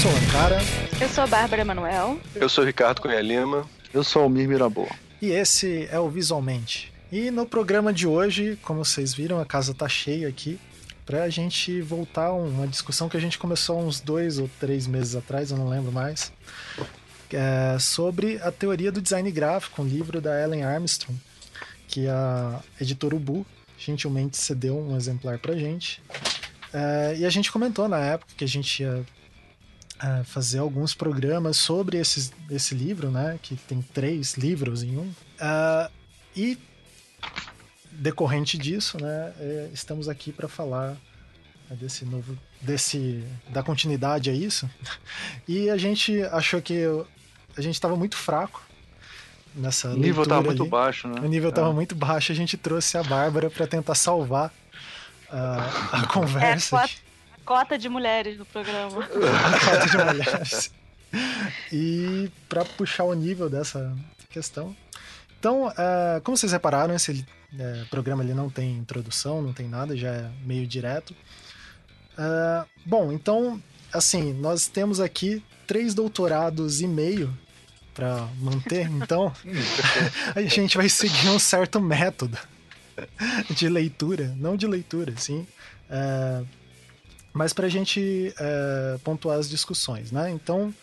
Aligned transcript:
sou 0.00 0.10
o 0.10 0.16
Ancara. 0.16 0.58
Eu 0.98 1.08
sou 1.10 1.24
a 1.24 1.26
Bárbara 1.26 1.60
Emanuel. 1.60 2.18
Eu 2.34 2.48
sou 2.48 2.64
o 2.64 2.66
Ricardo 2.66 3.02
Cunha 3.02 3.20
Lima. 3.20 3.68
Eu 3.92 4.02
sou 4.02 4.22
o 4.22 4.24
Almir 4.24 4.48
Mirabô. 4.48 4.88
E 5.20 5.30
esse 5.30 5.86
é 5.90 6.00
o 6.00 6.08
Visualmente. 6.08 6.90
E 7.12 7.30
no 7.30 7.44
programa 7.44 7.92
de 7.92 8.06
hoje, 8.06 8.58
como 8.62 8.82
vocês 8.82 9.12
viram, 9.12 9.38
a 9.38 9.44
casa 9.44 9.74
tá 9.74 9.86
cheia 9.90 10.26
aqui 10.26 10.58
para 11.04 11.24
a 11.24 11.28
gente 11.28 11.82
voltar 11.82 12.28
a 12.28 12.32
uma 12.32 12.66
discussão 12.66 13.10
que 13.10 13.16
a 13.18 13.20
gente 13.20 13.36
começou 13.36 13.78
uns 13.78 14.00
dois 14.00 14.38
ou 14.38 14.48
três 14.58 14.86
meses 14.86 15.14
atrás, 15.14 15.50
eu 15.50 15.58
não 15.58 15.68
lembro 15.68 15.92
mais, 15.92 16.32
é 17.30 17.78
sobre 17.78 18.40
a 18.40 18.50
teoria 18.50 18.90
do 18.90 19.02
design 19.02 19.30
gráfico, 19.30 19.82
um 19.82 19.86
livro 19.86 20.18
da 20.18 20.42
Ellen 20.42 20.64
Armstrong, 20.64 21.20
que 21.86 22.08
a 22.08 22.58
editora 22.80 23.14
Ubu 23.14 23.44
gentilmente 23.76 24.38
cedeu 24.38 24.78
um 24.78 24.96
exemplar 24.96 25.38
para 25.38 25.54
gente. 25.58 26.02
É, 26.72 27.16
e 27.18 27.26
a 27.26 27.30
gente 27.30 27.52
comentou 27.52 27.86
na 27.86 27.98
época 27.98 28.32
que 28.34 28.44
a 28.44 28.48
gente 28.48 28.82
ia 28.82 29.04
é, 30.02 30.24
fazer 30.24 30.58
alguns 30.58 30.94
programas 30.94 31.56
sobre 31.58 31.98
esses, 31.98 32.32
esse 32.50 32.74
livro, 32.74 33.10
né? 33.10 33.38
Que 33.42 33.56
tem 33.56 33.82
três 33.82 34.34
livros 34.34 34.82
em 34.82 34.96
um. 34.96 35.12
É, 35.38 35.90
e 36.36 36.58
decorrente 37.92 38.56
disso, 38.56 38.96
né, 39.00 39.32
é, 39.38 39.68
estamos 39.74 40.08
aqui 40.08 40.32
para 40.32 40.48
falar 40.48 40.96
desse 41.72 42.04
novo, 42.04 42.36
desse 42.60 43.22
da 43.50 43.62
continuidade 43.62 44.30
a 44.30 44.32
isso. 44.32 44.68
E 45.46 45.68
a 45.68 45.76
gente 45.76 46.22
achou 46.24 46.62
que 46.62 46.84
a 47.56 47.60
gente 47.60 47.74
estava 47.74 47.96
muito 47.96 48.16
fraco 48.16 48.62
nessa 49.54 49.88
O 49.90 49.96
nível 49.96 50.22
estava 50.22 50.42
muito 50.42 50.64
baixo, 50.64 51.08
né? 51.08 51.20
O 51.20 51.28
nível 51.28 51.50
estava 51.50 51.70
É. 51.70 51.72
muito 51.72 51.94
baixo. 51.94 52.30
A 52.32 52.34
gente 52.34 52.56
trouxe 52.56 52.96
a 52.96 53.02
Bárbara 53.02 53.50
para 53.50 53.66
tentar 53.66 53.94
salvar 53.96 54.52
a, 55.28 55.56
a 55.92 55.98
É 55.98 56.02
a 56.04 56.06
conversa. 56.06 56.78
a 56.78 56.88
cota 57.44 57.78
de 57.78 57.88
mulheres 57.88 58.38
no 58.38 58.46
programa. 58.46 59.04
a 59.04 59.58
falta 59.58 59.86
de 59.86 59.96
mulheres. 59.96 60.72
E 61.72 62.30
para 62.48 62.64
puxar 62.64 63.04
o 63.04 63.14
nível 63.14 63.48
dessa 63.48 63.96
questão. 64.28 64.74
Então, 65.38 65.72
é, 65.76 66.20
como 66.20 66.36
vocês 66.36 66.52
repararam, 66.52 66.94
esse 66.94 67.26
é, 67.58 67.84
programa 67.90 68.22
ele 68.22 68.34
não 68.34 68.50
tem 68.50 68.76
introdução, 68.76 69.42
não 69.42 69.52
tem 69.52 69.66
nada, 69.68 69.96
já 69.96 70.10
é 70.10 70.30
meio 70.44 70.66
direto. 70.66 71.14
É, 72.16 72.64
bom, 72.84 73.10
então, 73.10 73.60
assim, 73.92 74.32
nós 74.34 74.68
temos 74.68 75.00
aqui 75.00 75.42
três 75.66 75.94
doutorados 75.94 76.80
e 76.80 76.86
meio 76.86 77.36
para 77.94 78.28
manter, 78.38 78.88
então 78.90 79.32
a 80.34 80.42
gente 80.42 80.76
vai 80.76 80.88
seguir 80.88 81.28
um 81.28 81.38
certo 81.38 81.80
método 81.80 82.38
de 83.50 83.68
leitura, 83.68 84.34
não 84.36 84.56
de 84.56 84.66
leitura, 84.66 85.14
sim, 85.16 85.46
mas 87.32 87.52
para 87.52 87.66
a 87.66 87.70
gente 87.70 88.34
é, 88.38 88.98
pontuar 89.04 89.38
as 89.38 89.48
discussões, 89.48 90.10
né? 90.10 90.30
Então, 90.30 90.74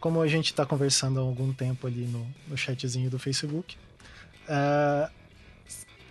como 0.00 0.20
a 0.20 0.26
gente 0.26 0.46
está 0.46 0.66
conversando 0.66 1.20
há 1.20 1.22
algum 1.22 1.52
tempo 1.52 1.86
ali 1.86 2.06
no, 2.06 2.26
no 2.48 2.56
chatzinho 2.56 3.08
do 3.08 3.18
Facebook, 3.18 3.76
é, 4.48 5.10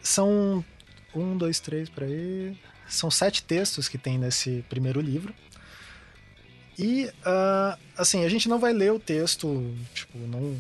são 0.02 0.64
um, 1.14 1.38
dois, 1.38 1.60
três, 1.60 1.90
para 1.90 2.06
aí, 2.06 2.58
são 2.88 3.12
sete 3.12 3.44
textos 3.44 3.88
que 3.88 3.98
tem 3.98 4.18
nesse 4.18 4.64
primeiro 4.70 5.02
livro. 5.02 5.34
E, 6.78 7.12
ah, 7.26 7.78
assim, 7.98 8.24
a 8.24 8.30
gente 8.30 8.50
não 8.50 8.60
vai 8.60 8.74
ler 8.74 8.92
o 8.92 9.00
texto, 9.00 9.76
tipo, 9.94 10.18
não, 10.18 10.58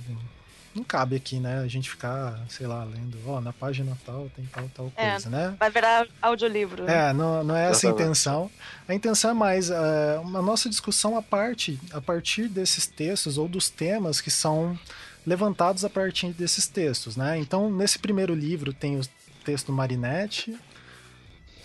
não 0.73 0.83
cabe 0.83 1.15
aqui, 1.15 1.39
né? 1.39 1.59
A 1.59 1.67
gente 1.67 1.89
ficar, 1.89 2.39
sei 2.49 2.65
lá, 2.67 2.83
lendo, 2.83 3.17
ó, 3.27 3.41
na 3.41 3.51
página 3.51 3.97
tal 4.05 4.29
tem 4.35 4.45
tal, 4.45 4.69
tal 4.73 4.91
É. 4.95 5.11
coisa, 5.11 5.29
né? 5.29 5.55
Vai 5.59 5.69
virar 5.69 6.07
audiolivro. 6.21 6.83
né? 6.83 7.09
É, 7.09 7.13
não, 7.13 7.43
não 7.43 7.55
é 7.55 7.69
essa 7.69 7.87
a 7.87 7.91
intenção. 7.91 8.49
A 8.87 8.93
intenção 8.93 9.31
é 9.31 9.33
mais 9.33 9.69
é, 9.69 10.17
uma 10.21 10.41
nossa 10.41 10.69
discussão 10.69 11.17
à 11.17 11.21
parte, 11.21 11.79
a 11.91 11.99
partir 11.99 12.47
desses 12.47 12.87
textos 12.87 13.37
ou 13.37 13.47
dos 13.47 13.69
temas 13.69 14.21
que 14.21 14.31
são 14.31 14.77
levantados 15.25 15.83
a 15.85 15.89
partir 15.89 16.29
desses 16.33 16.67
textos, 16.67 17.15
né? 17.17 17.37
Então, 17.37 17.69
nesse 17.69 17.99
primeiro 17.99 18.33
livro 18.33 18.73
tem 18.73 18.97
o 18.99 19.01
texto 19.43 19.67
do 19.67 19.73
Marinette. 19.73 20.57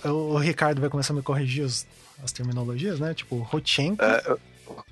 O, 0.04 0.08
o 0.34 0.38
Ricardo 0.38 0.80
vai 0.80 0.90
começar 0.90 1.12
a 1.12 1.16
me 1.16 1.22
corrigir 1.22 1.64
os- 1.64 1.86
as 2.22 2.32
terminologias, 2.32 2.98
né? 3.00 3.14
Tipo, 3.14 3.36
Rochenko. 3.38 4.02
É, 4.02 4.36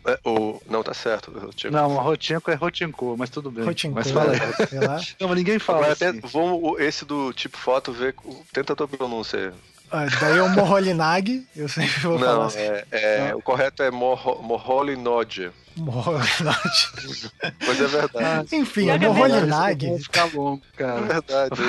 é, 0.07 0.19
o... 0.25 0.61
Não, 0.69 0.83
tá 0.83 0.93
certo. 0.95 1.33
tinha- 1.55 1.71
Não, 1.71 1.99
a 1.99 2.03
Rotinco 2.03 2.51
é 2.51 2.55
Rotinco, 2.55 3.15
mas 3.19 3.31
tudo 3.31 3.51
bem. 3.51 3.65
Rochenko, 3.65 3.95
Mas 3.95 4.11
fala 4.11 4.33
aí. 4.33 4.39
Não, 5.21 5.29
mas 5.29 5.37
ninguém 5.39 5.59
fala 5.59 5.79
Agora, 5.79 5.93
assim. 5.93 6.13
tenta- 6.13 6.29
vamos 6.29 6.81
esse 6.81 7.05
do 7.05 7.33
tipo 7.33 7.57
foto 7.59 7.93
ver. 7.93 8.15
Tenta 8.53 8.73
a 8.73 8.77
tua 8.77 8.89
pronúncia. 8.89 9.39
aí. 9.39 9.53
Ah, 9.91 10.07
daí 10.21 10.41
o 10.41 10.49
Moholinag, 10.49 11.47
eu 11.55 11.69
sempre 11.69 12.01
vou 12.01 12.19
falar 12.19 12.35
Não, 12.35 12.43
assim. 12.43 12.59
é, 12.59 12.85
é, 12.91 13.35
o 13.35 13.41
correto 13.43 13.83
é 13.83 13.91
Morro-. 13.91 14.43
Moholinag. 15.77 16.61
Mas 17.67 17.81
é 17.81 17.87
verdade. 17.87 18.57
Enfim, 18.57 18.89
é 18.91 18.99
verdade. 18.99 19.89
Vai 19.89 19.99
ficar 19.99 20.25
longo, 20.35 20.63
É 20.75 20.77
cara. 20.79 21.01
verdade. 21.03 21.61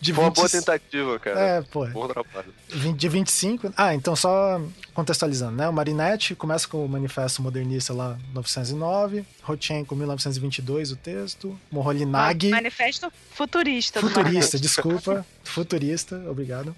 de 0.00 0.12
Foi 0.14 0.24
uma 0.24 0.30
boa 0.30 0.46
20 0.48 0.52
tentativa, 0.58 1.18
cara. 1.18 1.40
É, 1.40 1.62
pô. 1.62 1.86
Bom 1.86 2.08
trabalho. 2.08 2.52
20 2.68 2.96
de 2.98 3.08
25. 3.08 3.72
Ah, 3.76 3.94
então 3.94 4.14
só 4.16 4.60
contextualizando, 4.94 5.56
né? 5.56 5.68
O 5.68 5.72
Marinette 5.72 6.34
começa 6.34 6.66
com 6.68 6.84
o 6.84 6.88
Manifesto 6.88 7.42
Modernista 7.42 7.92
lá, 7.92 8.18
909. 8.34 9.24
Rochenko, 9.42 9.94
1922, 9.96 10.92
o 10.92 10.96
texto. 10.96 11.58
Moholy-Nagy, 11.70 12.50
Manifesto 12.50 13.10
futurista. 13.32 14.00
futurista, 14.00 14.58
desculpa. 14.58 15.24
Futurista, 15.44 16.16
obrigado. 16.28 16.74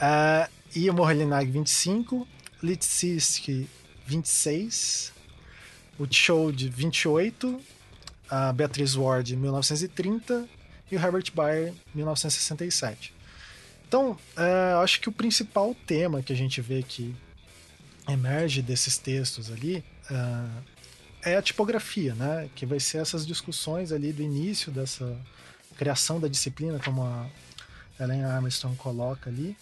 Ah, 0.00 0.48
e 0.74 0.88
o 0.88 0.94
Moholy-Nagy, 0.94 1.50
25. 1.50 2.26
Litsisk, 2.62 3.68
26. 4.06 5.12
O 5.98 6.06
Choud, 6.10 6.68
28. 6.68 7.60
A 8.30 8.52
Beatriz 8.52 8.94
Ward, 8.94 9.36
1930. 9.36 10.48
E 10.90 10.96
o 10.96 10.98
Herbert 10.98 11.30
Bayer, 11.34 11.72
1967. 11.94 13.14
Então, 13.86 14.18
é, 14.36 14.74
acho 14.82 15.00
que 15.00 15.08
o 15.08 15.12
principal 15.12 15.74
tema 15.86 16.22
que 16.22 16.32
a 16.32 16.36
gente 16.36 16.60
vê 16.60 16.82
que 16.82 17.14
emerge 18.08 18.62
desses 18.62 18.98
textos 18.98 19.50
ali 19.50 19.84
é, 21.22 21.32
é 21.32 21.36
a 21.36 21.42
tipografia, 21.42 22.14
né? 22.14 22.48
Que 22.54 22.66
vai 22.66 22.80
ser 22.80 22.98
essas 22.98 23.26
discussões 23.26 23.92
ali 23.92 24.12
do 24.12 24.22
início 24.22 24.72
dessa 24.72 25.16
criação 25.76 26.18
da 26.18 26.28
disciplina, 26.28 26.78
como 26.78 27.02
a 27.02 27.28
Ellen 28.00 28.24
Armstrong 28.24 28.76
coloca 28.76 29.30
ali. 29.30 29.56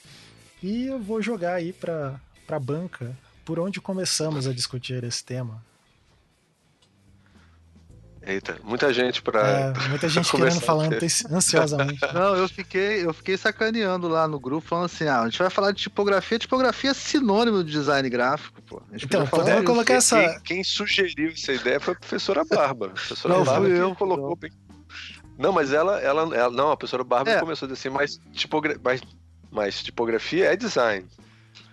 E 0.63 0.87
eu 0.87 1.01
vou 1.01 1.21
jogar 1.21 1.55
aí 1.55 1.73
para 1.73 2.21
a 2.55 2.61
banca 2.61 3.17
por 3.45 3.59
onde 3.59 3.81
começamos 3.81 4.47
a 4.47 4.53
discutir 4.53 5.03
esse 5.03 5.25
tema. 5.25 5.61
Eita, 8.23 8.59
muita 8.65 8.93
gente 8.93 9.23
pra. 9.23 9.41
É, 9.49 9.89
muita 9.89 10.09
gente 10.09 10.29
querendo 10.35 10.81
anteci- 10.83 11.27
ansiosamente. 11.31 12.01
Não, 12.13 12.35
eu 12.35 12.49
fiquei, 12.49 13.05
eu 13.07 13.15
fiquei 13.15 13.37
sacaneando 13.37 14.09
lá 14.09 14.27
no 14.27 14.41
grupo, 14.41 14.67
falando 14.67 14.87
assim: 14.87 15.05
ah, 15.07 15.21
a 15.21 15.25
gente 15.29 15.39
vai 15.39 15.49
falar 15.49 15.71
de 15.71 15.83
tipografia. 15.83 16.37
Tipografia 16.37 16.91
é 16.91 16.95
sinônimo 16.95 17.63
de 17.63 17.71
design 17.71 18.09
gráfico, 18.11 18.61
pô. 18.63 18.83
A 18.91 18.93
gente 18.95 19.05
Então, 19.07 19.25
podemos 19.29 19.65
colocar 19.65 19.95
essa. 19.95 20.21
Quem, 20.41 20.41
quem 20.57 20.65
sugeriu 20.65 21.31
essa 21.31 21.53
ideia 21.53 21.79
foi 21.79 21.95
a 21.95 21.97
professora 21.97 22.45
Bárbara. 22.45 22.91
A 22.91 22.95
professora 22.95 23.35
Não, 23.35 23.45
Bárbara 23.45 23.73
eu, 23.73 23.95
colocou 23.95 24.31
não. 24.31 24.37
bem. 24.37 24.51
Não, 25.39 25.53
mas 25.53 25.73
ela, 25.73 26.01
ela, 26.01 26.23
ela- 26.35 26.51
não, 26.51 26.73
a 26.73 26.77
professora 26.77 27.05
Bárbara 27.05 27.37
É. 27.37 27.41
começou 27.41 27.67
a 27.67 27.71
dizer 27.73 27.79
assim, 27.89 27.97
mas, 27.97 28.19
tipogra... 28.33 28.77
mas, 28.83 29.03
mas 29.53 29.83
tipografia 29.85 30.47
é 30.47 30.57
design. 30.57 31.07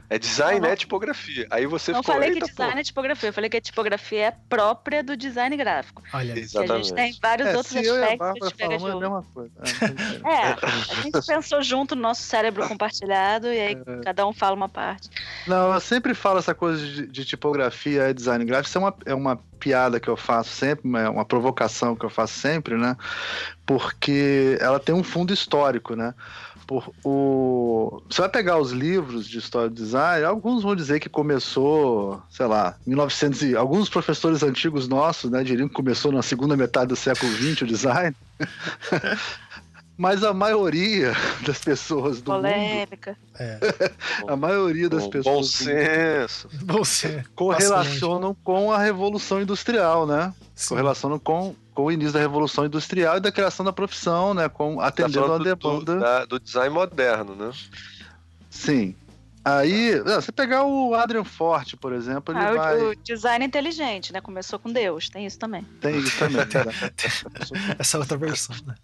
É 0.09 0.19
design, 0.19 0.59
Não, 0.59 0.68
não. 0.68 0.74
é 0.74 0.75
tipografia. 0.75 1.47
Aí 1.50 1.66
você 1.66 1.91
Não 1.91 2.02
ficou, 2.03 2.14
falei 2.16 2.30
que 2.31 2.36
eita, 2.38 2.46
design 2.47 2.74
pô. 2.74 2.80
é 2.80 2.84
tipografia, 2.84 3.30
eu 3.30 3.34
falei 3.34 3.50
que 3.50 3.58
a 3.58 3.62
tipografia 3.62 4.25
é 4.28 4.31
própria 4.50 5.03
do 5.03 5.18
design 5.18 5.56
gráfico. 5.58 6.03
Olha. 6.14 6.34
Que 6.34 6.40
a 6.40 6.44
Exatamente. 6.44 6.88
gente 6.88 6.96
tem 6.96 7.18
vários 7.22 7.47
É, 7.47 7.58
outros 7.58 7.74
se 7.74 7.86
eu 7.86 7.95
a 7.95 8.00
aspectos 8.07 8.31
que 8.33 8.44
a 8.44 8.48
gente 8.48 8.57
pega 8.57 8.77
de 8.77 8.81
falamos 8.83 9.04
é 9.04 9.06
a 9.06 9.10
mesma 9.10 9.24
coisa. 9.33 9.51
É, 10.25 10.98
a 10.98 11.01
gente 11.01 11.25
pensou 11.25 11.62
junto 11.62 11.95
no 11.95 12.01
nosso 12.01 12.22
cérebro 12.22 12.68
compartilhado 12.68 13.48
e 13.48 13.60
aí 13.60 13.77
É. 13.88 14.04
cada 14.04 14.27
um 14.27 14.33
fala 14.33 14.56
uma 14.56 14.69
parte. 14.69 15.10
Não, 15.48 15.74
eu 15.74 15.80
sempre 15.80 16.13
falo 16.13 16.39
essa 16.39 16.54
coisa 16.54 16.86
de, 16.86 17.07
de 17.07 17.25
tipografia 17.25 18.10
e 18.10 18.13
design 18.13 18.44
gráfico. 18.45 18.68
Isso 18.69 18.77
é 18.77 18.81
uma, 18.81 18.95
é 19.07 19.16
uma 19.16 19.36
piada 19.60 20.00
que 20.00 20.10
eu 20.10 20.18
faço 20.18 20.50
sempre, 20.51 20.88
uma, 20.88 21.10
uma 21.10 21.25
provocação 21.25 21.95
que 21.95 22.06
eu 22.06 22.10
faço 22.10 22.38
sempre, 22.38 22.77
né? 22.77 22.95
Porque 23.66 24.57
ela 24.60 24.80
tem 24.80 24.94
um 24.94 25.04
fundo 25.04 25.33
histórico, 25.33 25.95
né? 25.95 26.13
Por, 26.65 26.92
o, 27.04 28.01
você 28.10 28.21
vai 28.21 28.30
pegar 28.30 28.57
os 28.57 28.71
livros 28.71 29.27
de 29.27 29.38
história 29.38 29.69
do 29.69 29.75
design, 29.75 30.25
alguns 30.25 30.63
vão 30.63 30.75
dizer 30.75 31.00
que 31.00 31.10
começou, 31.10 32.21
sei 32.30 32.45
lá, 32.45 32.77
1900 32.86 33.42
e, 33.44 33.56
alguns 33.56 33.89
professores 33.89 34.44
antigos 34.44 34.88
nossos, 34.88 35.30
né, 35.30 35.44
diriam 35.44 35.68
que 35.68 35.74
começou 35.74 36.12
na 36.12 36.21
segunda 36.21 36.56
metade 36.56 36.88
do 36.88 36.95
século 36.95 37.31
XX 37.31 37.62
o 37.62 37.65
design. 37.68 38.15
Mas 39.95 40.24
a 40.24 40.33
maioria 40.33 41.13
das 41.45 41.60
pessoas 41.60 42.19
do 42.19 42.31
mundo, 42.31 42.42
Polêmica. 42.42 43.15
é. 43.38 43.60
a 44.27 44.36
maioria 44.36 44.89
das 44.89 45.04
Bom, 45.04 45.10
pessoas 45.12 45.36
bom 45.36 45.42
do 45.42 45.48
senso. 45.48 46.50
Você. 46.65 47.24
correlacionam 47.36 48.36
com 48.44 48.71
a 48.71 48.80
Revolução 48.80 49.39
Industrial, 49.39 50.07
né? 50.07 50.33
Sim. 50.56 50.69
Correlacionam 50.69 51.19
com, 51.19 51.56
com 51.74 51.86
o 51.86 51.92
início 51.92 52.14
da 52.14 52.20
Revolução 52.20 52.66
Industrial 52.66 53.18
e 53.18 53.20
da 53.20 53.31
criação 53.31 53.66
da 53.66 53.74
profissão, 53.74 54.34
né? 54.34 54.48
Com, 54.50 54.78
Tá 54.78 54.88
atendendo 54.88 55.20
a 55.20 55.28
falando 55.28 55.44
do, 55.44 55.56
demanda. 55.56 56.00
da- 56.00 56.25
do 56.25 56.40
design 56.40 56.74
moderno, 56.74 57.36
né? 57.36 57.52
Sim. 58.50 58.96
Aí, 59.46 60.02
não, 60.06 60.22
você 60.22 60.31
pegar 60.31 60.64
o 60.64 60.94
Adrian 60.96 61.25
Forte, 61.25 61.75
por 61.75 61.92
exemplo, 61.92 62.34
ele 62.34 62.46
Ah, 62.46 62.52
o- 62.52 62.56
vai. 62.56 62.81
o, 62.81 62.96
design 62.96 63.44
inteligente, 63.46 64.14
né? 64.14 64.22
Começou 64.22 64.58
com 64.58 64.72
Deus, 64.72 65.10
tem 65.10 65.25
isso 65.25 65.38
também. 65.38 65.64
Tem 65.81 65.98
isso 65.98 66.18
também. 66.18 66.46
né? 66.66 66.92
Essa 67.78 67.98
outra 68.00 68.16
versão, 68.16 68.56
né? 68.66 68.75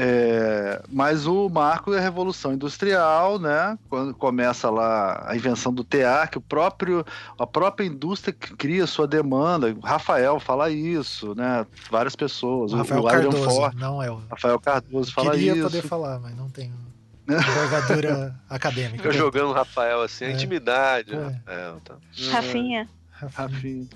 É, 0.00 0.82
mas 0.90 1.26
o 1.26 1.48
marco 1.48 1.92
é 1.92 1.98
a 1.98 2.00
Revolução 2.00 2.52
Industrial, 2.52 3.38
né? 3.38 3.78
Quando 3.90 4.14
começa 4.14 4.70
lá 4.70 5.24
a 5.26 5.34
invenção 5.36 5.72
do 5.72 5.82
TA, 5.82 6.26
que 6.30 6.38
o 6.38 6.40
próprio, 6.40 7.04
a 7.38 7.46
própria 7.46 7.84
indústria 7.84 8.32
que 8.32 8.54
cria 8.54 8.86
sua 8.86 9.06
demanda. 9.06 9.68
O 9.72 9.80
Rafael 9.80 10.38
fala 10.38 10.70
isso, 10.70 11.34
né? 11.34 11.66
Várias 11.90 12.14
pessoas. 12.14 12.72
O 12.72 12.76
O, 12.76 12.78
Rafael 12.78 13.00
o 13.00 13.04
Cardoso, 13.06 13.50
Forte, 13.50 13.76
não 13.76 14.02
é 14.02 14.10
o. 14.10 14.20
Rafael 14.30 14.60
Cardoso 14.60 15.12
fala 15.12 15.32
Queria 15.32 15.52
isso. 15.54 15.62
poder 15.62 15.82
falar, 15.82 16.18
mas 16.20 16.36
não 16.36 16.48
tenho 16.48 16.72
envergadura 17.28 18.34
acadêmica. 18.48 19.06
Eu 19.08 19.12
jogando 19.12 19.50
o 19.50 19.52
Rafael 19.52 20.00
assim, 20.02 20.24
a 20.26 20.28
É. 20.28 20.32
intimidade. 20.32 21.14
É. 21.14 21.18
Rafael, 21.18 21.80
tá. 21.84 21.94
Rafinha. 22.30 22.88
Rafinha. 23.34 23.86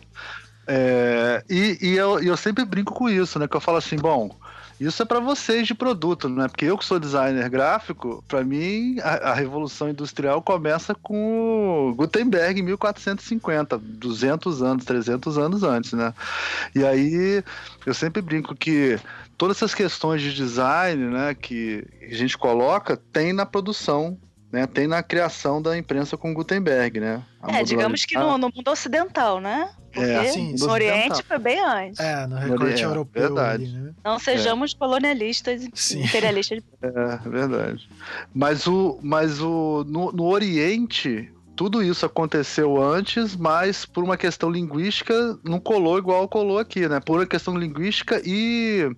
É, 0.66 1.42
e 1.50 1.78
e 1.80 1.96
eu, 1.96 2.22
e 2.22 2.26
eu 2.28 2.36
sempre 2.36 2.64
brinco 2.64 2.92
com 2.94 3.08
isso, 3.08 3.38
né? 3.38 3.48
Que 3.48 3.56
eu 3.56 3.60
falo 3.60 3.78
assim, 3.78 3.96
bom, 3.96 4.30
isso 4.80 5.02
é 5.02 5.06
para 5.06 5.20
vocês 5.20 5.66
de 5.66 5.74
produto, 5.74 6.28
né? 6.28 6.48
Porque 6.48 6.64
eu 6.64 6.76
que 6.76 6.84
sou 6.84 6.98
designer 6.98 7.48
gráfico, 7.48 8.24
para 8.26 8.42
mim 8.42 8.98
a, 9.00 9.30
a 9.30 9.34
revolução 9.34 9.88
industrial 9.88 10.42
começa 10.42 10.94
com 10.94 11.94
Gutenberg 11.96 12.60
em 12.60 12.64
1450, 12.64 13.78
200 13.78 14.62
anos, 14.62 14.84
300 14.84 15.38
anos 15.38 15.62
antes, 15.62 15.92
né? 15.92 16.12
E 16.74 16.84
aí 16.84 17.44
eu 17.86 17.94
sempre 17.94 18.22
brinco 18.22 18.54
que 18.54 18.98
todas 19.36 19.56
essas 19.56 19.74
questões 19.74 20.22
de 20.22 20.32
design, 20.34 21.04
né, 21.06 21.34
que 21.34 21.84
a 22.00 22.14
gente 22.14 22.38
coloca, 22.38 22.96
tem 23.12 23.32
na 23.32 23.44
produção 23.44 24.16
né, 24.52 24.66
tem 24.66 24.86
na 24.86 25.02
criação 25.02 25.62
da 25.62 25.76
imprensa 25.76 26.16
com 26.16 26.34
Gutenberg, 26.34 27.00
né? 27.00 27.22
A 27.40 27.58
É, 27.58 27.64
digamos 27.64 28.04
que 28.04 28.14
no, 28.16 28.36
no 28.36 28.50
mundo 28.54 28.70
ocidental, 28.70 29.40
né? 29.40 29.70
Porque 29.92 30.10
É, 30.10 30.24
sim, 30.26 30.54
no 30.58 30.70
Oriente 30.70 31.22
foi 31.22 31.38
bem 31.38 31.58
antes. 31.58 31.98
É, 31.98 32.26
no 32.26 32.36
recorte 32.36 32.82
É, 32.82 32.84
europeu 32.84 33.22
verdade. 33.22 33.64
ali, 33.64 33.72
né? 33.72 33.92
Não 34.04 34.18
sejamos 34.18 34.74
colonialistas, 34.74 35.66
Sim. 35.74 36.04
imperialistas. 36.04 36.62
É, 36.82 37.28
verdade. 37.28 37.88
Mas 38.34 38.66
o, 38.66 38.98
mas 39.02 39.40
o 39.40 39.84
no, 39.86 40.10
no 40.10 40.24
Oriente 40.24 41.32
tudo 41.54 41.82
isso 41.82 42.06
aconteceu 42.06 42.82
antes, 42.82 43.36
mas 43.36 43.84
por 43.84 44.02
uma 44.02 44.16
questão 44.16 44.50
linguística 44.50 45.38
não 45.44 45.60
colou 45.60 45.98
igual 45.98 46.26
colou 46.28 46.58
aqui, 46.58 46.88
né? 46.88 47.00
Por 47.00 47.18
uma 47.18 47.26
questão 47.26 47.56
linguística 47.56 48.20
e 48.24 48.90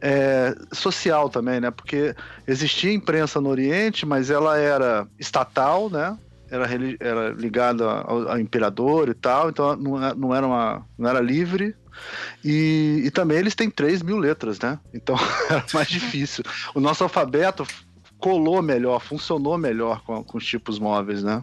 é, 0.00 0.54
social 0.72 1.28
também, 1.28 1.60
né? 1.60 1.70
Porque 1.70 2.14
existia 2.46 2.92
imprensa 2.92 3.40
no 3.40 3.48
Oriente, 3.48 4.06
mas 4.06 4.30
ela 4.30 4.56
era 4.56 5.06
estatal, 5.18 5.90
né? 5.90 6.16
Era, 6.50 6.66
era 6.98 7.30
ligada 7.30 7.84
ao, 7.84 8.28
ao 8.28 8.38
imperador 8.38 9.08
e 9.08 9.14
tal, 9.14 9.50
então 9.50 9.76
não, 9.76 10.14
não 10.14 10.34
era 10.34 10.46
uma, 10.46 10.86
não 10.98 11.08
era 11.08 11.20
livre. 11.20 11.74
E, 12.44 13.02
e 13.04 13.10
também 13.10 13.38
eles 13.38 13.54
têm 13.54 13.70
3 13.70 14.02
mil 14.02 14.18
letras, 14.18 14.58
né? 14.60 14.78
Então 14.94 15.16
era 15.50 15.64
mais 15.74 15.88
difícil. 15.88 16.44
O 16.74 16.80
nosso 16.80 17.02
alfabeto 17.02 17.66
colou 18.18 18.62
melhor, 18.62 19.00
funcionou 19.00 19.56
melhor 19.58 20.02
com, 20.02 20.22
com 20.22 20.38
os 20.38 20.46
tipos 20.46 20.78
móveis, 20.78 21.22
né? 21.22 21.42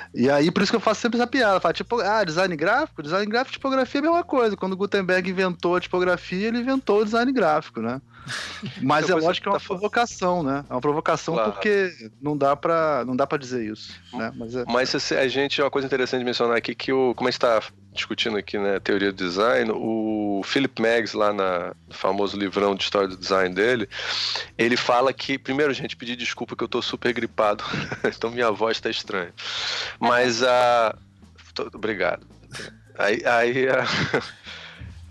E 0.13 0.29
aí, 0.29 0.51
por 0.51 0.61
isso 0.61 0.71
que 0.71 0.75
eu 0.75 0.81
faço 0.81 1.01
sempre 1.01 1.17
essa 1.17 1.27
piada. 1.27 1.59
Falo, 1.59 1.73
tipo, 1.73 1.99
ah, 2.01 2.23
design 2.23 2.55
gráfico? 2.55 3.01
Design 3.01 3.25
gráfico 3.25 3.51
e 3.51 3.57
tipografia 3.57 3.99
é 3.99 4.03
a 4.03 4.07
mesma 4.07 4.23
coisa. 4.23 4.57
Quando 4.57 4.73
o 4.73 4.77
Gutenberg 4.77 5.29
inventou 5.29 5.75
a 5.75 5.81
tipografia, 5.81 6.49
ele 6.49 6.59
inventou 6.59 7.01
o 7.01 7.05
design 7.05 7.31
gráfico, 7.31 7.81
né? 7.81 8.01
Mas 8.81 9.05
é 9.05 9.07
Depois 9.07 9.25
lógico 9.25 9.43
que 9.43 9.49
é 9.49 9.51
uma 9.51 9.59
tá 9.59 9.65
provocação, 9.65 10.43
né? 10.43 10.65
É 10.69 10.73
uma 10.73 10.81
provocação 10.81 11.33
Claro. 11.33 11.53
porque 11.53 11.91
não 12.21 12.37
dá 12.37 12.55
pra, 12.55 13.03
não 13.05 13.15
dá 13.15 13.25
pra 13.25 13.37
dizer 13.37 13.65
isso, 13.65 13.93
né? 14.13 14.31
Mas 14.35 14.55
é, 14.55 14.65
Mas 14.67 15.11
a 15.11 15.27
gente, 15.27 15.61
uma 15.61 15.71
coisa 15.71 15.85
interessante 15.87 16.19
de 16.19 16.25
mencionar 16.25 16.57
aqui, 16.57 16.75
que 16.75 16.91
o, 16.91 17.13
como 17.15 17.27
a 17.27 17.31
gente 17.31 17.37
está 17.37 17.61
discutindo 17.93 18.37
aqui, 18.37 18.57
né, 18.57 18.79
teoria 18.79 19.11
do 19.11 19.17
design, 19.17 19.69
o 19.73 20.41
Philip 20.45 20.81
Meggs, 20.81 21.15
lá 21.15 21.33
na, 21.33 21.73
no 21.87 21.93
famoso 21.93 22.37
livrão 22.37 22.73
de 22.73 22.83
história 22.83 23.07
do 23.07 23.17
design 23.17 23.53
dele, 23.53 23.87
ele 24.57 24.77
fala 24.77 25.11
que, 25.11 25.37
primeiro, 25.37 25.73
gente, 25.73 25.97
pedir 25.97 26.15
desculpa 26.15 26.55
que 26.55 26.63
eu 26.63 26.69
tô 26.69 26.81
super 26.81 27.13
gripado, 27.13 27.63
então 28.05 28.31
minha 28.31 28.49
voz 28.49 28.79
tá 28.79 28.89
estranha. 28.89 29.33
Mas 30.01 30.41
a. 30.43 30.95
tô- 31.53 31.69
Obrigado. 31.73 32.25
Aí. 32.97 33.21
aí 33.25 33.69
a- 33.69 33.85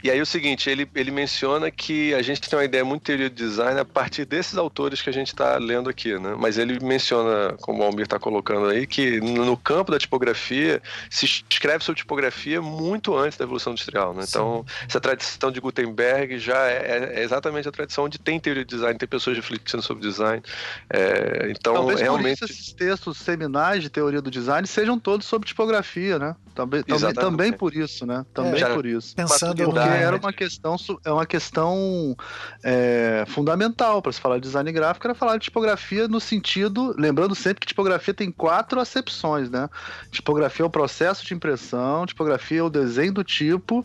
E 0.02 0.10
aí 0.10 0.20
o 0.20 0.26
seguinte, 0.26 0.68
ele, 0.70 0.88
ele 0.94 1.10
menciona 1.10 1.70
que 1.70 2.14
a 2.14 2.22
gente 2.22 2.40
tem 2.40 2.58
uma 2.58 2.64
ideia 2.64 2.84
muito 2.84 3.02
teoria 3.02 3.28
de 3.28 3.36
design 3.36 3.78
a 3.78 3.84
partir 3.84 4.24
desses 4.24 4.56
autores 4.56 5.02
que 5.02 5.10
a 5.10 5.12
gente 5.12 5.28
está 5.28 5.56
lendo 5.58 5.90
aqui, 5.90 6.18
né? 6.18 6.34
Mas 6.38 6.58
ele 6.58 6.78
menciona, 6.82 7.54
como 7.60 7.82
o 7.82 7.84
Almir 7.84 8.04
está 8.04 8.18
colocando 8.18 8.66
aí, 8.66 8.86
que 8.86 9.20
no 9.20 9.56
campo 9.56 9.92
da 9.92 9.98
tipografia 9.98 10.82
se 11.10 11.26
escreve 11.26 11.84
sobre 11.84 12.00
tipografia 12.00 12.60
muito 12.62 13.16
antes 13.16 13.36
da 13.36 13.44
Evolução 13.44 13.72
Industrial, 13.72 14.14
né? 14.14 14.24
Então, 14.26 14.64
essa 14.88 15.00
tradição 15.00 15.50
de 15.50 15.60
Gutenberg 15.60 16.38
já 16.38 16.66
é, 16.66 17.14
é 17.14 17.22
exatamente 17.22 17.68
a 17.68 17.72
tradição 17.72 18.04
onde 18.04 18.18
tem 18.18 18.40
teoria 18.40 18.64
de 18.64 18.74
design, 18.74 18.98
tem 18.98 19.08
pessoas 19.08 19.36
refletindo 19.36 19.82
sobre 19.82 20.02
design. 20.02 20.42
É, 20.88 21.48
então, 21.50 21.74
Talvez 21.74 22.00
realmente... 22.00 22.44
esses 22.44 22.72
textos 22.72 23.18
seminais 23.18 23.82
de 23.82 23.90
teoria 23.90 24.22
do 24.22 24.30
design 24.30 24.66
sejam 24.66 24.98
todos 24.98 25.26
sobre 25.26 25.46
tipografia, 25.46 26.18
né? 26.18 26.34
Também, 26.54 26.82
também, 26.82 27.14
também 27.14 27.52
por 27.52 27.74
isso, 27.74 28.04
né? 28.04 28.24
Também 28.34 28.58
Já- 28.58 28.74
por 28.74 28.84
isso. 28.84 29.14
Pensando. 29.14 29.56
Era 29.96 30.16
uma 30.16 30.32
questão, 30.32 30.76
é 31.04 31.10
uma 31.10 31.26
questão 31.26 32.16
é, 32.62 33.24
fundamental 33.28 34.00
para 34.02 34.12
se 34.12 34.20
falar 34.20 34.36
de 34.36 34.42
design 34.42 34.70
gráfico, 34.72 35.06
era 35.06 35.14
falar 35.14 35.36
de 35.36 35.44
tipografia 35.44 36.08
no 36.08 36.20
sentido, 36.20 36.94
lembrando 36.98 37.34
sempre 37.34 37.60
que 37.60 37.66
tipografia 37.66 38.12
tem 38.14 38.30
quatro 38.30 38.80
acepções, 38.80 39.50
né? 39.50 39.68
Tipografia 40.10 40.64
é 40.64 40.66
o 40.66 40.70
processo 40.70 41.24
de 41.24 41.34
impressão, 41.34 42.06
tipografia 42.06 42.60
é 42.60 42.62
o 42.62 42.70
desenho 42.70 43.12
do 43.12 43.24
tipo, 43.24 43.84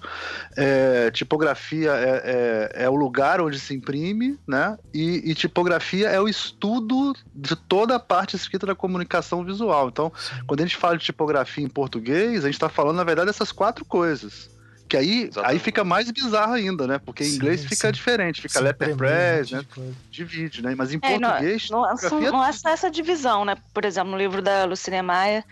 é, 0.56 1.12
tipografia 1.12 1.92
é, 1.92 2.72
é- 2.76 2.84
é 2.86 2.90
o 2.90 2.96
lugar 2.96 3.42
onde 3.42 3.60
se 3.60 3.74
imprime, 3.74 4.38
né? 4.48 4.78
E, 4.94 5.32
e 5.32 5.36
tipografia 5.36 6.10
é 6.10 6.20
o 6.20 6.28
estudo 6.28 7.14
de 7.34 7.56
toda 7.56 7.96
a 7.96 8.00
parte 8.00 8.36
escrita 8.36 8.66
da 8.66 8.76
comunicação 8.76 9.44
visual. 9.44 9.90
Então, 9.90 10.12
quando 10.48 10.62
a 10.62 10.64
gente 10.64 10.78
fala 10.78 10.98
de 10.98 11.06
tipografia 11.06 11.64
em 11.64 11.70
português, 11.70 12.44
a 12.44 12.48
gente 12.48 12.56
está 12.56 12.70
falando, 12.70 12.98
na 12.98 13.04
verdade, 13.04 13.28
dessas 13.28 13.52
quatro 13.52 13.86
coisas. 13.86 14.55
Que 14.88 14.98
aí, 14.98 15.30
aí 15.44 15.58
fica 15.58 15.84
mais 15.84 16.12
bizarro 16.12 16.54
ainda, 16.54 16.86
né? 16.86 17.00
Porque 17.00 17.24
em 17.24 17.28
Sim, 17.28 17.36
inglês 17.38 17.64
fica 17.64 17.88
sim. 17.88 17.92
diferente, 17.92 18.42
fica 18.42 18.60
letterpress, 18.60 19.52
né? 19.52 19.64
Divide, 20.12 20.62
né? 20.62 20.76
Mas 20.78 20.94
em 20.94 21.00
É, 21.02 21.18
não- 21.18 21.30
português, 21.30 21.68
Não, 21.72 21.82
tipografia 21.96 22.32
não 22.32 22.46
é 22.46 22.52
só 22.52 22.70
essa 22.70 22.92
divisão, 22.92 23.44
né? 23.44 23.56
Por 23.74 23.84
exemplo, 23.84 24.12
no 24.12 24.18
livro 24.18 24.42
da 24.44 24.64
Lucine 24.66 25.02
Maia, 25.02 25.44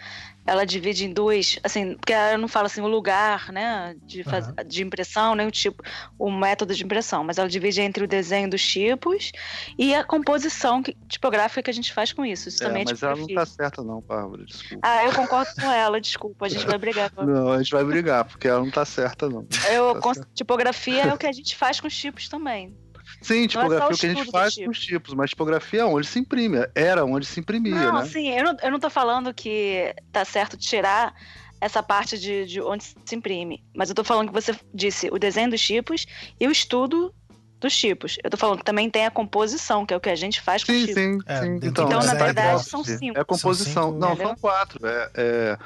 ela 0.45 0.65
divide 0.65 1.05
em 1.05 1.13
dois, 1.13 1.57
assim, 1.63 1.95
porque 1.95 2.11
ela 2.13 2.37
não 2.37 2.47
fala 2.47 2.65
assim 2.67 2.81
o 2.81 2.87
lugar, 2.87 3.51
né, 3.51 3.95
de, 4.05 4.23
faz- 4.23 4.47
Aham. 4.47 4.55
de 4.67 4.83
impressão, 4.83 5.35
nem 5.35 5.47
o 5.47 5.51
tipo, 5.51 5.81
o 6.19 6.29
método 6.31 6.73
de 6.75 6.83
impressão, 6.83 7.23
mas 7.23 7.37
ela 7.37 7.47
divide 7.47 7.81
entre 7.81 8.03
o 8.03 8.07
desenho 8.07 8.49
dos 8.49 8.65
tipos 8.65 9.31
e 9.77 9.95
a 9.95 10.03
composição 10.03 10.83
que- 10.83 10.95
tipográfica 11.07 11.63
que 11.63 11.69
a 11.69 11.73
gente 11.73 11.93
faz 11.93 12.11
com 12.11 12.25
isso. 12.25 12.49
Isso 12.49 12.63
é, 12.63 12.67
também 12.67 12.81
é 12.81 12.85
mas 12.85 13.01
ela 13.03 13.15
não 13.15 13.27
tá 13.27 13.45
certa 13.45 13.83
não, 13.83 14.01
Bárbara, 14.01 14.43
desculpa. 14.45 14.87
Ah, 14.87 15.03
eu 15.05 15.13
concordo 15.13 15.49
com 15.59 15.71
ela, 15.71 16.01
desculpa, 16.01 16.45
a 16.45 16.49
gente 16.49 16.65
vai 16.65 16.77
brigar. 16.77 17.09
Não, 17.17 17.51
a 17.53 17.57
gente 17.59 17.71
vai 17.71 17.83
brigar, 17.83 18.25
porque 18.25 18.47
ela 18.47 18.59
não 18.59 18.69
tá 18.71 18.83
certa 18.85 19.29
não. 19.29 19.45
Eu, 19.71 19.99
Tá 20.01 20.11
tipografia 20.33 21.03
é 21.03 21.13
o 21.13 21.17
que 21.17 21.25
a 21.27 21.31
gente 21.31 21.55
faz 21.55 21.79
com 21.79 21.87
os 21.87 21.95
tipos 21.95 22.27
também. 22.27 22.75
Sim, 23.23 23.47
tipografia 23.47 23.79
só 23.79 23.91
é 23.91 23.95
o 23.95 23.97
que 23.97 24.05
a 24.05 24.09
gente 24.15 24.31
faz 24.31 24.53
tipo. 24.53 24.65
com 24.65 24.71
os 24.71 24.79
tipos, 24.79 25.13
mas 25.13 25.29
tipografia 25.29 25.81
é 25.81 25.85
onde 25.85 26.05
se 26.07 26.19
imprime, 26.19 26.57
era 26.75 27.05
onde 27.05 27.25
se 27.25 27.39
imprimia, 27.39 27.73
Não, 27.73 28.01
né? 28.01 28.05
sim, 28.05 28.29
eu 28.29 28.43
não, 28.43 28.57
eu 28.61 28.71
não 28.71 28.79
tô 28.79 28.89
falando 28.89 29.33
que 29.33 29.93
tá 30.11 30.25
certo 30.25 30.57
tirar 30.57 31.13
essa 31.61 31.81
parte 31.81 32.19
de, 32.19 32.45
de 32.45 32.61
onde 32.61 32.83
se 32.83 33.15
imprime. 33.15 33.63
Mas 33.75 33.87
eu 33.89 33.95
tô 33.95 34.03
falando 34.03 34.27
que 34.27 34.33
você 34.33 34.53
disse 34.73 35.09
o 35.11 35.17
desenho 35.17 35.49
dos 35.49 35.61
tipos 35.61 36.05
e 36.39 36.45
o 36.47 36.51
estudo 36.51 37.13
dos 37.61 37.73
tipos. 37.77 38.17
Eu 38.21 38.29
tô 38.29 38.35
falando 38.35 38.57
que 38.59 38.65
também 38.65 38.89
tem 38.89 39.05
a 39.05 39.11
composição, 39.11 39.85
que 39.85 39.93
é 39.93 39.97
o 39.97 40.01
que 40.01 40.09
a 40.09 40.15
gente 40.15 40.41
faz 40.41 40.61
com 40.65 40.73
os 40.73 40.77
Sim, 40.79 40.85
tipos. 40.87 41.01
sim, 41.01 41.19
É, 41.25 41.39
sim. 41.39 41.55
Então, 41.63 41.69
Então, 41.69 41.87
na 41.87 41.99
design 41.99 42.17
verdade, 42.25 42.47
gráfico, 42.49 42.69
são 42.69 42.81
É 42.81 42.97
cinco. 42.97 43.19
a 43.21 43.23
composição. 43.23 43.83
cinco, 43.85 43.97
não, 43.99 44.09
entendeu? 44.09 44.27
são 44.27 44.35
quatro. 44.35 44.85
É, 44.85 45.11
é- 45.15 45.57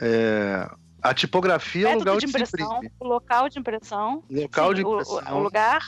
é- 0.00 0.70
a 1.02 1.14
tipografia 1.14 1.86
é 1.90 1.94
o 1.94 1.98
lugar 1.98 2.16
de 2.16 2.24
onde 2.26 2.32
se 2.32 2.36
impressão, 2.36 2.76
imprime. 2.78 2.92
o 2.98 3.06
local 3.06 3.48
de 3.48 3.58
impressão, 3.60 4.24
Local 4.28 4.68
sim, 4.70 4.74
de 4.74 4.82
o- 4.84 4.88
o- 4.88 4.92
impressão. 4.94 5.36
o, 5.38 5.42
lugar, 5.42 5.80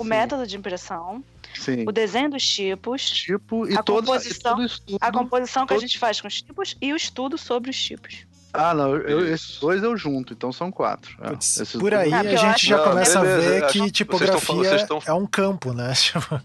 o 0.00 0.04
Sim. 0.04 0.08
método 0.10 0.46
de 0.46 0.56
impressão, 0.56 1.22
Sim. 1.54 1.84
o 1.86 1.92
desenho 1.92 2.30
dos 2.30 2.42
tipos, 2.46 3.02
Tipo 3.10 3.68
e 3.68 3.76
a 3.76 3.82
toda, 3.82 4.06
e 4.06 4.06
composição- 4.06 4.52
todo 4.52 4.62
o 4.62 4.66
estudo. 4.66 4.98
a 5.00 5.12
composição 5.12 5.66
que 5.66 5.72
a 5.72 5.76
todo- 5.76 5.82
gente 5.82 5.98
faz 5.98 6.20
com 6.20 6.28
os 6.28 6.40
tipos 6.42 6.76
e 6.80 6.92
o 6.92 6.96
estudo 6.96 7.36
sobre 7.36 7.70
os 7.70 7.76
tipos. 7.82 8.26
Ah, 8.52 8.74
não, 8.74 8.96
eu- 8.96 9.32
esses 9.32 9.58
dois 9.60 9.82
eu 9.82 9.96
junto, 9.96 10.32
então 10.32 10.52
são 10.52 10.72
quatro. 10.72 11.16
É, 11.20 11.28
por 11.78 11.78
dois- 11.92 11.94
aí 11.94 12.12
Ah, 12.12 12.20
a 12.20 12.36
gente 12.36 12.66
já 12.66 12.78
Não, 12.78 12.84
começa 12.84 13.20
beleza, 13.20 13.36
a 13.46 13.50
ver 13.50 13.64
acho 13.64 13.72
que 13.84 13.90
tipografia 13.92 14.40
falando- 14.40 14.74
estão- 14.76 15.02
é 15.06 15.12
um 15.12 15.26
campo, 15.26 15.72
né? 15.72 15.92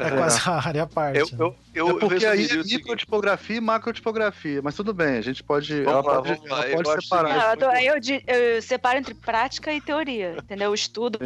É 0.00 0.10
quase 0.10 0.40
uma 0.48 0.66
área 0.66 0.82
à 0.82 0.86
parte. 0.86 1.18
Eu, 1.18 1.26
né? 1.26 1.32
eu, 1.38 1.56
eu, 1.74 1.88
é 1.88 1.90
eu 1.90 1.98
porque 1.98 2.26
aí 2.26 2.42
resumiria 2.42 2.74
é 2.74 2.78
microtipografia 2.78 3.56
e 3.56 3.60
macrotipografia, 3.60 4.62
mas 4.62 4.74
tudo 4.74 4.94
bem, 4.94 5.16
a 5.16 5.20
gente 5.20 5.42
pode. 5.42 5.82
Vamos 5.82 5.90
ela 5.90 6.02
lá, 6.02 6.22
pode, 6.22 6.34
vamos 6.34 6.50
lá, 6.50 6.68
ela 6.68 6.80
eu 6.80 6.82
pode 6.82 7.04
separar. 7.04 7.56
Não, 7.56 7.66
eu, 7.66 7.70
aí 7.70 7.86
eu, 7.86 7.94
eu 8.26 8.62
separo 8.62 8.98
entre 8.98 9.14
prática 9.14 9.72
e 9.72 9.80
teoria, 9.80 10.36
entendeu? 10.38 10.70
O 10.70 10.74
estudo 10.74 11.18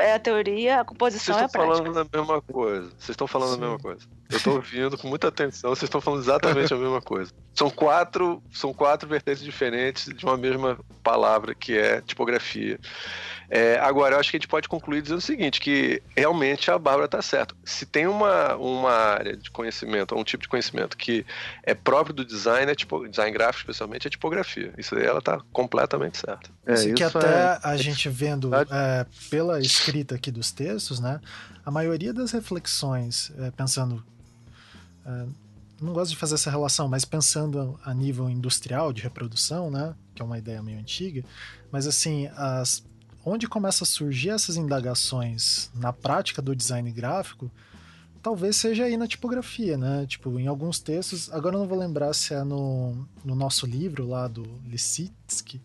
é 0.00 0.14
a 0.14 0.18
teoria, 0.18 0.74
a 0.74 0.76
Vocês 0.78 0.88
composição 0.88 1.38
é 1.38 1.42
a 1.42 1.46
estão 1.46 1.62
prática. 1.62 1.92
falando 1.92 2.08
a 2.12 2.18
mesma 2.18 2.42
coisa. 2.42 2.88
Vocês 2.90 3.10
estão 3.10 3.26
falando 3.26 3.50
Sim. 3.50 3.56
a 3.56 3.60
mesma 3.60 3.78
coisa. 3.78 4.06
Eu 4.30 4.40
tô 4.40 4.52
ouvindo 4.52 4.98
com 4.98 5.08
muita 5.08 5.28
atenção, 5.28 5.70
vocês 5.70 5.84
estão 5.84 6.00
falando 6.00 6.20
exatamente 6.20 6.72
a 6.72 6.76
mesma 6.76 7.00
coisa. 7.00 7.30
São 7.54 7.70
quatro, 7.70 8.42
são 8.50 8.72
quatro 8.72 9.08
vertentes 9.08 9.42
diferentes 9.42 10.12
de 10.12 10.24
uma 10.24 10.36
mesma 10.36 10.78
palavra, 11.02 11.54
que 11.54 11.76
é 11.76 12.00
tipografia. 12.00 12.78
É, 13.48 13.78
agora, 13.78 14.14
eu 14.14 14.20
acho 14.20 14.30
que 14.30 14.36
a 14.36 14.40
gente 14.40 14.48
pode 14.48 14.68
concluir 14.68 15.02
dizendo 15.02 15.18
o 15.18 15.22
seguinte, 15.22 15.60
que 15.60 16.02
realmente 16.16 16.70
a 16.70 16.78
Bárbara 16.78 17.06
está 17.06 17.22
certa. 17.22 17.54
Se 17.64 17.86
tem 17.86 18.06
uma, 18.06 18.54
uma 18.56 18.90
área 18.90 19.36
de 19.36 19.50
conhecimento, 19.50 20.14
um 20.14 20.24
tipo 20.24 20.42
de 20.42 20.48
conhecimento 20.48 20.96
que 20.96 21.24
é 21.62 21.74
próprio 21.74 22.14
do 22.14 22.24
design, 22.24 22.70
é 22.70 22.74
tipo, 22.74 23.06
design 23.08 23.32
gráfico 23.32 23.70
especialmente, 23.70 24.06
é 24.06 24.10
tipografia. 24.10 24.72
Isso 24.78 24.94
aí 24.96 25.04
ela 25.04 25.18
está 25.18 25.40
completamente 25.52 26.18
certa. 26.18 26.50
É, 26.66 26.74
isso 26.74 26.94
que 26.94 27.02
até 27.02 27.26
é... 27.26 27.58
a 27.62 27.76
gente 27.76 28.08
vendo 28.08 28.54
é, 28.54 29.06
pela 29.30 29.60
escrita 29.60 30.14
aqui 30.14 30.30
dos 30.30 30.50
textos, 30.50 31.00
né, 31.00 31.20
a 31.64 31.70
maioria 31.70 32.12
das 32.12 32.32
reflexões, 32.32 33.32
é, 33.38 33.50
pensando 33.50 34.04
é, 35.06 35.26
não 35.80 35.92
gosto 35.92 36.12
de 36.12 36.16
fazer 36.16 36.34
essa 36.34 36.50
relação, 36.50 36.88
mas 36.88 37.04
pensando 37.04 37.78
a 37.84 37.92
nível 37.92 38.30
industrial 38.30 38.92
de 38.92 39.02
reprodução, 39.02 39.70
né, 39.70 39.94
que 40.14 40.22
é 40.22 40.24
uma 40.24 40.38
ideia 40.38 40.62
meio 40.62 40.78
antiga, 40.78 41.22
mas 41.70 41.86
assim, 41.86 42.28
as 42.36 42.84
onde 43.24 43.48
começa 43.48 43.84
a 43.84 43.86
surgir 43.86 44.30
essas 44.30 44.56
indagações 44.56 45.70
na 45.74 45.92
prática 45.92 46.42
do 46.42 46.54
design 46.54 46.90
gráfico, 46.92 47.50
talvez 48.22 48.56
seja 48.56 48.84
aí 48.84 48.96
na 48.96 49.06
tipografia, 49.06 49.76
né? 49.76 50.06
Tipo, 50.06 50.38
em 50.38 50.46
alguns 50.46 50.78
textos, 50.78 51.32
agora 51.32 51.56
eu 51.56 51.60
não 51.60 51.68
vou 51.68 51.78
lembrar 51.78 52.12
se 52.14 52.34
é 52.34 52.42
no, 52.42 53.06
no 53.24 53.34
nosso 53.34 53.66
livro 53.66 54.06
lá 54.06 54.28
do 54.28 54.42
Lisitsky, 54.66 55.60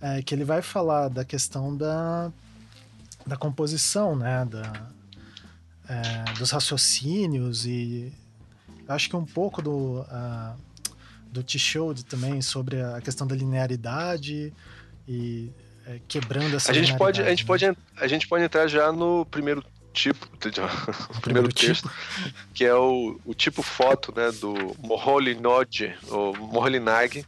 é, 0.00 0.22
que 0.22 0.34
ele 0.34 0.44
vai 0.44 0.62
falar 0.62 1.08
da 1.08 1.24
questão 1.24 1.76
da, 1.76 2.30
da 3.26 3.36
composição, 3.36 4.14
né? 4.14 4.44
Da, 4.44 4.90
é, 5.88 6.32
dos 6.38 6.50
raciocínios 6.50 7.66
e 7.66 8.12
acho 8.88 9.08
que 9.08 9.16
um 9.16 9.24
pouco 9.24 9.60
do, 9.60 10.00
uh, 10.00 10.56
do 11.30 11.42
T-Showed 11.42 12.04
também 12.04 12.40
sobre 12.40 12.80
a 12.80 13.00
questão 13.00 13.26
da 13.26 13.34
linearidade 13.34 14.52
e 15.06 15.50
quebrando 16.08 16.56
essa 16.56 16.70
a 16.70 16.74
gente 16.74 16.96
pode 16.96 17.20
a 17.22 17.30
gente 17.30 17.42
né? 17.42 17.46
pode 17.46 17.76
a 17.96 18.06
gente 18.06 18.28
pode 18.28 18.44
entrar 18.44 18.66
já 18.66 18.90
no 18.92 19.26
primeiro 19.26 19.64
tipo 19.92 20.26
o 20.36 21.20
primeiro, 21.20 21.52
texto 21.52 21.88
tipo. 21.88 22.34
que 22.52 22.64
é 22.64 22.74
o, 22.74 23.20
o 23.24 23.34
tipo 23.34 23.62
foto 23.62 24.12
né 24.14 24.32
do 24.32 24.54
Moholy-Nagy 24.78 25.94
ou 26.08 26.36
Moholy-Nagy 26.36 27.24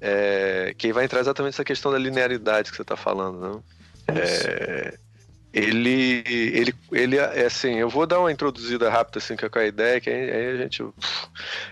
é, 0.00 0.74
que 0.76 0.92
vai 0.92 1.04
entrar 1.04 1.20
exatamente 1.20 1.54
essa 1.54 1.64
questão 1.64 1.90
da 1.90 1.98
linearidade 1.98 2.70
que 2.70 2.76
você 2.76 2.82
está 2.82 2.96
falando 2.96 3.40
né? 3.40 3.62
É, 4.08 4.98
ele, 5.52 6.22
ele, 6.26 6.74
ele, 6.92 7.16
é 7.16 7.46
assim, 7.46 7.76
eu 7.76 7.88
vou 7.88 8.06
dar 8.06 8.20
uma 8.20 8.30
introduzida 8.30 8.90
rápida 8.90 9.18
assim 9.18 9.34
com 9.36 9.58
a 9.58 9.66
ideia, 9.66 10.00
que 10.00 10.10
aí, 10.10 10.30
aí 10.30 10.46
a 10.50 10.56
gente, 10.56 10.84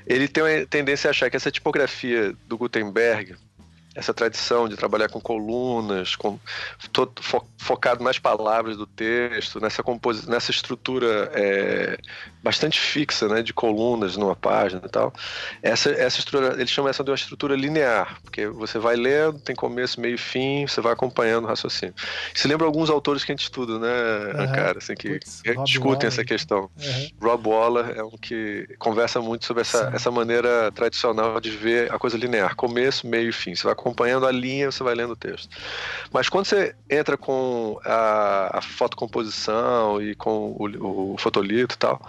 ele 0.06 0.26
tem 0.26 0.42
uma 0.42 0.66
tendência 0.66 1.08
a 1.08 1.10
achar 1.10 1.30
que 1.30 1.36
essa 1.36 1.50
tipografia 1.50 2.34
do 2.46 2.56
Gutenberg, 2.56 3.36
essa 3.96 4.12
tradição 4.12 4.68
de 4.68 4.76
trabalhar 4.76 5.08
com 5.08 5.18
colunas, 5.18 6.14
com, 6.14 6.38
todo, 6.92 7.22
fo, 7.22 7.42
focado 7.56 8.04
nas 8.04 8.18
palavras 8.18 8.76
do 8.76 8.86
texto, 8.86 9.58
nessa, 9.58 9.82
composição, 9.82 10.30
nessa 10.30 10.50
estrutura 10.50 11.30
é, 11.32 11.98
bastante 12.42 12.78
fixa, 12.78 13.26
né, 13.26 13.42
de 13.42 13.54
colunas 13.54 14.16
numa 14.16 14.36
página 14.36 14.82
e 14.84 14.88
tal. 14.88 15.14
Essa, 15.62 15.90
essa 15.90 16.18
estrutura, 16.18 16.54
eles 16.54 16.70
chamam 16.70 16.90
essa 16.90 17.02
de 17.02 17.10
uma 17.10 17.16
estrutura 17.16 17.56
linear, 17.56 18.20
porque 18.22 18.46
você 18.46 18.78
vai 18.78 18.96
lendo, 18.96 19.40
tem 19.40 19.56
começo, 19.56 19.98
meio 19.98 20.16
e 20.16 20.18
fim, 20.18 20.66
você 20.66 20.82
vai 20.82 20.92
acompanhando 20.92 21.46
o 21.46 21.48
raciocínio. 21.48 21.94
Se 22.34 22.46
lembra 22.46 22.66
alguns 22.66 22.90
autores 22.90 23.24
que 23.24 23.32
a 23.32 23.34
gente 23.34 23.44
estuda, 23.44 23.78
né, 23.78 24.44
uhum. 24.44 24.52
cara, 24.52 24.78
assim, 24.78 24.94
que, 24.94 25.14
Puts, 25.14 25.42
discutem 25.64 25.92
Waller. 25.92 26.06
essa 26.06 26.24
questão. 26.24 26.70
Uhum. 26.78 27.08
Rob 27.20 27.48
Waller 27.48 27.96
é 27.96 28.04
um 28.04 28.18
que 28.18 28.68
conversa 28.78 29.22
muito 29.22 29.46
sobre 29.46 29.62
essa, 29.62 29.90
essa 29.94 30.10
maneira 30.10 30.70
tradicional 30.72 31.40
de 31.40 31.50
ver 31.50 31.90
a 31.90 31.98
coisa 31.98 32.18
linear, 32.18 32.54
começo, 32.54 33.06
meio 33.06 33.30
e 33.30 33.32
fim. 33.32 33.54
Você 33.54 33.64
vai 33.64 33.74
acompanhando 33.86 34.26
a 34.26 34.32
linha, 34.32 34.70
você 34.70 34.82
vai 34.82 34.94
lendo 34.96 35.12
o 35.12 35.16
texto. 35.16 35.48
Mas 36.12 36.28
quando 36.28 36.46
você 36.46 36.74
entra 36.90 37.16
com 37.16 37.78
a, 37.84 38.58
a 38.58 38.60
fotocomposição 38.60 40.02
e 40.02 40.16
com 40.16 40.56
o, 40.58 41.12
o 41.12 41.18
fotolito 41.18 41.76
e 41.76 41.78
tal, 41.78 42.04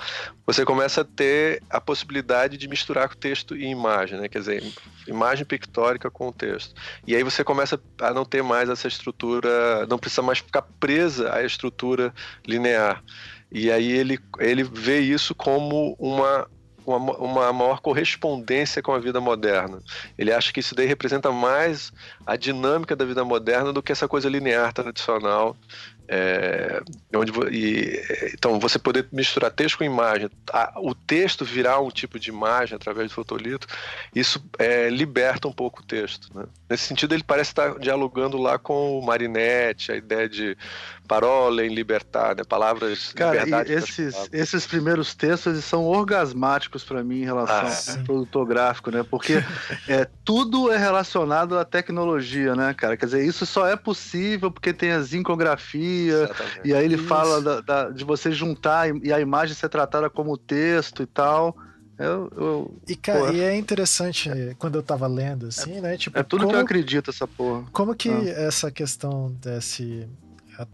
você 0.46 0.66
começa 0.66 1.02
a 1.02 1.06
ter 1.06 1.62
a 1.70 1.80
possibilidade 1.80 2.58
de 2.58 2.68
misturar 2.68 3.14
texto 3.14 3.56
e 3.56 3.66
imagem, 3.66 4.20
né? 4.20 4.28
Quer 4.28 4.40
dizer, 4.40 4.64
imagem 5.08 5.46
pictórica 5.46 6.10
com 6.10 6.30
o 6.30 6.34
texto. 6.34 6.74
E 7.06 7.16
aí 7.16 7.22
você 7.22 7.44
começa 7.44 7.80
a 8.02 8.12
não 8.12 8.26
ter 8.26 8.42
mais 8.42 8.70
essa 8.70 8.88
estrutura, 8.88 9.86
não 9.88 10.00
precisa 10.00 10.24
mais 10.24 10.40
ficar 10.40 10.64
presa 10.80 11.34
à 11.34 11.44
estrutura 11.44 12.12
linear. 12.46 13.04
E 13.52 13.72
aí 13.72 13.92
ele, 13.92 14.20
ele 14.40 14.64
vê 14.64 15.00
isso 15.00 15.36
como 15.36 15.96
uma 16.00 16.48
uma, 16.88 17.18
uma 17.18 17.54
maior 17.54 17.82
correspondência 17.82 18.82
com 18.82 18.94
a 18.94 19.00
vida 19.00 19.20
moderna. 19.20 19.80
Ele 20.18 20.32
acha 20.32 20.54
que 20.54 20.62
isso 20.62 20.74
daí 20.74 20.88
representa 20.88 21.32
mais 21.32 21.92
a 22.26 22.38
dinâmica 22.38 22.96
da 22.96 23.04
vida 23.04 23.26
moderna 23.26 23.74
do 23.74 23.84
que 23.84 23.92
essa 23.92 24.08
coisa 24.08 24.30
linear 24.30 24.72
tradicional 24.72 25.56
é, 26.08 26.82
onde, 27.14 27.32
e, 27.52 28.02
então, 28.34 28.60
você 28.60 28.80
poder 28.80 29.08
misturar 29.12 29.52
texto 29.52 29.78
com 29.78 29.84
imagem, 29.84 30.30
a, 30.52 30.74
o 30.78 30.96
texto 30.96 31.44
virar 31.44 31.80
um 31.82 31.90
tipo 31.90 32.18
de 32.18 32.30
imagem 32.30 32.76
através 32.76 33.10
do 33.10 33.14
fotolito, 33.14 33.68
isso 34.16 34.44
é, 34.58 34.90
liberta 34.90 35.48
um 35.48 35.52
pouco 35.52 35.82
o 35.82 35.86
texto. 35.86 36.30
Né? 36.34 36.46
Nesse 36.70 36.84
sentido, 36.84 37.14
ele 37.14 37.24
parece 37.24 37.52
estar 37.52 37.78
dialogando 37.80 38.38
lá 38.38 38.58
com 38.58 38.98
o 38.98 39.06
Marinetti, 39.06 39.92
a 39.92 39.96
ideia 39.96 40.30
de 40.30 40.58
parola 41.08 41.66
em 41.66 41.74
libertar, 41.74 42.36
né? 42.36 42.44
palavras. 42.44 43.14
Cara, 43.14 43.44
esses, 43.68 44.14
palavras. 44.14 44.34
esses 44.34 44.68
primeiros 44.68 45.16
textos 45.16 45.64
são 45.64 45.86
orgasmáticos 45.86 46.84
para 46.84 47.04
mim 47.04 47.22
em 47.22 47.26
relação 47.26 47.56
ah, 47.56 47.98
ao 47.98 48.04
produtor 48.04 48.46
gráfico, 48.46 48.92
né? 48.92 49.04
Porque 49.04 49.36
é, 49.88 50.08
tudo 50.24 50.72
é 50.72 50.78
relacionado 50.78 51.58
à 51.58 51.64
tecnologia, 51.64 52.56
né, 52.56 52.74
cara? 52.74 52.98
Quer 52.98 53.06
dizer, 53.06 53.26
isso 53.26 53.46
só 53.46 53.66
é 53.68 53.76
possível 53.76 54.52
porque 54.52 54.74
tem 54.74 54.92
a 54.92 55.00
zincografia 55.98 56.24
Exatamente. 56.24 56.62
e 56.64 56.74
aí 56.74 56.86
ele 56.86 56.96
Isso. 56.96 57.08
fala 57.08 57.42
da, 57.42 57.62
da, 57.62 57.90
de 57.90 58.04
você 58.04 58.32
juntar 58.32 58.90
e 59.04 59.12
a 59.12 59.20
imagem 59.20 59.56
ser 59.56 59.70
tratada 59.70 60.10
como 60.10 60.38
texto 60.38 61.04
e 61.04 61.06
tal. 61.06 61.56
Eu, 61.98 62.32
eu, 62.38 62.82
e, 62.88 62.96
cara, 62.96 63.34
e 63.34 63.42
é 63.42 63.58
interessante 63.58 64.30
quando 64.60 64.76
eu 64.76 64.84
tava 64.84 65.08
lendo, 65.08 65.48
assim, 65.48 65.78
é, 65.78 65.82
né? 65.82 65.98
Tipo, 65.98 66.20
é 66.20 66.24
tudo 66.24 66.42
como, 66.42 66.52
que 66.52 66.56
eu 66.56 66.62
acredito, 66.62 67.10
essa 67.10 67.28
porra. 67.28 67.66
Como 67.72 67.96
que 67.96 68.10
ah. 68.10 68.30
essa 68.30 68.70
questão 68.70 69.36
desse. 69.42 70.08
A, 70.60 70.68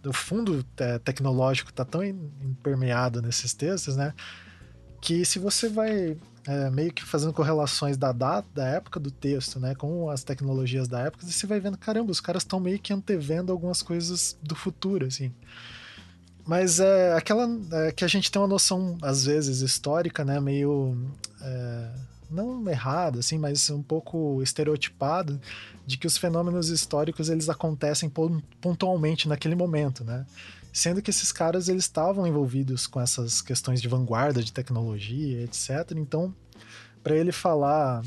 do 0.00 0.12
fundo 0.12 0.64
é, 0.76 0.98
tecnológico 1.00 1.72
tá 1.72 1.84
tão 1.84 2.04
impermeado 2.04 3.20
nesses 3.20 3.52
textos, 3.52 3.96
né? 3.96 4.14
Que 5.00 5.24
se 5.24 5.40
você 5.40 5.68
vai 5.68 6.16
é, 6.46 6.70
meio 6.70 6.92
que 6.92 7.04
fazendo 7.04 7.32
correlações 7.32 7.96
da 7.96 8.12
data, 8.12 8.48
da 8.54 8.66
época 8.66 8.98
do 8.98 9.10
texto, 9.10 9.60
né, 9.60 9.74
com 9.74 10.08
as 10.08 10.24
tecnologias 10.24 10.88
da 10.88 11.00
época, 11.00 11.26
você 11.26 11.46
vai 11.46 11.60
vendo, 11.60 11.76
caramba, 11.76 12.10
os 12.10 12.20
caras 12.20 12.42
estão 12.42 12.58
meio 12.58 12.78
que 12.78 12.92
antevendo 12.92 13.52
algumas 13.52 13.82
coisas 13.82 14.36
do 14.42 14.54
futuro, 14.54 15.06
assim. 15.06 15.32
Mas 16.46 16.80
é 16.80 17.12
aquela 17.14 17.48
é, 17.72 17.92
que 17.92 18.04
a 18.04 18.08
gente 18.08 18.30
tem 18.30 18.40
uma 18.40 18.48
noção, 18.48 18.96
às 19.02 19.24
vezes, 19.24 19.60
histórica, 19.60 20.24
né, 20.24 20.40
meio. 20.40 20.96
É, 21.40 21.90
não 22.30 22.68
errada, 22.68 23.18
assim, 23.18 23.38
mas 23.38 23.68
um 23.70 23.82
pouco 23.82 24.40
estereotipada, 24.40 25.40
de 25.84 25.98
que 25.98 26.06
os 26.06 26.16
fenômenos 26.16 26.68
históricos 26.68 27.28
eles 27.28 27.48
acontecem 27.48 28.10
pontualmente 28.60 29.28
naquele 29.28 29.56
momento, 29.56 30.04
né? 30.04 30.24
Sendo 30.72 31.02
que 31.02 31.10
esses 31.10 31.32
caras 31.32 31.68
eles 31.68 31.84
estavam 31.84 32.26
envolvidos 32.26 32.86
com 32.86 33.00
essas 33.00 33.40
questões 33.40 33.80
de 33.80 33.88
vanguarda 33.88 34.42
de 34.42 34.52
tecnologia, 34.52 35.42
etc. 35.42 35.92
Então, 35.96 36.34
para 37.02 37.14
ele 37.14 37.32
falar 37.32 38.02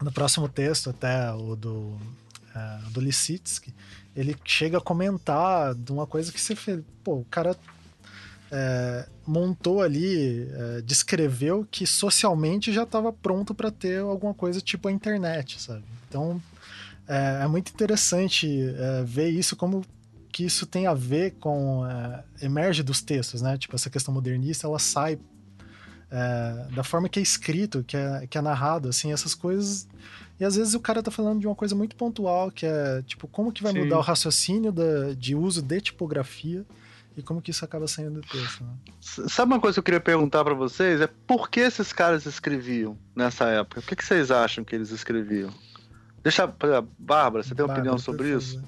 no 0.00 0.12
próximo 0.12 0.48
texto, 0.48 0.90
até 0.90 1.32
o 1.32 1.56
do, 1.56 1.70
uh, 1.70 2.90
do 2.90 3.00
Lisitsky, 3.00 3.74
ele 4.14 4.36
chega 4.44 4.78
a 4.78 4.80
comentar 4.80 5.74
de 5.74 5.92
uma 5.92 6.06
coisa 6.06 6.32
que 6.32 6.40
você 6.40 6.54
fez. 6.54 6.82
Pô, 7.02 7.16
o 7.16 7.24
cara 7.24 7.56
é, 8.50 9.08
montou 9.26 9.80
ali, 9.80 10.46
é, 10.52 10.82
descreveu 10.82 11.66
que 11.70 11.86
socialmente 11.86 12.70
já 12.70 12.82
estava 12.82 13.10
pronto 13.10 13.54
para 13.54 13.70
ter 13.70 14.00
alguma 14.00 14.34
coisa 14.34 14.60
tipo 14.60 14.88
a 14.88 14.92
internet, 14.92 15.60
sabe? 15.60 15.84
Então 16.06 16.40
é, 17.08 17.40
é 17.42 17.48
muito 17.48 17.70
interessante 17.70 18.46
é, 18.76 19.02
ver 19.04 19.30
isso 19.30 19.56
como 19.56 19.82
que 20.32 20.44
isso 20.44 20.64
tem 20.64 20.86
a 20.86 20.94
ver 20.94 21.32
com 21.32 21.86
é, 21.86 22.24
emerge 22.40 22.82
dos 22.82 23.02
textos, 23.02 23.42
né? 23.42 23.58
Tipo 23.58 23.76
essa 23.76 23.90
questão 23.90 24.12
modernista, 24.14 24.66
ela 24.66 24.78
sai 24.78 25.18
é, 26.10 26.68
da 26.74 26.82
forma 26.82 27.08
que 27.08 27.18
é 27.18 27.22
escrito, 27.22 27.84
que 27.84 27.96
é, 27.96 28.26
que 28.26 28.38
é 28.38 28.40
narrado, 28.40 28.88
assim, 28.88 29.12
essas 29.12 29.34
coisas. 29.34 29.86
E 30.40 30.44
às 30.44 30.56
vezes 30.56 30.74
o 30.74 30.80
cara 30.80 31.02
tá 31.02 31.10
falando 31.10 31.40
de 31.40 31.46
uma 31.46 31.54
coisa 31.54 31.74
muito 31.74 31.94
pontual, 31.94 32.50
que 32.50 32.66
é 32.66 33.02
tipo 33.02 33.28
como 33.28 33.52
que 33.52 33.62
vai 33.62 33.72
Sim. 33.72 33.80
mudar 33.80 33.98
o 33.98 34.00
raciocínio 34.00 34.72
da, 34.72 35.12
de 35.12 35.34
uso 35.34 35.60
de 35.60 35.80
tipografia 35.80 36.64
e 37.16 37.22
como 37.22 37.42
que 37.42 37.50
isso 37.50 37.64
acaba 37.64 37.86
saindo 37.86 38.20
do 38.20 38.26
texto. 38.26 38.64
Né? 38.64 38.72
Sabe 39.00 39.52
uma 39.52 39.60
coisa 39.60 39.74
que 39.74 39.80
eu 39.80 39.84
queria 39.84 40.00
perguntar 40.00 40.42
para 40.42 40.54
vocês? 40.54 41.00
É 41.00 41.08
por 41.26 41.50
que 41.50 41.60
esses 41.60 41.92
caras 41.92 42.24
escreviam 42.24 42.96
nessa 43.14 43.44
época? 43.46 43.82
Por 43.82 43.88
que, 43.88 43.96
que 43.96 44.04
vocês 44.04 44.30
acham 44.30 44.64
que 44.64 44.74
eles 44.74 44.90
escreviam? 44.90 45.52
Deixa, 46.22 46.46
Bárbara, 46.98 47.42
você 47.42 47.54
tem 47.54 47.64
uma 47.64 47.74
opinião 47.74 47.98
sobre 47.98 48.34
isso? 48.34 48.62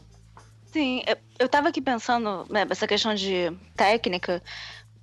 Sim, 0.74 1.04
eu, 1.06 1.16
eu 1.38 1.48
tava 1.48 1.68
aqui 1.68 1.80
pensando, 1.80 2.44
né, 2.50 2.66
essa 2.68 2.84
questão 2.84 3.14
de 3.14 3.48
técnica, 3.76 4.42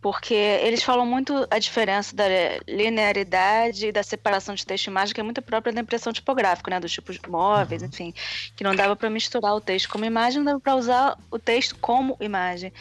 porque 0.01 0.33
eles 0.33 0.83
falam 0.83 1.05
muito 1.05 1.47
a 1.49 1.57
diferença 1.59 2.13
da 2.13 2.25
linearidade 2.67 3.87
e 3.87 3.91
da 3.93 4.03
separação 4.03 4.53
de 4.53 4.65
texto 4.65 4.87
e 4.87 4.89
imagem, 4.89 5.15
que 5.15 5.21
é 5.21 5.23
muito 5.23 5.41
própria 5.41 5.71
da 5.71 5.79
impressão 5.79 6.11
tipográfica, 6.11 6.69
né, 6.69 6.77
dos 6.77 6.91
tipos 6.91 7.17
móveis, 7.25 7.81
uhum. 7.81 7.87
enfim, 7.87 8.13
que 8.53 8.65
não 8.65 8.75
dava 8.75 8.97
para 8.97 9.09
misturar 9.09 9.55
o 9.55 9.61
texto 9.61 9.87
como 9.87 10.03
imagem, 10.03 10.39
não 10.39 10.45
dava 10.45 10.59
para 10.59 10.75
usar 10.75 11.17
o 11.31 11.39
texto 11.39 11.77
como 11.79 12.17
imagem. 12.19 12.73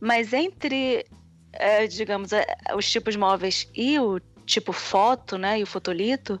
Mas 0.00 0.32
entre, 0.32 1.04
é, 1.52 1.86
digamos, 1.86 2.32
é, 2.32 2.46
os 2.74 2.90
tipos 2.90 3.16
móveis 3.16 3.68
e 3.74 3.98
o 3.98 4.18
tipo 4.46 4.72
foto, 4.72 5.36
né, 5.36 5.58
e 5.58 5.62
o 5.62 5.66
fotolito, 5.66 6.40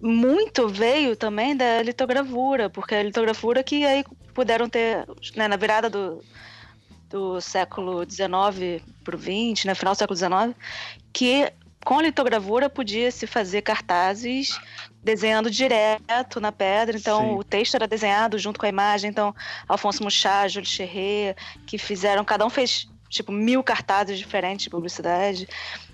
muito 0.00 0.68
veio 0.68 1.16
também 1.16 1.56
da 1.56 1.82
litogravura, 1.82 2.70
porque 2.70 2.94
a 2.94 3.02
litogravura 3.02 3.64
que 3.64 3.84
aí 3.84 4.04
puderam 4.38 4.68
ter, 4.68 5.04
né, 5.34 5.48
na 5.48 5.56
virada 5.56 5.90
do 5.90 6.22
do 7.10 7.40
século 7.40 8.04
XIX 8.08 8.84
para 9.02 9.16
o 9.16 9.18
XX, 9.18 9.64
né, 9.64 9.74
final 9.74 9.94
do 9.94 9.98
século 9.98 10.16
XIX, 10.16 10.54
que 11.10 11.50
com 11.82 11.98
a 11.98 12.02
litogravura 12.02 12.68
podia 12.68 13.10
se 13.10 13.26
fazer 13.26 13.62
cartazes 13.62 14.60
desenhando 15.02 15.50
direto 15.50 16.38
na 16.38 16.52
pedra, 16.52 16.96
então 16.96 17.20
Sim. 17.22 17.34
o 17.38 17.42
texto 17.42 17.74
era 17.76 17.88
desenhado 17.88 18.38
junto 18.38 18.60
com 18.60 18.66
a 18.66 18.68
imagem, 18.68 19.10
então 19.10 19.34
Alfonso 19.66 20.04
Muchá, 20.04 20.46
Júlio 20.46 20.68
Cherré, 20.68 21.34
que 21.66 21.78
fizeram, 21.78 22.24
cada 22.24 22.44
um 22.46 22.50
fez 22.50 22.86
tipo 23.08 23.32
mil 23.32 23.64
cartazes 23.64 24.18
diferentes 24.18 24.64
de 24.64 24.70
publicidade, 24.70 25.48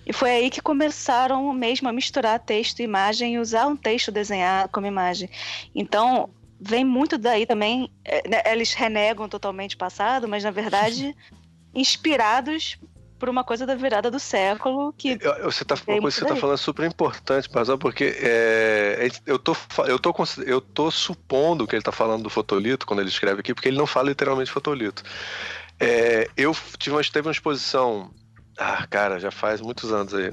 e 0.05 0.13
foi 0.13 0.31
aí 0.33 0.51
que 0.51 0.61
começaram 0.61 1.51
mesmo 1.55 1.89
a 1.89 1.93
misturar 1.93 2.41
texto 2.41 2.81
e 2.81 2.83
imagem 2.83 3.35
e 3.35 3.39
usar 3.39 3.69
um 3.69 3.77
texto 3.77 4.11
desenhado 4.11 4.69
como 4.71 4.87
imagem. 4.87 5.31
Então, 5.75 6.29
vem 6.65 6.85
muito 6.85 7.19
daí 7.19 7.47
também. 7.47 7.91
É, 8.05 8.29
né, 8.29 8.43
eles 8.47 8.73
renegam 8.73 9.29
totalmente 9.29 9.75
o 9.75 9.79
passado, 9.79 10.27
mas 10.27 10.43
na 10.43 10.51
verdade 10.51 11.15
inspirados 11.75 12.79
por 13.19 13.29
uma 13.29 13.45
coisa 13.45 13.65
da 13.65 13.75
virada 13.75 14.11
do 14.11 14.19
século 14.19 14.93
que 14.93 15.17
você 15.43 15.65
tá 15.65 15.77
uma 15.87 16.01
coisa 16.01 16.17
que 16.17 16.25
você 16.25 16.25
está 16.25 16.37
falando 16.37 16.55
é 16.55 16.59
super 16.59 16.85
importante, 16.85 17.49
Pazão, 17.49 17.79
porque 17.79 18.17
é, 18.19 19.09
eu 19.25 19.39
tô 19.39 19.57
eu 19.87 19.99
tô 19.99 20.15
eu 20.45 20.61
tô 20.61 20.91
supondo 20.91 21.67
que 21.67 21.75
ele 21.75 21.81
está 21.81 21.93
falando 21.93 22.23
do 22.23 22.31
fotolito 22.31 22.87
quando 22.87 23.01
ele 23.01 23.09
escreve 23.09 23.41
aqui, 23.41 23.55
porque 23.55 23.69
ele 23.69 23.79
não 23.79 23.87
fala 23.87 24.09
literalmente 24.09 24.51
fotolito. 24.51 25.03
É, 25.79 26.29
eu 26.37 26.55
tive 26.79 26.97
uma, 26.97 27.03
teve 27.03 27.27
uma 27.27 27.33
exposição, 27.33 28.11
ah, 28.59 28.87
cara, 28.87 29.19
já 29.19 29.31
faz 29.31 29.61
muitos 29.61 29.93
anos 29.93 30.15
aí, 30.15 30.33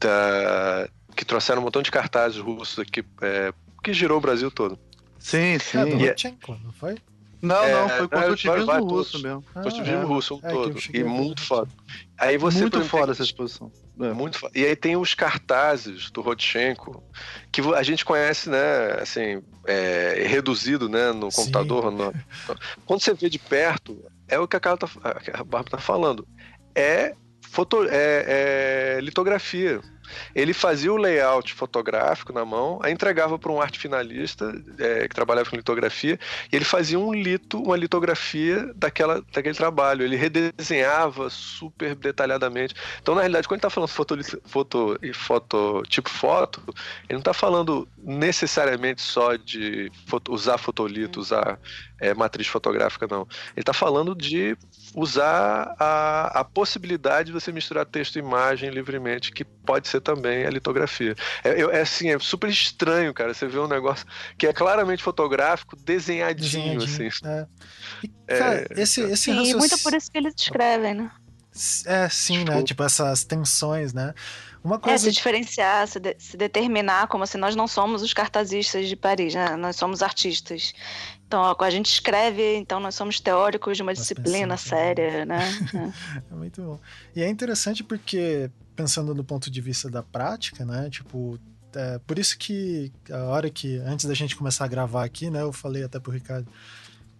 da, 0.00 0.88
que 1.14 1.24
trouxeram 1.24 1.60
um 1.60 1.64
montão 1.64 1.82
de 1.82 1.90
cartazes 1.90 2.38
russos 2.38 2.78
aqui, 2.78 3.04
é, 3.20 3.52
que 3.82 3.92
girou 3.92 4.18
o 4.18 4.20
Brasil 4.20 4.50
todo. 4.50 4.78
Sim, 5.22 5.58
sim. 5.58 5.78
É 5.78 5.86
do 5.86 5.96
Lutchenko, 5.96 6.58
não 6.64 6.72
foi? 6.72 6.96
Não, 7.40 7.64
é, 7.64 7.72
não, 7.72 7.88
foi 7.88 8.08
construtivismo 8.08 8.84
russo 8.84 9.22
mesmo. 9.22 9.44
Ah, 9.54 9.62
construtivismo 9.62 10.02
é. 10.02 10.04
russo 10.04 10.34
um 10.36 10.40
é, 10.42 10.50
todo. 10.52 10.78
E 10.94 11.02
muito 11.02 11.42
foda. 11.42 11.68
Aí 12.16 12.38
você 12.38 12.60
muito 12.60 12.84
foda 12.84 13.12
essa 13.12 13.22
exposição. 13.22 13.70
É. 14.00 14.12
Muito 14.12 14.38
foda. 14.38 14.56
E 14.56 14.64
aí 14.64 14.76
tem 14.76 14.96
os 14.96 15.12
cartazes 15.14 16.10
do 16.10 16.20
Rodchenko, 16.20 17.02
que 17.50 17.60
a 17.60 17.82
gente 17.82 18.04
conhece, 18.04 18.48
né, 18.48 18.92
assim, 19.00 19.42
é, 19.66 20.24
reduzido, 20.26 20.88
né, 20.88 21.12
no 21.12 21.30
Sim. 21.30 21.38
computador. 21.38 21.90
No... 21.90 22.12
Quando 22.86 23.00
você 23.00 23.12
vê 23.12 23.28
de 23.28 23.38
perto, 23.38 24.04
é 24.28 24.38
o 24.38 24.46
que 24.46 24.56
a, 24.56 24.60
Carla 24.60 24.78
tá, 24.78 24.88
a 25.34 25.44
Bárbara 25.44 25.70
tá 25.70 25.78
falando. 25.78 26.26
É, 26.74 27.14
foto, 27.50 27.84
é, 27.88 28.96
é 28.96 29.00
litografia. 29.00 29.80
Ele 30.34 30.52
fazia 30.52 30.92
o 30.92 30.96
layout 30.96 31.52
fotográfico 31.54 32.32
na 32.32 32.44
mão, 32.44 32.78
aí 32.82 32.92
entregava 32.92 33.38
para 33.38 33.52
um 33.52 33.60
arte 33.60 33.78
finalista 33.78 34.52
é, 34.78 35.08
que 35.08 35.14
trabalhava 35.14 35.50
com 35.50 35.56
litografia, 35.56 36.18
e 36.50 36.56
ele 36.56 36.64
fazia 36.64 36.98
um 36.98 37.12
lito, 37.12 37.60
uma 37.62 37.76
litografia 37.76 38.72
daquela, 38.74 39.22
daquele 39.32 39.54
trabalho. 39.54 40.04
Ele 40.04 40.16
redesenhava 40.16 41.28
super 41.30 41.94
detalhadamente. 41.94 42.74
Então, 43.00 43.14
na 43.14 43.22
realidade, 43.22 43.48
quando 43.48 43.58
ele 43.58 43.66
está 43.66 43.70
falando 43.70 43.88
foto, 43.88 44.16
foto 44.44 44.98
e 45.02 45.12
foto, 45.12 45.82
tipo 45.88 46.08
foto, 46.08 46.62
ele 47.08 47.14
não 47.14 47.18
está 47.18 47.32
falando 47.32 47.88
necessariamente 47.98 49.00
só 49.02 49.36
de 49.36 49.90
foto, 50.06 50.32
usar 50.32 50.58
fotolito, 50.58 51.20
usar 51.20 51.58
é, 52.02 52.12
matriz 52.14 52.48
fotográfica, 52.48 53.06
não. 53.08 53.22
Ele 53.52 53.62
está 53.62 53.72
falando 53.72 54.14
de 54.14 54.56
usar 54.94 55.74
a, 55.78 56.40
a 56.40 56.44
possibilidade 56.44 57.26
de 57.26 57.32
você 57.32 57.52
misturar 57.52 57.86
texto 57.86 58.16
e 58.16 58.18
imagem 58.18 58.70
livremente, 58.70 59.30
que 59.30 59.44
pode 59.44 59.88
ser 59.88 60.00
também 60.02 60.44
a 60.44 60.50
litografia. 60.50 61.14
É, 61.42 61.60
é, 61.60 61.80
assim, 61.80 62.10
é 62.10 62.18
super 62.18 62.50
estranho, 62.50 63.14
cara. 63.14 63.32
Você 63.32 63.46
vê 63.46 63.58
um 63.58 63.68
negócio 63.68 64.06
que 64.36 64.46
é 64.46 64.52
claramente 64.52 65.02
fotográfico, 65.02 65.76
desenhadinho, 65.76 66.78
desenhadinho 66.78 67.08
assim. 67.08 67.26
É. 67.26 67.46
E, 68.02 68.08
cara, 68.08 68.66
é, 68.70 68.82
esse, 68.82 69.00
esse 69.00 69.16
sim, 69.16 69.30
raciocínio... 69.30 69.58
muito 69.58 69.82
por 69.82 69.94
isso 69.94 70.10
que 70.10 70.18
eles 70.18 70.34
escrevem, 70.36 70.94
né? 70.94 71.10
É, 71.86 72.08
sim, 72.08 72.38
né? 72.38 72.44
tipo... 72.44 72.52
né? 72.52 72.62
Tipo, 72.62 72.82
essas 72.84 73.24
tensões, 73.24 73.92
né? 73.92 74.14
Uma 74.64 74.78
coisa... 74.78 74.94
É, 74.94 74.98
se 74.98 75.12
diferenciar, 75.12 75.86
se, 75.88 75.98
de, 75.98 76.14
se 76.18 76.36
determinar, 76.36 77.08
como 77.08 77.24
assim, 77.24 77.38
nós 77.38 77.56
não 77.56 77.66
somos 77.66 78.02
os 78.02 78.14
cartazistas 78.14 78.88
de 78.88 78.96
Paris, 78.96 79.34
né? 79.34 79.56
Nós 79.56 79.76
somos 79.76 80.02
artistas. 80.02 80.72
Então, 81.32 81.56
a 81.58 81.70
gente 81.70 81.86
escreve, 81.86 82.56
então 82.56 82.78
nós 82.78 82.94
somos 82.94 83.18
teóricos 83.18 83.78
de 83.78 83.82
uma 83.82 83.94
disciplina 83.94 84.54
séria, 84.58 85.24
né? 85.24 85.40
é 86.30 86.34
muito 86.34 86.60
bom. 86.60 86.78
E 87.16 87.22
é 87.22 87.28
interessante 87.30 87.82
porque, 87.82 88.50
pensando 88.76 89.14
do 89.14 89.24
ponto 89.24 89.50
de 89.50 89.60
vista 89.62 89.88
da 89.88 90.02
prática, 90.02 90.62
né? 90.62 90.90
Tipo, 90.90 91.38
é, 91.74 91.98
por 92.06 92.18
isso 92.18 92.36
que 92.36 92.92
a 93.10 93.24
hora 93.24 93.48
que, 93.48 93.78
antes 93.78 94.04
da 94.04 94.12
gente 94.12 94.36
começar 94.36 94.66
a 94.66 94.68
gravar 94.68 95.04
aqui, 95.04 95.30
né? 95.30 95.40
Eu 95.40 95.54
falei 95.54 95.82
até 95.82 95.98
pro 95.98 96.12
Ricardo, 96.12 96.46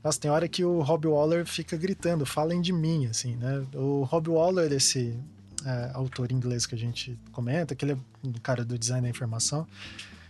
nossa, 0.04 0.20
tem 0.20 0.30
hora 0.30 0.46
que 0.46 0.62
o 0.62 0.82
Rob 0.82 1.08
Waller 1.08 1.46
fica 1.46 1.74
gritando, 1.74 2.26
falem 2.26 2.60
de 2.60 2.70
mim, 2.70 3.06
assim, 3.06 3.34
né? 3.36 3.64
O 3.72 4.02
Rob 4.02 4.28
Waller, 4.28 4.70
esse 4.74 5.18
é, 5.64 5.90
autor 5.94 6.30
inglês 6.30 6.66
que 6.66 6.74
a 6.74 6.78
gente 6.78 7.18
comenta, 7.32 7.74
que 7.74 7.82
ele 7.82 7.92
é 7.92 7.98
um 8.22 8.32
cara 8.34 8.62
do 8.62 8.78
design 8.78 9.04
da 9.04 9.08
informação, 9.08 9.66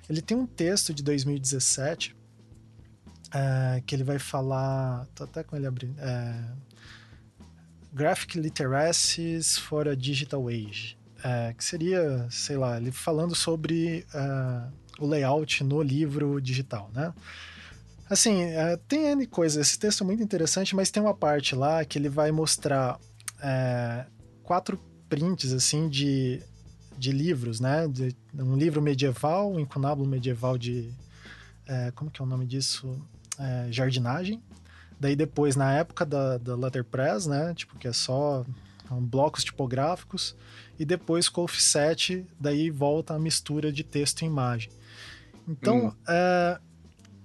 ele 0.09 0.23
tem 0.23 0.37
um 0.37 0.47
texto 0.47 0.95
de 0.95 1.03
2017 1.03 2.22
é, 3.33 3.83
que 3.87 3.95
ele 3.95 4.05
vai 4.05 4.19
falar. 4.19 5.07
Tô 5.15 5.25
até 5.25 5.43
com 5.43 5.57
ele 5.57 5.67
abrindo. 5.67 5.99
É, 5.99 6.45
Graphic 7.93 8.39
Literacies 8.39 9.59
for 9.59 9.89
a 9.89 9.95
Digital 9.95 10.49
Age. 10.49 10.99
É, 11.25 11.55
que 11.55 11.65
seria, 11.65 12.27
sei 12.31 12.57
lá, 12.57 12.77
ele 12.77 12.91
falando 12.91 13.35
sobre 13.35 14.05
é, 14.13 14.69
o 14.99 15.07
layout 15.07 15.63
no 15.63 15.81
livro 15.81 16.41
digital, 16.41 16.91
né? 16.93 17.15
Assim, 18.11 18.43
é, 18.43 18.77
tem 18.89 19.07
N 19.11 19.27
coisas. 19.27 19.69
Esse 19.69 19.79
texto 19.79 20.03
é 20.03 20.07
muito 20.07 20.23
interessante, 20.23 20.75
mas 20.75 20.91
tem 20.91 21.03
uma 21.03 21.15
parte 21.15 21.55
lá 21.55 21.85
que 21.85 21.99
ele 21.99 22.09
vai 22.09 22.33
mostrar 22.33 22.99
é, 23.41 24.05
quatro 24.43 24.79
prints, 25.09 25.53
assim, 25.53 25.89
de, 25.89 26.43
de 26.99 27.13
livros, 27.13 27.61
né? 27.61 27.87
De, 27.89 28.15
um 28.35 28.57
livro 28.57 28.83
medieval, 28.83 29.53
um 29.53 29.61
incunábulo 29.61 30.09
medieval 30.09 30.59
de... 30.59 30.93
Como 31.95 32.11
que 32.11 32.21
é 32.21 32.25
o 32.25 32.29
nome 32.29 32.45
disso? 32.45 33.01
É, 33.43 33.73
jardinagem. 33.73 34.43
Daí 35.01 35.17
depois, 35.17 35.57
na 35.57 35.73
época 35.73 36.07
da, 36.07 36.39
da 36.39 36.55
letterpress, 36.55 37.29
né? 37.29 37.53
Tipo, 37.55 37.77
que 37.77 37.89
é 37.89 37.93
só 37.93 38.45
blocos 38.91 39.43
tipográficos. 39.43 40.37
E 40.79 40.85
depois 40.85 41.29
com 41.29 41.43
offset, 41.43 42.25
daí 42.39 42.71
volta 42.71 43.15
a 43.15 43.19
mistura 43.19 43.73
de 43.73 43.83
texto 43.83 44.23
e 44.23 44.27
imagem. 44.27 44.71
Então, 45.49 45.89
hum. 45.89 45.93
é, 46.09 46.61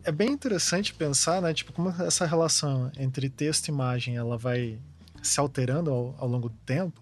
é 0.06 0.12
bem 0.12 0.32
interessante 0.32 0.94
pensar, 0.94 1.42
né? 1.42 1.54
Tipo, 1.54 1.72
como 1.72 1.90
essa 1.90 2.26
relação 2.26 2.92
entre 2.98 3.30
texto 3.30 3.68
e 3.68 3.72
imagem, 3.72 4.18
ela 4.18 4.38
vai 4.38 4.80
se 5.22 5.40
alterando 5.40 5.92
ao, 5.92 6.16
ao 6.18 6.28
longo 6.28 6.50
do 6.50 6.56
tempo 6.66 7.02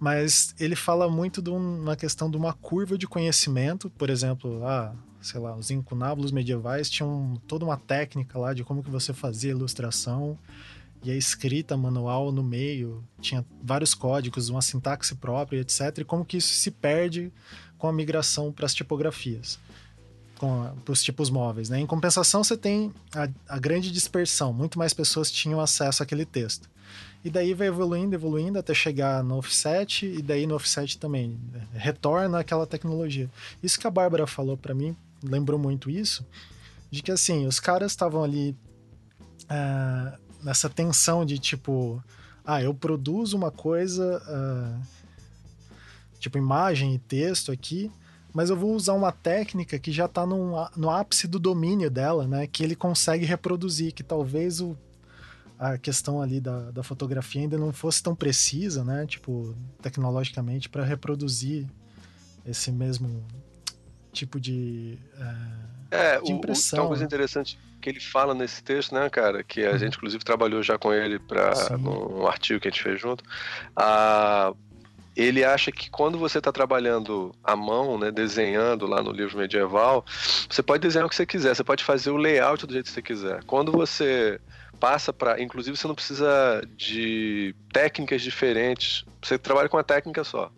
mas 0.00 0.54
ele 0.58 0.74
fala 0.74 1.10
muito 1.10 1.42
de 1.42 1.50
uma 1.50 1.94
questão 1.94 2.30
de 2.30 2.36
uma 2.38 2.54
curva 2.54 2.96
de 2.96 3.06
conhecimento, 3.06 3.90
por 3.90 4.08
exemplo, 4.08 4.66
ah, 4.66 4.94
sei 5.20 5.40
lá, 5.40 5.54
os 5.54 5.70
incunábulos 5.70 6.32
medievais 6.32 6.88
tinham 6.88 7.40
toda 7.46 7.64
uma 7.64 7.76
técnica 7.76 8.38
lá 8.38 8.54
de 8.54 8.64
como 8.64 8.82
que 8.82 8.90
você 8.90 9.12
fazia 9.12 9.50
ilustração 9.50 10.38
e 11.02 11.10
a 11.10 11.16
escrita 11.16 11.76
manual 11.76 12.30
no 12.30 12.42
meio 12.42 13.02
tinha 13.20 13.44
vários 13.62 13.94
códigos, 13.94 14.48
uma 14.48 14.60
sintaxe 14.60 15.14
própria, 15.14 15.60
etc. 15.60 15.98
E 15.98 16.04
como 16.04 16.24
que 16.24 16.36
isso 16.36 16.54
se 16.54 16.70
perde 16.70 17.32
com 17.78 17.88
a 17.88 17.92
migração 17.92 18.52
para 18.52 18.66
as 18.66 18.74
tipografias, 18.74 19.58
para 20.38 20.92
os 20.92 21.02
tipos 21.02 21.30
móveis. 21.30 21.70
Né? 21.70 21.80
Em 21.80 21.86
compensação, 21.86 22.44
você 22.44 22.56
tem 22.56 22.92
a, 23.14 23.28
a 23.48 23.58
grande 23.58 23.90
dispersão, 23.90 24.52
muito 24.52 24.78
mais 24.78 24.92
pessoas 24.92 25.30
tinham 25.30 25.60
acesso 25.60 26.02
àquele 26.02 26.26
texto. 26.26 26.68
E 27.24 27.30
daí 27.30 27.54
vai 27.54 27.68
evoluindo, 27.68 28.14
evoluindo 28.14 28.58
até 28.58 28.74
chegar 28.74 29.22
no 29.22 29.36
offset, 29.36 30.06
e 30.06 30.22
daí 30.22 30.46
no 30.46 30.54
offset 30.54 30.98
também 30.98 31.38
né, 31.52 31.66
retorna 31.72 32.38
aquela 32.40 32.66
tecnologia. 32.66 33.30
Isso 33.62 33.78
que 33.78 33.86
a 33.86 33.90
Bárbara 33.90 34.26
falou 34.26 34.56
para 34.56 34.74
mim, 34.74 34.96
lembrou 35.22 35.58
muito 35.58 35.90
isso, 35.90 36.26
de 36.90 37.02
que 37.02 37.12
assim, 37.12 37.46
os 37.46 37.60
caras 37.60 37.92
estavam 37.92 38.22
ali 38.22 38.56
uh, 39.44 40.18
nessa 40.42 40.68
tensão 40.68 41.24
de 41.24 41.38
tipo, 41.38 42.02
ah, 42.44 42.62
eu 42.62 42.74
produzo 42.74 43.36
uma 43.36 43.50
coisa, 43.50 44.20
uh, 44.26 44.86
tipo 46.18 46.36
imagem 46.36 46.94
e 46.94 46.98
texto 46.98 47.52
aqui, 47.52 47.90
mas 48.32 48.50
eu 48.50 48.56
vou 48.56 48.74
usar 48.74 48.94
uma 48.94 49.12
técnica 49.12 49.78
que 49.78 49.90
já 49.90 50.06
está 50.06 50.24
no, 50.26 50.90
ápice 50.90 51.26
do 51.26 51.38
domínio 51.38 51.90
dela, 51.90 52.26
né? 52.28 52.46
Que 52.46 52.62
ele 52.62 52.76
consegue 52.76 53.24
reproduzir, 53.24 53.92
que 53.92 54.04
talvez 54.04 54.60
o 54.60 54.76
a 55.58 55.76
questão 55.76 56.22
ali 56.22 56.40
da, 56.40 56.70
da 56.70 56.82
fotografia 56.82 57.42
ainda 57.42 57.58
não 57.58 57.70
fosse 57.70 58.02
tão 58.02 58.16
precisa, 58.16 58.82
né? 58.82 59.04
Tipo, 59.06 59.54
tecnologicamente, 59.82 60.70
para 60.70 60.82
reproduzir 60.82 61.66
esse 62.46 62.72
mesmo 62.72 63.22
tipo 64.12 64.40
de, 64.40 64.98
é, 65.90 66.16
é 66.16 66.20
de 66.20 66.32
impressão. 66.32 66.78
O, 66.78 66.82
o, 66.82 66.84
uma 66.84 66.88
coisa 66.88 67.02
né? 67.02 67.06
interessante 67.06 67.58
que 67.80 67.88
ele 67.88 68.00
fala 68.00 68.34
nesse 68.34 68.62
texto, 68.62 68.94
né, 68.94 69.08
cara, 69.08 69.42
que 69.42 69.64
a 69.64 69.70
uhum. 69.70 69.78
gente 69.78 69.96
inclusive 69.96 70.22
trabalhou 70.22 70.62
já 70.62 70.78
com 70.78 70.92
ele 70.92 71.18
para 71.18 71.52
um 71.78 72.26
artigo 72.26 72.60
que 72.60 72.68
a 72.68 72.70
gente 72.70 72.82
fez 72.82 73.00
junto. 73.00 73.24
A 73.74 74.52
ele 75.16 75.44
acha 75.44 75.72
que 75.72 75.90
quando 75.90 76.16
você 76.18 76.38
está 76.38 76.52
trabalhando 76.52 77.34
à 77.42 77.56
mão, 77.56 77.98
né, 77.98 78.10
desenhando 78.10 78.86
lá 78.86 79.02
no 79.02 79.10
livro 79.10 79.36
medieval, 79.36 80.04
você 80.48 80.62
pode 80.62 80.82
desenhar 80.82 81.04
o 81.04 81.10
que 81.10 81.16
você 81.16 81.26
quiser, 81.26 81.54
você 81.54 81.64
pode 81.64 81.82
fazer 81.84 82.10
o 82.10 82.16
layout 82.16 82.64
do 82.64 82.72
jeito 82.72 82.86
que 82.86 82.92
você 82.92 83.02
quiser. 83.02 83.44
Quando 83.44 83.72
você 83.72 84.40
passa 84.80 85.12
para. 85.12 85.40
Inclusive, 85.40 85.76
você 85.76 85.86
não 85.86 85.94
precisa 85.94 86.66
de 86.76 87.54
técnicas 87.72 88.22
diferentes, 88.22 89.04
você 89.22 89.38
trabalha 89.38 89.68
com 89.68 89.76
uma 89.76 89.84
técnica 89.84 90.24
só. 90.24 90.50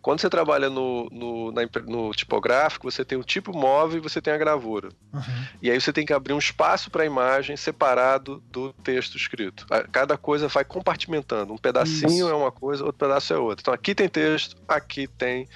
Quando 0.00 0.20
você 0.20 0.30
trabalha 0.30 0.70
no, 0.70 1.08
no, 1.10 1.52
na, 1.52 1.62
no 1.86 2.10
tipográfico, 2.12 2.90
você 2.90 3.04
tem 3.04 3.18
o 3.18 3.22
tipo 3.22 3.56
móvel 3.56 3.98
e 3.98 4.00
você 4.00 4.20
tem 4.20 4.32
a 4.32 4.38
gravura. 4.38 4.88
Uhum. 5.12 5.46
E 5.60 5.70
aí 5.70 5.80
você 5.80 5.92
tem 5.92 6.06
que 6.06 6.12
abrir 6.12 6.32
um 6.32 6.38
espaço 6.38 6.90
para 6.90 7.02
a 7.02 7.06
imagem 7.06 7.56
separado 7.56 8.42
do 8.50 8.72
texto 8.72 9.16
escrito. 9.16 9.66
Cada 9.92 10.16
coisa 10.16 10.48
vai 10.48 10.64
compartimentando. 10.64 11.52
Um 11.52 11.58
pedacinho 11.58 12.26
Isso. 12.26 12.28
é 12.28 12.34
uma 12.34 12.50
coisa, 12.50 12.84
outro 12.84 12.98
pedaço 12.98 13.32
é 13.34 13.38
outra. 13.38 13.60
Então 13.60 13.74
aqui 13.74 13.94
tem 13.94 14.08
texto, 14.08 14.56
aqui 14.66 15.06
tem 15.06 15.46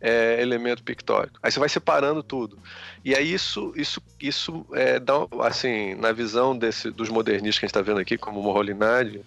é, 0.00 0.40
elemento 0.40 0.82
pictórico. 0.82 1.38
Aí 1.42 1.50
você 1.50 1.58
vai 1.58 1.68
separando 1.68 2.22
tudo. 2.22 2.58
E 3.04 3.14
aí 3.14 3.32
isso, 3.32 3.72
isso, 3.76 4.02
isso 4.20 4.66
é, 4.72 4.98
dá, 4.98 5.14
assim, 5.40 5.94
na 5.94 6.12
visão 6.12 6.56
desse, 6.56 6.90
dos 6.90 7.08
modernistas 7.08 7.58
que 7.58 7.64
a 7.64 7.66
gente 7.66 7.76
está 7.76 7.82
vendo 7.82 8.00
aqui, 8.00 8.18
como 8.18 8.42
Moholy-Nagy, 8.42 9.22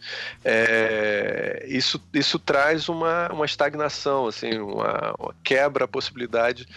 é, 0.46 1.66
isso, 1.68 2.02
isso 2.14 2.38
traz 2.38 2.88
uma, 2.88 3.30
uma 3.32 3.46
estagnação, 3.46 4.28
assim, 4.28 4.60
uma, 4.60 5.16
uma 5.20 5.36
quebra 5.44 5.86
a 5.86 5.88
possibilidade 5.88 6.68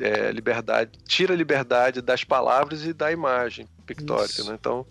é, 0.00 0.30
liberdade, 0.32 0.92
tira 1.06 1.34
a 1.34 1.36
liberdade 1.36 2.00
das 2.00 2.24
palavras 2.24 2.84
e 2.84 2.92
da 2.92 3.10
imagem 3.10 3.68
pictórica, 3.86 4.44
né? 4.44 4.56
Então, 4.58 4.86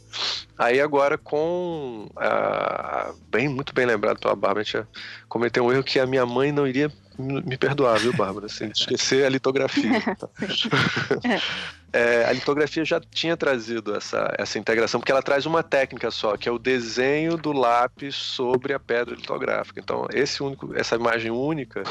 aí 0.58 0.82
agora 0.82 1.18
com 1.18 2.10
a, 2.16 3.14
bem 3.30 3.48
muito 3.48 3.74
bem 3.74 3.86
lembrado 3.86 4.20
pela 4.20 4.36
Bárbara, 4.36 4.62
a 4.62 4.64
gente 4.64 4.88
cometeu 5.30 5.66
um 5.66 5.72
erro 5.72 5.84
que 5.84 6.00
a 6.00 6.06
minha 6.06 6.26
mãe 6.26 6.52
não 6.52 6.68
iria 6.68 6.92
me 7.18 7.58
perdoar, 7.58 8.00
viu, 8.00 8.14
Bárbara? 8.14 8.46
Assim, 8.46 8.68
esquecer 8.68 9.26
a 9.26 9.30
litografia. 9.30 10.02
Tá? 10.16 10.30
é, 11.94 12.26
a 12.26 12.34
litografia 12.34 12.84
já 12.84 13.00
tinha 13.00 13.38
trazido 13.38 13.96
essa, 13.96 14.34
essa 14.38 14.60
integração, 14.60 15.00
porque 15.00 15.12
ela 15.12 15.22
traz 15.22 15.46
uma 15.46 15.64
técnica 15.64 16.12
só, 16.12 16.36
que 16.36 16.50
é 16.50 16.52
o 16.52 16.60
desenho 16.60 17.38
do 17.38 17.52
lápis 17.52 18.16
sobre 18.16 18.74
a 18.74 18.80
pedra 18.80 19.16
litográfica. 19.16 19.80
Então, 19.80 20.06
esse 20.14 20.44
único, 20.44 20.76
essa 20.76 20.96
imagem 20.96 21.32
única 21.32 21.84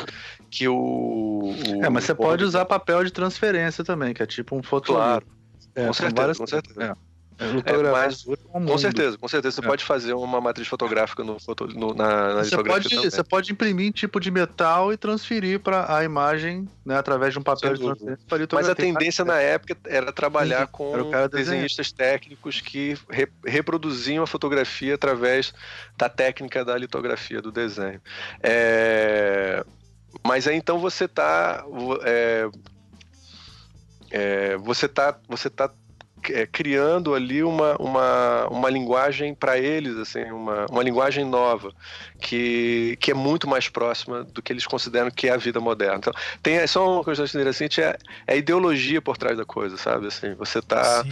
que 0.50 0.68
o. 0.68 1.54
o 1.54 1.85
é, 1.85 1.88
mas 1.88 2.04
você 2.04 2.14
pode 2.14 2.44
usar 2.44 2.64
papel 2.66 3.04
de 3.04 3.11
transferência 3.11 3.82
também, 3.82 4.12
que 4.12 4.22
é 4.22 4.26
tipo 4.26 4.56
um 4.56 4.62
fotolito. 4.62 5.02
Claro. 5.02 5.26
É, 5.74 5.87
com 5.87 5.92
certeza, 5.92 6.14
várias... 6.16 6.38
com 6.38 6.46
certeza. 6.46 6.82
É. 6.82 7.15
É, 7.38 7.90
mas, 7.90 8.25
com 8.51 8.79
certeza, 8.79 9.18
com 9.18 9.29
certeza. 9.29 9.57
Você 9.57 9.66
é. 9.66 9.68
pode 9.68 9.85
fazer 9.85 10.14
uma 10.14 10.40
matriz 10.40 10.66
fotográfica 10.66 11.22
no, 11.22 11.37
no, 11.75 11.94
na, 11.94 12.35
na 12.35 12.44
você 12.44 12.62
pode, 12.62 12.88
também. 12.88 13.11
Você 13.11 13.22
pode 13.22 13.53
imprimir 13.53 13.92
tipo 13.92 14.18
de 14.18 14.31
metal 14.31 14.90
e 14.90 14.96
transferir 14.96 15.61
para 15.61 15.94
a 15.94 16.03
imagem 16.03 16.66
né, 16.85 16.96
através 16.96 17.35
de 17.35 17.38
um 17.38 17.42
papel 17.42 17.75
de 17.75 17.81
transferência. 17.81 18.49
Mas 18.53 18.68
a 18.70 18.75
tendência 18.75 19.25
na 19.25 19.38
época 19.38 19.77
era 19.85 20.11
trabalhar 20.12 20.66
Sim, 20.66 20.72
com 20.72 21.12
desenhistas 21.31 21.92
técnicos 21.92 22.62
que 22.62 22.96
re, 23.11 23.29
reproduziam 23.44 24.25
a 24.25 24.27
fotografia 24.27 24.94
através 24.94 25.53
da 25.96 26.09
técnica 26.09 26.64
da 26.64 26.77
litografia 26.79 27.42
do 27.42 27.53
desenho. 27.53 28.01
É, 28.42 29.62
mas 30.25 30.49
aí 30.49 30.57
então 30.57 30.79
você 30.79 31.05
está 31.05 31.64
é, 32.03 32.49
é, 34.11 34.57
você 34.57 34.87
está 34.87 35.18
você 35.29 35.51
tá 35.51 35.70
é, 36.32 36.46
criando 36.46 37.14
ali 37.14 37.42
uma, 37.42 37.76
uma, 37.76 38.48
uma 38.48 38.70
linguagem 38.70 39.34
para 39.34 39.58
eles, 39.58 39.96
assim, 39.96 40.24
uma, 40.30 40.66
uma 40.70 40.82
linguagem 40.82 41.24
nova, 41.24 41.72
que, 42.20 42.96
que 43.00 43.10
é 43.10 43.14
muito 43.14 43.48
mais 43.48 43.68
próxima 43.68 44.24
do 44.24 44.42
que 44.42 44.52
eles 44.52 44.66
consideram 44.66 45.10
que 45.10 45.28
é 45.28 45.32
a 45.32 45.36
vida 45.36 45.60
moderna. 45.60 45.96
Então, 45.96 46.12
tem 46.42 46.64
só 46.66 46.94
uma 46.94 47.04
coisa 47.04 47.24
interessante, 47.24 47.80
é, 47.80 47.96
é 48.26 48.34
a 48.34 48.36
ideologia 48.36 49.00
por 49.00 49.16
trás 49.16 49.36
da 49.36 49.44
coisa, 49.44 49.76
sabe? 49.76 50.06
Assim, 50.06 50.34
você 50.34 50.58
está 50.58 51.04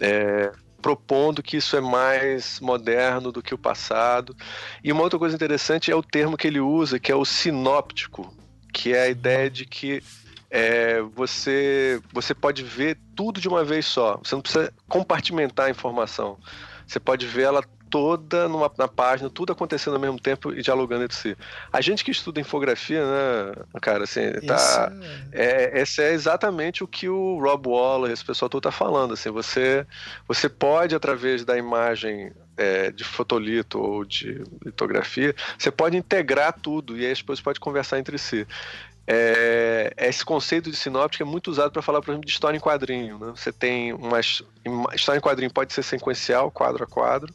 é, 0.00 0.52
propondo 0.82 1.42
que 1.42 1.56
isso 1.56 1.76
é 1.76 1.80
mais 1.80 2.58
moderno 2.60 3.30
do 3.30 3.42
que 3.42 3.54
o 3.54 3.58
passado. 3.58 4.36
E 4.82 4.92
uma 4.92 5.02
outra 5.02 5.18
coisa 5.18 5.34
interessante 5.34 5.90
é 5.90 5.96
o 5.96 6.02
termo 6.02 6.36
que 6.36 6.46
ele 6.48 6.60
usa, 6.60 6.98
que 6.98 7.12
é 7.12 7.14
o 7.14 7.24
sinóptico, 7.24 8.34
que 8.72 8.92
é 8.92 9.02
a 9.02 9.08
ideia 9.08 9.48
de 9.48 9.64
que 9.64 10.02
é, 10.54 11.00
você, 11.00 11.98
você 12.12 12.34
pode 12.34 12.62
ver 12.62 12.98
tudo 13.16 13.40
de 13.40 13.48
uma 13.48 13.64
vez 13.64 13.86
só. 13.86 14.20
Você 14.22 14.34
não 14.34 14.42
precisa 14.42 14.70
compartimentar 14.86 15.66
a 15.66 15.70
informação. 15.70 16.36
Você 16.86 17.00
pode 17.00 17.26
ver 17.26 17.44
ela 17.44 17.64
toda 17.88 18.48
numa, 18.48 18.70
na 18.76 18.86
página, 18.86 19.30
tudo 19.30 19.52
acontecendo 19.52 19.94
ao 19.94 20.00
mesmo 20.00 20.18
tempo 20.18 20.52
e 20.52 20.62
dialogando 20.62 21.04
entre 21.04 21.16
si. 21.16 21.36
A 21.72 21.80
gente 21.80 22.04
que 22.04 22.10
estuda 22.10 22.40
infografia, 22.40 23.02
né, 23.04 23.54
cara, 23.80 24.04
assim, 24.04 24.30
tá, 24.46 24.92
é... 25.32 25.72
É, 25.76 25.80
esse 25.80 26.02
é 26.02 26.12
exatamente 26.12 26.84
o 26.84 26.88
que 26.88 27.08
o 27.08 27.38
Rob 27.38 27.68
Waller, 27.68 28.10
esse 28.10 28.24
pessoal 28.24 28.48
todo 28.48 28.62
tá 28.62 28.70
falando, 28.70 29.14
assim, 29.14 29.30
você, 29.30 29.86
você 30.26 30.48
pode, 30.48 30.94
através 30.94 31.44
da 31.44 31.56
imagem 31.56 32.32
é, 32.56 32.90
de 32.90 33.04
fotolito 33.04 33.78
ou 33.78 34.04
de 34.04 34.42
litografia, 34.64 35.34
você 35.58 35.70
pode 35.70 35.96
integrar 35.96 36.52
tudo 36.52 36.96
e 36.96 37.04
aí 37.04 37.12
as 37.12 37.20
pessoas 37.20 37.40
podem 37.40 37.60
conversar 37.60 37.98
entre 37.98 38.18
si. 38.18 38.46
É, 39.06 39.92
esse 39.98 40.24
conceito 40.24 40.70
de 40.70 40.76
sinóptica 40.76 41.24
é 41.24 41.26
muito 41.26 41.50
usado 41.50 41.72
para 41.72 41.82
falar, 41.82 42.00
por 42.00 42.10
exemplo, 42.10 42.26
de 42.26 42.32
história 42.32 42.56
em 42.56 42.60
quadrinho. 42.60 43.18
Né? 43.18 43.32
Você 43.34 43.52
tem 43.52 43.92
uma 43.92 44.20
história 44.20 45.18
em 45.18 45.22
quadrinho 45.22 45.52
pode 45.52 45.72
ser 45.72 45.82
sequencial, 45.82 46.50
quadro 46.50 46.84
a 46.84 46.86
quadro, 46.86 47.32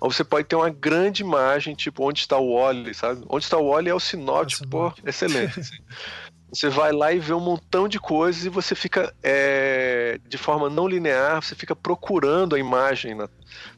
ou 0.00 0.10
você 0.12 0.22
pode 0.22 0.46
ter 0.46 0.54
uma 0.54 0.70
grande 0.70 1.22
imagem, 1.22 1.74
tipo 1.74 2.08
onde 2.08 2.20
está 2.20 2.38
o 2.38 2.54
Wally, 2.54 2.94
sabe? 2.94 3.24
Onde 3.28 3.44
está 3.44 3.58
o 3.58 3.70
Wally 3.70 3.88
é 3.88 3.94
o 3.94 4.00
sinóptico, 4.00 4.64
é 4.64 4.68
pô, 4.68 4.92
excelente. 5.04 5.60
Você 6.50 6.68
vai 6.68 6.92
lá 6.92 7.12
e 7.12 7.18
vê 7.18 7.34
um 7.34 7.40
montão 7.40 7.86
de 7.86 8.00
coisas 8.00 8.44
e 8.44 8.48
você 8.48 8.74
fica, 8.74 9.14
é, 9.22 10.18
de 10.26 10.38
forma 10.38 10.70
não 10.70 10.88
linear, 10.88 11.42
você 11.42 11.54
fica 11.54 11.76
procurando 11.76 12.54
a 12.54 12.58
imagem, 12.58 13.14
na, 13.14 13.28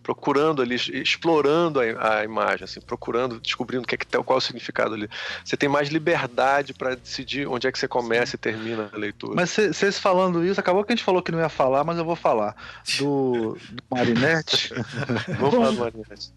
procurando 0.03 0.63
ali, 0.63 0.77
explorando 0.77 1.81
a, 1.81 2.19
a, 2.19 2.25
imagem, 2.25 2.65
assim, 2.65 2.81
procurando, 2.81 3.41
descobrindo 3.41 3.85
o 3.85 3.87
que 3.87 3.95
é 3.95 3.99
que 3.99 4.07
tem, 4.07 4.23
qual 4.23 4.37
é 4.37 4.39
o 4.39 4.41
significado 4.41 4.95
ali. 4.95 5.09
Você 5.45 5.57
tem 5.57 5.69
mais 5.69 5.89
liberdade 5.89 6.73
para 6.73 6.95
decidir 6.95 7.47
onde 7.49 7.67
é 7.67 7.73
que 7.73 7.79
você 7.79 7.89
começa 7.89 8.37
e 8.37 8.39
termina 8.39 8.89
a 8.93 8.97
leitura. 8.97 9.35
Mas 9.35 9.51
vocês 9.51 9.99
falando 9.99 10.45
isso, 10.45 10.61
acabou 10.61 10.85
que 10.85 10.93
a 10.93 10.97
gente 10.97 11.05
falou 11.05 11.23
que 11.23 11.33
não 11.33 11.41
ia 11.41 11.49
falar, 11.49 11.83
mas 11.83 11.99
eu 11.99 12.05
vou 12.05 12.17
falar. 12.17 12.55
Do, 12.99 13.59
do 13.71 13.83
Marinette. 13.91 14.73
Vamos 15.39 15.55
falar 15.55 15.71
do 15.71 15.79
Marinette. 15.81 16.33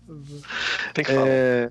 Tem 0.94 1.06
que 1.06 1.14
falar. 1.14 1.28
É... 1.28 1.70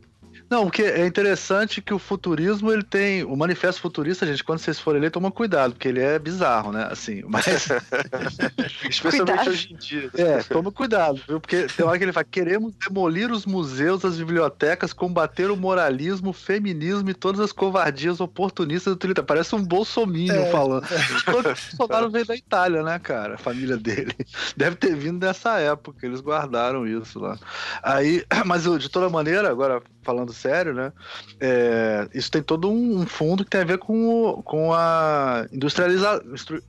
Não, 0.53 0.65
porque 0.65 0.83
é 0.83 1.07
interessante 1.07 1.81
que 1.81 1.95
o 1.95 1.99
futurismo, 1.99 2.71
ele 2.71 2.83
tem. 2.83 3.25
O 3.25 3.35
manifesto 3.35 3.81
futurista, 3.81 4.27
gente, 4.27 4.45
quando 4.45 4.59
vocês 4.59 4.79
forem 4.79 5.01
ler, 5.01 5.11
toma 5.11 5.31
cuidado, 5.31 5.73
porque 5.73 5.88
ele 5.88 6.03
é 6.03 6.19
bizarro, 6.19 6.71
né? 6.71 6.88
Assim, 6.91 7.23
mas. 7.27 7.47
Especialmente 8.87 9.33
cuidado. 9.33 9.49
hoje 9.49 9.73
em 9.73 9.77
dia. 9.77 10.11
É, 10.15 10.43
toma 10.43 10.71
cuidado, 10.71 11.23
viu? 11.27 11.41
Porque 11.41 11.67
tem 11.75 11.87
hora 11.87 11.97
que 11.97 12.05
ele 12.05 12.12
fala: 12.12 12.27
queremos 12.31 12.75
demolir 12.75 13.33
os 13.33 13.47
museus, 13.47 14.05
as 14.05 14.19
bibliotecas, 14.19 14.93
combater 14.93 15.51
o 15.51 15.57
moralismo, 15.57 16.29
o 16.29 16.35
feminismo 16.35 17.09
e 17.09 17.15
todas 17.15 17.41
as 17.41 17.51
covardias 17.51 18.21
oportunistas 18.21 18.93
do 18.93 18.99
Twitter. 18.99 19.25
Parece 19.25 19.55
um 19.55 19.65
bolsominion 19.65 20.35
é. 20.35 20.51
falando. 20.51 20.85
O 20.85 21.79
Bolsonaro 21.79 22.11
veio 22.11 22.27
da 22.27 22.37
Itália, 22.37 22.83
né, 22.83 22.99
cara? 22.99 23.37
A 23.37 23.38
família 23.38 23.79
dele. 23.79 24.15
Deve 24.55 24.77
ter 24.77 24.95
vindo 24.95 25.19
dessa 25.19 25.59
época, 25.59 26.05
eles 26.05 26.21
guardaram 26.21 26.87
isso 26.87 27.19
lá. 27.19 27.38
Aí, 27.83 28.23
mas 28.45 28.65
de 28.65 28.91
toda 28.91 29.09
maneira, 29.09 29.49
agora 29.49 29.81
falando 30.03 30.33
sério, 30.33 30.75
né? 30.75 30.93
É, 31.41 32.09
isso 32.15 32.31
tem 32.31 32.43
todo 32.43 32.71
um 32.71 33.07
fundo 33.07 33.45
que 33.45 33.51
tem 33.51 33.61
a 33.61 33.65
ver 33.65 33.79
com, 33.79 34.43
com 34.45 34.73
a 34.73 35.47
industrializa, 35.53 36.23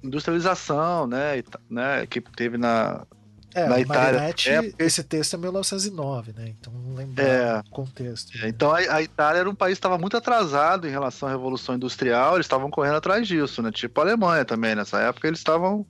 industrialização, 0.03 1.07
né, 1.07 1.39
e, 1.39 1.43
né? 1.69 2.05
Que 2.07 2.21
teve 2.21 2.57
na, 2.57 3.05
é, 3.53 3.67
na 3.67 3.79
Itália. 3.79 4.13
Marinette, 4.13 4.49
é, 4.49 4.71
esse 4.79 5.03
texto 5.03 5.35
é 5.35 5.37
1909, 5.37 6.33
né? 6.35 6.53
Então 6.59 6.73
não 6.73 6.95
lembro 6.95 7.21
é, 7.21 7.59
o 7.59 7.69
contexto. 7.69 8.37
Né? 8.37 8.49
Então 8.49 8.71
a, 8.71 8.77
a, 8.77 9.01
Itália 9.01 9.39
era 9.39 9.49
um 9.49 9.55
país 9.55 9.73
que 9.73 9.79
estava 9.79 9.97
muito 9.97 10.17
atrasado 10.17 10.87
em 10.87 10.91
relação 10.91 11.29
à 11.29 11.31
Revolução 11.31 11.75
Industrial, 11.75 12.35
eles 12.35 12.45
estavam 12.45 12.69
correndo 12.69 12.95
atrás 12.95 13.27
disso, 13.27 13.61
né? 13.61 13.71
Tipo 13.71 14.01
a 14.01 14.03
Alemanha 14.03 14.43
também, 14.43 14.75
nessa 14.75 14.99
época 15.01 15.27
eles 15.27 15.39
estavam. 15.39 15.85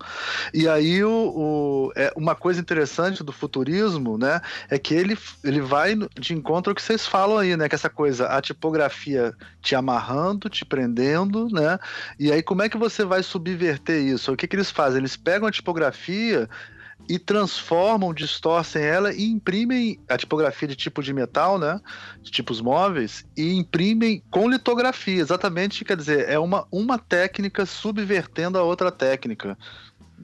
E 0.53 0.67
aí 0.67 1.03
o, 1.03 1.09
o 1.09 1.91
é, 1.95 2.11
uma 2.15 2.35
coisa 2.35 2.59
interessante 2.59 3.23
do 3.23 3.31
futurismo, 3.31 4.17
né? 4.17 4.41
É 4.69 4.77
que 4.77 4.93
ele, 4.93 5.17
ele 5.43 5.61
vai 5.61 5.95
de 6.19 6.33
encontro 6.33 6.71
ao 6.71 6.75
que 6.75 6.81
vocês 6.81 7.05
falam 7.05 7.37
aí, 7.37 7.55
né? 7.55 7.69
Que 7.69 7.75
essa 7.75 7.89
coisa, 7.89 8.27
a 8.27 8.41
tipografia 8.41 9.33
te 9.61 9.75
amarrando, 9.75 10.49
te 10.49 10.65
prendendo, 10.65 11.47
né? 11.49 11.79
E 12.19 12.31
aí 12.31 12.43
como 12.43 12.61
é 12.61 12.69
que 12.69 12.77
você 12.77 13.05
vai 13.05 13.23
subverter 13.23 14.01
isso? 14.01 14.31
O 14.31 14.37
que, 14.37 14.47
que 14.47 14.55
eles 14.55 14.69
fazem? 14.69 14.99
Eles 14.99 15.15
pegam 15.15 15.47
a 15.47 15.51
tipografia 15.51 16.49
e 17.07 17.19
transformam, 17.19 18.13
distorcem 18.13 18.81
ela 18.81 19.13
e 19.13 19.25
imprimem 19.25 19.99
a 20.07 20.17
tipografia 20.17 20.67
de 20.67 20.75
tipo 20.75 21.03
de 21.03 21.13
metal, 21.13 21.59
né? 21.59 21.79
De 22.21 22.31
tipos 22.31 22.61
móveis, 22.61 23.25
e 23.35 23.53
imprimem 23.53 24.23
com 24.31 24.49
litografia. 24.49 25.21
Exatamente, 25.21 25.83
quer 25.83 25.97
dizer, 25.97 26.29
é 26.29 26.39
uma, 26.39 26.65
uma 26.71 26.97
técnica 26.97 27.65
subvertendo 27.65 28.57
a 28.57 28.63
outra 28.63 28.91
técnica. 28.91 29.57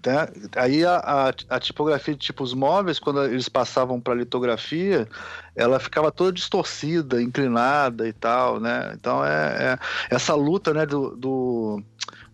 Né? 0.05 0.27
Aí 0.55 0.85
a, 0.85 0.95
a, 0.97 1.33
a, 1.49 1.59
tipografia 1.59 2.13
de 2.13 2.21
tipos 2.21 2.53
móveis, 2.53 2.99
quando 2.99 3.23
eles 3.25 3.49
passavam 3.49 3.99
para 3.99 4.13
litografia, 4.13 5.07
ela 5.55 5.79
ficava 5.79 6.11
toda 6.11 6.31
distorcida, 6.31 7.21
inclinada 7.21 8.07
e 8.07 8.13
tal, 8.13 8.61
né? 8.61 8.93
Então 8.97 9.25
é, 9.25 9.73
é 9.73 10.15
essa 10.15 10.33
luta, 10.35 10.73
né? 10.73 10.85
Do, 10.85 11.17
do... 11.17 11.83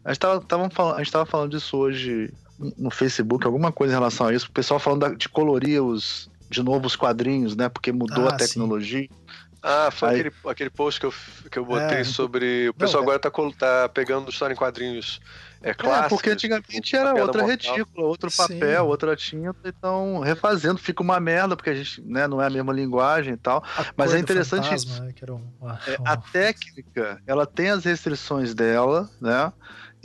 a 0.04 0.10
gente 0.13 0.24
estava 0.24 0.69
falando, 0.69 1.28
falando 1.28 1.52
disso 1.52 1.76
hoje 1.78 2.32
no 2.60 2.89
Facebook, 2.89 3.46
alguma 3.46 3.72
coisa 3.72 3.94
em 3.94 3.98
relação 3.98 4.28
a 4.28 4.34
isso, 4.34 4.48
o 4.48 4.52
pessoal 4.52 4.80
falando 4.80 5.15
de 5.15 5.28
colorir 5.30 5.84
os 5.84 6.30
de 6.50 6.62
novo 6.62 6.86
os 6.86 6.96
quadrinhos, 6.96 7.56
né? 7.56 7.70
Porque 7.70 7.91
mudou 7.91 8.28
ah, 8.28 8.30
a 8.30 8.38
tecnologia. 8.38 9.10
Sim. 9.10 9.26
Ah, 9.62 9.89
foi 9.89 10.10
Aí... 10.10 10.20
aquele, 10.20 10.36
aquele 10.46 10.70
post 10.70 11.00
que 11.00 11.08
eu, 11.08 11.13
que 11.50 11.58
eu 11.58 11.65
botei 11.65 12.02
é, 12.02 12.04
sobre. 12.04 12.70
O 12.70 12.74
pessoal 12.74 13.04
não, 13.04 13.12
é 13.12 13.15
agora 13.15 13.20
tá, 13.20 13.58
tá 13.58 13.89
pegando 13.89 14.30
história 14.30 14.54
em 14.54 14.56
quadrinhos 14.56 15.20
é, 15.60 15.74
clássicos. 15.74 16.06
É, 16.06 16.10
porque 16.10 16.30
antigamente 16.30 16.96
era 16.96 17.15
outra 17.15 17.44
retícula, 17.44 18.06
outro 18.06 18.30
papel, 18.32 18.84
Sim. 18.84 18.88
outra 18.88 19.15
tinta, 19.15 19.58
então 19.65 20.20
refazendo 20.20 20.78
fica 20.78 21.02
uma 21.02 21.20
merda, 21.20 21.56
porque 21.56 21.72
a 21.72 21.74
gente 21.74 22.00
né, 22.04 22.28
não 22.28 22.39
é 22.39 22.46
a 22.46 22.50
mesma 22.52 22.72
linguagem 22.72 23.34
e 23.34 23.38
tal. 23.38 23.63
A 23.76 23.88
Mas 23.98 24.13
é 24.13 24.20
interessante. 24.20 24.65
Fantasma, 24.65 25.06
né, 25.06 25.13
um, 25.32 25.70
é, 25.72 25.98
a 26.06 26.15
técnica, 26.15 27.20
ela 27.26 27.48
tem 27.48 27.72
as 27.72 27.84
restrições 27.84 28.54
dela, 28.54 29.10
né? 29.20 29.52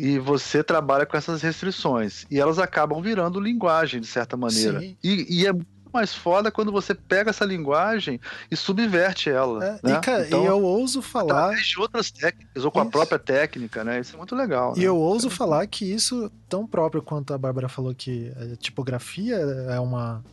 E 0.00 0.18
você 0.18 0.64
trabalha 0.64 1.04
com 1.04 1.16
essas 1.16 1.42
restrições. 1.42 2.24
E 2.30 2.40
elas 2.40 2.58
acabam 2.58 3.02
virando 3.02 3.38
linguagem, 3.38 4.00
de 4.00 4.06
certa 4.06 4.34
maneira. 4.34 4.82
E, 4.82 4.96
e, 5.02 5.46
é 5.46 5.52
mais 5.92 6.14
foda 6.14 6.50
quando 6.50 6.72
você 6.72 6.94
pega 6.94 7.30
essa 7.30 7.44
linguagem 7.44 8.18
e 8.50 8.56
subverte 8.56 9.28
ela. 9.28 9.62
É, 9.64 9.72
né? 9.82 9.98
e, 9.98 10.00
cara, 10.00 10.26
então, 10.26 10.46
eu 10.46 10.62
ouso 10.62 11.02
falar. 11.02 11.54
de 11.54 11.78
outras 11.78 12.10
técnicas, 12.10 12.64
ou 12.64 12.70
com 12.70 12.78
isso. 12.78 12.88
a 12.88 12.90
própria 12.90 13.18
técnica, 13.18 13.84
né? 13.84 14.00
Isso 14.00 14.14
é 14.14 14.16
muito 14.16 14.34
legal. 14.34 14.72
E 14.76 14.80
né? 14.80 14.86
eu 14.86 14.96
ouso 14.96 15.26
é. 15.26 15.30
falar 15.30 15.66
que 15.66 15.84
isso, 15.84 16.30
tão 16.48 16.66
próprio 16.66 17.02
quanto 17.02 17.34
a 17.34 17.38
Bárbara 17.38 17.68
falou 17.68 17.94
que 17.94 18.32
a 18.40 18.56
tipografia 18.56 19.36
é 19.36 19.78
uma 19.80 20.24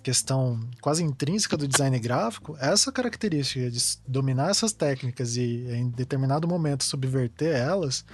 questão 0.00 0.60
quase 0.80 1.02
intrínseca 1.02 1.56
do 1.56 1.66
design 1.66 1.98
gráfico, 1.98 2.56
essa 2.60 2.92
característica 2.92 3.68
de 3.68 3.80
dominar 4.06 4.50
essas 4.50 4.72
técnicas 4.72 5.36
e 5.36 5.66
em 5.70 5.88
determinado 5.88 6.46
momento 6.46 6.84
subverter 6.84 7.56
elas 7.56 8.04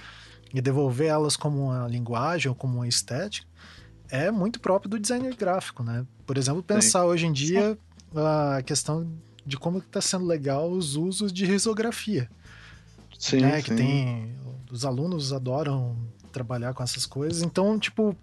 e 0.53 0.61
devolver 0.61 1.07
elas 1.07 1.35
como 1.35 1.65
uma 1.65 1.87
linguagem 1.87 2.49
ou 2.49 2.55
como 2.55 2.77
uma 2.77 2.87
estética 2.87 3.47
é 4.09 4.29
muito 4.31 4.59
próprio 4.59 4.89
do 4.89 4.99
designer 4.99 5.35
gráfico, 5.35 5.83
né? 5.83 6.05
Por 6.25 6.37
exemplo, 6.37 6.61
pensar 6.61 7.01
Sim. 7.01 7.05
hoje 7.07 7.25
em 7.25 7.33
dia 7.33 7.77
a 8.15 8.61
questão 8.61 9.07
de 9.45 9.57
como 9.57 9.79
está 9.79 10.01
sendo 10.01 10.25
legal 10.25 10.69
os 10.71 10.95
usos 10.95 11.31
de 11.31 11.45
risografia. 11.45 12.29
Sim, 13.17 13.41
né? 13.41 13.57
sim. 13.57 13.63
Que 13.63 13.75
tem. 13.75 14.35
Os 14.71 14.85
alunos 14.85 15.31
adoram 15.31 15.95
trabalhar 16.31 16.73
com 16.73 16.83
essas 16.83 17.05
coisas. 17.05 17.41
Então, 17.41 17.79
tipo, 17.79 18.15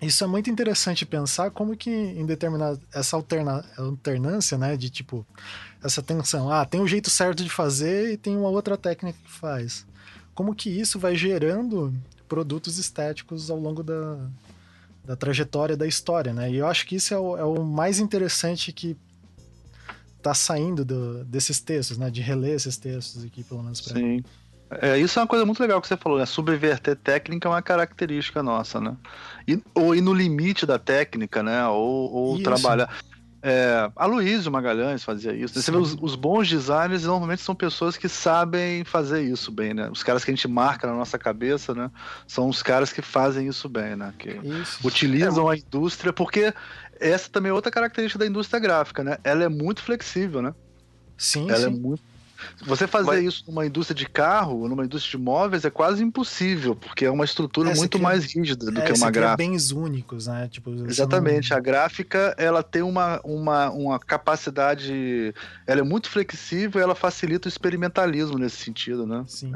isso 0.00 0.22
é 0.22 0.26
muito 0.26 0.50
interessante 0.50 1.06
pensar 1.06 1.50
como 1.50 1.76
que 1.76 1.90
em 1.90 2.24
determinada 2.26 2.78
essa 2.92 3.16
alterna, 3.16 3.64
alternância, 3.76 4.58
né, 4.58 4.76
de 4.76 4.90
tipo 4.90 5.26
essa 5.82 6.02
tensão, 6.02 6.50
ah, 6.50 6.64
tem 6.64 6.80
um 6.80 6.86
jeito 6.86 7.10
certo 7.10 7.42
de 7.42 7.50
fazer 7.50 8.12
e 8.12 8.16
tem 8.16 8.36
uma 8.36 8.48
outra 8.48 8.76
técnica 8.76 9.18
que 9.22 9.30
faz. 9.30 9.86
Como 10.36 10.54
que 10.54 10.70
isso 10.70 10.98
vai 10.98 11.16
gerando 11.16 11.92
produtos 12.28 12.78
estéticos 12.78 13.50
ao 13.50 13.58
longo 13.58 13.82
da, 13.82 14.18
da 15.04 15.16
trajetória 15.16 15.76
da 15.76 15.86
história, 15.86 16.32
né? 16.32 16.50
E 16.50 16.56
eu 16.56 16.66
acho 16.66 16.86
que 16.86 16.94
isso 16.94 17.14
é 17.14 17.18
o, 17.18 17.36
é 17.36 17.44
o 17.44 17.64
mais 17.64 17.98
interessante 17.98 18.70
que 18.70 18.96
tá 20.22 20.34
saindo 20.34 20.84
do, 20.84 21.24
desses 21.24 21.58
textos, 21.58 21.96
né? 21.96 22.10
De 22.10 22.20
reler 22.20 22.54
esses 22.54 22.76
textos 22.76 23.24
aqui, 23.24 23.42
pelo 23.42 23.62
menos 23.62 23.80
pra 23.80 23.94
Sim. 23.94 24.22
É, 24.82 24.98
isso 24.98 25.18
é 25.18 25.22
uma 25.22 25.28
coisa 25.28 25.46
muito 25.46 25.60
legal 25.60 25.80
que 25.80 25.88
você 25.88 25.96
falou, 25.96 26.18
né? 26.18 26.26
Subverter 26.26 26.96
técnica 26.96 27.48
é 27.48 27.50
uma 27.50 27.62
característica 27.62 28.42
nossa, 28.42 28.80
né? 28.80 28.94
E, 29.48 29.58
ou 29.74 29.94
ir 29.94 30.02
no 30.02 30.12
limite 30.12 30.66
da 30.66 30.78
técnica, 30.78 31.42
né? 31.42 31.66
Ou, 31.68 32.12
ou 32.12 32.42
trabalhar. 32.42 32.94
É, 33.48 33.92
a 33.94 34.06
Luísa 34.06 34.50
Magalhães 34.50 35.04
fazia 35.04 35.32
isso. 35.32 35.62
Você 35.62 35.70
vê 35.70 35.76
os, 35.76 35.96
os, 36.00 36.16
bons 36.16 36.48
designers 36.48 37.04
normalmente 37.04 37.42
são 37.42 37.54
pessoas 37.54 37.96
que 37.96 38.08
sabem 38.08 38.82
fazer 38.82 39.22
isso 39.22 39.52
bem, 39.52 39.72
né? 39.72 39.88
Os 39.88 40.02
caras 40.02 40.24
que 40.24 40.32
a 40.32 40.34
gente 40.34 40.48
marca 40.48 40.84
na 40.84 40.94
nossa 40.94 41.16
cabeça, 41.16 41.72
né? 41.72 41.88
São 42.26 42.48
os 42.48 42.60
caras 42.60 42.92
que 42.92 43.00
fazem 43.00 43.46
isso 43.46 43.68
bem, 43.68 43.94
né? 43.94 44.12
Que 44.18 44.30
isso. 44.30 44.84
utilizam 44.84 45.48
é. 45.48 45.54
a 45.54 45.56
indústria, 45.56 46.12
porque 46.12 46.52
essa 46.98 47.30
também 47.30 47.50
é 47.50 47.52
outra 47.52 47.70
característica 47.70 48.18
da 48.18 48.26
indústria 48.26 48.58
gráfica, 48.58 49.04
né? 49.04 49.16
Ela 49.22 49.44
é 49.44 49.48
muito 49.48 49.80
flexível, 49.80 50.42
né? 50.42 50.52
Sim, 51.16 51.48
Ela 51.48 51.52
é 51.52 51.60
sim. 51.60 51.66
é 51.66 51.70
muito 51.70 52.02
você 52.64 52.86
fazer 52.86 53.06
Mas... 53.06 53.24
isso 53.24 53.44
numa 53.46 53.66
indústria 53.66 53.94
de 53.94 54.08
carro, 54.08 54.68
numa 54.68 54.84
indústria 54.84 55.18
de 55.18 55.24
móveis, 55.24 55.64
é 55.64 55.70
quase 55.70 56.02
impossível, 56.02 56.74
porque 56.74 57.04
é 57.04 57.10
uma 57.10 57.24
estrutura 57.24 57.74
muito 57.74 57.98
mais 57.98 58.24
rígida 58.24 58.70
do 58.70 58.80
é, 58.80 58.84
que 58.84 58.92
uma 58.92 59.10
gráfica. 59.10 59.36
bens 59.36 59.70
únicos, 59.70 60.26
né? 60.26 60.48
Tipo, 60.48 60.70
Exatamente. 60.86 61.50
Não... 61.50 61.56
A 61.56 61.60
gráfica, 61.60 62.34
ela 62.38 62.62
tem 62.62 62.82
uma, 62.82 63.20
uma, 63.24 63.70
uma 63.70 63.98
capacidade... 63.98 65.34
Ela 65.66 65.80
é 65.80 65.84
muito 65.84 66.08
flexível 66.08 66.80
e 66.80 66.82
ela 66.82 66.94
facilita 66.94 67.48
o 67.48 67.50
experimentalismo 67.50 68.38
nesse 68.38 68.56
sentido, 68.56 69.06
né? 69.06 69.24
Sim. 69.26 69.52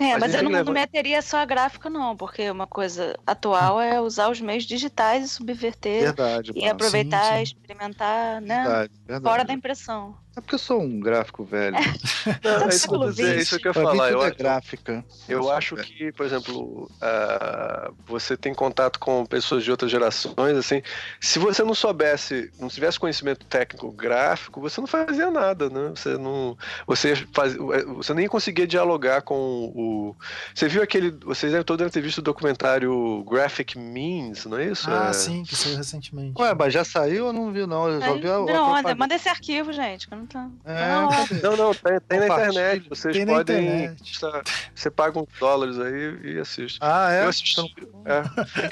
É, 0.00 0.10
é 0.10 0.18
mas 0.18 0.34
eu 0.34 0.42
não, 0.42 0.50
leva... 0.50 0.64
não 0.64 0.72
meteria 0.72 1.22
só 1.22 1.38
a 1.38 1.44
gráfica, 1.44 1.88
não, 1.88 2.16
porque 2.16 2.50
uma 2.50 2.66
coisa 2.66 3.16
atual 3.26 3.80
é 3.80 4.00
usar 4.00 4.30
os 4.30 4.40
meios 4.40 4.64
digitais 4.64 5.24
e 5.24 5.28
subverter 5.28 6.02
verdade, 6.02 6.52
e 6.54 6.68
aproveitar, 6.68 7.32
sim, 7.32 7.36
sim. 7.36 7.42
experimentar, 7.42 8.40
né? 8.40 8.62
Verdade, 8.62 8.92
verdade. 9.06 9.24
Fora 9.24 9.44
da 9.44 9.52
impressão. 9.52 10.14
É 10.36 10.40
porque 10.40 10.54
eu 10.54 10.58
sou 10.58 10.82
um 10.82 11.00
gráfico 11.00 11.44
velho. 11.44 11.76
Não, 12.44 12.66
é, 12.66 12.68
isso, 12.68 13.22
é 13.22 13.36
isso 13.36 13.58
que 13.58 13.68
eu 13.68 13.70
ia 13.70 13.74
falar. 13.74 14.10
Eu, 14.10 14.22
é 14.22 14.30
gráfica. 14.30 15.02
Eu 15.26 15.50
acho 15.50 15.76
que, 15.76 16.12
por 16.12 16.26
exemplo, 16.26 16.90
uh, 16.96 17.94
você 18.06 18.36
tem 18.36 18.52
contato 18.52 18.98
com 18.98 19.24
pessoas 19.24 19.64
de 19.64 19.70
outras 19.70 19.90
gerações, 19.90 20.58
assim, 20.58 20.82
se 21.18 21.38
você 21.38 21.64
não 21.64 21.74
soubesse, 21.74 22.50
não 22.60 22.68
tivesse 22.68 23.00
conhecimento 23.00 23.46
técnico 23.46 23.90
gráfico, 23.90 24.60
você 24.60 24.78
não 24.78 24.86
fazia 24.86 25.30
nada, 25.30 25.70
né? 25.70 25.92
Você 25.94 26.18
não, 26.18 26.56
você 26.86 27.16
faz, 27.32 27.54
você 27.54 28.12
nem 28.12 28.28
conseguia 28.28 28.66
dialogar 28.66 29.22
com 29.22 29.72
o. 29.74 30.14
Você 30.54 30.68
viu 30.68 30.82
aquele, 30.82 31.12
vocês 31.12 31.52
devem 31.52 31.64
todos 31.64 31.90
ter 31.90 32.02
visto 32.02 32.18
o 32.18 32.22
documentário 32.22 33.24
Graphic 33.24 33.78
Means, 33.78 34.44
não 34.44 34.58
é 34.58 34.66
isso? 34.66 34.90
Ah, 34.90 35.08
é... 35.08 35.12
sim, 35.14 35.44
que 35.44 35.56
saiu 35.56 35.78
recentemente. 35.78 36.38
Ué, 36.38 36.54
mas 36.54 36.74
já 36.74 36.84
saiu 36.84 37.28
ou 37.28 37.32
não 37.32 37.50
viu 37.50 37.66
não? 37.66 37.88
Eu 37.88 38.02
só 38.02 38.14
vi 38.14 38.28
a, 38.28 38.38
não, 38.38 38.96
manda 38.96 39.14
esse 39.14 39.28
arquivo, 39.30 39.72
gente. 39.72 40.06
Não 40.26 40.48
tá. 40.48 40.50
É, 40.64 41.40
não, 41.42 41.56
não, 41.56 41.74
tem, 41.74 42.00
tem 42.00 42.20
na 42.20 42.26
internet. 42.26 42.88
Vocês 42.88 43.16
tem 43.16 43.26
podem. 43.26 43.84
Internet. 43.84 44.18
Você 44.74 44.90
paga 44.90 45.20
uns 45.20 45.28
dólares 45.38 45.78
aí 45.78 46.18
e 46.24 46.38
assiste. 46.38 46.78
Ah, 46.80 47.12
é? 47.12 47.24
Eu 47.24 47.28
assisti. 47.28 47.60
É. 48.04 48.22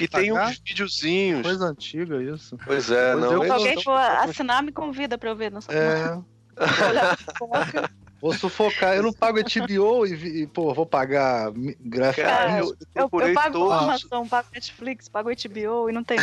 E 0.02 0.08
tem 0.08 0.32
uns 0.32 0.58
videozinhos. 0.58 1.42
Coisa 1.42 1.66
antiga 1.66 2.22
isso. 2.22 2.58
Pois 2.64 2.90
é, 2.90 3.12
pois 3.12 3.24
não. 3.24 3.44
Se 3.44 3.50
alguém 3.50 3.82
for 3.82 3.96
assinar, 3.96 4.62
me 4.62 4.72
convida 4.72 5.16
pra 5.16 5.30
eu 5.30 5.36
ver. 5.36 5.52
Não 5.52 5.60
é. 5.68 6.20
Vou 8.24 8.32
sufocar. 8.32 8.96
Eu 8.96 9.02
não 9.02 9.12
pago 9.12 9.38
HBO 9.38 10.06
e, 10.06 10.44
e 10.44 10.46
pô, 10.46 10.72
vou 10.72 10.86
pagar 10.86 11.52
gráfico. 11.78 12.26
Cara, 12.26 12.58
eu, 12.60 12.74
eu, 12.94 13.10
eu, 13.20 13.34
pago 13.34 13.52
todos. 13.52 13.82
Amazon, 13.82 14.26
pago 14.26 14.48
Netflix, 14.54 15.10
pago 15.10 15.28
HBO 15.28 15.90
e 15.90 15.92
não 15.92 16.02
tem. 16.02 16.16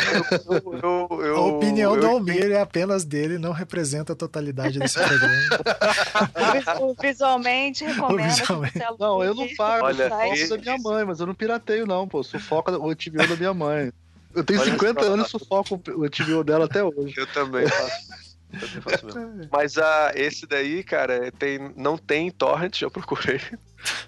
Eu, 0.82 1.22
eu, 1.22 1.36
a 1.36 1.46
opinião 1.46 1.96
do 1.96 2.04
Almir 2.04 2.50
é 2.50 2.60
apenas 2.60 3.04
dele, 3.04 3.38
não 3.38 3.52
representa 3.52 4.14
a 4.14 4.16
totalidade 4.16 4.80
desse 4.80 4.98
programa. 4.98 6.96
Visualmente, 7.00 7.84
recomendo. 7.84 8.30
Visualmente. 8.30 8.80
Não, 8.98 9.22
eu 9.22 9.32
não 9.32 9.46
pago. 9.54 9.86
Olha, 9.86 10.10
eu 10.36 10.48
da 10.48 10.58
minha 10.58 10.78
mãe, 10.78 11.04
mas 11.04 11.20
eu 11.20 11.26
não 11.28 11.36
pirateio, 11.36 11.86
não, 11.86 12.08
pô. 12.08 12.24
Sufoca 12.24 12.76
o 12.76 12.88
HBO 12.88 13.28
da 13.28 13.36
minha 13.36 13.54
mãe. 13.54 13.92
Eu 14.34 14.42
tenho 14.42 14.60
Olha 14.60 14.72
50 14.72 15.02
anos 15.02 15.28
e 15.28 15.30
sufoco 15.30 15.74
o 15.74 16.00
HBO 16.00 16.42
dela 16.42 16.64
até 16.64 16.82
hoje. 16.82 17.14
Eu 17.16 17.28
também 17.28 17.68
faço. 17.68 18.31
Mas 19.50 19.78
a, 19.78 20.12
esse 20.14 20.46
daí, 20.46 20.82
cara, 20.82 21.32
tem, 21.32 21.72
não 21.76 21.96
tem 21.96 22.30
torrent, 22.30 22.78
já 22.78 22.90
procurei. 22.90 23.40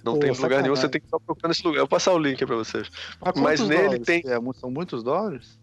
Não 0.04 0.14
Pô, 0.14 0.20
tem 0.20 0.30
lugar 0.30 0.62
nenhum, 0.62 0.76
você 0.76 0.88
tem 0.88 1.00
que 1.00 1.06
estar 1.06 1.18
procurando 1.20 1.52
esse 1.52 1.64
lugar. 1.66 1.78
Eu 1.78 1.82
vou 1.82 1.88
passar 1.88 2.12
o 2.12 2.18
link 2.18 2.44
pra 2.44 2.56
vocês. 2.56 2.88
Mas, 3.20 3.40
Mas 3.40 3.68
nele 3.68 3.98
tem. 3.98 4.22
É, 4.26 4.38
são 4.54 4.70
muitos 4.70 5.02
dólares? 5.02 5.58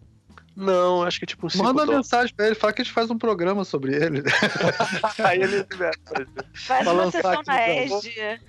Não, 0.55 1.03
acho 1.03 1.19
que 1.19 1.25
tipo 1.25 1.47
Manda 1.55 1.83
uma 1.83 1.97
mensagem 1.97 2.33
pra 2.35 2.45
ele, 2.45 2.55
fala 2.55 2.73
que 2.73 2.81
a 2.81 2.83
gente 2.83 2.93
faz 2.93 3.09
um 3.09 3.17
programa 3.17 3.63
sobre 3.63 3.95
ele. 3.95 4.21
Aí 5.23 5.41
ele 5.41 5.65
Faz 6.53 6.87
uma 6.87 7.09
sessão 7.09 7.41
na 7.47 7.69
ESD. 7.69 8.39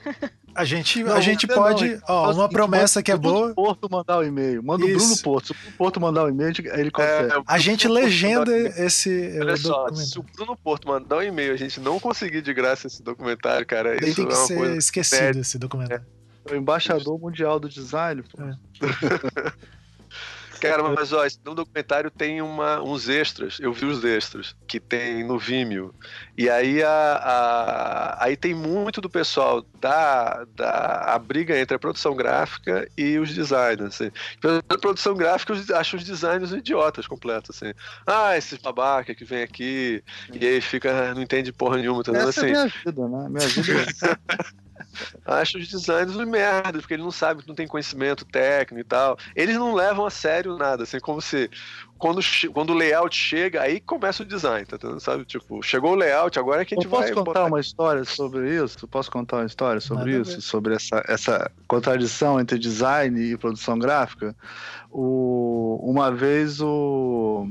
A 0.55 0.65
gente, 0.65 1.03
não, 1.03 1.15
a 1.15 1.21
gente 1.21 1.47
pode. 1.47 1.89
Não, 1.89 2.01
ó, 2.09 2.33
uma 2.33 2.49
promessa 2.49 3.03
que 3.03 3.11
é 3.11 3.17
boa. 3.17 3.53
O 3.53 3.55
Porto 3.55 3.89
mandar 3.91 4.19
o 4.19 4.21
um 4.21 4.25
e-mail. 4.25 4.63
Manda 4.63 4.85
Isso. 4.85 4.97
o 4.97 4.99
Bruno 4.99 5.23
Porto. 5.23 5.47
Se 5.47 5.69
o 5.69 5.73
Porto 5.73 6.01
mandar 6.01 6.25
o 6.25 6.27
um 6.27 6.31
e-mail, 6.31 6.53
ele 6.75 6.91
consegue. 6.91 7.33
É, 7.33 7.43
a 7.47 7.59
gente 7.59 7.89
legenda 7.89 8.53
esse. 8.77 9.39
Olha 9.41 9.57
só, 9.57 9.89
se 9.95 10.19
o 10.19 10.23
Bruno 10.23 10.57
Porto 10.57 10.87
mandar 10.89 11.19
um 11.19 11.23
e-mail 11.23 11.55
a 11.55 11.57
gente 11.57 11.81
não 11.81 11.99
conseguir 11.99 12.43
de 12.43 12.53
graça 12.53 12.87
esse 12.87 13.03
documentário, 13.03 13.65
cara, 13.65 13.97
Tem 13.97 14.09
isso 14.09 14.27
que 14.27 14.33
é 14.33 14.37
uma 14.37 14.47
ser 14.47 14.57
coisa 14.57 14.77
esquecido 14.77 15.19
séria. 15.19 15.41
esse 15.41 15.59
documentário. 15.59 16.05
É. 16.05 16.53
O 16.53 16.57
embaixador 16.57 17.19
mundial 17.19 17.61
do 17.61 17.69
design, 17.69 18.23
pô. 18.23 18.43
É. 18.43 18.53
Cara, 20.63 20.85
mas 20.85 21.13
ó, 21.13 21.25
no 21.45 21.55
documentário 21.57 22.09
tem 22.11 22.41
uma, 22.41 22.81
uns 22.81 23.09
extras. 23.09 23.59
Eu 23.61 23.73
vi 23.73 23.85
os 23.85 24.05
extras 24.05 24.55
que 24.69 24.79
tem 24.79 25.25
no 25.25 25.37
Vimeo. 25.37 25.93
E 26.39 26.49
aí, 26.49 26.83
a, 26.83 26.89
a, 26.89 28.25
aí 28.25 28.37
tem 28.37 28.55
muito 28.55 29.01
do 29.01 29.11
pessoal 29.11 29.67
da, 29.81 30.47
da 30.55 31.15
a 31.15 31.19
briga 31.19 31.59
entre 31.59 31.75
a 31.75 31.81
produção 31.81 32.15
gráfica 32.15 32.89
e 32.97 33.19
os 33.19 33.35
designers. 33.35 33.95
Assim. 34.01 34.11
A 34.69 34.79
produção 34.79 35.15
gráfica 35.15 35.53
acha 35.77 35.97
os 35.97 36.05
designers 36.05 36.53
idiotas 36.53 37.09
completos. 37.09 37.57
Assim. 37.57 37.75
Ah, 38.07 38.37
esses 38.37 38.59
babaca 38.59 39.15
que 39.17 39.25
vem 39.25 39.43
aqui 39.43 40.03
e 40.33 40.47
aí 40.47 40.61
fica, 40.61 41.13
não 41.13 41.23
entende 41.23 41.53
porra 41.53 41.79
nenhuma. 41.79 42.05
Tá 42.05 42.13
Essa 42.13 42.29
assim. 42.29 42.47
é 42.47 42.51
minha 42.51 42.67
vida, 42.67 43.09
né? 43.09 43.29
Minha 43.29 43.49
vida 43.49 43.85
acha 45.25 45.59
os 45.59 45.69
designers 45.69 46.15
uma 46.17 46.27
merda, 46.27 46.79
porque 46.79 46.95
ele 46.95 47.03
não 47.03 47.11
sabe, 47.11 47.45
não 47.47 47.55
tem 47.55 47.67
conhecimento 47.67 48.25
técnico 48.25 48.81
e 48.81 48.89
tal. 48.89 49.19
Eles 49.35 49.57
não 49.57 49.75
levam 49.75 50.07
a 50.07 50.11
sério 50.11 50.57
nada, 50.57 50.85
assim, 50.85 51.01
como 51.01 51.21
se 51.21 51.51
quando, 52.03 52.21
quando 52.53 52.71
o 52.71 52.75
layout 52.75 53.17
chega, 53.17 53.63
aí 53.63 53.79
começa 53.79 54.25
o 54.25 54.27
design, 54.27 54.67
tá 54.67 54.75
entendendo? 54.75 54.99
Sabe? 54.99 55.25
Tipo, 55.25 55.63
chegou 55.63 55.93
o 55.93 55.95
layout, 55.95 56.37
agora 56.37 56.63
é 56.63 56.65
que 56.65 56.75
a 56.75 56.77
gente 56.77 56.87
Eu 56.87 56.91
posso 56.91 57.05
vai. 57.05 57.13
contar 57.13 57.25
botar... 57.25 57.45
uma 57.45 57.61
história 57.61 58.05
sobre 58.05 58.53
isso? 58.53 58.89
Posso 58.89 59.09
contar 59.09 59.37
uma 59.37 59.47
história 59.47 59.81
sobre 59.81 60.11
Manda 60.11 60.23
isso? 60.23 60.35
ver. 60.35 60.43
Sobre 60.43 60.75
essa, 60.75 61.05
essa 61.07 61.51
contradição 61.69 62.41
entre 62.41 62.59
design 62.59 63.21
e 63.21 63.37
produção 63.37 63.79
gráfica? 63.79 64.35
O, 64.91 65.79
uma 65.81 66.11
vez 66.11 66.61
o. 66.61 67.49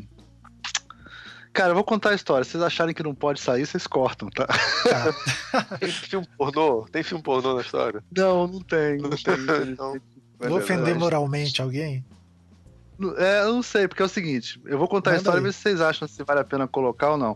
Cara, 1.53 1.71
eu 1.71 1.75
vou 1.75 1.83
contar 1.83 2.11
a 2.11 2.15
história. 2.15 2.43
Se 2.45 2.51
vocês 2.51 2.63
acharem 2.63 2.93
que 2.95 3.03
não 3.03 3.13
pode 3.13 3.41
sair, 3.41 3.65
vocês 3.65 3.85
cortam, 3.85 4.29
tá? 4.29 4.47
Tem 5.79 5.89
filme 5.89 6.27
pornô? 6.37 6.85
Tem 6.91 7.03
filme 7.03 7.23
pornô 7.23 7.55
na 7.55 7.61
história? 7.61 8.01
Não, 8.15 8.47
não 8.47 8.61
tem. 8.61 8.97
Não 8.97 9.09
tem. 9.09 9.35
Então, 9.71 9.99
Vou 10.39 10.57
ofender 10.57 10.95
moralmente 10.95 11.61
alguém? 11.61 12.03
É, 13.17 13.41
eu 13.41 13.53
não 13.53 13.63
sei, 13.63 13.87
porque 13.87 14.01
é 14.01 14.05
o 14.05 14.09
seguinte, 14.09 14.61
eu 14.65 14.77
vou 14.77 14.87
contar 14.87 15.09
a 15.09 15.13
Manda 15.13 15.21
história 15.21 15.39
e 15.39 15.43
ver 15.43 15.53
se 15.53 15.59
vocês 15.59 15.81
acham 15.81 16.07
se 16.07 16.23
vale 16.23 16.39
a 16.39 16.43
pena 16.43 16.67
colocar 16.67 17.11
ou 17.11 17.17
não. 17.17 17.35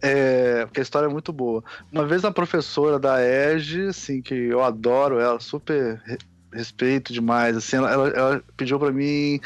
É, 0.00 0.64
porque 0.66 0.80
a 0.80 0.82
história 0.82 1.06
é 1.06 1.10
muito 1.10 1.32
boa. 1.32 1.62
Uma 1.92 2.06
vez 2.06 2.24
a 2.24 2.30
professora 2.32 2.98
da 2.98 3.18
EG, 3.22 3.88
assim, 3.88 4.22
que 4.22 4.34
eu 4.34 4.62
adoro 4.64 5.18
ela, 5.20 5.38
super 5.38 6.00
re- 6.06 6.16
respeito 6.52 7.12
demais, 7.12 7.56
assim, 7.56 7.76
ela, 7.76 7.90
ela- 7.90 8.08
ela 8.08 8.44
pediu 8.56 8.78
pra 8.78 8.90
mim 8.90 9.38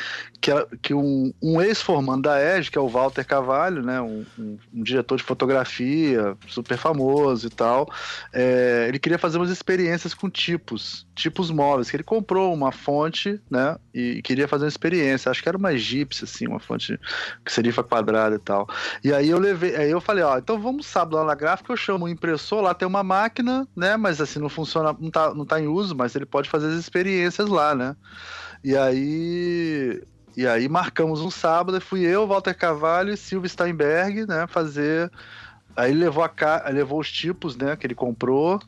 que, 0.46 0.50
ela- 0.52 0.68
que 0.80 0.94
um, 0.94 1.32
um 1.42 1.60
ex-formando 1.60 2.22
da 2.22 2.40
EG, 2.40 2.70
que 2.70 2.78
é 2.78 2.80
o 2.80 2.86
Walter 2.88 3.26
Carvalho, 3.26 3.82
né, 3.82 4.00
um, 4.00 4.24
um- 4.38 4.56
um 4.72 4.82
diretor 4.84 5.16
de 5.16 5.24
fotografia 5.24 6.36
super 6.46 6.78
famoso 6.78 7.48
e 7.48 7.50
tal, 7.50 7.90
é, 8.32 8.84
ele 8.88 9.00
queria 9.00 9.18
fazer 9.18 9.38
umas 9.38 9.50
experiências 9.50 10.14
com 10.14 10.30
tipos, 10.30 11.04
tipos 11.16 11.50
móveis, 11.50 11.90
que 11.90 11.96
ele 11.96 12.04
comprou 12.04 12.54
uma 12.54 12.70
fonte, 12.70 13.40
né, 13.50 13.76
e 13.92 14.22
queria 14.22 14.46
fazer 14.46 14.66
uma 14.66 14.68
experiência, 14.68 15.30
acho 15.32 15.42
que 15.42 15.48
era 15.48 15.58
uma 15.58 15.72
egípcia, 15.72 16.22
assim, 16.24 16.46
uma 16.46 16.60
fonte 16.60 16.96
serifa 17.48 17.82
quadrada 17.82 18.36
e 18.36 18.38
tal. 18.38 18.68
E 19.02 19.12
aí 19.12 19.28
eu 19.28 19.40
levei, 19.40 19.74
aí 19.74 19.90
eu 19.90 20.00
falei, 20.00 20.22
ó, 20.22 20.38
então 20.38 20.60
vamos 20.60 20.86
sábado 20.86 21.16
lá 21.16 21.24
na 21.24 21.34
gráfica, 21.34 21.72
eu 21.72 21.76
chamo 21.76 22.04
o 22.04 22.08
impressor, 22.08 22.62
lá 22.62 22.72
tem 22.72 22.86
uma 22.86 23.02
máquina, 23.02 23.66
né, 23.74 23.96
mas 23.96 24.20
assim, 24.20 24.38
não 24.38 24.48
funciona, 24.48 24.94
não 25.00 25.10
tá, 25.10 25.34
não 25.34 25.44
tá 25.44 25.60
em 25.60 25.66
uso, 25.66 25.96
mas 25.96 26.14
ele 26.14 26.24
pode 26.24 26.48
fazer 26.48 26.68
as 26.68 26.74
experiências 26.74 27.48
lá, 27.48 27.74
né. 27.74 27.96
E 28.62 28.76
aí 28.76 30.02
e 30.36 30.46
aí 30.46 30.68
marcamos 30.68 31.20
um 31.20 31.30
sábado, 31.30 31.78
e 31.78 31.80
fui 31.80 32.04
eu, 32.04 32.26
Walter 32.26 32.54
Carvalho 32.54 33.12
e 33.12 33.16
Silvio 33.16 33.48
Steinberg, 33.48 34.26
né, 34.26 34.46
fazer. 34.46 35.10
Aí 35.74 35.90
ele 35.90 36.00
levou, 36.00 36.22
a 36.22 36.28
ca... 36.28 36.64
levou 36.70 37.00
os 37.00 37.10
tipos, 37.10 37.56
né, 37.56 37.76
que 37.76 37.86
ele 37.86 37.94
comprou, 37.94 38.60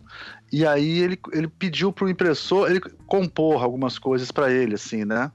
e 0.53 0.67
aí 0.67 1.01
ele, 1.01 1.19
ele 1.33 1.49
pediu 1.49 1.93
pro 1.93 2.09
impressor 2.09 2.71
ele 2.71 2.81
compor 3.07 3.63
algumas 3.63 3.99
coisas 3.99 4.31
para 4.31 4.51
ele, 4.51 4.75
assim, 4.75 5.05
né. 5.05 5.31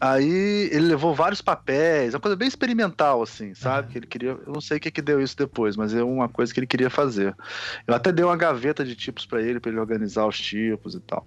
Aí 0.00 0.68
ele 0.72 0.88
levou 0.88 1.14
vários 1.14 1.40
papéis, 1.40 2.14
uma 2.14 2.20
coisa 2.20 2.36
bem 2.36 2.48
experimental, 2.48 3.22
assim, 3.22 3.54
sabe? 3.54 3.86
Uhum. 3.86 3.92
Que 3.92 3.98
ele 3.98 4.06
queria. 4.06 4.30
Eu 4.30 4.52
não 4.52 4.60
sei 4.60 4.76
o 4.76 4.80
que, 4.80 4.90
que 4.90 5.00
deu 5.00 5.20
isso 5.20 5.36
depois, 5.36 5.76
mas 5.76 5.94
é 5.94 6.02
uma 6.02 6.28
coisa 6.28 6.52
que 6.52 6.60
ele 6.60 6.66
queria 6.66 6.90
fazer. 6.90 7.34
Eu 7.86 7.94
até 7.94 8.12
dei 8.12 8.24
uma 8.24 8.36
gaveta 8.36 8.84
de 8.84 8.94
tipos 8.94 9.24
para 9.24 9.40
ele, 9.40 9.60
para 9.60 9.70
ele 9.70 9.80
organizar 9.80 10.26
os 10.26 10.38
tipos 10.38 10.94
e 10.94 11.00
tal. 11.00 11.26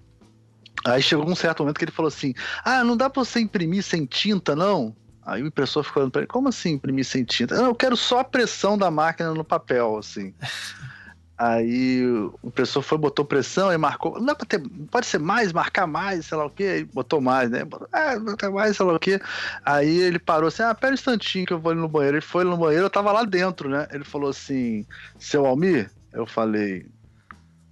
Aí 0.84 1.02
chegou 1.02 1.28
um 1.28 1.34
certo 1.34 1.60
momento 1.60 1.78
que 1.78 1.84
ele 1.84 1.92
falou 1.92 2.08
assim: 2.08 2.34
Ah, 2.64 2.84
não 2.84 2.96
dá 2.96 3.10
pra 3.10 3.24
você 3.24 3.40
imprimir 3.40 3.82
sem 3.82 4.04
tinta, 4.04 4.54
não? 4.54 4.94
Aí 5.24 5.42
o 5.42 5.46
impressor 5.46 5.84
ficou 5.84 6.02
olhando 6.02 6.12
pra 6.12 6.22
ele: 6.22 6.28
Como 6.28 6.48
assim 6.48 6.70
imprimir 6.70 7.04
sem 7.04 7.24
tinta? 7.24 7.54
Não, 7.54 7.66
eu 7.66 7.74
quero 7.74 7.96
só 7.96 8.20
a 8.20 8.24
pressão 8.24 8.78
da 8.78 8.90
máquina 8.90 9.34
no 9.34 9.44
papel, 9.44 9.98
assim. 9.98 10.34
Aí 11.38 12.04
o 12.04 12.34
impressor 12.42 12.82
foi, 12.82 12.98
botou 12.98 13.24
pressão 13.24 13.72
e 13.72 13.78
marcou. 13.78 14.18
Não 14.18 14.26
dá 14.26 14.34
pra 14.34 14.44
ter. 14.44 14.60
Pode 14.90 15.06
ser 15.06 15.20
mais, 15.20 15.52
marcar 15.52 15.86
mais, 15.86 16.26
sei 16.26 16.36
lá 16.36 16.46
o 16.46 16.50
quê. 16.50 16.64
Aí 16.64 16.84
botou 16.84 17.20
mais, 17.20 17.48
né? 17.48 17.64
Botou, 17.64 17.86
ah, 17.92 18.18
botar 18.18 18.50
mais, 18.50 18.76
sei 18.76 18.84
lá 18.84 18.94
o 18.94 18.98
quê. 18.98 19.20
Aí 19.64 19.98
ele 20.00 20.18
parou 20.18 20.48
assim: 20.48 20.64
Ah, 20.64 20.74
pera 20.74 20.90
um 20.90 20.94
instantinho 20.94 21.46
que 21.46 21.52
eu 21.52 21.60
vou 21.60 21.70
ali 21.70 21.80
no 21.80 21.88
banheiro. 21.88 22.16
Ele 22.16 22.26
foi 22.26 22.42
no 22.42 22.56
banheiro, 22.56 22.86
eu 22.86 22.90
tava 22.90 23.12
lá 23.12 23.22
dentro, 23.22 23.68
né? 23.68 23.86
Ele 23.92 24.02
falou 24.02 24.30
assim: 24.30 24.84
Seu 25.16 25.46
Almir? 25.46 25.88
Eu 26.12 26.26
falei: 26.26 26.86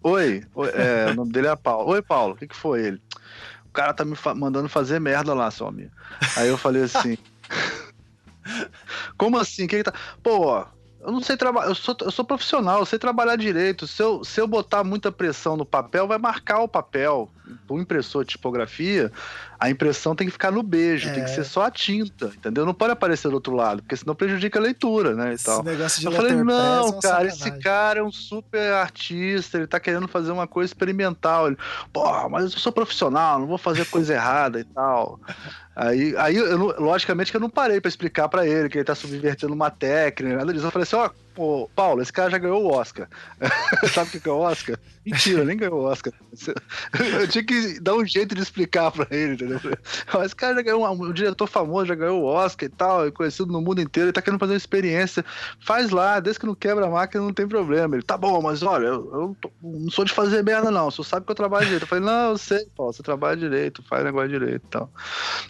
Oi, 0.09 0.45
oi 0.55 0.71
é, 0.73 1.09
o 1.09 1.15
nome 1.15 1.33
dele 1.33 1.49
é 1.49 1.57
Paulo. 1.57 1.91
Oi, 1.91 2.01
Paulo, 2.01 2.35
o 2.35 2.37
que, 2.37 2.47
que 2.47 2.55
foi 2.55 2.81
ele? 2.87 3.03
O 3.69 3.73
cara 3.73 3.93
tá 3.93 4.05
me 4.05 4.15
fa- 4.15 4.37
mandando 4.37 4.69
fazer 4.69 5.01
merda 5.01 5.35
lá, 5.35 5.51
seu 5.51 5.67
amigo. 5.67 5.91
Aí 6.37 6.49
eu 6.49 6.57
falei 6.57 6.85
assim. 6.85 7.17
Como 9.19 9.37
assim? 9.37 9.67
Que, 9.67 9.79
que 9.79 9.83
tá. 9.83 9.93
Pô, 10.23 10.47
ó, 10.47 10.67
eu 11.07 11.13
não 11.13 11.23
sei 11.23 11.37
trabalhar. 11.37 11.69
Eu 11.69 11.75
sou, 11.75 11.97
eu 12.03 12.11
sou 12.11 12.25
profissional, 12.25 12.81
eu 12.81 12.87
sei 12.87 12.99
trabalhar 12.99 13.37
direito. 13.37 13.87
Se 13.87 14.03
eu, 14.03 14.23
se 14.25 14.41
eu 14.41 14.47
botar 14.47 14.83
muita 14.85 15.11
pressão 15.13 15.57
no 15.57 15.65
papel, 15.65 16.07
vai 16.09 16.19
marcar 16.19 16.61
o 16.61 16.69
papel. 16.69 17.31
O 17.69 17.79
impressor 17.79 18.25
de 18.25 18.31
tipografia, 18.33 19.13
a 19.61 19.71
impressão 19.71 20.17
tem 20.17 20.27
que 20.27 20.33
ficar 20.33 20.51
no 20.51 20.65
beijo, 20.65 21.09
É. 21.09 21.13
tem 21.13 21.23
que 21.23 21.31
ser 21.31 21.45
só 21.45 21.63
a 21.63 21.71
tinta, 21.71 22.27
entendeu? 22.37 22.67
Não 22.67 22.75
pode 22.75 22.93
aparecer 22.93 23.29
do 23.29 23.35
outro 23.35 23.55
lado, 23.55 23.83
porque 23.83 23.97
senão 23.97 24.17
prejudica 24.17 24.59
a 24.59 24.63
leitura, 24.63 25.15
né? 25.15 25.33
Esse 25.33 25.45
tal. 25.45 25.63
negócio 25.63 26.01
de 26.01 26.07
Eu 26.07 26.13
falei, 26.13 26.33
é 26.33 26.35
não, 26.35 26.45
uma 26.45 27.01
cara, 27.01 27.01
sacanagem. 27.01 27.29
esse 27.29 27.51
cara 27.61 28.01
é 28.01 28.03
um 28.03 28.11
super 28.11 28.73
artista, 28.73 29.59
ele 29.59 29.69
tá 29.69 29.79
querendo 29.79 30.09
fazer 30.09 30.33
uma 30.33 30.49
coisa 30.49 30.69
experimental. 30.71 31.47
Ele, 31.47 31.57
porra, 31.93 32.29
mas 32.29 32.53
eu 32.53 32.59
sou 32.59 32.73
profissional, 32.73 33.39
não 33.39 33.47
vou 33.47 33.59
fazer 33.59 33.85
coisa 33.87 34.13
errada 34.15 34.59
e 34.59 34.65
tal. 34.65 35.21
Aí, 35.77 36.15
aí 36.17 36.35
eu, 36.35 36.57
logicamente 36.81 37.31
que 37.31 37.37
eu 37.37 37.41
não 37.41 37.51
parei 37.51 37.83
pra 37.83 37.91
explicar 37.91 38.31
pra 38.31 38.47
ele 38.47 38.71
que 38.71 38.79
ele 38.79 38.85
tá 38.85 38.95
subvertendo 38.95 39.53
uma 39.53 39.71
técnica, 39.71 40.39
nada 40.39 40.51
disso. 40.51 40.65
Eu 40.65 40.71
falei 40.71 40.85
assim, 40.85 40.97
ó, 40.97 41.11
pô, 41.37 41.71
Paulo, 41.77 42.01
esse 42.01 42.13
cara 42.13 42.31
já 42.31 42.39
ganhou 42.39 42.65
o 42.65 42.73
Oscar. 42.73 43.09
Sabe 43.93 44.17
o 44.17 44.21
que 44.21 44.29
é 44.29 44.33
o 44.33 44.39
Oscar? 44.39 44.79
Mentira, 45.05 45.45
nem 45.45 45.57
ganhou 45.57 45.81
o 45.81 45.85
Oscar. 45.85 46.13
Eu 47.21 47.29
tinha 47.29 47.45
que 47.45 47.79
dar 47.79 47.95
um 47.95 48.05
jeito 48.05 48.35
de 48.35 48.43
explicar 48.43 48.91
pra 48.91 49.07
ele, 49.11 49.35
entendeu? 49.35 49.61
Ó, 50.13 50.23
Esse 50.25 50.35
cara 50.35 50.55
já 50.57 50.63
ganhou, 50.63 50.85
um, 50.85 51.05
um 51.05 51.13
diretor 51.13 51.47
famoso, 51.47 51.87
já 51.87 51.95
ganhou 51.95 52.23
o 52.23 52.25
Oscar 52.27 52.67
e 52.67 52.73
tal, 52.73 53.07
é 53.07 53.11
conhecido 53.11 53.53
no 53.53 53.61
mundo 53.61 53.81
inteiro, 53.81 54.07
ele 54.09 54.13
tá 54.13 54.23
querendo 54.23 54.41
fazer 54.41 54.55
uma 54.55 54.57
experiência. 54.59 55.25
Faz 55.61 55.91
lá, 55.91 56.19
desde 56.19 56.41
que 56.41 56.47
não 56.47 56.55
quebra 56.55 56.87
a 56.87 56.91
máquina, 56.91 57.23
não 57.23 57.33
tem 57.33 57.47
problema. 57.47 57.95
Ele, 57.97 58.03
tá 58.03 58.17
bom, 58.17 58.41
mas 58.41 58.63
olha, 58.63 58.87
eu, 58.87 58.95
eu 59.13 59.37
tô- 59.41 59.53
não 59.63 59.91
sou 59.91 60.05
de 60.05 60.13
fazer 60.13 60.43
merda, 60.43 60.71
não. 60.71 60.91
Você 60.91 61.05
sabe 61.05 61.27
que 61.27 61.31
eu 61.33 61.37
trabalho 61.37 61.67
direito. 61.67 61.83
Eu 61.83 61.89
falei, 61.89 62.05
não, 62.05 62.31
eu 62.31 62.39
sei, 62.39 62.67
Paulo, 62.75 62.93
você 62.93 63.03
trabalha 63.03 63.37
direito, 63.37 63.83
faz 63.89 64.03
negócio 64.03 64.29
direito 64.31 64.65
e 64.65 64.71
tal. 64.71 64.91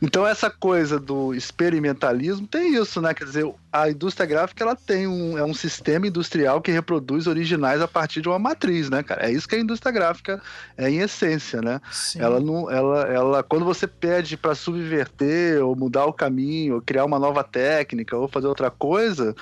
Então, 0.02 0.26
essa 0.26 0.50
coisa 0.50 0.98
do 0.98 1.32
experimentalismo 1.32 2.46
tem 2.46 2.74
isso, 2.74 3.00
né? 3.00 3.14
Quer 3.14 3.24
dizer, 3.24 3.54
a 3.72 3.90
indústria 3.90 4.26
gráfica 4.26 4.64
ela 4.64 4.76
tem 4.76 5.06
um, 5.06 5.36
é 5.36 5.44
um 5.44 5.54
sistema 5.54 6.06
industrial 6.06 6.60
que 6.60 6.70
reproduz 6.70 7.26
originais 7.26 7.80
a 7.80 7.88
partir 7.88 8.20
de 8.20 8.28
uma 8.28 8.38
matriz, 8.38 8.88
né, 8.88 9.02
cara? 9.02 9.26
É 9.26 9.30
isso 9.30 9.48
que 9.48 9.54
a 9.54 9.60
indústria 9.60 9.92
gráfica 9.92 10.40
é 10.76 10.88
em 10.88 10.98
essência, 10.98 11.60
né? 11.60 11.80
Sim. 11.90 12.20
Ela 12.20 12.40
não, 12.40 12.70
ela, 12.70 13.02
ela, 13.02 13.42
quando 13.42 13.64
você 13.64 13.86
pede 13.86 14.36
para 14.36 14.54
subverter 14.54 15.62
ou 15.62 15.76
mudar 15.76 16.06
o 16.06 16.12
caminho, 16.12 16.76
ou 16.76 16.82
criar 16.82 17.04
uma 17.04 17.18
nova 17.18 17.44
técnica 17.44 18.16
ou 18.16 18.28
fazer 18.28 18.46
outra 18.46 18.70
coisa, 18.70 19.34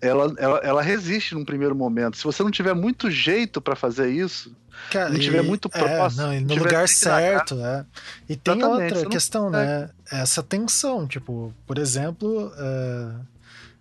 ela, 0.00 0.32
ela, 0.38 0.58
ela 0.58 0.82
resiste 0.82 1.34
num 1.34 1.44
primeiro 1.44 1.74
momento. 1.74 2.16
Se 2.16 2.24
você 2.24 2.42
não 2.42 2.50
tiver 2.50 2.74
muito 2.74 3.10
jeito 3.10 3.60
para 3.60 3.74
fazer 3.74 4.10
isso, 4.10 4.54
Cara, 4.90 5.10
não 5.10 5.18
tiver 5.18 5.42
muito 5.42 5.70
é, 5.72 5.78
propósito, 5.78 6.22
e 6.32 6.40
não 6.40 6.56
no 6.56 6.62
lugar 6.62 6.88
certo, 6.88 7.58
é. 7.60 7.84
E 8.28 8.36
tem 8.36 8.58
Exatamente, 8.58 8.94
outra 8.94 9.10
questão, 9.10 9.50
né? 9.50 9.88
Essa 10.10 10.42
tensão, 10.42 11.06
tipo, 11.06 11.54
por 11.66 11.78
exemplo, 11.78 12.52
é, 12.56 13.10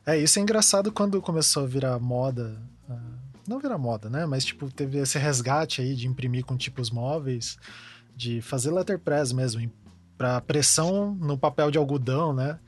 é 0.06 0.18
isso 0.18 0.40
é 0.40 0.42
engraçado 0.42 0.92
quando 0.92 1.22
começou 1.22 1.64
a 1.64 1.68
virar 1.68 2.00
moda. 2.00 2.58
é, 2.90 2.94
não 3.48 3.60
virar 3.60 3.78
moda, 3.78 4.10
né? 4.10 4.26
Mas, 4.26 4.46
tipo, 4.46 4.72
teve 4.72 4.98
esse 5.00 5.18
resgate 5.18 5.82
aí 5.82 5.96
de 5.96 6.08
imprimir 6.08 6.46
com 6.46 6.58
tipos 6.58 6.90
móveis, 6.90 7.58
de 8.16 8.42
fazer 8.42 8.72
letterpress 8.72 9.34
mesmo, 9.34 9.72
pra 10.18 10.42
pressão 10.42 11.14
no 11.16 11.38
papel 11.38 11.72
de 11.72 11.78
algodão, 11.78 12.34
né? 12.34 12.60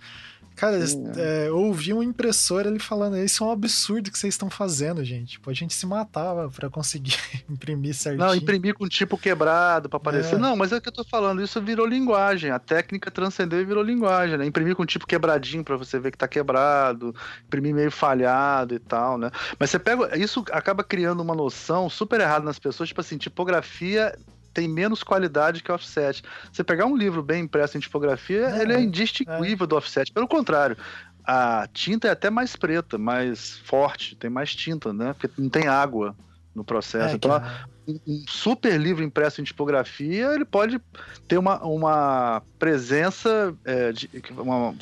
Cara, 0.56 0.86
Sim, 0.86 1.12
é, 1.18 1.50
eu 1.50 1.58
ouvi 1.58 1.94
um 1.94 2.02
impressor 2.02 2.66
ele 2.66 2.80
falando, 2.80 3.18
isso 3.18 3.44
é 3.44 3.48
um 3.48 3.52
absurdo 3.52 4.10
que 4.10 4.18
vocês 4.18 4.34
estão 4.34 4.50
fazendo, 4.50 5.04
gente. 5.04 5.34
Tipo, 5.34 5.50
a 5.50 5.54
gente 5.54 5.74
se 5.74 5.86
matava 5.86 6.50
pra 6.50 6.70
conseguir 6.70 7.18
imprimir 7.50 7.94
certinho. 7.94 8.26
Não, 8.26 8.34
imprimir 8.34 8.74
com 8.74 8.88
tipo 8.88 9.18
quebrado 9.18 9.90
para 9.90 9.98
aparecer. 9.98 10.36
É. 10.36 10.38
Não, 10.38 10.56
mas 10.56 10.72
é 10.72 10.78
o 10.78 10.82
que 10.82 10.88
eu 10.88 10.94
tô 10.94 11.04
falando, 11.04 11.44
isso 11.44 11.62
virou 11.62 11.86
linguagem. 11.86 12.52
A 12.52 12.60
técnica 12.60 13.12
transcendeu 13.12 13.60
e 13.60 13.66
virou 13.66 13.84
linguagem, 13.84 14.38
né? 14.38 14.46
Imprimir 14.46 14.76
com 14.76 14.86
tipo 14.86 15.06
quebradinho 15.06 15.64
para 15.64 15.76
você 15.76 16.00
ver 16.00 16.12
que 16.12 16.18
tá 16.18 16.28
quebrado, 16.28 17.14
imprimir 17.46 17.76
meio 17.76 17.92
falhado 17.92 18.74
e 18.74 18.80
tal, 18.80 19.18
né? 19.18 19.32
Mas 19.60 19.70
você 19.70 19.80
pega. 19.80 20.18
Isso 20.18 20.46
acaba 20.52 20.84
criando 20.84 21.20
uma 21.20 21.36
noção 21.36 21.90
super 21.90 22.22
errada 22.22 22.46
nas 22.46 22.60
pessoas, 22.60 22.88
tipo 22.88 23.02
assim, 23.02 23.18
tipografia 23.18 24.16
tem 24.56 24.68
menos 24.70 25.04
qualidade 25.04 25.62
que 25.62 25.72
offset. 25.72 26.24
Você 26.52 26.64
pegar 26.64 26.86
um 26.86 26.96
livro 26.96 27.22
bem 27.22 27.44
impresso 27.44 27.78
em 27.78 27.82
tipografia, 27.82 28.48
É, 28.48 28.62
ele 28.62 28.74
é 28.74 28.78
é. 28.78 28.82
indistinguível 28.82 29.68
do 29.68 29.76
offset. 29.76 30.12
Pelo 30.12 30.28
contrário, 30.28 30.78
a 31.24 31.68
tinta 31.72 32.08
é 32.08 32.12
até 32.12 32.30
mais 32.30 32.56
preta, 32.56 32.98
mais 32.98 33.58
forte, 33.60 34.16
tem 34.16 34.30
mais 34.30 34.56
tinta, 34.56 34.94
né? 34.94 35.14
Porque 35.14 35.30
não 35.38 35.50
tem 35.50 35.68
água 35.68 36.16
no 36.56 36.64
processo. 36.64 37.14
É, 37.14 37.16
então, 37.16 37.32
que- 37.40 37.46
a- 37.46 37.66
um 38.08 38.24
super 38.28 38.80
livro 38.82 39.04
impresso 39.04 39.40
em 39.42 39.44
tipografia, 39.44 40.34
ele 40.34 40.44
pode 40.46 40.82
ter 41.28 41.38
uma, 41.38 41.64
uma 41.64 42.42
presença 42.58 43.54
é, 43.64 43.92
de, 43.92 44.10
uma- 44.40 44.74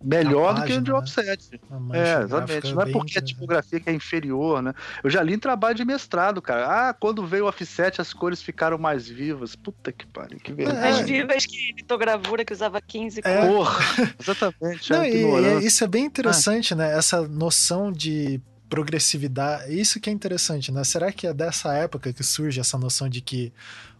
melhor 0.00 0.54
do 0.54 0.62
que 0.64 0.72
o 0.74 0.80
de 0.80 0.92
página, 0.92 0.92
né? 0.92 0.98
offset. 1.02 1.60
a 1.70 1.78
mancha 1.80 2.00
É, 2.00 2.22
exatamente. 2.22 2.72
Não 2.74 2.82
é 2.82 2.84
porque 2.84 2.96
a 2.96 3.00
interessante. 3.00 3.24
tipografia 3.34 3.80
que 3.80 3.90
é 3.90 3.92
inferior, 3.92 4.62
né? 4.62 4.74
Eu 5.02 5.10
já 5.10 5.22
li 5.24 5.34
em 5.34 5.38
trabalho 5.40 5.74
de 5.74 5.84
mestrado, 5.84 6.40
cara. 6.40 6.90
Ah, 6.90 6.94
quando 6.94 7.26
veio 7.26 7.46
o 7.46 7.48
offset, 7.48 8.00
as 8.00 8.12
cores 8.12 8.40
ficaram 8.40 8.78
mais 8.78 9.08
vivas. 9.08 9.56
Puta 9.56 9.90
que 9.90 10.06
pariu, 10.06 10.38
que 10.38 10.52
É. 10.52 10.54
Verdade. 10.54 11.02
vivas 11.04 11.46
que 11.46 11.72
litogravura 11.72 12.44
que 12.44 12.52
usava 12.52 12.80
15 12.80 13.20
É. 13.24 13.38
cores. 13.40 13.48
Porra, 13.48 13.78
exatamente. 14.20 14.90
Não, 14.92 15.02
é 15.02 15.10
e- 15.10 15.62
e 15.62 15.66
isso 15.66 15.82
é 15.82 15.86
bem 15.88 16.04
interessante, 16.04 16.74
né? 16.76 16.96
Essa 16.96 17.26
noção 17.26 17.90
de 17.90 18.40
progressividade. 18.68 19.72
Isso 19.78 20.00
que 20.00 20.10
é 20.10 20.12
interessante, 20.12 20.70
né? 20.72 20.82
Será 20.84 21.12
que 21.12 21.26
é 21.26 21.32
dessa 21.32 21.72
época 21.74 22.12
que 22.12 22.22
surge 22.22 22.60
essa 22.60 22.76
noção 22.78 23.08
de 23.08 23.20
que 23.20 23.52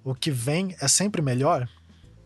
o 0.05 0.15
que 0.15 0.31
vem 0.31 0.75
é 0.81 0.89
sempre 0.89 1.21
melhor? 1.23 1.69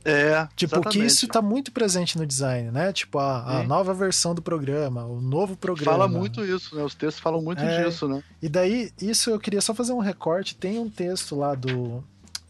É, 0.03 0.49
Tipo, 0.57 0.77
que 0.81 0.89
exatamente. 0.89 1.07
isso 1.07 1.29
tá 1.29 1.43
muito 1.43 1.71
presente 1.73 2.17
no 2.17 2.27
design, 2.27 2.71
né? 2.71 2.91
Tipo, 2.91 3.19
a, 3.19 3.59
a 3.59 3.63
nova 3.65 3.93
versão 3.93 4.35
do 4.35 4.41
programa, 4.41 5.05
o 5.05 5.21
novo 5.21 5.57
programa. 5.57 5.93
Fala 5.93 6.09
muito 6.09 6.43
isso, 6.43 6.75
né? 6.75 6.83
Os 6.83 6.95
textos 6.95 7.23
falam 7.23 7.43
muito 7.43 7.63
É. 7.63 7.85
disso, 7.85 8.09
né? 8.09 8.23
E 8.41 8.49
daí, 8.49 8.91
isso 9.01 9.29
eu 9.29 9.39
queria 9.39 9.61
só 9.61 9.75
fazer 9.75 9.93
um 9.93 9.99
recorte. 9.99 10.55
Tem 10.57 10.79
um 10.79 10.89
texto 10.89 11.37
lá 11.37 11.55
do, 11.55 12.03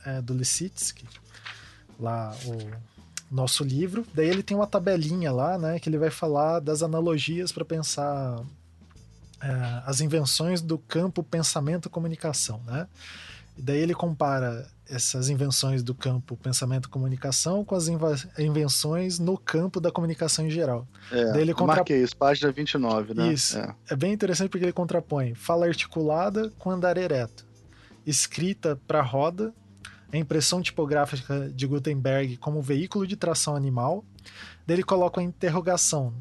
é, 0.06 0.22
do 0.22 0.32
Lissitsky, 0.32 1.04
lá 1.98 2.32
o 2.46 3.34
nosso 3.34 3.64
livro. 3.64 4.06
Daí 4.14 4.28
ele 4.28 4.44
tem 4.44 4.56
uma 4.56 4.66
tabelinha 4.66 5.32
lá, 5.32 5.58
né? 5.58 5.80
Que 5.80 5.88
ele 5.88 5.98
vai 5.98 6.10
falar 6.10 6.60
das 6.60 6.84
analogias 6.84 7.50
para 7.50 7.64
pensar 7.64 8.40
é, 9.40 9.82
as 9.86 10.00
invenções 10.00 10.60
do 10.60 10.78
campo 10.78 11.22
pensamento-comunicação, 11.22 12.60
né? 12.66 12.86
E 13.56 13.62
daí 13.62 13.78
ele 13.78 13.94
compara 13.94 14.66
essas 14.88 15.28
invenções 15.28 15.82
do 15.82 15.94
campo 15.94 16.36
pensamento-comunicação 16.36 17.64
com 17.64 17.74
as 17.74 17.88
invenções 18.38 19.18
no 19.18 19.36
campo 19.38 19.80
da 19.80 19.90
comunicação 19.92 20.46
em 20.46 20.50
geral. 20.50 20.86
É, 21.12 21.32
Daí 21.32 21.42
ele 21.42 21.54
contra- 21.54 21.76
marquei 21.76 22.02
isso, 22.02 22.16
página 22.16 22.50
29, 22.50 23.14
né? 23.14 23.32
Isso. 23.32 23.58
É. 23.58 23.74
É 23.90 23.96
bem 23.96 24.12
interessante 24.12 24.48
porque 24.50 24.64
ele 24.64 24.72
contrapõe 24.72 25.34
fala 25.34 25.66
articulada 25.66 26.50
com 26.58 26.70
andar 26.70 26.96
ereto, 26.96 27.44
escrita 28.06 28.80
para 28.86 29.02
roda, 29.02 29.52
a 30.12 30.16
impressão 30.16 30.60
tipográfica 30.60 31.48
de 31.50 31.66
Gutenberg 31.66 32.36
como 32.38 32.60
veículo 32.60 33.06
de 33.06 33.16
tração 33.16 33.54
animal. 33.54 34.04
Daí 34.66 34.76
ele 34.76 34.82
coloca 34.82 35.20
a 35.20 35.24
interrogação 35.24 36.12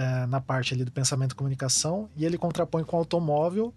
é, 0.00 0.26
na 0.26 0.40
parte 0.40 0.72
ali 0.74 0.84
do 0.84 0.90
pensamento 0.92 1.32
e 1.32 1.34
comunicação 1.34 2.08
e 2.16 2.24
ele 2.24 2.38
contrapõe 2.38 2.82
com 2.84 2.96
automóvel 2.96 3.74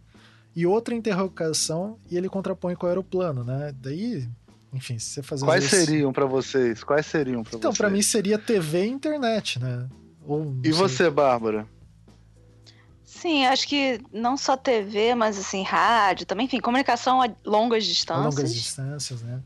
e 0.55 0.65
outra 0.65 0.93
interrogação 0.95 1.97
e 2.09 2.15
ele 2.17 2.29
contrapõe 2.29 2.75
com 2.75 2.85
aeroplano, 2.87 3.43
né? 3.43 3.73
Daí, 3.81 4.29
enfim, 4.71 4.97
se 4.99 5.07
você 5.15 5.23
fazer 5.23 5.45
Quais 5.45 5.63
isso- 5.65 5.75
seriam 5.75 6.13
pra 6.13 6.25
vocês? 6.25 6.83
Quais 6.83 7.05
seriam 7.05 7.43
pra 7.43 7.57
Então, 7.57 7.71
vocês? 7.71 7.77
para 7.77 7.89
mim 7.89 8.01
seria 8.01 8.37
TV 8.37 8.85
e 8.85 8.89
internet, 8.89 9.59
né? 9.59 9.87
Ou, 10.25 10.53
E 10.63 10.71
sei. 10.71 10.71
você, 10.71 11.09
Bárbara? 11.09 11.67
Sim, 13.03 13.45
acho 13.45 13.67
que 13.67 13.99
não 14.11 14.35
só 14.37 14.55
TV, 14.57 15.15
mas 15.15 15.37
assim, 15.37 15.63
rádio 15.63 16.25
também, 16.25 16.45
enfim, 16.45 16.59
comunicação 16.59 17.21
a 17.21 17.29
longas 17.45 17.83
A 17.83 17.87
distâncias. 17.87 18.25
longas 18.35 18.53
distâncias, 18.53 19.21
né? 19.21 19.41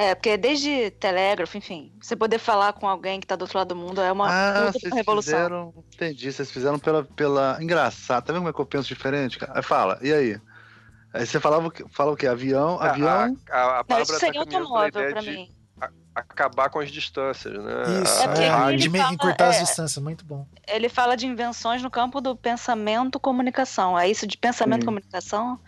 É, 0.00 0.14
porque 0.14 0.36
desde 0.36 0.90
telégrafo, 0.92 1.56
enfim, 1.58 1.92
você 2.00 2.14
poder 2.14 2.38
falar 2.38 2.72
com 2.72 2.86
alguém 2.88 3.18
que 3.18 3.26
tá 3.26 3.34
do 3.34 3.42
outro 3.42 3.58
lado 3.58 3.68
do 3.68 3.76
mundo 3.76 4.00
é 4.00 4.12
uma 4.12 4.28
ah, 4.30 4.70
vocês 4.72 4.94
revolução. 4.94 5.34
fizeram. 5.34 5.74
Entendi, 5.94 6.32
vocês 6.32 6.50
fizeram 6.52 6.78
pela, 6.78 7.02
pela. 7.02 7.58
Engraçado, 7.60 8.24
tá 8.24 8.32
vendo 8.32 8.42
como 8.42 8.50
é 8.50 8.52
que 8.52 8.60
eu 8.60 8.66
penso 8.66 8.86
diferente, 8.86 9.38
cara? 9.38 9.60
Fala, 9.62 9.98
e 10.00 10.12
aí? 10.12 10.40
Aí 11.12 11.26
você 11.26 11.40
falava? 11.40 11.72
Fala 11.90 12.12
o 12.12 12.16
quê? 12.16 12.28
Avião? 12.28 12.78
A- 12.80 12.90
Avião? 12.90 13.36
A, 13.50 13.56
a, 13.56 13.80
a 13.80 13.84
Não, 13.88 14.00
isso 14.00 14.18
seria 14.20 14.40
automóvel 14.40 15.20
de 15.20 15.30
mim. 15.30 15.50
acabar 16.14 16.68
com 16.68 16.80
as 16.80 16.90
distâncias, 16.90 17.54
né? 17.54 18.02
Isso, 18.04 18.20
A- 18.20 18.24
É 18.24 18.28
porque 18.28 18.42
é, 18.42 18.50
a- 18.50 18.72
ele 18.72 18.90
fala- 18.90 19.12
encurtar 19.14 19.48
as 19.48 19.56
é. 19.56 19.60
distâncias, 19.62 20.02
muito 20.04 20.24
bom. 20.24 20.46
Ele 20.66 20.88
fala 20.88 21.16
de 21.16 21.26
invenções 21.26 21.82
no 21.82 21.90
campo 21.90 22.20
do 22.20 22.36
pensamento 22.36 23.18
comunicação. 23.18 23.98
É 23.98 24.08
isso 24.08 24.26
de 24.26 24.36
pensamento 24.36 24.80
Sim. 24.82 24.86
comunicação. 24.86 25.58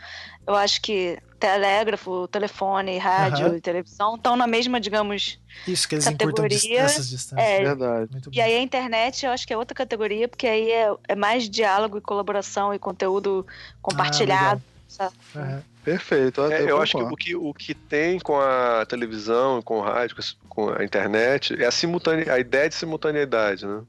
Eu 0.46 0.54
acho 0.56 0.80
que 0.82 1.18
telégrafo, 1.38 2.28
telefone, 2.28 2.98
rádio 2.98 3.46
Aham. 3.46 3.56
e 3.56 3.60
televisão 3.60 4.14
estão 4.16 4.36
na 4.36 4.46
mesma, 4.46 4.78
digamos. 4.80 5.38
Isso, 5.66 5.88
que 5.88 5.94
eles 5.94 6.04
Categoria, 6.04 6.80
essas 6.82 7.08
distâncias. 7.08 7.48
é, 7.48 7.62
Verdade. 7.64 8.08
Muito 8.12 8.30
bom. 8.30 8.36
E 8.36 8.40
aí 8.40 8.54
a 8.56 8.60
internet 8.60 9.24
eu 9.24 9.32
acho 9.32 9.46
que 9.46 9.52
é 9.52 9.56
outra 9.56 9.74
categoria, 9.74 10.28
porque 10.28 10.46
aí 10.46 10.70
é, 10.70 10.92
é 11.08 11.14
mais 11.14 11.48
diálogo 11.48 11.96
e 11.98 12.00
colaboração 12.00 12.74
e 12.74 12.78
conteúdo 12.78 13.46
compartilhado. 13.80 14.62
sabe? 14.88 15.14
Aham. 15.34 15.62
Perfeito. 15.82 16.42
É, 16.52 16.70
eu 16.70 16.78
acho 16.80 16.94
que 16.94 17.02
o, 17.02 17.16
que 17.16 17.34
o 17.36 17.54
que 17.54 17.74
tem 17.74 18.18
com 18.20 18.38
a 18.38 18.84
televisão, 18.86 19.62
com 19.62 19.78
o 19.78 19.80
rádio, 19.80 20.14
com 20.14 20.20
a- 20.22 20.74
com 20.74 20.78
a 20.78 20.84
internet, 20.84 21.54
é 21.60 21.64
a, 21.64 21.70
simultane... 21.70 22.28
a 22.28 22.38
ideia 22.38 22.68
de 22.68 22.74
simultaneidade, 22.74 23.66
né? 23.66 23.80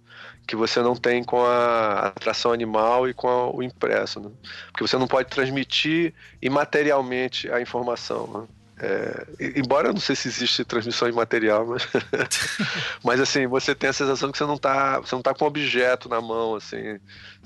Que 0.51 0.55
você 0.57 0.81
não 0.81 0.97
tem 0.97 1.23
com 1.23 1.41
a 1.45 2.07
atração 2.09 2.51
animal 2.51 3.07
e 3.07 3.13
com 3.13 3.29
a- 3.29 3.49
o 3.55 3.63
impresso, 3.63 4.19
né? 4.19 4.29
Porque 4.73 4.85
você 4.85 4.97
não 4.97 5.07
pode 5.07 5.29
transmitir 5.29 6.13
imaterialmente 6.41 7.49
a 7.51 7.61
informação, 7.61 8.27
né? 8.27 8.47
É, 8.83 9.27
embora 9.55 9.89
eu 9.89 9.93
não 9.93 10.01
sei 10.01 10.15
se 10.15 10.27
existe 10.27 10.65
transmissão 10.65 11.07
imaterial, 11.07 11.67
mas, 11.67 11.87
mas 13.05 13.21
assim, 13.21 13.45
você 13.45 13.75
tem 13.75 13.91
a 13.91 13.93
sensação 13.93 14.31
que 14.31 14.37
você 14.39 14.43
não 14.43 14.57
tá, 14.57 14.99
você 14.99 15.13
não 15.13 15.21
tá 15.21 15.35
com 15.35 15.45
um 15.45 15.47
objeto 15.47 16.09
na 16.09 16.19
mão, 16.19 16.55
assim, 16.55 16.99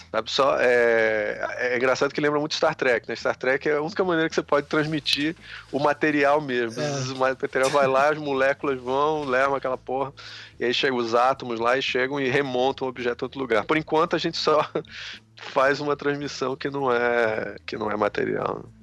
sabe? 0.10 0.32
Só 0.32 0.56
é, 0.58 1.46
é 1.58 1.76
engraçado 1.76 2.14
que 2.14 2.22
lembra 2.22 2.40
muito 2.40 2.56
Star 2.56 2.74
Trek, 2.74 3.10
né? 3.10 3.18
Star 3.18 3.36
Trek 3.36 3.68
é 3.68 3.74
a 3.74 3.82
única 3.82 4.02
maneira 4.02 4.30
que 4.30 4.36
você 4.36 4.42
pode 4.42 4.68
transmitir 4.68 5.36
o 5.74 5.80
material 5.80 6.40
mesmo. 6.40 6.82
É. 6.82 6.90
O 7.12 7.18
material 7.18 7.70
vai 7.70 7.86
lá, 7.86 8.12
as 8.12 8.18
moléculas 8.18 8.80
vão, 8.80 9.26
levam 9.26 9.56
aquela 9.56 9.78
porra, 9.78 10.14
e 10.58 10.64
aí 10.64 10.74
chegam 10.74 10.98
os 10.98 11.14
átomos 11.14 11.60
lá 11.60 11.78
e 11.78 11.82
chegam 11.82 12.18
e 12.18 12.30
remontam 12.30 12.88
o 12.88 12.90
objeto 12.90 13.24
em 13.24 13.26
outro 13.26 13.42
lugar. 13.42 13.66
Por 13.66 13.76
enquanto 13.76 14.16
a 14.16 14.20
gente 14.20 14.38
só 14.38 14.66
faz 15.36 15.82
uma 15.82 15.98
transmissão 15.98 16.56
que 16.56 16.70
não 16.70 16.90
é 16.90 17.58
que 17.66 17.76
não 17.76 17.92
é 17.92 17.98
material. 17.98 18.64
né? 18.64 18.75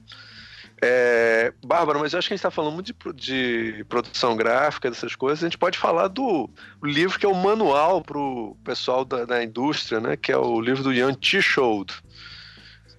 É, 0.85 1.53
Bárbara, 1.65 2.01
mas 2.01 2.13
eu 2.13 2.19
acho 2.19 2.27
que 2.27 2.35
a 2.35 2.37
gente 2.37 2.41
está 2.41 2.51
falando 2.51 2.75
muito 2.75 2.93
de, 3.15 3.73
de 3.73 3.85
produção 3.85 4.35
gráfica, 4.35 4.91
dessas 4.91 5.15
coisas. 5.15 5.45
A 5.45 5.47
gente 5.47 5.57
pode 5.57 5.79
falar 5.79 6.09
do 6.09 6.51
livro 6.83 7.21
que 7.21 7.25
é 7.25 7.29
o 7.29 7.35
manual 7.35 8.03
para 8.03 8.19
o 8.19 8.57
pessoal 8.65 9.05
da, 9.05 9.25
da 9.25 9.45
indústria, 9.45 10.01
né? 10.01 10.17
Que 10.17 10.33
é 10.33 10.37
o 10.37 10.61
livro 10.61 10.83
do 10.83 10.93
Ian 10.93 11.15
Tishold, 11.15 11.95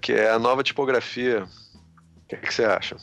que 0.01 0.13
é 0.13 0.29
a 0.29 0.39
nova 0.39 0.63
tipografia. 0.63 1.43
O 1.43 2.27
que, 2.29 2.35
é 2.35 2.37
que 2.37 2.53
você 2.53 2.63
acha? 2.63 2.95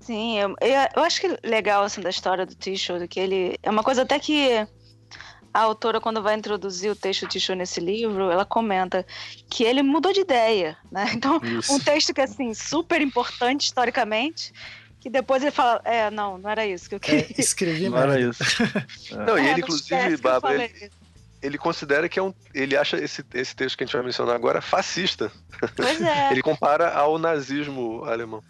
Sim, 0.00 0.38
eu, 0.38 0.56
eu, 0.96 1.02
acho 1.02 1.20
que 1.20 1.38
legal 1.44 1.84
assim 1.84 2.00
da 2.00 2.10
história 2.10 2.46
do 2.46 2.54
Tisho, 2.54 3.06
que 3.06 3.20
ele 3.20 3.58
é 3.62 3.70
uma 3.70 3.84
coisa 3.84 4.02
até 4.02 4.18
que 4.18 4.66
a 5.52 5.60
autora 5.60 6.00
quando 6.00 6.22
vai 6.22 6.34
introduzir 6.34 6.90
o 6.90 6.96
texto 6.96 7.26
Tisho 7.26 7.54
nesse 7.54 7.80
livro, 7.80 8.30
ela 8.30 8.44
comenta 8.44 9.04
que 9.50 9.64
ele 9.64 9.82
mudou 9.82 10.12
de 10.12 10.20
ideia, 10.20 10.76
né? 10.90 11.10
Então, 11.14 11.40
Isso. 11.42 11.72
um 11.72 11.78
texto 11.78 12.12
que 12.14 12.20
é 12.20 12.24
assim 12.24 12.54
super 12.54 13.00
importante 13.00 13.66
historicamente, 13.66 14.52
que 15.00 15.10
depois 15.10 15.42
ele 15.42 15.50
fala, 15.50 15.80
é, 15.84 16.10
não, 16.10 16.38
não 16.38 16.48
era 16.48 16.64
isso 16.66 16.88
que 16.88 16.94
eu 16.94 17.00
É, 17.02 17.22
queria. 17.22 17.40
escrevi 17.40 17.88
Não 17.88 17.98
era 17.98 18.20
isso. 18.20 18.42
Não, 19.26 19.36
e 19.36 19.40
É, 19.40 19.44
ele, 19.44 19.50
não 19.52 19.58
inclusive, 19.58 20.16
Bárbara, 20.18 20.64
ele, 20.64 20.90
ele 21.42 21.58
considera 21.58 22.08
que 22.08 22.18
é 22.20 22.22
um. 22.22 22.32
Ele 22.54 22.76
acha 22.76 22.96
esse, 22.96 23.24
esse 23.34 23.54
texto 23.54 23.76
que 23.76 23.82
a 23.82 23.86
gente 23.86 23.96
vai 23.96 24.04
mencionar 24.04 24.36
agora 24.36 24.62
fascista. 24.62 25.30
Pois 25.74 26.00
é. 26.00 26.30
Ele 26.30 26.40
compara 26.40 26.92
ao 26.94 27.18
nazismo 27.18 28.04
alemão. 28.04 28.40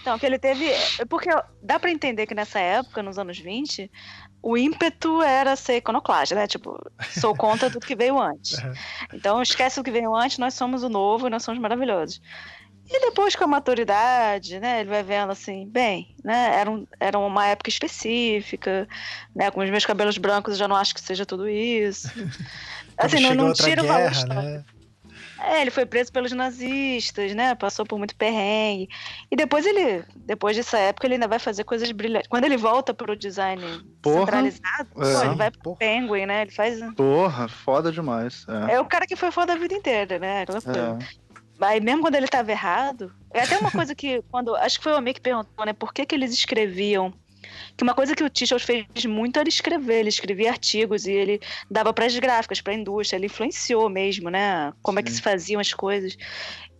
Então, 0.00 0.18
que 0.18 0.26
ele 0.26 0.38
teve. 0.38 0.70
Porque 1.08 1.28
dá 1.62 1.78
pra 1.80 1.90
entender 1.90 2.26
que 2.26 2.34
nessa 2.34 2.58
época, 2.60 3.02
nos 3.02 3.18
anos 3.18 3.38
20, 3.38 3.90
o 4.48 4.56
ímpeto 4.56 5.20
era 5.22 5.56
ser 5.56 5.78
iconoclasta, 5.78 6.34
né? 6.34 6.46
Tipo, 6.46 6.78
sou 7.20 7.34
contra 7.34 7.68
tudo 7.70 7.84
que 7.86 7.96
veio 7.96 8.18
antes. 8.20 8.58
Então, 9.12 9.42
esquece 9.42 9.80
o 9.80 9.82
que 9.82 9.90
veio 9.90 10.14
antes, 10.14 10.38
nós 10.38 10.54
somos 10.54 10.82
o 10.82 10.88
novo 10.88 11.26
e 11.26 11.30
nós 11.30 11.42
somos 11.42 11.60
maravilhosos. 11.60 12.20
E 12.88 13.00
depois, 13.00 13.34
com 13.34 13.42
a 13.42 13.48
maturidade, 13.48 14.60
né, 14.60 14.80
ele 14.80 14.88
vai 14.90 15.02
vendo 15.02 15.32
assim, 15.32 15.68
bem, 15.68 16.06
né, 16.24 16.54
era, 16.60 16.70
um- 16.70 16.86
era 17.00 17.18
uma 17.18 17.44
época 17.48 17.68
específica, 17.68 18.86
né, 19.34 19.50
com 19.50 19.60
os 19.60 19.68
meus 19.70 19.84
cabelos 19.84 20.16
brancos 20.18 20.52
eu 20.54 20.58
já 20.60 20.68
não 20.68 20.76
acho 20.76 20.94
que 20.94 21.00
seja 21.00 21.26
tudo 21.26 21.48
isso. 21.48 22.06
Assim, 22.98 23.16
não, 23.22 23.30
não 23.34 23.52
tira 23.70 23.82
o 23.82 23.86
valor 23.88 24.10
guerra, 24.10 24.42
né? 24.42 24.64
É, 25.38 25.60
ele 25.60 25.70
foi 25.70 25.84
preso 25.84 26.10
pelos 26.12 26.32
nazistas, 26.32 27.34
né? 27.34 27.54
Passou 27.54 27.84
por 27.84 27.98
muito 27.98 28.16
perrengue. 28.16 28.88
E 29.30 29.36
depois 29.36 29.66
ele, 29.66 30.04
depois 30.16 30.56
dessa 30.56 30.78
época, 30.78 31.06
ele 31.06 31.14
ainda 31.14 31.28
vai 31.28 31.38
fazer 31.38 31.64
coisas 31.64 31.90
brilhantes. 31.92 32.28
Quando 32.28 32.44
ele 32.44 32.56
volta 32.56 32.94
pro 32.94 33.14
design 33.16 33.62
Porra. 34.00 34.20
centralizado, 34.20 34.88
pô, 34.94 35.02
É. 35.02 35.26
ele 35.26 35.34
vai 35.34 35.50
pro 35.50 35.60
Porra. 35.60 35.76
Penguin, 35.78 36.26
né? 36.26 36.42
Ele 36.42 36.50
faz. 36.50 36.78
Porra, 36.94 37.48
foda 37.48 37.92
demais. 37.92 38.44
É. 38.68 38.74
É 38.74 38.80
o 38.80 38.84
cara 38.86 39.06
que 39.06 39.16
foi 39.16 39.30
foda 39.30 39.52
a 39.52 39.56
vida 39.56 39.74
inteira, 39.74 40.18
né? 40.18 40.42
Aquela 40.42 40.60
coisa. 40.62 40.98
É. 41.02 41.26
Aí 41.58 41.80
mesmo 41.80 42.02
quando 42.02 42.14
ele 42.16 42.28
tava 42.28 42.50
errado, 42.50 43.12
é 43.32 43.40
até 43.40 43.56
uma 43.58 43.70
coisa 43.70 43.94
que 43.94 44.22
quando 44.30 44.54
acho 44.56 44.78
que 44.78 44.84
foi 44.84 44.92
o 44.92 44.96
Amir 44.96 45.14
que 45.14 45.20
perguntou, 45.22 45.64
né, 45.64 45.72
por 45.72 45.92
que 45.92 46.04
que 46.04 46.14
eles 46.14 46.32
escreviam 46.32 47.14
que 47.76 47.82
uma 47.82 47.94
coisa 47.94 48.14
que 48.14 48.24
o 48.24 48.30
Tischel 48.30 48.58
fez 48.58 48.86
muito 49.04 49.38
era 49.38 49.48
escrever. 49.48 50.00
Ele 50.00 50.08
escrevia 50.08 50.50
artigos 50.50 51.06
e 51.06 51.12
ele 51.12 51.40
dava 51.70 51.92
para 51.92 52.06
as 52.06 52.18
gráficas, 52.18 52.60
para 52.60 52.72
a 52.72 52.76
indústria. 52.76 53.16
Ele 53.16 53.26
influenciou 53.26 53.88
mesmo, 53.88 54.30
né? 54.30 54.72
Como 54.82 54.98
Sim. 54.98 55.00
é 55.00 55.02
que 55.04 55.12
se 55.12 55.22
faziam 55.22 55.60
as 55.60 55.72
coisas. 55.72 56.16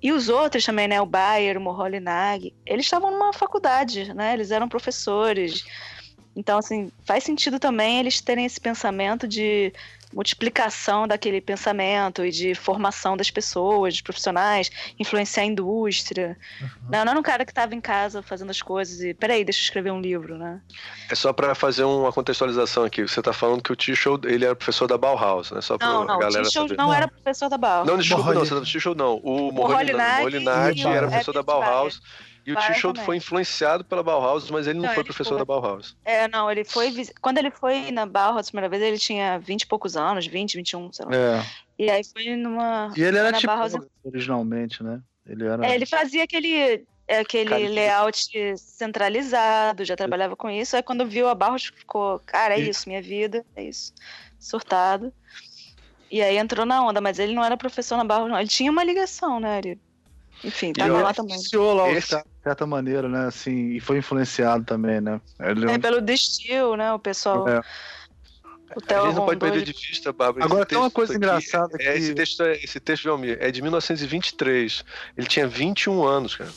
E 0.02 0.12
os 0.12 0.28
outros 0.28 0.64
também, 0.64 0.88
né? 0.88 1.00
O 1.00 1.06
Bayer, 1.06 1.58
o 1.58 1.60
Moholy 1.60 2.00
Nag, 2.00 2.54
eles 2.64 2.86
estavam 2.86 3.10
numa 3.10 3.32
faculdade, 3.32 4.12
né? 4.14 4.34
Eles 4.34 4.50
eram 4.50 4.68
professores. 4.68 5.64
Então, 6.36 6.58
assim, 6.58 6.92
faz 7.04 7.24
sentido 7.24 7.58
também 7.58 7.98
eles 7.98 8.20
terem 8.20 8.44
esse 8.44 8.60
pensamento 8.60 9.26
de 9.26 9.72
multiplicação 10.12 11.06
daquele 11.06 11.40
pensamento 11.40 12.24
e 12.24 12.30
de 12.30 12.54
formação 12.54 13.16
das 13.16 13.30
pessoas, 13.30 13.94
dos 13.94 14.00
profissionais, 14.00 14.70
influenciar 14.98 15.42
a 15.42 15.46
indústria. 15.46 16.36
Uhum. 16.60 16.68
Não, 16.90 17.04
não 17.04 17.12
era 17.12 17.20
um 17.20 17.22
cara 17.22 17.44
que 17.44 17.50
estava 17.50 17.74
em 17.74 17.80
casa 17.80 18.22
fazendo 18.22 18.50
as 18.50 18.62
coisas 18.62 19.00
e, 19.00 19.12
peraí, 19.14 19.44
deixa 19.44 19.60
eu 19.60 19.64
escrever 19.64 19.90
um 19.90 20.00
livro, 20.00 20.36
né? 20.38 20.60
É 21.10 21.14
só 21.14 21.32
para 21.32 21.54
fazer 21.54 21.84
uma 21.84 22.12
contextualização 22.12 22.84
aqui. 22.84 23.02
Você 23.02 23.20
está 23.20 23.32
falando 23.32 23.62
que 23.62 23.72
o 23.72 23.76
Tischel, 23.76 24.20
ele 24.24 24.44
era 24.44 24.54
professor 24.54 24.86
da 24.86 24.96
Bauhaus, 24.96 25.50
né? 25.50 25.60
Só 25.60 25.76
não, 25.80 26.04
não, 26.04 26.18
galera 26.18 26.44
Tischel 26.44 26.66
não, 26.68 26.86
não 26.86 26.94
era 26.94 27.08
professor 27.08 27.48
da 27.48 27.58
Bauhaus. 27.58 27.86
Não, 27.86 27.98
desculpa, 27.98 28.34
não, 28.34 28.42
o 28.42 28.64
Tischel 28.64 28.94
não. 28.94 29.16
O 29.16 29.52
Moholy-Nagy 29.52 30.86
era 30.86 31.08
professor 31.08 31.34
da 31.34 31.42
Bauhaus. 31.42 32.00
E 32.46 32.52
o 32.52 32.56
T-Shirt 32.56 32.98
foi 33.00 33.16
influenciado 33.16 33.84
pela 33.84 34.04
Bauhaus, 34.04 34.48
mas 34.52 34.68
ele 34.68 34.78
não, 34.78 34.84
não 34.84 34.90
foi 34.90 35.02
ele 35.02 35.08
professor 35.08 35.30
foi... 35.30 35.38
da 35.38 35.44
Bauhaus. 35.44 35.96
É, 36.04 36.28
não, 36.28 36.48
ele 36.48 36.64
foi. 36.64 36.94
Quando 37.20 37.38
ele 37.38 37.50
foi 37.50 37.90
na 37.90 38.06
Bauhaus 38.06 38.46
a 38.46 38.50
primeira 38.50 38.68
vez, 38.68 38.80
ele 38.80 38.98
tinha 38.98 39.38
20 39.40 39.62
e 39.62 39.66
poucos 39.66 39.96
anos, 39.96 40.28
20, 40.28 40.56
21, 40.56 40.92
sei 40.92 41.06
lá. 41.06 41.10
É. 41.12 41.46
E 41.76 41.90
aí 41.90 42.04
foi 42.04 42.36
numa. 42.36 42.92
E 42.96 43.02
ele 43.02 43.18
era 43.18 43.32
tipo 43.32 43.48
Bauhaus... 43.48 43.72
originalmente, 44.04 44.80
né? 44.80 45.00
Ele 45.26 45.44
era. 45.44 45.66
É, 45.66 45.74
ele 45.74 45.86
fazia 45.86 46.22
aquele. 46.22 46.84
Aquele 47.08 47.68
layout 47.68 48.32
centralizado, 48.56 49.84
já 49.84 49.94
trabalhava 49.94 50.34
com 50.34 50.50
isso. 50.50 50.74
Aí 50.74 50.82
quando 50.82 51.06
viu 51.06 51.28
a 51.28 51.36
Barros 51.36 51.66
ficou, 51.66 52.18
cara, 52.26 52.54
é 52.54 52.60
e... 52.60 52.68
isso, 52.68 52.88
minha 52.88 53.00
vida, 53.00 53.46
é 53.54 53.62
isso. 53.62 53.94
Surtado. 54.40 55.12
E 56.10 56.20
aí 56.20 56.36
entrou 56.36 56.66
na 56.66 56.84
onda, 56.84 57.00
mas 57.00 57.20
ele 57.20 57.32
não 57.32 57.44
era 57.44 57.56
professor 57.56 57.96
na 57.96 58.02
Barros, 58.02 58.28
não. 58.28 58.36
Ele 58.36 58.48
tinha 58.48 58.72
uma 58.72 58.82
ligação, 58.82 59.38
né? 59.38 59.58
Ele 59.58 59.80
enfim, 60.44 60.72
tá 60.72 60.86
lá 60.86 61.12
também. 61.12 61.34
Iniciou 61.34 61.74
lá 61.74 61.90
Esse... 61.90 62.16
de 62.16 62.24
certa 62.42 62.66
maneira, 62.66 63.08
né? 63.08 63.26
Assim, 63.26 63.70
e 63.70 63.80
foi 63.80 63.98
influenciado 63.98 64.64
também, 64.64 65.00
né? 65.00 65.20
Ele... 65.40 65.70
É 65.70 65.78
pelo 65.78 66.00
Destil, 66.00 66.76
né? 66.76 66.92
O 66.92 66.98
pessoal. 66.98 67.48
É. 67.48 67.60
O 68.74 68.80
a 68.80 69.06
gente 69.06 69.16
não 69.16 69.24
pode 69.26 69.38
perder 69.38 69.62
de 69.62 69.72
vista, 69.72 70.12
Bárbara. 70.12 70.44
Agora 70.44 70.66
tem 70.66 70.76
uma 70.76 70.90
coisa 70.90 71.12
aqui, 71.12 71.18
engraçada 71.18 71.76
é, 71.80 71.96
Esse 71.96 72.14
texto, 72.14 72.42
é, 72.42 72.52
esse 72.52 72.80
texto, 72.80 73.04
Velmir, 73.04 73.38
é 73.40 73.50
de 73.50 73.62
1923. 73.62 74.84
Ele 75.16 75.26
tinha 75.26 75.46
21 75.46 76.04
anos, 76.04 76.34
cara. 76.34 76.50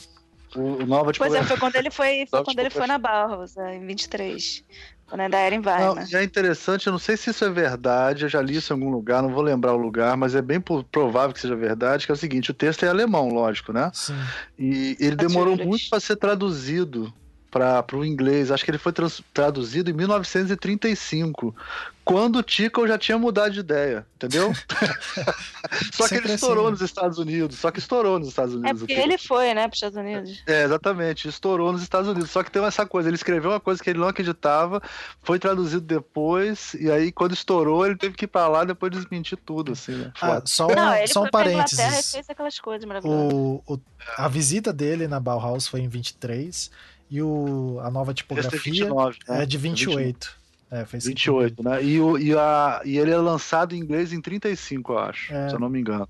O, 0.56 0.82
o 0.82 0.86
Nova 0.86 1.12
Pois 1.16 1.32
é, 1.32 1.42
foi 1.44 1.56
quando 1.56 1.76
ele 1.76 1.90
foi, 1.90 2.26
foi 2.28 2.44
quando 2.44 2.58
ele 2.58 2.70
foi 2.70 2.86
na 2.86 2.98
Barros, 2.98 3.56
é, 3.56 3.76
em 3.76 3.86
23. 3.86 4.64
Ainda 5.12 5.38
era 5.38 5.54
em 5.54 5.58
Weimar. 5.58 5.94
Não, 6.10 6.18
é 6.18 6.22
interessante, 6.22 6.86
eu 6.86 6.92
não 6.92 6.98
sei 6.98 7.16
se 7.16 7.30
isso 7.30 7.44
é 7.44 7.50
verdade, 7.50 8.24
eu 8.24 8.28
já 8.28 8.40
li 8.40 8.56
isso 8.56 8.72
em 8.72 8.76
algum 8.76 8.90
lugar, 8.90 9.22
não 9.22 9.30
vou 9.30 9.42
lembrar 9.42 9.74
o 9.74 9.76
lugar, 9.76 10.16
mas 10.16 10.34
é 10.34 10.42
bem 10.42 10.60
provável 10.60 11.32
que 11.32 11.40
seja 11.40 11.56
verdade, 11.56 12.06
que 12.06 12.12
é 12.12 12.14
o 12.14 12.18
seguinte, 12.18 12.50
o 12.50 12.54
texto 12.54 12.84
é 12.84 12.88
alemão, 12.88 13.28
lógico, 13.28 13.72
né? 13.72 13.90
Sim. 13.92 14.14
E 14.58 14.96
ele 15.00 15.16
demorou 15.16 15.56
muito 15.56 15.88
para 15.88 16.00
ser 16.00 16.16
traduzido 16.16 17.12
para 17.50 17.84
o 17.94 18.04
inglês. 18.04 18.50
Acho 18.50 18.64
que 18.64 18.70
ele 18.70 18.78
foi 18.78 18.92
traduzido 19.32 19.90
em 19.90 19.92
1935, 19.92 21.54
quando 22.04 22.36
o 22.36 22.42
Tickle 22.42 22.88
já 22.88 22.98
tinha 22.98 23.18
mudado 23.18 23.52
de 23.52 23.60
ideia, 23.60 24.06
entendeu? 24.16 24.52
só 25.92 26.08
que 26.08 26.14
ele 26.14 26.32
estourou 26.32 26.64
assim, 26.64 26.72
nos 26.72 26.80
Estados 26.80 27.18
Unidos, 27.18 27.58
só 27.58 27.70
que 27.70 27.78
estourou 27.78 28.18
nos 28.18 28.28
Estados 28.28 28.54
é 28.54 28.56
Unidos. 28.56 28.82
É 28.82 28.86
porque 28.86 29.00
ele 29.00 29.18
foi, 29.18 29.54
né, 29.54 29.62
para 29.62 29.74
os 29.74 29.76
Estados 29.76 29.96
Unidos. 29.96 30.42
É, 30.46 30.64
exatamente, 30.64 31.28
estourou 31.28 31.72
nos 31.72 31.82
Estados 31.82 32.08
Unidos. 32.08 32.30
Só 32.30 32.42
que 32.42 32.50
tem 32.50 32.64
essa 32.64 32.86
coisa, 32.86 33.08
ele 33.08 33.16
escreveu 33.16 33.50
uma 33.50 33.60
coisa 33.60 33.82
que 33.82 33.90
ele 33.90 33.98
não 33.98 34.08
acreditava, 34.08 34.82
foi 35.22 35.38
traduzido 35.38 35.82
depois, 35.82 36.74
e 36.74 36.90
aí 36.90 37.12
quando 37.12 37.32
estourou, 37.32 37.86
ele 37.86 37.96
teve 37.96 38.16
que 38.16 38.24
ir 38.24 38.28
para 38.28 38.48
lá 38.48 38.64
depois 38.64 38.92
desmentir 38.92 39.38
tudo, 39.38 39.72
assim, 39.72 39.92
né? 39.92 40.12
Ah, 40.20 40.42
só 40.44 40.66
um, 40.66 40.74
não, 40.74 41.06
só 41.06 41.24
um 41.24 41.30
parênteses. 41.30 42.10
Fez 42.10 42.30
aquelas 42.30 42.58
coisas 42.58 42.88
o, 43.04 43.62
o, 43.66 43.80
a 44.16 44.28
visita 44.28 44.72
dele 44.72 45.06
na 45.06 45.20
Bauhaus 45.20 45.66
foi 45.66 45.80
em 45.80 45.88
23 45.88 46.70
e 47.10 47.20
o, 47.20 47.80
a 47.82 47.90
nova 47.90 48.14
tipografia 48.14 48.58
é, 48.58 48.62
29, 48.62 49.18
né? 49.28 49.42
é 49.42 49.46
de 49.46 49.58
28. 49.58 50.40
É, 50.70 50.84
fez 50.84 51.04
28, 51.04 51.62
né? 51.64 51.82
E, 51.82 52.00
o, 52.00 52.16
e, 52.16 52.32
a, 52.32 52.80
e 52.84 52.96
ele 52.96 53.10
é 53.10 53.16
lançado 53.16 53.74
em 53.74 53.78
inglês 53.78 54.12
em 54.12 54.20
35, 54.20 54.92
eu 54.92 54.98
acho, 54.98 55.34
é. 55.34 55.48
se 55.48 55.54
eu 55.56 55.58
não 55.58 55.68
me 55.68 55.80
engano. 55.80 56.08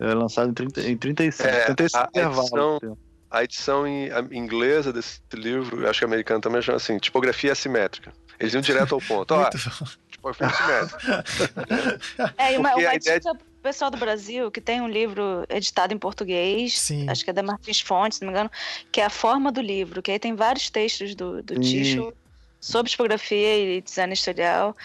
É 0.00 0.12
lançado 0.12 0.50
em, 0.50 0.54
30, 0.54 0.80
em 0.80 0.96
35. 0.96 1.48
É, 1.48 1.64
35 1.74 2.08
a, 2.12 2.26
edição, 2.26 2.98
a 3.30 3.44
edição 3.44 3.86
em, 3.86 4.10
a, 4.10 4.20
inglesa 4.32 4.92
desse 4.92 5.20
livro, 5.32 5.82
eu 5.82 5.88
acho 5.88 6.00
que 6.00 6.04
americano 6.04 6.40
também 6.40 6.60
chama 6.60 6.76
assim, 6.76 6.98
tipografia 6.98 7.52
assimétrica. 7.52 8.12
Eles 8.40 8.52
iam 8.52 8.60
direto 8.60 8.96
ao 8.96 9.00
ponto. 9.00 9.32
Ó, 9.32 9.48
tipografia 10.10 10.48
assimétrica. 10.48 11.24
é, 12.36 12.54
e 12.54 12.58
uma, 12.58 12.74
uma 12.74 12.98
dica 12.98 13.20
de... 13.20 13.53
pessoal 13.64 13.90
do 13.90 13.96
Brasil 13.96 14.50
que 14.50 14.60
tem 14.60 14.82
um 14.82 14.86
livro 14.86 15.46
editado 15.48 15.94
em 15.94 15.98
português, 15.98 16.78
Sim. 16.78 17.08
acho 17.08 17.24
que 17.24 17.30
é 17.30 17.32
da 17.32 17.42
Martins 17.42 17.80
Fontes, 17.80 18.18
se 18.18 18.24
não 18.24 18.30
me 18.30 18.38
engano, 18.38 18.50
que 18.92 19.00
é 19.00 19.06
a 19.06 19.10
forma 19.10 19.50
do 19.50 19.62
livro, 19.62 20.02
que 20.02 20.10
aí 20.10 20.18
tem 20.18 20.34
vários 20.34 20.68
textos 20.68 21.14
do, 21.14 21.42
do 21.42 21.58
Ticho 21.58 22.12
sobre 22.60 22.90
tipografia 22.90 23.76
e 23.76 23.80
design 23.80 24.12
editorial, 24.12 24.76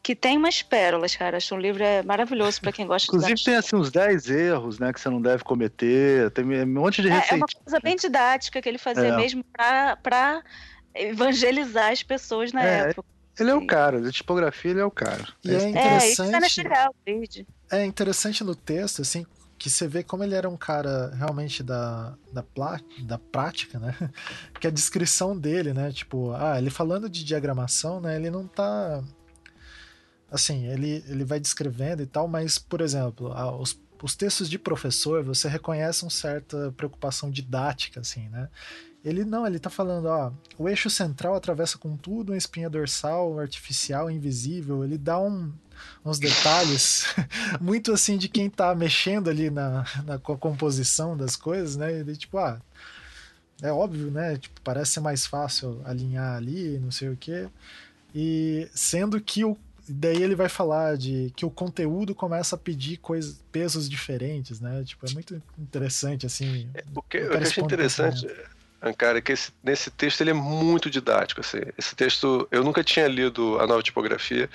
que 0.00 0.14
tem 0.14 0.38
umas 0.38 0.62
pérolas, 0.62 1.16
cara. 1.16 1.36
Acho 1.36 1.48
que 1.48 1.54
um 1.54 1.58
livro 1.58 1.82
é 1.82 2.02
maravilhoso 2.04 2.60
para 2.60 2.70
quem 2.70 2.86
gosta 2.86 3.06
Inclusive, 3.06 3.34
de 3.34 3.42
Inclusive, 3.42 3.50
tem 3.50 3.56
assim 3.56 3.76
uns 3.76 3.90
10 3.90 4.30
erros, 4.30 4.78
né, 4.78 4.92
que 4.92 5.00
você 5.00 5.10
não 5.10 5.20
deve 5.20 5.42
cometer. 5.42 6.30
Tem 6.30 6.44
um 6.44 6.66
monte 6.66 7.02
de 7.02 7.08
receitas. 7.08 7.32
É, 7.32 7.34
é 7.34 7.36
uma 7.36 7.64
coisa 7.64 7.80
bem 7.80 7.96
didática 7.96 8.62
que 8.62 8.68
ele 8.68 8.78
fazia 8.78 9.08
é. 9.08 9.16
mesmo 9.16 9.44
para 9.52 10.42
evangelizar 10.94 11.90
as 11.90 12.04
pessoas 12.04 12.52
na 12.52 12.64
é, 12.64 12.90
época. 12.90 13.08
Ele 13.38 13.50
é 13.50 13.54
o 13.54 13.66
cara, 13.66 14.00
de 14.00 14.10
tipografia 14.10 14.70
ele 14.70 14.80
é 14.80 14.84
o 14.84 14.90
cara. 14.90 15.26
E 15.44 15.50
é, 15.50 15.54
é 15.54 15.68
interessante. 15.68 16.34
É, 16.34 16.40
é 17.70 17.84
interessante 17.84 18.42
no 18.42 18.54
texto, 18.54 19.02
assim, 19.02 19.26
que 19.58 19.68
você 19.68 19.88
vê 19.88 20.02
como 20.02 20.22
ele 20.22 20.34
era 20.34 20.48
um 20.48 20.56
cara 20.56 21.12
realmente 21.16 21.62
da, 21.62 22.14
da, 22.32 22.42
plá, 22.42 22.80
da 23.02 23.18
prática, 23.18 23.78
né? 23.78 23.94
Porque 24.52 24.68
a 24.68 24.70
descrição 24.70 25.36
dele, 25.36 25.72
né? 25.72 25.90
Tipo, 25.90 26.32
ah, 26.32 26.58
ele 26.58 26.70
falando 26.70 27.08
de 27.08 27.24
diagramação, 27.24 28.00
né? 28.00 28.16
Ele 28.16 28.30
não 28.30 28.46
tá. 28.46 29.02
Assim, 30.30 30.66
ele, 30.66 31.02
ele 31.08 31.24
vai 31.24 31.40
descrevendo 31.40 32.02
e 32.02 32.06
tal, 32.06 32.28
mas, 32.28 32.58
por 32.58 32.80
exemplo, 32.80 33.32
ah, 33.32 33.54
os, 33.56 33.78
os 34.06 34.14
textos 34.14 34.48
de 34.48 34.58
professor, 34.58 35.22
você 35.22 35.48
reconhece 35.48 36.04
uma 36.04 36.10
certa 36.10 36.72
preocupação 36.76 37.30
didática, 37.30 38.00
assim, 38.00 38.28
né? 38.28 38.48
Ele 39.04 39.24
não, 39.24 39.46
ele 39.46 39.58
tá 39.58 39.70
falando, 39.70 40.06
ó, 40.06 40.32
o 40.58 40.68
eixo 40.68 40.90
central 40.90 41.34
atravessa 41.34 41.78
com 41.78 41.96
tudo 41.96 42.32
uma 42.32 42.36
espinha 42.36 42.68
dorsal 42.68 43.38
artificial, 43.38 44.10
invisível, 44.10 44.84
ele 44.84 44.98
dá 44.98 45.18
um, 45.20 45.52
uns 46.04 46.18
detalhes 46.18 47.04
muito 47.60 47.92
assim 47.92 48.18
de 48.18 48.28
quem 48.28 48.50
tá 48.50 48.74
mexendo 48.74 49.30
ali 49.30 49.50
na, 49.50 49.84
na 50.04 50.18
composição 50.18 51.16
das 51.16 51.36
coisas, 51.36 51.76
né? 51.76 52.00
E 52.00 52.16
tipo, 52.16 52.38
ah, 52.38 52.60
é 53.62 53.72
óbvio, 53.72 54.10
né? 54.10 54.36
Tipo, 54.36 54.60
parece 54.62 54.92
ser 54.92 55.00
mais 55.00 55.26
fácil 55.26 55.80
alinhar 55.84 56.36
ali, 56.36 56.78
não 56.78 56.90
sei 56.90 57.08
o 57.08 57.16
quê. 57.16 57.48
E 58.14 58.68
sendo 58.74 59.20
que 59.20 59.44
o 59.44 59.56
daí 59.92 60.22
ele 60.22 60.34
vai 60.34 60.48
falar 60.48 60.96
de 60.96 61.32
que 61.36 61.44
o 61.44 61.50
conteúdo 61.50 62.14
começa 62.14 62.56
a 62.56 62.58
pedir 62.58 62.98
coisas, 62.98 63.42
pesos 63.50 63.88
diferentes, 63.88 64.60
né? 64.60 64.82
Tipo, 64.84 65.06
é 65.08 65.12
muito 65.12 65.42
interessante 65.58 66.26
assim. 66.26 66.68
É, 66.74 66.84
o 66.94 67.02
que, 67.02 67.18
o 67.18 67.30
que 67.30 67.36
eu 67.36 67.40
achei 67.40 67.62
interessante 67.62 68.26
Cara, 68.96 69.20
que 69.20 69.32
esse, 69.32 69.52
nesse 69.62 69.90
texto 69.90 70.20
ele 70.20 70.30
é 70.30 70.34
muito 70.34 70.88
didático. 70.88 71.40
Assim. 71.40 71.58
Esse 71.76 71.96
texto 71.96 72.46
eu 72.50 72.62
nunca 72.62 72.84
tinha 72.84 73.08
lido 73.08 73.58
a 73.58 73.66
nova 73.66 73.82
tipografia 73.82 74.48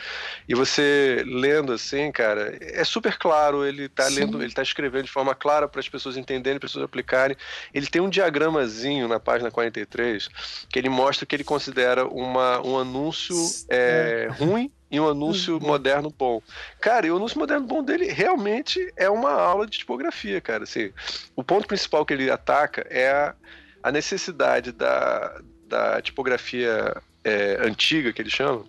e 0.47 0.55
você 0.55 1.23
lendo 1.27 1.73
assim, 1.73 2.09
cara, 2.11 2.57
é 2.61 2.83
super 2.85 3.17
claro. 3.17 3.65
Ele 3.65 3.85
está 3.85 4.07
lendo, 4.07 4.41
ele 4.41 4.53
tá 4.53 4.61
escrevendo 4.61 5.05
de 5.05 5.11
forma 5.11 5.35
clara 5.35 5.67
para 5.67 5.81
as 5.81 5.89
pessoas 5.89 6.15
entenderem, 6.15 6.57
para 6.57 6.67
as 6.67 6.71
pessoas 6.71 6.85
aplicarem. 6.85 7.35
Ele 7.73 7.87
tem 7.87 8.01
um 8.01 8.09
diagramazinho 8.09 9.09
na 9.09 9.19
página 9.19 9.51
43 9.51 10.29
que 10.69 10.79
ele 10.79 10.89
mostra 10.89 11.25
que 11.25 11.35
ele 11.35 11.43
considera 11.43 12.07
uma, 12.07 12.65
um 12.65 12.77
anúncio 12.77 13.35
é, 13.69 14.27
é. 14.29 14.43
ruim 14.43 14.71
e 14.93 14.99
um 14.99 15.09
anúncio 15.09 15.55
uhum. 15.55 15.67
moderno 15.67 16.13
bom. 16.15 16.39
Cara, 16.79 17.07
e 17.07 17.11
o 17.11 17.17
anúncio 17.17 17.39
moderno 17.39 17.65
bom 17.65 17.83
dele 17.83 18.05
realmente 18.05 18.93
é 18.95 19.09
uma 19.09 19.31
aula 19.31 19.65
de 19.65 19.79
tipografia, 19.79 20.39
cara. 20.39 20.63
Assim, 20.63 20.93
o 21.35 21.43
ponto 21.43 21.67
principal 21.67 22.05
que 22.05 22.13
ele 22.13 22.29
ataca 22.29 22.85
é 22.91 23.09
a 23.09 23.35
a 23.83 23.91
necessidade 23.91 24.71
da, 24.71 25.41
da 25.67 26.01
tipografia 26.01 26.95
é, 27.23 27.57
antiga, 27.61 28.13
que 28.13 28.21
eles 28.21 28.33
chamam, 28.33 28.65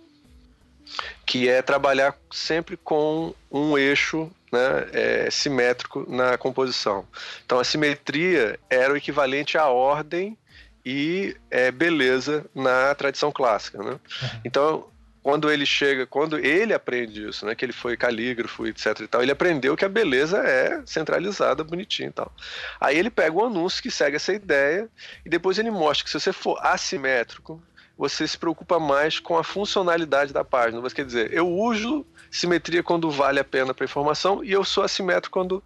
que 1.25 1.49
é 1.49 1.61
trabalhar 1.61 2.15
sempre 2.31 2.77
com 2.77 3.33
um 3.49 3.77
eixo 3.77 4.29
né, 4.51 4.87
é, 4.93 5.31
simétrico 5.31 6.05
na 6.07 6.37
composição. 6.37 7.05
Então 7.45 7.59
a 7.59 7.63
simetria 7.63 8.59
era 8.69 8.93
o 8.93 8.97
equivalente 8.97 9.57
à 9.57 9.67
ordem 9.67 10.37
e 10.85 11.35
é, 11.49 11.71
beleza 11.71 12.45
na 12.53 12.93
tradição 12.93 13.31
clássica. 13.31 13.81
Né? 13.81 13.91
Uhum. 13.91 14.29
Então 14.43 14.87
quando 15.25 15.51
ele 15.51 15.65
chega, 15.65 16.05
quando 16.05 16.37
ele 16.37 16.71
aprende 16.71 17.27
isso, 17.27 17.47
né, 17.47 17.55
que 17.55 17.65
ele 17.65 17.73
foi 17.73 17.97
calígrafo, 17.97 18.67
etc 18.67 18.99
e 18.99 19.07
tal, 19.07 19.23
ele 19.23 19.31
aprendeu 19.31 19.75
que 19.75 19.83
a 19.83 19.89
beleza 19.89 20.37
é 20.37 20.83
centralizada, 20.85 21.63
bonitinha 21.63 22.09
e 22.09 22.11
tal. 22.11 22.31
Aí 22.79 22.95
ele 22.95 23.09
pega 23.09 23.35
um 23.35 23.43
anúncio 23.43 23.81
que 23.81 23.89
segue 23.89 24.17
essa 24.17 24.31
ideia 24.31 24.87
e 25.25 25.29
depois 25.29 25.57
ele 25.57 25.71
mostra 25.71 26.03
que 26.03 26.11
se 26.11 26.19
você 26.19 26.31
for 26.31 26.59
assimétrico, 26.63 27.59
você 27.97 28.27
se 28.27 28.37
preocupa 28.37 28.79
mais 28.79 29.17
com 29.17 29.35
a 29.35 29.43
funcionalidade 29.43 30.31
da 30.31 30.43
página. 30.43 30.79
Você 30.79 30.97
quer 30.97 31.05
dizer, 31.07 31.33
eu 31.33 31.49
uso 31.49 32.05
simetria 32.29 32.83
quando 32.83 33.09
vale 33.09 33.39
a 33.39 33.43
pena 33.43 33.73
para 33.73 33.83
informação 33.83 34.43
e 34.43 34.51
eu 34.51 34.63
sou 34.63 34.83
assimétrico 34.83 35.33
quando, 35.33 35.63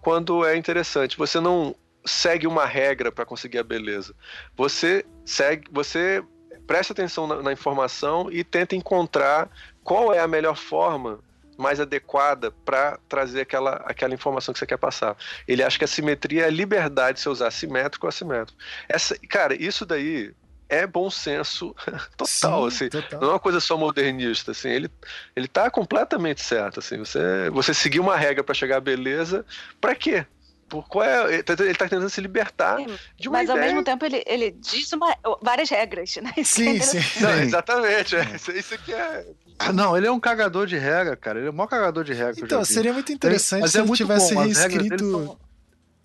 quando 0.00 0.46
é 0.46 0.56
interessante. 0.56 1.18
Você 1.18 1.40
não 1.40 1.74
segue 2.04 2.46
uma 2.46 2.64
regra 2.64 3.10
para 3.10 3.26
conseguir 3.26 3.58
a 3.58 3.64
beleza. 3.64 4.14
Você 4.56 5.04
segue, 5.24 5.66
você 5.72 6.22
presta 6.70 6.92
atenção 6.92 7.26
na, 7.26 7.42
na 7.42 7.52
informação 7.52 8.30
e 8.30 8.44
tenta 8.44 8.76
encontrar 8.76 9.50
qual 9.82 10.14
é 10.14 10.20
a 10.20 10.28
melhor 10.28 10.54
forma 10.54 11.18
mais 11.58 11.80
adequada 11.80 12.52
para 12.64 12.96
trazer 13.08 13.40
aquela, 13.40 13.72
aquela 13.84 14.14
informação 14.14 14.52
que 14.52 14.60
você 14.60 14.66
quer 14.66 14.76
passar. 14.76 15.16
Ele 15.48 15.64
acha 15.64 15.76
que 15.76 15.84
a 15.84 15.88
simetria 15.88 16.44
é 16.44 16.46
a 16.46 16.50
liberdade 16.50 17.16
de 17.16 17.22
você 17.22 17.28
usar 17.28 17.50
simétrico 17.50 18.06
ou 18.06 18.08
assimétrico. 18.08 18.56
Essa, 18.88 19.18
cara, 19.28 19.60
isso 19.60 19.84
daí 19.84 20.32
é 20.68 20.86
bom 20.86 21.10
senso 21.10 21.74
total, 22.16 22.70
Sim, 22.70 22.76
assim. 22.76 22.88
Total. 22.88 23.20
Não 23.20 23.30
é 23.30 23.32
uma 23.32 23.40
coisa 23.40 23.58
só 23.58 23.76
modernista, 23.76 24.52
assim. 24.52 24.68
Ele, 24.68 24.88
ele 25.34 25.48
tá 25.48 25.68
completamente 25.72 26.40
certo, 26.40 26.78
assim. 26.78 26.98
Você, 26.98 27.50
você 27.50 27.74
seguir 27.74 27.98
uma 27.98 28.16
regra 28.16 28.44
para 28.44 28.54
chegar 28.54 28.76
à 28.76 28.80
beleza, 28.80 29.44
para 29.80 29.96
quê? 29.96 30.24
Por 30.70 30.88
qual 30.88 31.04
é, 31.04 31.34
ele, 31.34 31.42
tá, 31.42 31.52
ele 31.58 31.74
tá 31.74 31.88
tentando 31.88 32.08
se 32.08 32.20
libertar 32.20 32.78
sim, 32.78 32.86
de 33.18 33.28
uma 33.28 33.38
Mas 33.38 33.50
ideia. 33.50 33.60
ao 33.60 33.66
mesmo 33.66 33.84
tempo 33.84 34.04
ele, 34.04 34.22
ele 34.24 34.52
diz 34.52 34.90
uma, 34.92 35.14
várias 35.42 35.68
regras, 35.68 36.16
né? 36.22 36.32
Isso 36.36 36.62
é 36.62 36.78
sim, 36.80 37.02
sim. 37.02 37.22
Não, 37.22 37.42
exatamente. 37.42 38.16
É, 38.16 38.22
isso, 38.36 38.52
isso 38.52 38.74
aqui 38.74 38.94
é 38.94 39.26
não, 39.74 39.94
ele 39.94 40.06
é 40.06 40.10
um 40.10 40.18
cagador 40.18 40.66
de 40.66 40.78
regra, 40.78 41.14
cara. 41.16 41.38
Ele 41.38 41.48
é 41.48 41.50
o 41.50 41.52
maior 41.52 41.68
cagador 41.68 42.02
de 42.02 42.14
regra. 42.14 42.42
Então, 42.42 42.64
seria 42.64 42.94
muito 42.94 43.12
interessante 43.12 43.60
Mas 43.60 43.72
se 43.72 43.78
é 43.78 43.82
ele 43.82 43.92
tivesse 43.92 44.34
bom, 44.34 44.40
reescrito. 44.40 45.38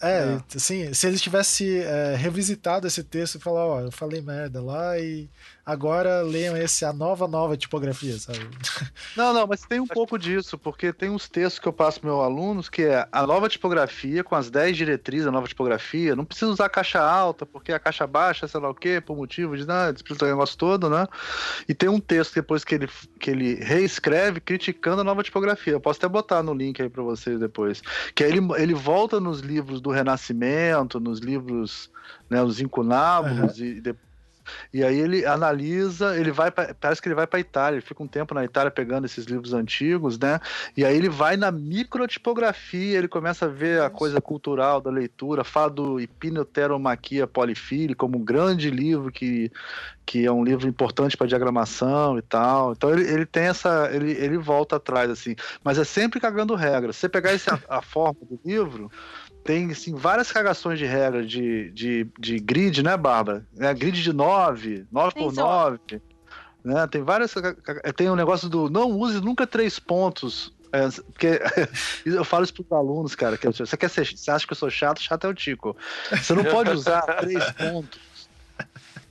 É, 0.02 0.10
é, 0.10 0.44
assim, 0.54 0.94
se 0.94 1.08
ele 1.08 1.18
tivesse 1.18 1.80
é, 1.80 2.16
revisitado 2.18 2.86
esse 2.86 3.02
texto 3.02 3.36
e 3.36 3.40
falar, 3.40 3.66
ó, 3.66 3.80
eu 3.80 3.92
falei 3.92 4.22
merda 4.22 4.62
lá 4.62 5.00
e 5.00 5.30
agora 5.66 6.22
leiam 6.22 6.56
esse 6.56 6.86
a 6.86 6.94
nova, 6.94 7.28
nova 7.28 7.58
tipografia, 7.58 8.18
sabe? 8.20 8.40
Não, 9.18 9.34
não, 9.34 9.48
mas 9.48 9.62
tem 9.62 9.80
um 9.80 9.88
pouco 9.88 10.18
disso, 10.20 10.58
porque 10.58 10.92
tem 10.92 11.10
uns 11.10 11.30
textos 11.30 11.58
que 11.58 11.68
eu 11.68 11.74
passo 11.74 12.02
para 12.02 12.10
meus 12.10 12.22
alunos 12.22 12.70
que 12.70 12.84
é 12.84 13.08
a 13.12 13.26
nova 13.26 13.48
tipografia, 13.48 14.24
com 14.24 14.36
as 14.36 14.50
10 14.50 14.76
diretrizes 14.76 15.26
da 15.26 15.32
nova 15.32 15.48
tipografia, 15.48 16.16
não 16.16 16.26
precisa 16.26 16.52
usar 16.52 16.68
caixa 16.68 17.00
alta, 17.02 17.46
porque 17.46 17.72
a 17.72 17.80
caixa 17.80 18.06
baixa, 18.06 18.48
sei 18.48 18.60
lá 18.60 18.70
o 18.70 18.76
quê, 18.76 19.00
por 19.00 19.16
motivo 19.16 19.56
de 19.56 19.66
nada, 19.66 19.96
explica 19.96 20.26
o 20.26 20.28
negócio 20.28 20.58
todo, 20.58 20.90
né? 20.90 21.08
E 21.68 21.74
tem 21.74 21.88
um 21.88 22.00
texto 22.00 22.36
depois 22.36 22.66
que 22.66 22.76
ele, 22.76 22.90
que 23.20 23.32
ele 23.32 23.56
reescreve 23.56 24.42
criticando 24.42 25.02
a 25.02 25.04
nova 25.04 25.24
tipografia. 25.24 25.74
Eu 25.74 25.80
posso 25.80 26.00
até 26.00 26.10
botar 26.10 26.44
no 26.44 26.54
link 26.54 26.82
aí 26.82 26.90
para 26.90 27.04
vocês 27.04 27.40
depois. 27.40 27.82
Que 28.14 28.26
aí 28.26 28.32
ele, 28.32 28.42
ele 28.58 28.74
volta 28.74 29.20
nos 29.20 29.40
livros 29.40 29.80
do 29.80 29.92
Renascimento, 29.92 31.00
nos 31.00 31.20
livros, 31.20 31.90
né, 32.30 32.44
os 32.44 32.60
incunábulos, 32.60 33.60
uhum. 33.60 33.66
e 33.66 33.82
depois 33.82 34.06
e 34.74 34.84
aí 34.84 35.00
ele 35.00 35.26
analisa, 35.26 36.18
ele 36.18 36.32
vai, 36.32 36.52
pra, 36.52 36.74
parece 36.74 37.02
que 37.02 37.08
ele 37.08 37.16
vai 37.16 37.28
para 37.28 37.40
Itália, 37.40 37.78
ele 37.78 37.86
fica 37.86 38.04
um 38.04 38.08
tempo 38.08 38.34
na 38.34 38.44
Itália 38.44 38.72
pegando 38.72 39.06
esses 39.06 39.26
livros 39.26 39.54
antigos, 39.54 40.18
né? 40.18 40.40
E 40.76 40.84
aí 40.84 40.96
ele 40.96 41.10
vai 41.10 41.38
na 41.38 41.52
microtipografia, 41.52 42.98
ele 42.98 43.08
começa 43.08 43.46
a 43.46 43.50
ver 43.50 43.82
a 43.82 43.90
coisa 43.90 44.22
cultural 44.22 44.82
da 44.82 44.90
leitura, 44.90 45.44
fala 45.44 45.70
do 45.70 46.00
Hipinoteromaquia 46.00 47.28
polifile 47.28 47.96
como 47.96 48.18
um 48.18 48.24
grande 48.24 48.70
livro 48.70 49.12
que, 49.12 49.52
que 50.06 50.26
é 50.26 50.32
um 50.32 50.44
livro 50.44 50.68
importante 50.68 51.18
para 51.18 51.28
diagramação 51.28 52.18
e 52.18 52.22
tal. 52.22 52.74
Então 52.74 52.90
ele, 52.92 53.10
ele 53.10 53.26
tem 53.26 53.44
essa, 53.44 53.90
ele, 53.92 54.12
ele 54.12 54.38
volta 54.38 54.76
atrás 54.76 55.10
assim, 55.10 55.36
mas 55.64 55.78
é 55.78 55.84
sempre 55.84 56.20
cagando 56.20 56.56
regra. 56.56 56.94
Se 56.94 57.00
você 57.00 57.10
pegar 57.10 57.32
essa, 57.32 57.62
a 57.68 57.82
forma 57.82 58.20
do 58.22 58.40
livro, 58.46 58.92
tem 59.46 59.70
assim, 59.72 59.94
várias 59.94 60.32
cagações 60.32 60.80
de 60.80 60.86
regra 60.86 61.24
de, 61.24 61.70
de, 61.70 62.08
de 62.20 62.40
grid, 62.40 62.82
né, 62.82 62.98
Bárbara? 62.98 63.46
É, 63.60 63.72
grid 63.76 64.02
de 64.02 64.12
9, 64.12 64.88
9 64.92 65.14
por 65.14 65.32
9. 65.32 65.80
Né? 66.64 66.88
Tem 66.88 67.04
várias. 67.04 67.34
Tem 67.96 68.10
o 68.10 68.14
um 68.14 68.16
negócio 68.16 68.50
do 68.50 68.72
não 68.72 68.90
use 68.90 69.22
nunca 69.22 69.46
três 69.46 69.78
pontos. 69.78 70.52
É, 70.74 70.90
porque 70.90 71.40
eu 72.04 72.26
falo 72.26 72.44
isso 72.44 72.54
para 72.56 72.64
os 72.64 72.72
alunos, 72.72 73.14
cara. 73.14 73.38
Que 73.38 73.48
você, 73.48 73.78
quer 73.78 73.90
ser, 73.90 74.18
você 74.18 74.32
acha 74.32 74.48
que 74.48 74.52
eu 74.52 74.58
sou 74.58 74.70
chato? 74.70 75.00
Chato 75.00 75.28
é 75.28 75.30
o 75.30 75.34
Tico. 75.34 75.78
Você 76.10 76.34
não 76.34 76.44
pode 76.44 76.72
usar 76.72 77.02
três 77.22 77.52
pontos 77.52 78.16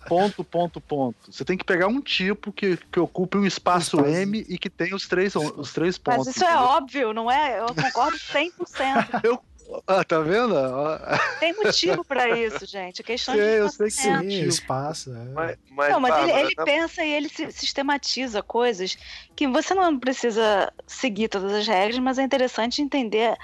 ponto, 0.07 0.45
ponto, 0.45 0.81
ponto. 0.81 1.33
Você 1.33 1.45
tem 1.45 1.57
que 1.57 1.65
pegar 1.65 1.89
um 1.89 2.01
tipo 2.01 2.53
que, 2.53 2.77
que 2.77 3.01
ocupe 3.01 3.39
um 3.39 3.47
espaço, 3.47 3.97
espaço. 3.97 4.15
M 4.15 4.45
e 4.49 4.59
que 4.59 4.71
tenha 4.71 4.95
os 4.95 5.09
três, 5.09 5.35
os 5.35 5.73
três 5.73 5.99
pontos. 5.99 6.27
Mas 6.27 6.37
isso 6.37 6.45
é 6.45 6.49
entendeu? 6.49 6.63
é 6.63 6.67
óbvio, 6.67 7.13
não 7.13 7.31
é? 7.31 7.61
Eu 7.61 7.67
concordo 7.67 8.17
100%. 8.19 9.21
eu 9.25 9.41
ah, 9.87 10.05
tá 10.05 10.21
vendo? 10.21 10.55
Tem 11.41 11.53
motivo 11.63 12.05
para 12.05 12.31
isso, 12.39 12.67
gente. 12.67 13.01
A 13.01 13.05
questão 13.05 13.35
de 13.35 13.41
eu 13.41 13.69
sei 13.69 13.87
que 13.87 13.93
sim, 13.93 14.43
espaço. 14.47 15.11
É. 15.15 15.25
Mas, 15.33 15.59
mas, 15.71 15.93
não, 15.93 16.01
mas 16.01 16.29
ele, 16.29 16.33
ele 16.33 16.55
pensa 16.57 17.05
e 17.05 17.13
ele 17.13 17.29
sistematiza 17.29 18.43
coisas 18.43 18.97
que 19.35 19.47
você 19.49 19.75
não 19.75 19.99
precisa 19.99 20.73
seguir 20.87 21.29
todas 21.29 21.53
as 21.53 21.67
regras, 21.67 21.99
mas 21.99 22.19
é 22.19 22.23
interessante 22.23 22.83
entender 22.83 23.37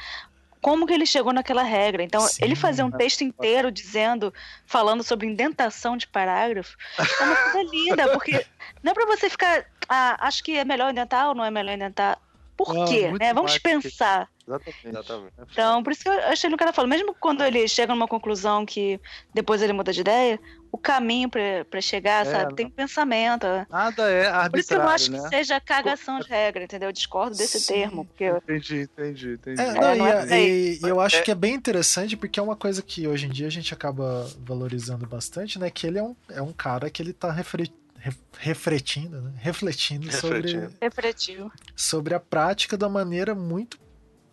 como 0.61 0.87
que 0.87 0.93
ele 0.93 1.07
chegou 1.07 1.33
naquela 1.33 1.63
regra. 1.63 2.03
Então, 2.03 2.21
Sim, 2.21 2.45
ele 2.45 2.55
fazer 2.55 2.83
um 2.83 2.91
texto 2.91 3.23
inteiro 3.23 3.71
dizendo, 3.71 4.33
falando 4.67 5.03
sobre 5.03 5.27
indentação 5.27 5.97
de 5.97 6.07
parágrafo, 6.07 6.77
é 6.99 7.25
uma 7.25 7.37
coisa 7.37 7.71
linda, 7.71 8.13
porque 8.13 8.45
não 8.83 8.93
é 8.93 8.95
para 8.95 9.07
você 9.07 9.31
ficar, 9.31 9.65
ah, 9.89 10.17
acho 10.21 10.45
que 10.45 10.57
é 10.57 10.65
melhor 10.65 10.91
indentar 10.91 11.29
ou 11.29 11.35
não 11.35 11.45
é 11.45 11.51
melhor 11.51 11.75
indentar. 11.75 12.19
Por 12.65 12.75
não, 12.75 12.85
quê? 12.85 13.11
Né? 13.19 13.33
Vamos 13.33 13.57
pensar. 13.59 14.29
Que... 14.47 14.89
Exatamente. 14.89 15.33
Então, 15.53 15.83
por 15.83 15.93
isso 15.93 16.03
que 16.03 16.09
eu 16.09 16.13
achei 16.13 16.51
que 16.51 16.55
o 16.55 16.59
cara 16.59 16.73
falou, 16.73 16.89
mesmo 16.89 17.15
quando 17.19 17.43
ele 17.43 17.67
chega 17.69 17.95
numa 17.95 18.09
conclusão 18.09 18.67
que 18.67 19.01
depois 19.33 19.63
ele 19.63 19.73
muda 19.73 19.93
de 19.93 20.01
ideia, 20.01 20.41
o 20.73 20.77
caminho 20.77 21.29
para 21.31 21.81
chegar, 21.81 22.27
é, 22.27 22.31
sabe, 22.31 22.55
tem 22.55 22.67
um 22.67 22.71
pensamento. 22.71 23.47
Nada 23.71 24.11
é 24.11 24.27
arbitrário, 24.27 24.51
Por 24.51 24.59
isso 24.59 24.69
que 24.69 24.75
eu 24.75 24.79
não 24.79 24.89
acho 24.89 25.11
né? 25.13 25.21
que 25.23 25.29
seja 25.29 25.61
cagação 25.61 26.21
de 26.21 26.29
regra, 26.29 26.65
entendeu? 26.65 26.89
Eu 26.89 26.93
discordo 26.93 27.37
desse 27.37 27.61
Sim, 27.61 27.75
termo. 27.75 28.05
Porque 28.05 28.25
entendi, 28.25 28.83
entendi, 28.83 29.33
entendi. 29.35 29.61
É, 29.63 29.73
não, 29.75 29.89
é, 29.89 29.97
não 29.97 30.07
é 30.07 30.41
e, 30.41 30.79
e, 30.83 30.89
eu 30.89 31.01
acho 31.01 31.17
é 31.17 31.23
que 31.23 31.31
é 31.31 31.35
bem 31.35 31.55
interessante, 31.55 32.17
porque 32.17 32.39
é 32.39 32.43
uma 32.43 32.57
coisa 32.57 32.83
que 32.83 33.07
hoje 33.07 33.27
em 33.27 33.31
dia 33.31 33.47
a 33.47 33.51
gente 33.51 33.73
acaba 33.73 34.29
valorizando 34.41 35.07
bastante, 35.07 35.59
né? 35.59 35.71
Que 35.71 35.87
ele 35.87 35.99
é 35.99 36.03
um, 36.03 36.17
é 36.29 36.43
um 36.43 36.53
cara 36.53 36.91
que 36.91 37.01
ele 37.01 37.13
tá 37.13 37.31
refletindo 37.31 37.80
refletindo, 38.39 39.21
né? 39.21 39.33
refletindo 39.37 40.11
sobre 40.13 40.71
Refletiu. 40.81 41.53
sobre 41.77 42.15
a 42.15 42.21
prática 42.21 42.77
da 42.77 42.89
maneira 42.89 43.35
muito 43.35 43.79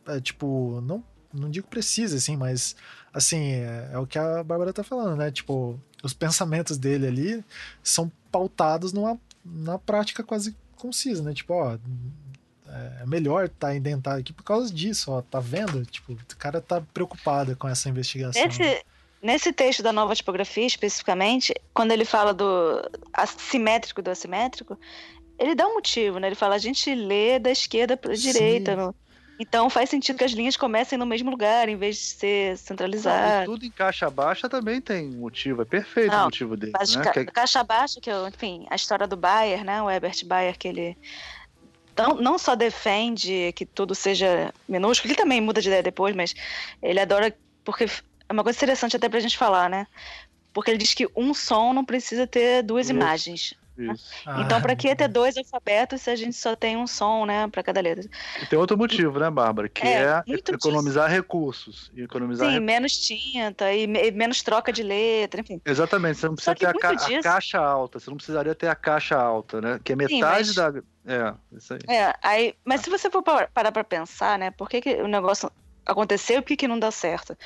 é, 0.07 0.21
tipo, 0.21 0.79
não, 0.81 1.03
não 1.33 1.49
digo 1.49 1.67
precisa, 1.67 2.17
assim, 2.17 2.37
mas, 2.37 2.75
assim, 3.13 3.51
é, 3.51 3.89
é, 3.93 3.97
o 3.97 4.07
que 4.07 4.17
a 4.17 4.43
Bárbara 4.43 4.73
tá 4.73 4.83
falando, 4.83 5.17
né? 5.17 5.31
Tipo, 5.31 5.79
os 6.01 6.13
pensamentos 6.13 6.77
dele 6.77 7.07
ali 7.07 7.45
são 7.83 8.11
pautados 8.31 8.93
numa, 8.93 9.19
numa 9.43 9.77
prática 9.77 10.23
quase 10.23 10.55
concisa, 10.75 11.21
né? 11.21 11.33
Tipo, 11.33 11.53
ó, 11.53 11.77
é, 12.67 13.01
é 13.01 13.05
melhor 13.05 13.45
estar 13.45 13.67
tá 13.67 13.75
indentado 13.75 14.19
aqui 14.19 14.31
por 14.31 14.43
causa 14.43 14.73
disso, 14.73 15.11
ó, 15.11 15.21
tá 15.21 15.39
vendo? 15.39 15.85
Tipo, 15.85 16.13
o 16.13 16.37
cara 16.37 16.61
tá 16.61 16.81
preocupado 16.93 17.55
com 17.55 17.67
essa 17.67 17.89
investigação. 17.89 18.45
Esse, 18.45 18.59
né? 18.59 18.81
Nesse 19.21 19.51
texto 19.51 19.81
da 19.81 19.91
nova 19.91 20.13
tipografia, 20.13 20.65
especificamente, 20.65 21.53
quando 21.73 21.91
ele 21.91 22.05
fala 22.05 22.33
do 22.33 22.81
assimétrico 23.11 24.01
do 24.01 24.11
assimétrico, 24.11 24.77
ele 25.39 25.55
dá 25.55 25.67
um 25.67 25.75
motivo, 25.75 26.19
né? 26.19 26.27
Ele 26.27 26.35
fala, 26.35 26.55
a 26.55 26.59
gente 26.59 26.93
lê 26.93 27.39
da 27.39 27.51
esquerda 27.51 27.97
para 27.97 28.13
a 28.13 28.15
direita. 28.15 28.75
No, 28.75 28.95
então 29.39 29.69
faz 29.69 29.89
sentido 29.89 30.17
que 30.17 30.23
as 30.23 30.31
linhas 30.31 30.57
comecem 30.57 30.97
no 30.97 31.05
mesmo 31.05 31.29
lugar, 31.29 31.69
em 31.69 31.75
vez 31.75 31.95
de 31.95 32.03
ser 32.03 32.57
centralizado. 32.57 33.45
tudo 33.45 33.65
em 33.65 33.71
caixa 33.71 34.09
baixa 34.09 34.49
também 34.49 34.81
tem 34.81 35.09
motivo, 35.09 35.61
é 35.61 35.65
perfeito 35.65 36.11
Não, 36.11 36.21
o 36.21 36.25
motivo 36.25 36.57
dele. 36.57 36.73
Mas 36.77 36.95
né? 36.95 37.03
ca 37.03 37.25
caixa 37.25 37.63
baixa, 37.63 38.01
que 38.01 38.09
eu, 38.09 38.27
enfim, 38.27 38.65
a 38.69 38.75
história 38.75 39.07
do 39.07 39.15
Bayer, 39.15 39.63
né? 39.63 39.81
O 39.81 39.89
Herbert 39.89 40.25
Bayer, 40.25 40.57
que 40.57 40.67
ele 40.67 40.97
não, 41.95 42.15
não 42.15 42.37
só 42.37 42.55
defende 42.55 43.51
que 43.55 43.65
tudo 43.65 43.93
seja 43.93 44.53
minúsculo, 44.67 45.11
ele 45.11 45.17
também 45.17 45.39
muda 45.39 45.61
de 45.61 45.67
ideia 45.67 45.83
depois, 45.83 46.15
mas 46.15 46.33
ele 46.81 46.99
adora, 46.99 47.35
porque 47.63 47.87
é 48.29 48.33
uma 48.33 48.43
coisa 48.43 48.57
interessante 48.57 48.95
até 48.95 49.07
pra 49.09 49.19
gente 49.19 49.37
falar, 49.37 49.69
né? 49.69 49.87
Porque 50.53 50.71
ele 50.71 50.77
diz 50.77 50.93
que 50.93 51.07
um 51.15 51.33
som 51.33 51.73
não 51.73 51.85
precisa 51.85 52.25
ter 52.25 52.63
duas 52.63 52.87
Isso. 52.87 52.95
imagens. 52.95 53.53
Isso. 53.77 54.11
Então, 54.39 54.59
para 54.59 54.75
que 54.75 54.93
ter 54.95 55.07
dois 55.07 55.37
alfabetos 55.37 56.01
se 56.01 56.09
a 56.09 56.15
gente 56.15 56.35
só 56.35 56.55
tem 56.55 56.75
um 56.75 56.87
som, 56.87 57.25
né, 57.25 57.47
para 57.47 57.61
cada 57.61 57.79
letra? 57.79 58.09
E 58.41 58.45
tem 58.47 58.57
outro 58.57 58.75
motivo, 58.75 59.19
né, 59.19 59.29
Bárbara? 59.29 59.69
Que 59.69 59.85
é, 59.85 60.23
é 60.27 60.33
economizar 60.51 61.05
disso. 61.05 61.15
recursos. 61.15 61.91
E 61.93 62.01
economizar 62.01 62.47
Sim, 62.47 62.55
rec... 62.55 62.63
menos 62.63 62.97
tinta 62.97 63.71
e, 63.71 63.85
menos 64.11 64.41
troca 64.41 64.73
de 64.73 64.81
letra, 64.81 65.41
enfim. 65.41 65.61
Exatamente, 65.63 66.17
você 66.17 66.27
não 66.27 66.35
precisa 66.35 66.55
ter 66.55 66.65
a, 66.65 66.73
ca 66.73 66.93
disso... 66.95 67.19
a, 67.19 67.21
caixa 67.21 67.59
alta, 67.59 67.99
você 67.99 68.09
não 68.09 68.17
precisaria 68.17 68.55
ter 68.55 68.67
a 68.67 68.75
caixa 68.75 69.15
alta, 69.15 69.61
né? 69.61 69.79
Que 69.83 69.93
é 69.93 69.95
metade 69.95 70.15
Sim, 70.15 70.21
mas... 70.21 70.55
da. 70.55 70.81
É, 71.05 71.33
isso 71.55 71.73
aí. 71.73 71.79
É, 71.87 72.15
aí. 72.23 72.55
Mas 72.65 72.81
se 72.81 72.89
você 72.89 73.09
for 73.11 73.21
parar 73.21 73.71
para 73.71 73.83
pensar, 73.83 74.39
né, 74.39 74.51
por 74.51 74.67
que, 74.67 74.81
que 74.81 74.95
o 74.95 75.07
negócio 75.07 75.51
aconteceu 75.85 76.39
e 76.39 76.41
por 76.41 76.47
que, 76.47 76.57
que 76.57 76.67
não 76.67 76.79
dá 76.79 76.91
certo? 76.91 77.37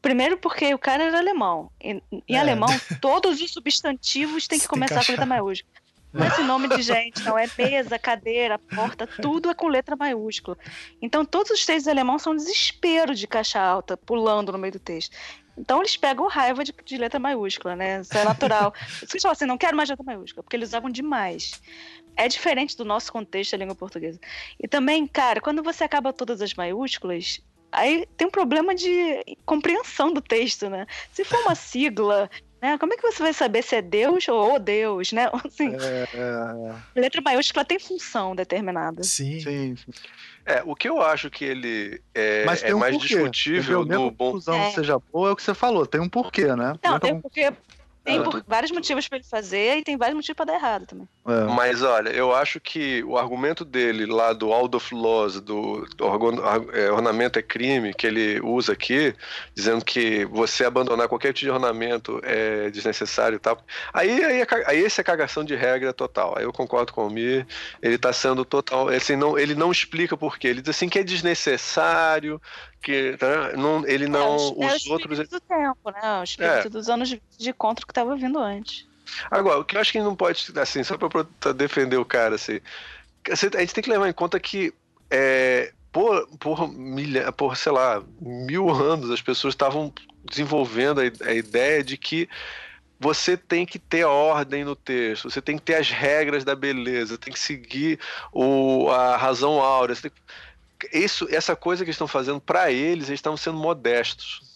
Primeiro 0.00 0.36
porque 0.38 0.72
o 0.72 0.78
cara 0.78 1.04
era 1.04 1.18
alemão. 1.18 1.70
Em, 1.80 2.02
em 2.10 2.36
é. 2.36 2.38
alemão, 2.38 2.68
todos 3.00 3.40
os 3.40 3.50
substantivos 3.50 4.46
têm 4.46 4.58
que 4.58 4.64
Você 4.64 4.70
começar 4.70 5.00
que 5.00 5.06
com 5.06 5.12
letra 5.12 5.26
maiúscula. 5.26 5.78
Não 6.12 6.24
é 6.24 6.28
esse 6.28 6.42
nome 6.42 6.68
de 6.68 6.80
gente, 6.80 7.22
não. 7.22 7.38
É 7.38 7.46
mesa, 7.58 7.98
cadeira, 7.98 8.58
porta, 8.58 9.06
tudo 9.06 9.50
é 9.50 9.54
com 9.54 9.68
letra 9.68 9.94
maiúscula. 9.94 10.56
Então, 11.02 11.24
todos 11.24 11.50
os 11.50 11.66
textos 11.66 11.86
alemãos 11.86 12.22
são 12.22 12.32
um 12.32 12.36
desespero 12.36 13.14
de 13.14 13.26
caixa 13.26 13.60
alta, 13.60 13.96
pulando 13.96 14.50
no 14.52 14.58
meio 14.58 14.72
do 14.72 14.78
texto. 14.78 15.14
Então 15.58 15.80
eles 15.80 15.96
pegam 15.96 16.28
raiva 16.28 16.62
de, 16.62 16.72
de 16.84 16.96
letra 16.96 17.18
maiúscula, 17.18 17.74
né? 17.74 18.00
Isso 18.00 18.16
é 18.16 18.24
natural. 18.24 18.72
Eles 19.02 19.20
falam 19.20 19.32
assim, 19.32 19.44
não 19.44 19.58
quero 19.58 19.76
mais 19.76 19.88
letra 19.88 20.04
maiúscula, 20.04 20.42
porque 20.42 20.56
eles 20.56 20.68
usavam 20.68 20.88
demais. 20.88 21.60
É 22.16 22.28
diferente 22.28 22.76
do 22.76 22.84
nosso 22.84 23.12
contexto 23.12 23.52
da 23.52 23.58
língua 23.58 23.74
portuguesa. 23.74 24.20
E 24.58 24.68
também, 24.68 25.06
cara, 25.06 25.40
quando 25.40 25.62
você 25.62 25.84
acaba 25.84 26.12
todas 26.12 26.40
as 26.40 26.54
maiúsculas, 26.54 27.40
aí 27.72 28.06
tem 28.16 28.26
um 28.26 28.30
problema 28.30 28.74
de 28.74 29.22
compreensão 29.44 30.12
do 30.12 30.20
texto, 30.20 30.68
né? 30.68 30.86
Se 31.12 31.24
for 31.24 31.38
uma 31.42 31.54
sigla, 31.54 32.30
né? 32.60 32.76
Como 32.78 32.92
é 32.92 32.96
que 32.96 33.02
você 33.02 33.22
vai 33.22 33.32
saber 33.32 33.62
se 33.62 33.76
é 33.76 33.82
Deus 33.82 34.26
ou 34.28 34.54
o 34.56 34.58
Deus, 34.58 35.12
né? 35.12 35.28
Assim, 35.46 35.74
É, 35.74 36.08
é, 36.14 37.00
letra 37.00 37.20
maiúscula 37.20 37.64
tem 37.64 37.78
função 37.78 38.34
determinada. 38.34 39.02
Sim. 39.04 39.40
sim. 39.40 39.74
É, 40.44 40.62
o 40.64 40.74
que 40.74 40.88
eu 40.88 41.02
acho 41.02 41.30
que 41.30 41.44
ele 41.44 42.00
é, 42.14 42.44
Mas 42.46 42.62
tem 42.62 42.70
é 42.70 42.74
um 42.74 42.78
mais 42.78 42.94
porquê. 42.96 43.08
discutível 43.08 43.84
no 43.84 44.10
bom. 44.10 44.26
conclusão 44.26 44.54
É. 44.56 44.70
seja 44.70 44.98
boa, 45.12 45.28
é 45.28 45.32
o 45.32 45.36
que 45.36 45.42
você 45.42 45.54
falou, 45.54 45.86
tem 45.86 46.00
um 46.00 46.08
porquê, 46.08 46.46
né? 46.56 46.74
Não, 46.82 46.96
é 46.96 46.98
tem 46.98 47.10
como- 47.10 47.22
porque 47.22 47.52
tem 48.02 48.22
por 48.22 48.42
vários 48.46 48.70
motivos 48.72 49.06
pra 49.06 49.18
ele 49.18 49.26
fazer 49.26 49.76
e 49.76 49.82
tem 49.84 49.98
vários 49.98 50.16
motivos 50.16 50.34
pra 50.36 50.46
dar 50.46 50.54
errado 50.54 50.86
também. 50.86 51.06
É. 51.28 51.44
Mas 51.52 51.82
olha, 51.82 52.08
eu 52.08 52.34
acho 52.34 52.58
que 52.58 53.04
o 53.04 53.18
argumento 53.18 53.62
dele 53.62 54.06
lá 54.06 54.32
do 54.32 54.50
Aldous 54.50 54.90
Laws, 54.90 55.38
do, 55.40 55.86
do 55.94 56.06
é, 56.72 56.90
ornamento 56.90 57.38
é 57.38 57.42
crime, 57.42 57.92
que 57.92 58.06
ele 58.06 58.40
usa 58.40 58.72
aqui, 58.72 59.14
dizendo 59.54 59.84
que 59.84 60.24
você 60.24 60.64
abandonar 60.64 61.06
qualquer 61.06 61.34
tipo 61.34 61.46
de 61.46 61.50
ornamento 61.50 62.18
é 62.24 62.70
desnecessário 62.70 63.36
e 63.36 63.38
tal. 63.38 63.62
Aí, 63.92 64.24
aí, 64.24 64.40
é 64.40 64.46
aí 64.64 64.78
esse 64.78 65.02
é 65.02 65.04
cagação 65.04 65.44
de 65.44 65.54
regra 65.54 65.92
total. 65.92 66.34
Aí 66.38 66.44
eu 66.44 66.52
concordo 66.52 66.94
com 66.94 67.06
o 67.06 67.10
Mir. 67.10 67.46
Ele 67.82 67.98
tá 67.98 68.10
sendo 68.10 68.42
total. 68.42 68.88
Assim, 68.88 69.14
não, 69.14 69.38
ele 69.38 69.54
não 69.54 69.70
explica 69.70 70.16
por 70.16 70.38
quê. 70.38 70.48
Ele 70.48 70.62
diz 70.62 70.70
assim 70.70 70.88
que 70.88 70.98
é 70.98 71.04
desnecessário, 71.04 72.40
que 72.80 73.18
tá? 73.18 73.52
não, 73.54 73.86
ele 73.86 74.08
não. 74.08 74.20
é, 74.20 74.24
o, 74.24 74.62
é 74.62 74.66
o 74.66 74.66
os 74.66 74.76
espírito 74.76 74.92
outros. 74.92 75.28
do 75.28 75.40
tempo, 75.40 75.90
né? 75.90 76.20
O 76.20 76.24
espírito 76.24 76.70
dos 76.70 76.88
anos 76.88 77.10
de, 77.10 77.20
de 77.36 77.52
contra 77.52 77.86
que 77.86 77.92
tava 77.92 78.16
vindo 78.16 78.38
antes. 78.38 78.87
Agora, 79.30 79.58
o 79.58 79.64
que 79.64 79.76
eu 79.76 79.80
acho 79.80 79.92
que 79.92 80.00
não 80.00 80.14
pode, 80.14 80.52
assim, 80.60 80.82
só 80.82 80.96
pra 80.96 81.52
defender 81.52 81.96
o 81.96 82.04
cara, 82.04 82.34
assim, 82.34 82.60
a 83.30 83.60
gente 83.60 83.74
tem 83.74 83.84
que 83.84 83.90
levar 83.90 84.08
em 84.08 84.12
conta 84.12 84.38
que 84.38 84.72
é, 85.10 85.72
por, 85.92 86.26
por, 86.38 86.68
milha, 86.72 87.30
por, 87.32 87.56
sei 87.56 87.72
lá, 87.72 88.02
mil 88.20 88.70
anos 88.70 89.10
as 89.10 89.22
pessoas 89.22 89.54
estavam 89.54 89.92
desenvolvendo 90.24 91.00
a, 91.00 91.28
a 91.28 91.34
ideia 91.34 91.82
de 91.82 91.96
que 91.96 92.28
você 93.00 93.36
tem 93.36 93.64
que 93.64 93.78
ter 93.78 94.04
ordem 94.04 94.64
no 94.64 94.74
texto, 94.74 95.30
você 95.30 95.40
tem 95.40 95.56
que 95.56 95.62
ter 95.62 95.76
as 95.76 95.90
regras 95.90 96.44
da 96.44 96.54
beleza, 96.54 97.16
tem 97.16 97.32
que 97.32 97.38
seguir 97.38 97.98
o, 98.32 98.90
a 98.90 99.16
razão 99.16 99.60
áurea. 99.60 99.96
isso, 100.92 101.28
essa 101.30 101.54
coisa 101.54 101.84
que 101.84 101.90
estão 101.90 102.08
fazendo 102.08 102.40
para 102.40 102.72
eles, 102.72 103.08
eles 103.08 103.18
estavam 103.18 103.36
sendo 103.36 103.56
modestos. 103.56 104.47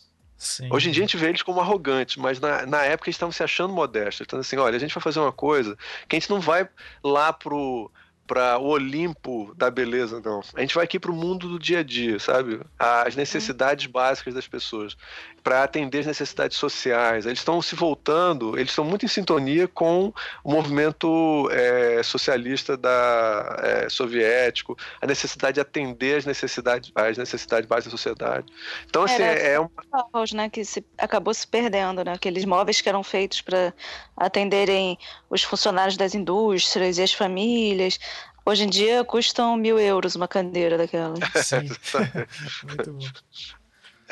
Sim. 0.43 0.69
Hoje 0.73 0.89
em 0.89 0.93
dia 0.93 1.05
a 1.05 1.07
gente 1.07 1.17
vê 1.17 1.29
eles 1.29 1.41
como 1.41 1.61
arrogantes, 1.61 2.17
mas 2.17 2.41
na, 2.41 2.67
na 2.67 2.83
época 2.83 3.09
eles 3.09 3.15
estavam 3.15 3.31
se 3.31 3.45
achando 3.45 3.73
modestos. 3.73 4.27
Então, 4.27 4.41
assim, 4.41 4.57
olha, 4.57 4.75
a 4.75 4.79
gente 4.79 4.93
vai 4.93 5.01
fazer 5.01 5.21
uma 5.21 5.33
coisa 5.33 5.79
que 6.09 6.17
a 6.17 6.19
gente 6.19 6.29
não 6.29 6.41
vai 6.41 6.69
lá 7.03 7.33
pro 7.33 7.89
para 8.27 8.57
o 8.59 8.69
Olimpo 8.69 9.53
da 9.57 9.71
beleza, 9.71 10.21
não. 10.25 10.41
A 10.55 10.61
gente 10.61 10.75
vai 10.75 10.85
aqui 10.85 10.99
pro 10.99 11.13
mundo 11.13 11.49
do 11.49 11.59
dia 11.59 11.81
a 11.81 11.83
dia, 11.83 12.19
sabe? 12.19 12.61
As 12.79 13.15
necessidades 13.15 13.87
básicas 13.87 14.33
das 14.33 14.49
pessoas, 14.49 14.97
para 15.43 15.65
atender 15.65 16.01
as 16.01 16.07
necessidades 16.07 16.57
sociais. 16.57 17.27
Eles 17.27 17.41
estão 17.41 17.61
se 17.61 17.75
voltando, 17.75 18.57
eles 18.57 18.71
estão 18.71 18.85
muito 18.85 19.05
em 19.05 19.09
sintonia 19.09 19.67
com 19.67 20.13
o 20.45 20.51
movimento 20.51 21.49
é, 21.51 22.03
socialista 22.03 22.77
da 22.77 23.57
é, 23.63 23.89
soviético, 23.89 24.77
a 25.01 25.07
necessidade 25.07 25.55
de 25.55 25.61
atender 25.61 26.19
as 26.19 26.25
necessidades, 26.25 26.91
as 26.95 27.19
necessidades 27.19 27.69
básicas 27.69 27.93
da 27.93 27.99
sociedade. 27.99 28.47
Então, 28.87 29.03
assim, 29.03 29.23
Era- 29.23 29.39
é, 29.41 29.53
é 29.55 29.61
um 29.61 29.69
Móveis, 30.13 30.33
né? 30.33 30.49
Que 30.49 30.65
se, 30.65 30.85
acabou 30.99 31.35
se 31.35 31.47
perdendo, 31.47 32.05
né? 32.05 32.13
Aqueles 32.13 32.45
móveis 32.45 32.81
que 32.81 32.89
eram 32.89 33.03
feitos 33.03 33.41
para 33.41 33.75
atenderem 34.17 34.99
os 35.29 35.43
funcionários 35.43 35.97
das 35.97 36.15
indústrias 36.15 36.99
e 36.99 37.03
as 37.03 37.13
famílias. 37.13 37.99
Hoje 38.45 38.65
em 38.65 38.69
dia 38.69 39.05
custam 39.05 39.57
mil 39.57 39.79
euros 39.79 40.17
uma 40.17 40.27
cadeira 40.27 40.77
daquela. 40.77 41.15
Sim. 41.43 41.69
Muito 42.67 42.93
bom. 42.93 43.07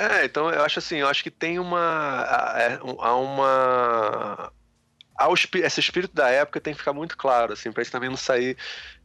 É, 0.01 0.25
então 0.25 0.51
eu 0.51 0.65
acho 0.65 0.79
assim, 0.79 0.97
eu 0.97 1.09
acho 1.09 1.23
que 1.23 1.31
tem 1.31 1.59
uma. 1.59 1.79
há- 2.27 2.55
é, 2.59 2.79
Há 2.99 3.15
uma. 3.17 4.53
há 5.19 5.29
o 5.29 5.35
espí- 5.35 5.61
esse 5.61 5.79
espírito 5.81 6.15
da 6.15 6.29
época 6.31 6.61
tem 6.61 6.73
que 6.73 6.79
ficar 6.79 6.93
muito 6.95 7.17
claro, 7.17 7.53
assim, 7.53 7.71
pra 7.71 7.83
gente 7.83 7.93
também 7.93 8.09
não 8.09 8.17
sair. 8.17 8.57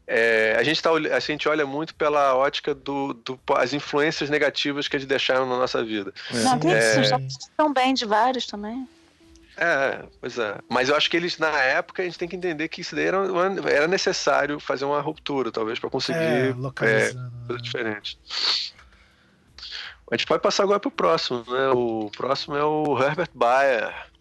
é, 0.07 0.55
a, 0.57 0.61
gente 0.63 0.81
tá, 0.83 0.91
a 0.91 1.19
gente 1.19 1.49
olha 1.49 1.65
muito 1.65 1.95
pela 1.95 2.35
ótica 2.35 2.75
do, 2.75 3.11
do 3.13 3.39
as 3.55 3.73
influências 3.73 4.29
negativas 4.29 4.87
que 4.87 4.95
eles 4.95 5.07
deixaram 5.07 5.49
na 5.49 5.57
nossa 5.57 5.83
vida. 5.83 6.13
Não, 6.31 6.59
tem 6.59 6.71
É. 6.73 6.77
isso, 6.77 7.03
já 7.03 7.17
estão 7.17 7.73
bem 7.73 7.91
de 7.93 8.05
vários 8.05 8.45
também. 8.45 8.87
É, 9.57 10.03
pois 10.21 10.37
é. 10.37 10.57
Mas 10.69 10.89
eu 10.89 10.95
acho 10.95 11.09
que 11.09 11.17
eles, 11.17 11.37
na 11.39 11.49
época, 11.59 12.03
a 12.03 12.05
gente 12.05 12.19
tem 12.19 12.27
que 12.27 12.35
entender 12.35 12.67
que 12.67 12.81
isso 12.81 12.93
daí 12.95 13.05
era, 13.05 13.19
uma- 13.23 13.69
era 13.69 13.87
necessário 13.87 14.59
fazer 14.59 14.85
uma 14.85 15.01
ruptura, 15.01 15.51
talvez, 15.51 15.79
pra 15.79 15.87
É, 15.87 15.91
conseguir 15.91 16.55
localizando. 16.55 17.31
coisa 17.47 17.61
diferente. 17.63 18.19
A 20.11 20.15
gente 20.15 20.27
pode 20.27 20.41
passar 20.41 20.63
agora 20.63 20.79
pro 20.79 20.91
próximo, 20.91 21.43
né? 21.47 21.69
O 21.69 22.09
próximo 22.15 22.55
é 22.55 22.63
o 22.63 22.97
Herbert 23.01 23.31
Bayer. 23.33 24.14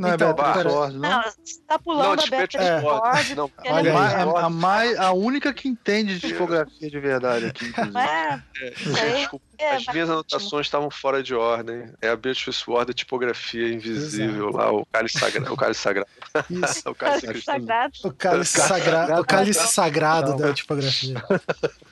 Não 0.00 0.08
é 0.08 0.14
Então, 0.14 0.32
Beatriz 0.34 0.56
pera- 0.56 0.70
Ford, 0.70 0.92
não? 0.94 1.00
Não, 1.00 1.22
você 1.22 1.60
tá 1.68 1.78
pulando 1.78 2.12
a 2.12 2.16
Desperate 2.16 2.56
Beatriz 2.56 2.82
Ford. 2.82 3.00
Ford, 3.26 3.36
Não, 3.36 3.50
olha 3.66 3.88
é 3.90 3.92
A, 3.92 4.22
a, 4.46 4.50
mais, 4.50 4.98
a 4.98 5.12
única 5.12 5.52
que 5.52 5.68
entende 5.68 6.18
de 6.18 6.28
tipografia 6.28 6.90
de 6.90 6.98
verdade 6.98 7.46
aqui, 7.46 7.66
inclusive. 7.66 7.98
É, 7.98 8.42
isso 8.74 8.98
aí 8.98 9.12
Desculpa, 9.20 9.44
é 9.58 9.76
as 9.76 9.86
minhas 9.88 10.08
anotações 10.08 10.66
estavam 10.66 10.90
fora 10.90 11.22
de 11.22 11.34
ordem. 11.34 11.92
É 12.00 12.08
a 12.08 12.16
Beatrice 12.16 12.62
Ward, 12.66 12.90
a 12.90 12.94
tipografia 12.94 13.68
invisível 13.72 14.48
Exato. 14.48 14.56
lá, 14.56 14.72
o 14.72 14.86
cálice 14.86 15.18
sagrado. 15.18 15.52
O 15.52 15.56
cálice 15.56 15.80
sagrado. 15.82 16.08
Isso. 16.50 16.82
o 16.88 16.94
cálice 16.94 17.42
sagrado. 17.42 17.92
O 18.04 18.12
cálice, 18.14 18.52
sagra... 18.58 19.20
o 19.20 19.24
cálice 19.24 19.68
sagrado 19.68 20.36
da 20.38 20.54
tipografia. 20.54 21.22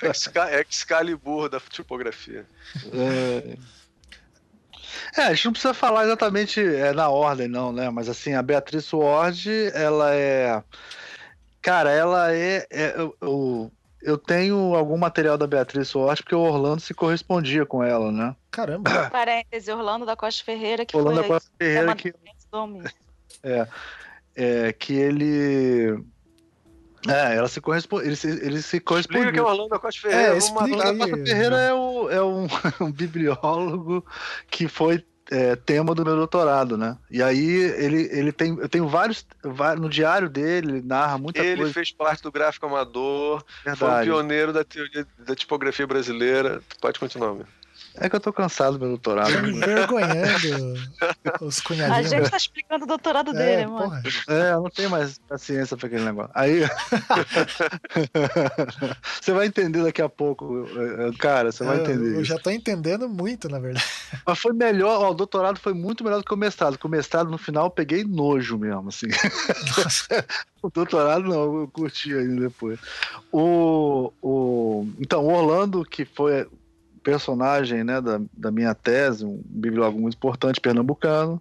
Exca- 0.02 0.48
Excalibur 0.66 1.50
da 1.50 1.60
tipografia. 1.60 2.46
É... 2.90 3.56
É, 5.16 5.22
a 5.22 5.34
gente 5.34 5.46
não 5.46 5.52
precisa 5.52 5.74
falar 5.74 6.04
exatamente 6.04 6.60
é, 6.60 6.92
na 6.92 7.08
ordem, 7.08 7.48
não, 7.48 7.72
né? 7.72 7.90
Mas 7.90 8.08
assim, 8.08 8.34
a 8.34 8.42
Beatriz 8.42 8.92
Ward, 8.92 9.48
ela 9.74 10.14
é. 10.14 10.62
Cara, 11.60 11.90
ela 11.90 12.32
é. 12.32 12.66
é 12.70 12.94
eu, 12.96 13.16
eu, 13.20 13.72
eu 14.02 14.16
tenho 14.16 14.74
algum 14.74 14.96
material 14.96 15.36
da 15.36 15.46
Beatriz 15.46 15.94
Ward 15.94 16.22
porque 16.22 16.34
o 16.34 16.40
Orlando 16.40 16.80
se 16.80 16.94
correspondia 16.94 17.66
com 17.66 17.82
ela, 17.82 18.12
né? 18.12 18.34
Caramba. 18.50 18.90
Parêntese, 19.10 19.70
Orlando 19.72 20.06
da 20.06 20.16
Costa 20.16 20.44
Ferreira, 20.44 20.84
que 20.84 20.96
Orlando 20.96 21.16
da 21.16 21.22
foi 21.22 21.36
Costa 21.36 21.50
Ferreira, 21.58 21.94
que, 21.94 22.12
do 22.12 22.18
Almir. 22.52 22.94
é, 24.34 24.72
que 24.72 24.94
ele. 24.94 26.02
É, 27.08 27.36
ela 27.36 27.48
se 27.48 27.60
corresponde. 27.60 28.06
Ele 28.06 28.16
se, 28.16 28.28
ele 28.28 28.60
se 28.62 28.76
Explica 28.76 28.84
correspondia. 28.86 29.32
que 29.32 29.38
é 29.38 29.42
o 29.42 29.46
Orlando 29.46 29.68
da 29.70 29.78
Costa 29.78 30.00
Ferreira. 30.00 30.34
É, 30.34 30.36
explica. 30.38 30.76
Costa 30.94 31.16
Ferreira 31.24 31.56
é, 31.56 31.72
o- 31.72 32.10
é 32.10 32.22
um, 32.22 32.46
um 32.80 32.92
bibliólogo 32.92 34.04
que 34.50 34.68
foi 34.68 35.04
é, 35.30 35.56
tema 35.56 35.94
do 35.94 36.04
meu 36.04 36.16
doutorado, 36.16 36.78
né? 36.78 36.96
E 37.10 37.22
aí 37.22 37.46
ele, 37.46 38.08
ele 38.12 38.32
tem. 38.32 38.56
Eu 38.58 38.68
tenho 38.68 38.88
vários. 38.88 39.26
va- 39.42 39.76
No 39.76 39.88
diário 39.88 40.28
dele, 40.28 40.72
ele 40.78 40.82
narra 40.82 41.18
muita 41.18 41.40
Ele 41.40 41.56
coisa. 41.58 41.72
fez 41.74 41.90
parte 41.92 42.22
do 42.22 42.32
gráfico 42.32 42.64
amador, 42.66 43.44
foi 43.62 43.72
o 43.72 43.76
Verdade. 43.76 44.06
pioneiro 44.08 44.52
da 44.54 44.64
teoria 44.64 45.06
da 45.18 45.34
tipografia 45.34 45.86
brasileira. 45.86 46.62
Tu 46.68 46.78
pode 46.80 46.98
continuar, 46.98 47.34
meu. 47.34 47.46
É 48.00 48.08
que 48.08 48.16
eu 48.16 48.20
tô 48.20 48.32
cansado 48.32 48.74
do 48.74 48.80
meu 48.80 48.88
doutorado. 48.90 49.32
Tô 49.32 49.46
envergonhando 49.46 50.74
os 51.40 51.58
A 51.58 51.62
cunhadinhos. 51.64 52.10
gente 52.10 52.30
tá 52.30 52.36
explicando 52.36 52.84
o 52.84 52.88
doutorado 52.88 53.30
É, 53.30 53.34
dele, 53.34 53.66
mano. 53.66 53.78
porra. 53.84 54.02
É, 54.28 54.52
eu 54.52 54.62
não 54.62 54.70
tenho 54.70 54.90
mais 54.90 55.18
paciência 55.28 55.76
pra 55.76 55.86
aquele 55.86 56.04
negócio. 56.04 56.30
Aí. 56.34 56.62
você 59.20 59.32
vai 59.32 59.46
entender 59.46 59.82
daqui 59.82 60.02
a 60.02 60.08
pouco, 60.08 60.66
é, 60.76 61.08
é, 61.08 61.12
cara, 61.18 61.52
você 61.52 61.64
vai 61.64 61.78
Eu- 61.78 61.82
entender. 61.82 62.16
Eu 62.16 62.24
já 62.24 62.38
tô 62.38 62.50
entendendo 62.50 63.08
muito, 63.08 63.48
na 63.48 63.58
verdade. 63.58 63.84
Mas 64.26 64.38
foi 64.38 64.52
melhor, 64.52 65.00
ó, 65.02 65.10
o 65.10 65.14
doutorado 65.14 65.58
foi 65.58 65.72
muito 65.74 66.04
melhor 66.04 66.18
do 66.18 66.24
que 66.24 66.34
o 66.34 66.36
mestrado. 66.36 66.72
Porque 66.74 66.86
o 66.86 66.90
mestrado, 66.90 67.30
no 67.30 67.38
final, 67.38 67.66
eu 67.66 67.70
peguei 67.70 68.04
nojo 68.04 68.58
mesmo, 68.58 68.88
assim. 68.88 69.06
Nossa. 69.76 70.06
O 70.60 70.68
doutorado 70.68 71.22
não, 71.22 71.60
eu 71.60 71.70
curti 71.72 72.12
ainda 72.12 72.48
depois. 72.48 72.80
O, 73.30 74.12
o, 74.20 74.88
então, 74.98 75.24
o 75.24 75.32
Orlando, 75.32 75.84
que 75.84 76.04
foi 76.04 76.48
personagem 77.08 77.82
né, 77.82 78.02
da, 78.02 78.20
da 78.34 78.50
minha 78.50 78.74
tese, 78.74 79.24
um 79.24 79.40
bibliólogo 79.46 79.98
muito 79.98 80.14
importante 80.14 80.60
pernambucano, 80.60 81.40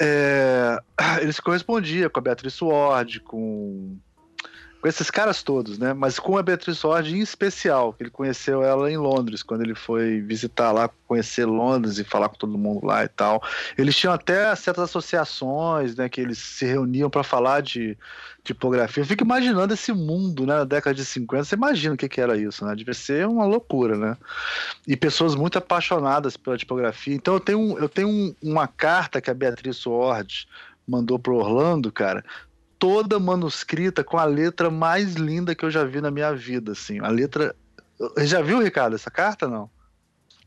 é, 0.00 0.78
ele 1.20 1.30
se 1.34 1.42
correspondia 1.42 2.08
com 2.08 2.18
a 2.18 2.22
Beatriz 2.22 2.58
Ward, 2.62 3.20
com, 3.20 3.98
com 4.86 4.90
esses 4.90 5.10
caras 5.10 5.42
todos, 5.42 5.78
né? 5.78 5.92
Mas 5.92 6.16
com 6.16 6.38
a 6.38 6.42
Beatriz 6.44 6.84
Ward 6.84 7.12
em 7.12 7.18
especial, 7.18 7.92
que 7.92 8.04
ele 8.04 8.10
conheceu 8.10 8.62
ela 8.62 8.88
em 8.88 8.96
Londres, 8.96 9.42
quando 9.42 9.62
ele 9.62 9.74
foi 9.74 10.20
visitar 10.20 10.70
lá, 10.70 10.88
conhecer 11.08 11.44
Londres 11.44 11.98
e 11.98 12.04
falar 12.04 12.28
com 12.28 12.36
todo 12.36 12.56
mundo 12.56 12.86
lá 12.86 13.02
e 13.02 13.08
tal. 13.08 13.42
Eles 13.76 13.96
tinham 13.96 14.14
até 14.14 14.54
certas 14.54 14.84
associações, 14.84 15.96
né? 15.96 16.08
Que 16.08 16.20
eles 16.20 16.38
se 16.38 16.64
reuniam 16.64 17.10
para 17.10 17.24
falar 17.24 17.62
de 17.62 17.98
tipografia. 18.44 19.02
Eu 19.02 19.06
fico 19.06 19.24
imaginando 19.24 19.74
esse 19.74 19.92
mundo, 19.92 20.46
né? 20.46 20.54
Na 20.58 20.64
década 20.64 20.94
de 20.94 21.04
50, 21.04 21.42
você 21.42 21.56
imagina 21.56 21.94
o 21.94 21.98
que, 21.98 22.08
que 22.08 22.20
era 22.20 22.36
isso, 22.36 22.64
né? 22.64 22.72
Devia 22.76 22.94
ser 22.94 23.26
uma 23.26 23.44
loucura, 23.44 23.96
né? 23.96 24.16
E 24.86 24.96
pessoas 24.96 25.34
muito 25.34 25.58
apaixonadas 25.58 26.36
pela 26.36 26.56
tipografia. 26.56 27.12
Então 27.12 27.34
eu 27.34 27.40
tenho, 27.40 27.76
eu 27.76 27.88
tenho 27.88 28.08
um, 28.08 28.32
uma 28.40 28.68
carta 28.68 29.20
que 29.20 29.32
a 29.32 29.34
Beatriz 29.34 29.84
Ward 29.84 30.46
mandou 30.86 31.18
pro 31.18 31.34
Orlando, 31.34 31.90
cara, 31.90 32.24
toda 32.78 33.18
manuscrita 33.18 34.04
com 34.04 34.18
a 34.18 34.24
letra 34.24 34.70
mais 34.70 35.14
linda 35.14 35.54
que 35.54 35.64
eu 35.64 35.70
já 35.70 35.84
vi 35.84 36.00
na 36.00 36.10
minha 36.10 36.34
vida, 36.34 36.72
assim. 36.72 37.00
A 37.00 37.08
letra. 37.08 37.54
Já 38.18 38.42
viu, 38.42 38.60
Ricardo, 38.60 38.94
essa 38.94 39.10
carta 39.10 39.48
não? 39.48 39.70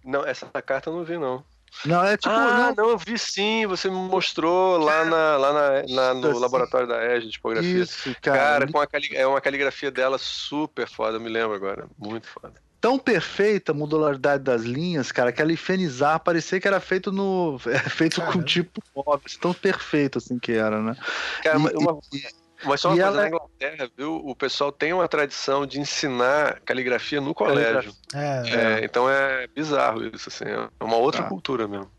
Não, 0.04 0.26
essa 0.26 0.46
carta 0.62 0.90
eu 0.90 0.96
não 0.96 1.04
vi, 1.04 1.18
não. 1.18 1.44
Não, 1.86 2.04
é 2.04 2.18
tipo. 2.18 2.34
Ah, 2.34 2.74
não, 2.76 2.86
não 2.86 2.90
eu 2.92 2.98
vi 2.98 3.18
sim, 3.18 3.66
você 3.68 3.90
me 3.90 3.96
mostrou 3.96 4.78
lá, 4.78 5.06
na, 5.06 5.38
lá 5.38 5.54
na, 5.54 5.70
na 5.88 6.14
no 6.16 6.32
assim. 6.32 6.40
laboratório 6.40 6.88
da 6.88 7.04
EG 7.16 7.26
de 7.26 7.32
tipografia. 7.32 7.84
Isso, 7.84 8.16
cara. 8.22 8.66
Cara, 8.66 8.72
com 8.72 8.80
a 8.80 8.88
é 9.14 9.28
uma 9.28 9.40
caligrafia 9.40 9.92
dela 9.92 10.18
super 10.18 10.88
foda, 10.88 11.18
eu 11.18 11.22
me 11.22 11.30
lembro 11.30 11.54
agora. 11.54 11.88
Muito 11.98 12.28
foda 12.28 12.69
tão 12.82 12.98
perfeita 12.98 13.72
a 13.72 13.76
modularidade 13.76 14.44
das 14.44 14.64
linhas, 14.64 15.12
cara, 15.12 15.32
que 15.32 15.42
ela 15.42 15.52
infernizar 15.52 16.20
parecia 16.20 16.60
que 16.60 16.68
era 16.68 16.80
feito 16.80 17.12
no 17.12 17.60
é, 17.68 17.78
feito 17.78 18.18
Caramba. 18.18 18.34
com 18.34 18.44
tipo 18.44 18.82
móvel, 18.96 19.22
tão 19.40 19.54
perfeito 19.54 20.18
assim 20.18 20.40
que 20.40 20.54
era, 20.54 20.82
né? 20.82 20.96
Cara, 21.44 21.58
e, 21.58 21.78
uma, 21.78 22.00
e, 22.14 22.24
mas 22.64 22.82
só 22.82 22.90
uma 22.90 22.96
coisa, 22.96 23.08
ela... 23.08 23.22
na 23.22 23.28
Inglaterra, 23.28 23.90
viu? 23.98 24.16
O 24.16 24.36
pessoal 24.36 24.72
tem 24.72 24.92
uma 24.92 25.08
tradição 25.08 25.66
de 25.66 25.80
ensinar 25.80 26.60
caligrafia 26.62 27.22
no 27.22 27.34
colégio. 27.34 27.94
É, 28.14 28.82
é. 28.82 28.86
então 28.86 29.10
é 29.10 29.48
bizarro 29.48 30.06
isso, 30.14 30.30
assim. 30.30 30.46
É 30.46 30.84
uma 30.84 30.98
outra 30.98 31.22
ah. 31.22 31.28
cultura 31.28 31.68
mesmo. 31.68 31.90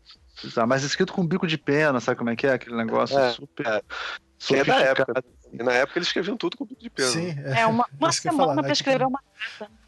Mas 0.67 0.83
escrito 0.83 1.13
com 1.13 1.25
bico 1.25 1.47
de 1.47 1.57
pena, 1.57 1.99
sabe 1.99 2.17
como 2.17 2.29
é 2.29 2.35
que 2.35 2.47
é? 2.47 2.53
Aquele 2.53 2.75
negócio 2.75 3.17
é, 3.17 3.31
super. 3.31 3.65
É. 3.65 4.55
é 4.55 4.63
da 4.63 4.79
época. 4.79 5.23
E 5.51 5.63
na 5.63 5.73
época 5.73 5.99
eles 5.99 6.07
escreviam 6.07 6.37
tudo 6.37 6.57
com 6.57 6.65
bico 6.65 6.81
de 6.81 6.89
pena. 6.89 7.09
Sim, 7.09 7.35
é, 7.43 7.65
uma, 7.65 7.85
uma 7.99 8.11
semana 8.11 8.61
para 8.61 8.71
escrever 8.71 9.05
uma 9.05 9.19
carta. 9.59 9.80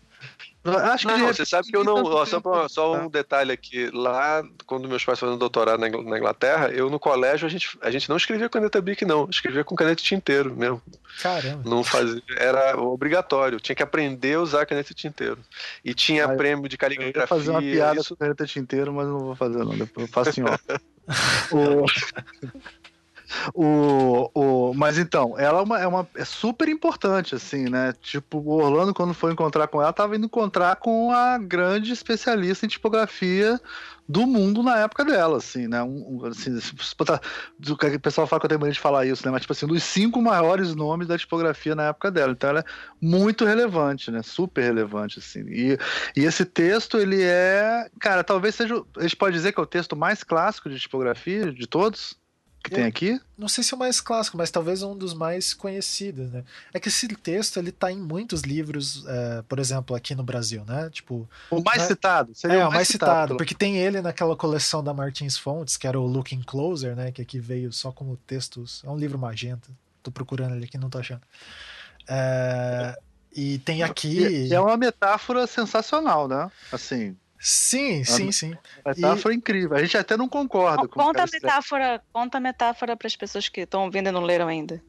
Acho 0.64 1.08
que 1.08 1.14
não, 1.14 1.28
você 1.28 1.46
sabe 1.46 1.68
que 1.68 1.76
eu 1.76 1.84
não. 1.84 2.04
Ó, 2.04 2.26
só, 2.26 2.40
pra, 2.40 2.70
só 2.70 2.96
um 2.96 3.10
detalhe 3.10 3.52
aqui. 3.52 3.90
Lá, 3.94 4.42
quando 4.66 4.88
meus 4.88 5.04
pais 5.04 5.20
faziam 5.20 5.38
doutorado 5.38 5.80
na 5.80 5.88
Inglaterra, 5.90 6.70
eu 6.70 6.90
no 6.90 7.00
colégio 7.00 7.46
a 7.46 7.50
gente, 7.50 7.78
a 7.82 7.92
gente 7.92 8.08
não 8.08 8.16
escrevia 8.16 8.48
caneta 8.48 8.82
Bic, 8.82 9.04
não. 9.04 9.28
Escrevia 9.30 9.64
com 9.66 9.76
caneta 9.76 10.02
tinteiro 10.02 10.56
mesmo. 10.56 10.82
Caramba. 11.22 11.70
Não 11.70 11.84
fazia. 11.84 12.22
Era 12.38 12.80
obrigatório. 12.80 13.60
Tinha 13.60 13.76
que 13.76 13.84
aprender 13.84 14.36
a 14.36 14.42
usar 14.42 14.66
caneta 14.66 14.94
tinteiro. 14.94 15.38
E 15.84 15.94
tinha 15.94 16.26
ah, 16.26 16.36
prêmio 16.36 16.70
de 16.70 16.78
caligrafia. 16.78 17.14
Eu 17.14 17.28
vou 17.28 17.38
fazer 17.38 17.52
uma 17.52 17.60
piada 17.60 18.00
isso... 18.00 18.16
com 18.16 18.24
caneta 18.24 18.46
tinteiro, 18.46 18.94
mas 18.94 19.06
não 19.06 19.20
vou 19.20 19.36
fazer, 19.36 19.60
não. 19.60 19.78
Depois 19.78 20.08
eu 20.08 20.14
faço 20.14 20.30
assim, 20.30 20.44
ó. 20.44 20.58
o... 21.52 21.86
O, 23.54 24.30
o, 24.34 24.74
mas 24.74 24.98
então, 24.98 25.38
ela 25.38 25.60
é, 25.60 25.62
uma, 25.62 25.80
é, 25.80 25.88
uma, 25.88 26.08
é 26.16 26.26
super 26.26 26.68
importante, 26.70 27.36
assim, 27.36 27.70
né? 27.70 27.94
Tipo, 28.02 28.38
o 28.40 28.62
Orlando, 28.62 28.94
quando 28.94 29.14
foi 29.14 29.32
encontrar 29.32 29.68
com 29.68 29.82
ela, 29.82 29.94
tava 29.94 30.16
indo 30.16 30.26
encontrar 30.26 30.76
com 30.78 31.12
a 31.12 31.38
grande 31.38 31.92
especialista 31.92 32.66
em 32.66 32.70
tipografia 32.70 33.60
do 34.08 34.28
mundo 34.28 34.62
na 34.62 34.80
época 34.80 35.06
dela, 35.06 35.38
assim, 35.38 35.68
né? 35.68 35.82
Um, 35.82 36.22
um, 36.22 36.26
assim, 36.26 36.58
o 36.58 38.00
pessoal 38.00 38.28
fala 38.28 38.40
que 38.40 38.46
eu 38.46 38.50
tenho 38.50 38.60
mania 38.60 38.74
de 38.74 38.80
falar 38.80 39.06
isso, 39.06 39.26
né? 39.26 39.32
Mas, 39.32 39.42
tipo 39.42 39.54
assim, 39.54 39.66
dos 39.66 39.84
cinco 39.84 40.22
maiores 40.22 40.76
nomes 40.76 41.08
da 41.08 41.18
tipografia 41.18 41.74
na 41.74 41.88
época 41.88 42.12
dela. 42.12 42.34
Então, 42.34 42.50
ela 42.50 42.60
é 42.60 42.64
muito 43.02 43.46
relevante, 43.46 44.12
né? 44.12 44.22
Super 44.22 44.64
relevante, 44.64 45.20
assim. 45.20 45.46
E, 45.48 45.78
e 46.16 46.26
esse 46.26 46.44
texto, 46.44 46.98
ele 46.98 47.22
é, 47.22 47.90
cara, 48.00 48.24
talvez 48.24 48.56
seja, 48.56 48.82
a 48.98 49.04
gente 49.04 49.16
pode 49.16 49.36
dizer 49.36 49.54
que 49.54 49.60
é 49.60 49.64
o 49.64 49.68
texto 49.68 49.96
mais 49.96 50.24
clássico 50.24 50.70
de 50.70 50.80
tipografia 50.80 51.52
de 51.52 51.66
todos 51.66 52.22
que 52.64 52.70
tem 52.70 52.86
aqui? 52.86 53.20
Não 53.38 53.50
sei 53.50 53.64
se 53.64 53.74
é 53.74 53.76
o 53.76 53.80
mais 53.80 54.00
clássico, 54.00 54.38
mas 54.38 54.50
talvez 54.50 54.82
um 54.82 54.98
dos 54.98 55.14
mais 55.14 55.54
conhecidos, 55.54 56.32
né? 56.32 56.46
É 56.74 56.80
que 56.80 56.88
esse 56.88 57.08
texto 57.10 57.58
ele 57.58 57.72
tá 57.72 57.92
em 57.92 58.00
muitos 58.00 58.42
livros, 58.42 59.06
é, 59.06 59.42
por 59.44 59.60
exemplo, 59.60 59.96
aqui 59.96 60.16
no 60.16 60.24
Brasil, 60.24 60.64
né? 60.66 60.90
Tipo. 60.90 61.30
O 61.52 61.62
mais 61.62 61.82
né? 61.82 61.88
citado. 61.88 62.34
Seria 62.34 62.56
é, 62.56 62.60
o 62.60 62.62
mais, 62.64 62.76
mais 62.76 62.88
citado, 62.88 63.12
citado 63.12 63.38
porque 63.38 63.54
tem 63.54 63.78
ele 63.78 64.02
naquela 64.02 64.36
coleção 64.36 64.82
da 64.84 64.94
Martins 64.94 65.38
Fontes, 65.38 65.76
que 65.76 65.86
era 65.86 66.00
o 66.00 66.08
Looking 66.08 66.42
Closer, 66.42 66.96
né? 66.96 67.12
Que 67.12 67.22
aqui 67.22 67.40
veio 67.40 67.72
só 67.74 67.92
como 67.92 68.16
textos. 68.26 68.82
É 68.86 68.90
um 68.90 68.98
livro 68.98 69.20
magenta. 69.20 69.70
Tô 70.02 70.10
procurando 70.10 70.56
ele 70.56 70.66
aqui, 70.66 70.78
não 70.78 70.90
tô 70.90 71.00
achando. 71.00 71.22
É, 72.08 72.98
e 73.36 73.58
tem 73.60 73.84
aqui. 73.84 74.48
E 74.48 74.54
é 74.54 74.60
uma 74.60 74.78
metáfora 74.78 75.46
sensacional, 75.48 76.28
né? 76.28 76.50
Assim. 76.72 77.16
Sim, 77.46 78.06
sim, 78.06 78.32
sim. 78.32 78.58
A 78.86 78.96
metáfora 78.96 79.34
e... 79.34 79.38
incrível. 79.38 79.76
A 79.76 79.82
gente 79.82 79.98
até 79.98 80.16
não 80.16 80.30
concorda 80.30 80.88
com 80.88 80.98
Conta 80.98 81.24
a 81.24 81.26
metáfora, 81.26 82.02
conta 82.14 82.38
a 82.38 82.42
metáfora 82.42 82.96
para 82.96 83.06
as 83.06 83.18
pessoas 83.18 83.50
que 83.50 83.62
estão 83.62 83.84
ouvindo 83.84 84.08
e 84.08 84.12
não 84.14 84.22
leram 84.22 84.48
ainda. 84.48 84.82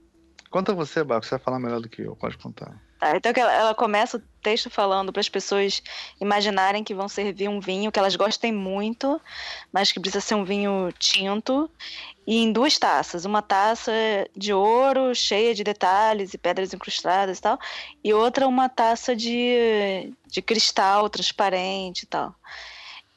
Conta 0.50 0.72
você, 0.72 1.02
Baco, 1.02 1.26
você 1.26 1.30
vai 1.30 1.40
falar 1.40 1.58
melhor 1.58 1.80
do 1.80 1.88
que 1.88 2.02
eu, 2.02 2.14
pode 2.14 2.38
contar. 2.38 2.80
Tá, 3.04 3.14
então 3.18 3.32
ela, 3.36 3.52
ela 3.52 3.74
começa 3.74 4.16
o 4.16 4.22
texto 4.40 4.70
falando 4.70 5.12
para 5.12 5.20
as 5.20 5.28
pessoas 5.28 5.82
imaginarem 6.18 6.82
que 6.82 6.94
vão 6.94 7.06
servir 7.06 7.50
um 7.50 7.60
vinho 7.60 7.92
que 7.92 7.98
elas 7.98 8.16
gostem 8.16 8.50
muito, 8.50 9.20
mas 9.70 9.92
que 9.92 10.00
precisa 10.00 10.22
ser 10.22 10.34
um 10.36 10.44
vinho 10.44 10.90
tinto, 10.98 11.70
e 12.26 12.38
em 12.38 12.50
duas 12.50 12.78
taças. 12.78 13.26
Uma 13.26 13.42
taça 13.42 13.92
de 14.34 14.54
ouro, 14.54 15.14
cheia 15.14 15.54
de 15.54 15.62
detalhes 15.62 16.32
e 16.32 16.38
pedras 16.38 16.72
incrustadas 16.72 17.36
e 17.36 17.42
tal, 17.42 17.58
e 18.02 18.14
outra 18.14 18.48
uma 18.48 18.70
taça 18.70 19.14
de, 19.14 20.10
de 20.26 20.40
cristal 20.40 21.10
transparente 21.10 22.04
e 22.04 22.06
tal. 22.06 22.34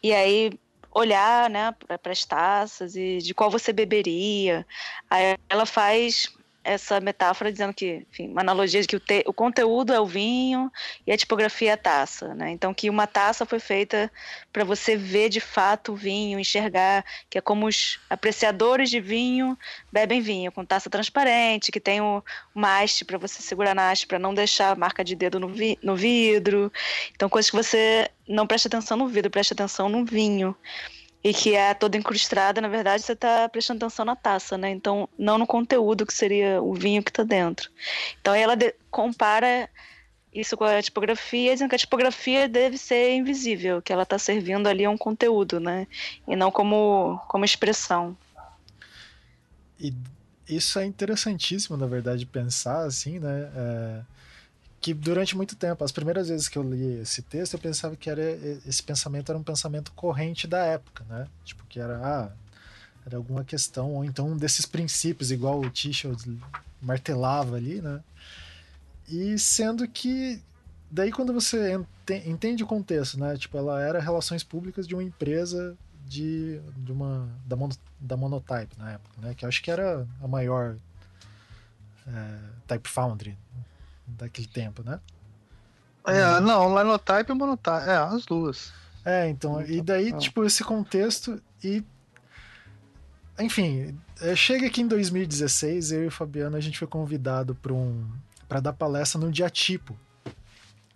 E 0.04 0.14
aí 0.14 0.52
olhar 0.92 1.50
né, 1.50 1.74
para 2.04 2.12
as 2.12 2.26
taças 2.26 2.98
e 2.98 3.20
de 3.20 3.34
qual 3.34 3.50
você 3.50 3.72
beberia. 3.72 4.68
Aí 5.10 5.38
ela 5.48 5.66
faz 5.66 6.28
essa 6.68 7.00
metáfora 7.00 7.52
dizendo 7.52 7.74
que, 7.74 8.06
enfim, 8.12 8.28
uma 8.28 8.42
analogia 8.42 8.82
de 8.82 8.88
que 8.88 8.98
o, 8.98 9.00
te, 9.00 9.24
o 9.26 9.32
conteúdo 9.32 9.94
é 9.94 10.00
o 10.00 10.06
vinho 10.06 10.70
e 11.06 11.12
a 11.12 11.18
tipografia 11.18 11.72
é 11.72 11.74
a 11.74 11.78
taça, 11.78 12.36
né? 12.36 12.52
Então 12.52 12.74
que 12.74 12.90
uma 12.90 13.08
taça 13.08 13.46
foi 13.46 13.60
feita 13.60 14.12
para 14.52 14.66
você 14.66 14.98
ver 14.98 15.30
de 15.30 15.40
fato 15.40 15.94
o 15.94 15.96
vinho, 15.96 16.38
enxergar, 16.38 17.06
que 17.30 17.38
é 17.38 17.42
como 17.42 17.68
os 17.68 18.00
apreciadores 18.10 18.90
de 18.90 19.00
vinho 19.00 19.58
bebem 19.92 20.20
vinho, 20.20 20.52
com 20.52 20.66
taça 20.66 20.90
transparente, 20.90 21.72
que 21.72 21.80
tem 21.80 22.02
o, 22.02 22.22
uma 22.54 22.82
haste 22.82 23.06
para 23.06 23.18
você 23.18 23.42
segurar 23.42 23.74
na 23.74 23.90
haste 23.90 24.06
para 24.06 24.20
não 24.20 24.34
deixar 24.34 24.76
marca 24.76 25.04
de 25.04 25.16
dedo 25.16 25.40
no, 25.40 25.48
vi, 25.48 25.80
no 25.82 25.96
vidro. 25.96 26.72
Então 27.16 27.30
coisas 27.30 27.50
que 27.50 27.56
você 27.56 28.10
não 28.28 28.46
presta 28.46 28.68
atenção 28.68 28.98
no 28.98 29.08
vidro, 29.08 29.32
presta 29.32 29.54
atenção 29.54 29.88
no 29.88 30.04
vinho 30.04 30.56
e 31.28 31.34
que 31.34 31.56
é 31.56 31.74
toda 31.74 31.98
incrustada, 31.98 32.62
na 32.62 32.70
verdade, 32.70 33.04
você 33.04 33.12
está 33.12 33.50
prestando 33.50 33.86
atenção 33.86 34.06
na 34.06 34.16
taça, 34.16 34.58
né? 34.58 34.70
Então, 34.70 35.10
não 35.20 35.38
no 35.38 35.46
conteúdo 35.46 36.06
que 36.06 36.14
seria 36.14 36.62
o 36.62 36.74
vinho 36.74 37.04
que 37.04 37.12
está 37.12 37.24
dentro. 37.24 37.70
Então, 38.22 38.34
ela 38.34 38.54
compara 38.90 39.70
isso 40.34 40.56
com 40.56 40.64
a 40.64 40.82
tipografia, 40.82 41.52
dizendo 41.52 41.68
que 41.68 41.76
a 41.76 41.80
tipografia 41.80 42.48
deve 42.48 42.78
ser 42.78 43.14
invisível, 43.14 43.82
que 43.82 43.92
ela 43.92 44.04
está 44.04 44.18
servindo 44.18 44.68
ali 44.68 44.86
a 44.86 44.90
um 44.90 44.98
conteúdo, 44.98 45.60
né? 45.60 45.86
E 46.26 46.34
não 46.34 46.50
como, 46.50 47.20
como 47.28 47.44
expressão. 47.44 48.16
E 49.78 49.94
isso 50.48 50.80
é 50.80 50.86
interessantíssimo, 50.86 51.76
na 51.76 51.88
verdade, 51.88 52.26
pensar 52.26 52.86
assim, 52.86 53.20
né? 53.20 53.52
É 53.54 54.18
que 54.80 54.94
durante 54.94 55.36
muito 55.36 55.56
tempo, 55.56 55.84
as 55.84 55.92
primeiras 55.92 56.30
vezes 56.30 56.48
que 56.48 56.58
eu 56.58 56.64
li 56.64 57.00
esse 57.02 57.22
texto, 57.22 57.54
eu 57.54 57.60
pensava 57.60 57.96
que 57.96 58.10
era 58.10 58.22
esse 58.66 58.82
pensamento 58.82 59.32
era 59.32 59.40
um 59.40 59.44
pensamento 59.44 59.92
corrente 59.94 60.48
da 60.48 60.60
época, 60.60 61.04
né? 61.10 61.28
Tipo 61.44 61.66
que 61.66 61.80
era 61.80 61.98
ah, 61.98 62.32
era 63.06 63.18
alguma 63.18 63.44
questão 63.44 63.94
ou 63.94 64.06
então 64.06 64.30
um 64.30 64.38
desses 64.38 64.66
princípios 64.66 65.32
igual 65.32 65.60
o 65.60 65.70
Tischel 65.70 66.16
martelava 66.82 67.56
ali, 67.56 67.82
né? 67.82 68.02
E 69.08 69.38
sendo 69.40 69.88
que 69.88 70.42
daí 70.92 71.12
quando 71.12 71.34
você 71.34 71.80
entende 72.26 72.64
o 72.64 72.68
contexto, 72.68 73.20
né? 73.20 73.36
Tipo, 73.38 73.58
ela 73.58 73.82
era 73.82 74.00
relações 74.00 74.44
públicas 74.44 74.88
de 74.88 74.94
uma 74.94 75.04
empresa 75.04 75.76
de, 76.06 76.62
de 76.78 76.92
uma 76.92 77.28
da, 77.46 77.58
da 78.00 78.16
Monotype 78.16 78.78
na 78.78 78.94
época, 78.94 79.22
né? 79.22 79.34
Que 79.34 79.44
eu 79.44 79.50
acho 79.50 79.62
que 79.62 79.72
era 79.72 80.08
a 80.22 80.28
maior 80.28 80.78
é, 82.08 82.40
Type 82.68 82.88
Foundry 82.88 83.38
daquele 84.08 84.48
tempo, 84.48 84.84
né? 84.84 85.00
É, 86.06 86.40
não, 86.40 86.78
Linotype 86.78 87.32
e 87.32 87.36
Monotype, 87.36 87.90
é, 87.90 87.98
as 87.98 88.26
duas. 88.26 88.72
É, 89.04 89.28
então, 89.30 89.62
e 89.62 89.82
daí, 89.82 90.14
ah. 90.14 90.18
tipo, 90.18 90.44
esse 90.44 90.64
contexto 90.64 91.42
e... 91.64 91.84
Enfim, 93.40 93.98
é, 94.22 94.36
chega 94.36 94.66
aqui 94.68 94.82
em 94.82 94.88
2016, 94.88 95.92
eu 95.92 96.04
e 96.06 96.08
o 96.08 96.12
Fabiano, 96.12 96.56
a 96.58 96.60
gente 96.60 96.80
foi 96.80 96.88
convidado 96.88 97.54
para 97.54 97.74
um, 97.74 98.10
pra 98.48 98.60
dar 98.60 98.74
palestra 98.74 99.20
no 99.20 99.32
dia 99.32 99.50
tipo. 99.50 99.98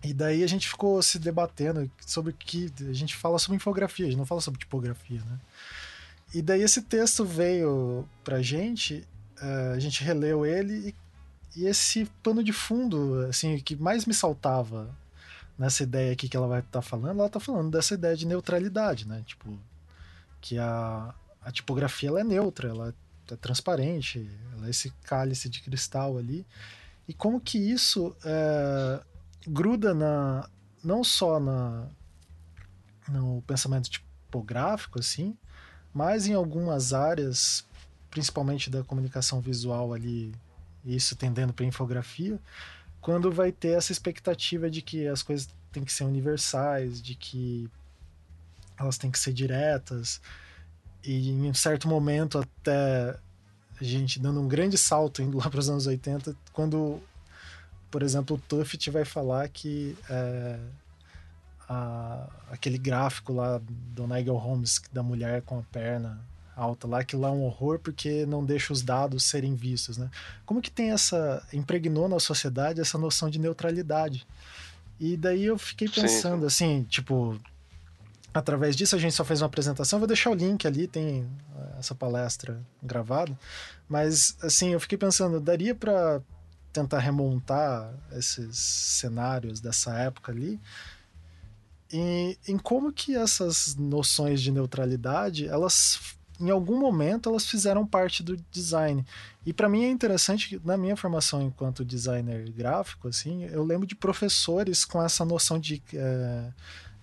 E 0.02 0.12
daí 0.12 0.42
a 0.42 0.46
gente 0.48 0.68
ficou 0.68 1.00
se 1.00 1.18
debatendo 1.18 1.88
sobre 2.04 2.32
que 2.32 2.72
a 2.80 2.92
gente 2.92 3.14
fala 3.14 3.38
sobre 3.38 3.56
infografia, 3.56 4.06
a 4.06 4.08
gente 4.08 4.18
não 4.18 4.26
fala 4.26 4.40
sobre 4.40 4.58
tipografia, 4.58 5.20
né? 5.20 5.38
E 6.34 6.42
daí 6.42 6.62
esse 6.62 6.82
texto 6.82 7.24
veio 7.24 8.08
pra 8.24 8.42
gente, 8.42 9.06
uh, 9.40 9.74
a 9.74 9.78
gente 9.78 10.02
releu 10.02 10.44
ele 10.44 10.88
e 10.88 10.94
e 11.54 11.66
esse 11.66 12.06
pano 12.22 12.42
de 12.42 12.52
fundo, 12.52 13.26
assim, 13.28 13.58
que 13.58 13.76
mais 13.76 14.06
me 14.06 14.14
saltava 14.14 14.88
nessa 15.58 15.82
ideia 15.82 16.12
aqui 16.12 16.28
que 16.28 16.36
ela 16.36 16.48
vai 16.48 16.60
estar 16.60 16.70
tá 16.70 16.82
falando, 16.82 17.18
ela 17.18 17.26
está 17.26 17.38
falando 17.38 17.70
dessa 17.70 17.94
ideia 17.94 18.16
de 18.16 18.26
neutralidade, 18.26 19.06
né? 19.06 19.22
Tipo, 19.26 19.58
que 20.40 20.58
a, 20.58 21.14
a 21.42 21.52
tipografia 21.52 22.08
ela 22.08 22.20
é 22.20 22.24
neutra, 22.24 22.68
ela 22.68 22.94
é 23.30 23.36
transparente, 23.36 24.28
ela 24.56 24.66
é 24.66 24.70
esse 24.70 24.90
cálice 25.04 25.48
de 25.48 25.60
cristal 25.60 26.18
ali. 26.18 26.46
E 27.06 27.12
como 27.12 27.40
que 27.40 27.58
isso 27.58 28.16
é, 28.24 29.00
gruda 29.46 29.92
na 29.94 30.48
não 30.82 31.04
só 31.04 31.38
na 31.38 31.86
no 33.08 33.42
pensamento 33.42 33.90
tipográfico 33.90 34.98
assim, 34.98 35.36
mas 35.92 36.26
em 36.26 36.34
algumas 36.34 36.92
áreas, 36.92 37.64
principalmente 38.10 38.70
da 38.70 38.82
comunicação 38.82 39.40
visual 39.40 39.92
ali, 39.92 40.34
isso 40.84 41.16
tendendo 41.16 41.52
para 41.52 41.64
infografia, 41.64 42.38
quando 43.00 43.30
vai 43.32 43.50
ter 43.50 43.76
essa 43.76 43.92
expectativa 43.92 44.70
de 44.70 44.82
que 44.82 45.06
as 45.06 45.22
coisas 45.22 45.48
têm 45.72 45.84
que 45.84 45.92
ser 45.92 46.04
universais, 46.04 47.00
de 47.02 47.14
que 47.14 47.68
elas 48.78 48.98
têm 48.98 49.10
que 49.10 49.18
ser 49.18 49.32
diretas, 49.32 50.20
e 51.02 51.30
em 51.30 51.50
um 51.50 51.54
certo 51.54 51.88
momento 51.88 52.38
até 52.38 53.18
a 53.80 53.84
gente 53.84 54.20
dando 54.20 54.40
um 54.40 54.46
grande 54.46 54.78
salto 54.78 55.22
indo 55.22 55.38
lá 55.38 55.50
para 55.50 55.58
os 55.58 55.68
anos 55.68 55.86
80, 55.86 56.36
quando, 56.52 57.00
por 57.90 58.02
exemplo, 58.02 58.36
o 58.36 58.38
Tuft 58.38 58.90
vai 58.90 59.04
falar 59.04 59.48
que 59.48 59.96
é, 60.08 60.58
a, 61.68 62.28
aquele 62.50 62.78
gráfico 62.78 63.32
lá 63.32 63.60
do 63.66 64.06
Nigel 64.06 64.36
Holmes 64.36 64.80
da 64.92 65.02
mulher 65.02 65.42
com 65.42 65.58
a 65.58 65.62
perna 65.62 66.31
alta 66.54 66.86
lá, 66.86 67.02
que 67.04 67.16
lá 67.16 67.28
é 67.28 67.32
um 67.32 67.44
horror 67.44 67.78
porque 67.78 68.26
não 68.26 68.44
deixa 68.44 68.72
os 68.72 68.82
dados 68.82 69.24
serem 69.24 69.54
vistos, 69.54 69.96
né? 69.96 70.10
Como 70.44 70.60
que 70.60 70.70
tem 70.70 70.90
essa 70.90 71.46
impregnou 71.52 72.08
na 72.08 72.20
sociedade 72.20 72.80
essa 72.80 72.98
noção 72.98 73.30
de 73.30 73.38
neutralidade? 73.38 74.26
E 75.00 75.16
daí 75.16 75.44
eu 75.44 75.58
fiquei 75.58 75.88
pensando 75.88 76.40
Sim. 76.42 76.46
assim, 76.46 76.84
tipo, 76.84 77.38
através 78.32 78.76
disso 78.76 78.94
a 78.94 78.98
gente 78.98 79.14
só 79.14 79.24
fez 79.24 79.40
uma 79.40 79.46
apresentação, 79.46 79.98
vou 79.98 80.08
deixar 80.08 80.30
o 80.30 80.34
link 80.34 80.66
ali, 80.66 80.86
tem 80.86 81.26
eh, 81.56 81.78
essa 81.78 81.94
palestra 81.94 82.60
gravada, 82.82 83.36
mas 83.88 84.36
assim, 84.42 84.70
eu 84.70 84.80
fiquei 84.80 84.96
pensando, 84.96 85.40
daria 85.40 85.74
para 85.74 86.20
tentar 86.72 87.00
remontar 87.00 87.92
esses 88.12 88.56
cenários 88.56 89.60
dessa 89.60 89.92
época 89.98 90.32
ali 90.32 90.60
e 91.92 92.38
em 92.48 92.56
como 92.56 92.90
que 92.90 93.14
essas 93.14 93.76
noções 93.76 94.40
de 94.40 94.50
neutralidade, 94.50 95.46
elas 95.46 96.16
em 96.42 96.50
algum 96.50 96.78
momento 96.78 97.28
elas 97.28 97.46
fizeram 97.46 97.86
parte 97.86 98.22
do 98.22 98.36
design. 98.50 99.06
E 99.46 99.52
para 99.52 99.68
mim 99.68 99.84
é 99.84 99.88
interessante 99.88 100.48
que 100.48 100.60
na 100.66 100.76
minha 100.76 100.96
formação 100.96 101.40
enquanto 101.40 101.84
designer 101.84 102.50
gráfico, 102.50 103.08
assim, 103.08 103.44
eu 103.44 103.62
lembro 103.64 103.86
de 103.86 103.94
professores 103.94 104.84
com 104.84 105.00
essa 105.00 105.24
noção 105.24 105.58
de 105.58 105.80
é, 105.94 106.50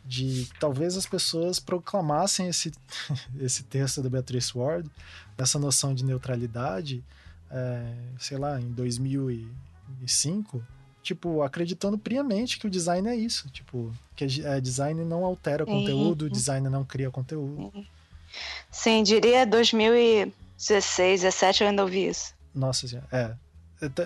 de 0.06 0.50
talvez 0.60 0.98
as 0.98 1.06
pessoas 1.06 1.60
proclamassem 1.60 2.48
esse, 2.48 2.72
esse 3.40 3.64
texto 3.64 4.02
da 4.02 4.10
Beatrice 4.10 4.58
Ward, 4.58 4.90
essa 5.38 5.60
noção 5.60 5.94
de 5.94 6.04
neutralidade, 6.04 7.04
é, 7.50 7.94
sei 8.18 8.38
lá, 8.38 8.60
em 8.60 8.72
2005, 8.72 10.64
tipo, 11.04 11.44
acreditando 11.44 11.98
priamente 11.98 12.58
que 12.58 12.68
o 12.68 12.70
design 12.70 13.08
é 13.08 13.16
isso, 13.16 13.50
tipo, 13.50 13.94
que 14.16 14.26
é, 14.44 14.60
design 14.60 15.06
não 15.06 15.24
altera 15.24 15.66
conteúdo, 15.66 16.30
design 16.30 16.68
não 16.70 16.84
cria 16.84 17.12
conteúdo. 17.12 17.72
Sim, 18.72 19.04
diria 19.04 19.46
2016, 19.46 21.22
17 21.22 21.64
eu 21.64 21.70
ainda 21.70 21.84
ouvi 21.84 22.08
isso. 22.08 22.34
Nossa 22.54 22.88
senhora, 22.88 23.08
é. 23.12 23.34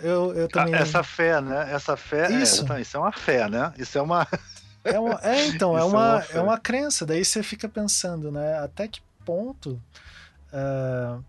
Eu, 0.03 0.33
eu 0.35 0.47
também... 0.47 0.75
Essa 0.75 1.03
fé, 1.03 1.41
né? 1.41 1.71
Essa 1.71 1.97
fé, 1.97 2.31
é, 2.31 2.41
isso 2.41 2.71
é, 2.71 2.81
isso 2.81 2.95
é 2.95 2.99
uma 2.99 3.11
fé, 3.11 3.49
né? 3.49 3.73
Isso 3.77 3.97
é 3.97 4.01
uma... 4.01 4.27
É, 4.85 4.99
uma, 4.99 5.17
é 5.23 5.47
então, 5.47 5.77
é 5.77 5.83
uma, 5.85 6.01
é 6.01 6.33
uma, 6.33 6.39
é 6.39 6.41
uma 6.41 6.57
crença. 6.57 7.05
Daí 7.05 7.23
você 7.23 7.41
fica 7.41 7.69
pensando, 7.69 8.29
né? 8.29 8.59
Até 8.59 8.85
que 8.85 8.99
ponto. 9.23 9.81
Uh, 10.51 11.23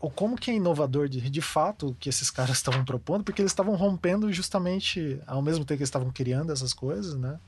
ou 0.00 0.10
como 0.10 0.36
que 0.36 0.50
é 0.50 0.54
inovador 0.54 1.08
de, 1.08 1.28
de 1.28 1.40
fato 1.42 1.88
o 1.88 1.94
que 1.94 2.08
esses 2.08 2.30
caras 2.30 2.56
estavam 2.56 2.84
propondo, 2.84 3.22
porque 3.22 3.42
eles 3.42 3.52
estavam 3.52 3.74
rompendo 3.76 4.32
justamente 4.32 5.20
ao 5.26 5.42
mesmo 5.42 5.64
tempo 5.64 5.76
que 5.76 5.82
eles 5.82 5.88
estavam 5.88 6.10
criando 6.10 6.52
essas 6.52 6.72
coisas, 6.72 7.14
né? 7.14 7.38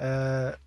Uh, 0.00 0.58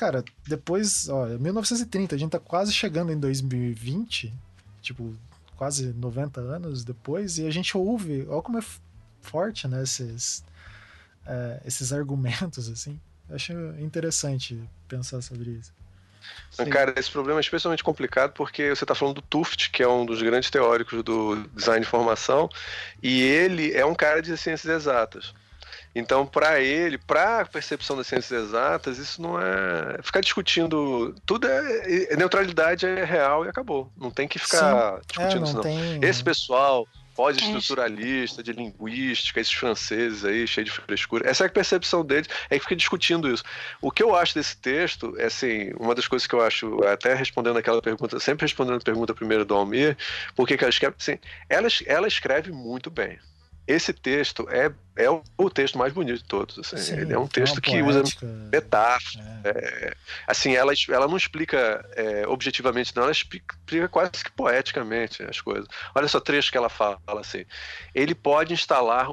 cara, 0.00 0.24
depois, 0.48 1.10
ó, 1.10 1.26
1930, 1.26 2.14
a 2.14 2.18
gente 2.18 2.30
tá 2.30 2.38
quase 2.38 2.72
chegando 2.72 3.12
em 3.12 3.20
2020, 3.20 4.32
tipo, 4.80 5.14
quase 5.58 5.92
90 5.92 6.40
anos 6.40 6.82
depois, 6.82 7.36
e 7.36 7.46
a 7.46 7.50
gente 7.50 7.76
ouve, 7.76 8.26
olha 8.26 8.40
como 8.40 8.58
é 8.58 8.64
forte, 9.20 9.68
né, 9.68 9.82
esses, 9.82 10.42
é, 11.26 11.60
esses 11.66 11.92
argumentos, 11.92 12.70
assim. 12.70 12.98
Eu 13.28 13.36
acho 13.36 13.52
interessante 13.78 14.58
pensar 14.88 15.20
sobre 15.20 15.50
isso. 15.50 15.70
Sim. 16.50 16.64
Cara, 16.70 16.94
esse 16.96 17.10
problema 17.10 17.38
é 17.38 17.42
especialmente 17.42 17.84
complicado 17.84 18.32
porque 18.32 18.74
você 18.74 18.84
está 18.84 18.94
falando 18.94 19.16
do 19.16 19.22
Tuft, 19.22 19.70
que 19.70 19.82
é 19.82 19.88
um 19.88 20.06
dos 20.06 20.22
grandes 20.22 20.50
teóricos 20.50 21.02
do 21.02 21.36
design 21.54 21.82
de 21.82 21.86
informação, 21.86 22.48
e 23.02 23.20
ele 23.20 23.72
é 23.74 23.84
um 23.84 23.94
cara 23.94 24.22
de 24.22 24.34
ciências 24.38 24.74
exatas. 24.74 25.34
Então, 25.94 26.24
para 26.24 26.60
ele, 26.60 26.98
para 26.98 27.40
a 27.40 27.46
percepção 27.46 27.96
das 27.96 28.06
ciências 28.06 28.46
exatas, 28.46 28.98
isso 28.98 29.20
não 29.20 29.40
é. 29.40 29.98
Ficar 30.02 30.20
discutindo. 30.20 31.14
Tudo 31.26 31.48
é. 31.48 32.16
Neutralidade 32.16 32.86
é 32.86 33.04
real 33.04 33.44
e 33.44 33.48
acabou. 33.48 33.90
Não 33.96 34.10
tem 34.10 34.28
que 34.28 34.38
ficar 34.38 34.94
Sim. 34.94 35.00
discutindo 35.08 35.32
é, 35.32 35.38
não 35.38 35.44
isso, 35.44 35.54
não. 35.56 35.62
Tem... 35.62 36.00
Esse 36.02 36.22
pessoal 36.22 36.86
pós-estruturalista, 37.20 38.42
de 38.42 38.52
linguística, 38.52 39.40
esses 39.40 39.52
franceses 39.52 40.24
aí, 40.24 40.46
cheio 40.46 40.64
de 40.64 40.70
frescura. 40.70 41.28
Essa 41.28 41.44
é 41.44 41.46
a 41.48 41.50
percepção 41.50 42.02
deles, 42.02 42.28
é 42.48 42.56
que 42.56 42.64
fica 42.64 42.76
discutindo 42.76 43.30
isso. 43.30 43.42
O 43.82 43.90
que 43.90 44.02
eu 44.02 44.16
acho 44.16 44.34
desse 44.34 44.56
texto, 44.56 45.14
é 45.18 45.26
assim, 45.26 45.70
uma 45.78 45.94
das 45.94 46.08
coisas 46.08 46.26
que 46.26 46.34
eu 46.34 46.40
acho, 46.40 46.82
até 46.84 47.12
respondendo 47.12 47.58
aquela 47.58 47.82
pergunta, 47.82 48.18
sempre 48.20 48.46
respondendo 48.46 48.76
a 48.76 48.80
pergunta 48.80 49.12
primeiro 49.12 49.44
do 49.44 49.54
Almir, 49.54 49.98
porque 50.34 50.56
que 50.56 50.64
ela 50.64 50.70
escreve, 50.70 50.96
assim, 50.98 51.18
ela, 51.46 51.68
ela 51.84 52.08
escreve 52.08 52.52
muito 52.52 52.90
bem 52.90 53.18
esse 53.70 53.92
texto 53.92 54.48
é, 54.50 54.72
é 54.96 55.08
o 55.10 55.50
texto 55.50 55.78
mais 55.78 55.92
bonito 55.92 56.18
de 56.18 56.24
todos. 56.24 56.58
Assim. 56.58 56.76
Sim, 56.76 57.00
ele 57.00 57.12
é 57.12 57.18
um 57.18 57.26
texto 57.26 57.58
é 57.58 57.60
que 57.60 57.82
poética. 57.82 58.26
usa 58.26 58.48
metáfora. 58.50 59.24
É. 59.44 59.48
É, 59.48 59.94
assim, 60.26 60.54
ela, 60.54 60.72
ela 60.88 61.06
não 61.06 61.16
explica 61.16 61.84
é, 61.94 62.26
objetivamente, 62.26 62.94
não, 62.96 63.04
ela 63.04 63.12
explica, 63.12 63.54
explica, 63.54 63.88
quase 63.88 64.24
que 64.24 64.32
poeticamente 64.32 65.22
as 65.22 65.40
coisas. 65.40 65.66
Olha 65.94 66.08
só 66.08 66.20
trecho 66.20 66.50
que 66.50 66.58
ela 66.58 66.68
fala, 66.68 66.98
fala 67.06 67.20
assim. 67.20 67.44
Ele 67.94 68.14
pode 68.14 68.52
instalar 68.52 69.08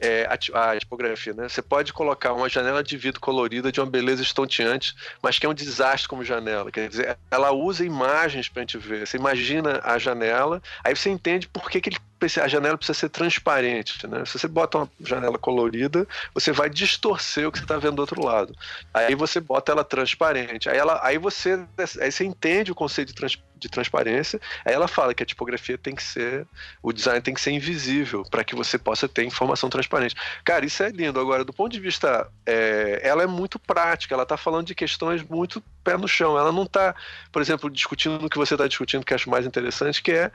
é, 0.00 0.26
a, 0.26 0.70
a, 0.70 0.78
tipografia, 0.78 1.32
né? 1.32 1.48
Você 1.48 1.62
pode 1.62 1.92
colocar 1.92 2.32
uma 2.32 2.48
janela 2.48 2.82
de 2.82 2.96
vidro 2.96 3.20
colorida 3.20 3.70
de 3.70 3.80
uma 3.80 3.86
beleza 3.86 4.22
estonteante, 4.22 4.94
mas 5.22 5.38
que 5.38 5.46
é 5.46 5.48
um 5.48 5.54
desastre 5.54 6.08
como 6.08 6.24
janela. 6.24 6.70
Quer 6.70 6.88
dizer, 6.88 7.18
ela 7.30 7.52
usa 7.52 7.84
imagens 7.84 8.48
para 8.48 8.60
a 8.60 8.64
gente 8.64 8.78
ver. 8.78 9.06
Você 9.06 9.16
imagina 9.16 9.80
a 9.84 9.98
janela, 9.98 10.62
aí 10.82 10.94
você 10.94 11.10
entende 11.10 11.48
por 11.48 11.70
que, 11.70 11.80
que 11.80 11.90
ele 11.90 11.98
a 12.24 12.48
janela 12.48 12.76
precisa 12.76 12.98
ser 12.98 13.08
transparente, 13.08 14.06
né? 14.06 14.24
Se 14.24 14.38
você 14.38 14.48
bota 14.48 14.78
uma 14.78 14.90
janela 15.00 15.38
colorida, 15.38 16.06
você 16.32 16.52
vai 16.52 16.68
distorcer 16.68 17.46
o 17.46 17.52
que 17.52 17.58
você 17.58 17.64
está 17.64 17.76
vendo 17.76 17.96
do 17.96 18.00
outro 18.00 18.24
lado. 18.24 18.54
Aí 18.92 19.14
você 19.14 19.40
bota 19.40 19.72
ela 19.72 19.84
transparente. 19.84 20.68
Aí, 20.68 20.76
ela, 20.76 21.00
aí 21.02 21.18
você, 21.18 21.64
aí 22.00 22.10
você 22.10 22.24
entende 22.24 22.72
o 22.72 22.74
conceito 22.74 23.08
de, 23.08 23.14
trans, 23.14 23.38
de 23.56 23.68
transparência. 23.68 24.40
Aí 24.64 24.74
ela 24.74 24.88
fala 24.88 25.14
que 25.14 25.22
a 25.22 25.26
tipografia 25.26 25.78
tem 25.78 25.94
que 25.94 26.02
ser, 26.02 26.46
o 26.82 26.92
design 26.92 27.20
tem 27.20 27.34
que 27.34 27.40
ser 27.40 27.50
invisível 27.50 28.24
para 28.30 28.44
que 28.44 28.54
você 28.54 28.78
possa 28.78 29.08
ter 29.08 29.24
informação 29.24 29.68
transparente. 29.68 30.14
Cara, 30.44 30.64
isso 30.64 30.82
é 30.82 30.90
lindo. 30.90 31.20
Agora, 31.20 31.44
do 31.44 31.52
ponto 31.52 31.72
de 31.72 31.80
vista, 31.80 32.28
é, 32.46 33.00
ela 33.02 33.22
é 33.22 33.26
muito 33.26 33.58
prática. 33.58 34.14
Ela 34.14 34.24
está 34.24 34.36
falando 34.36 34.66
de 34.66 34.74
questões 34.74 35.22
muito 35.22 35.62
pé 35.82 35.96
no 35.96 36.08
chão. 36.08 36.38
Ela 36.38 36.50
não 36.50 36.64
está, 36.64 36.94
por 37.30 37.42
exemplo, 37.42 37.70
discutindo 37.70 38.24
o 38.24 38.30
que 38.30 38.38
você 38.38 38.54
está 38.54 38.66
discutindo, 38.66 39.04
que 39.04 39.14
acho 39.14 39.28
mais 39.28 39.46
interessante, 39.46 40.02
que 40.02 40.12
é 40.12 40.30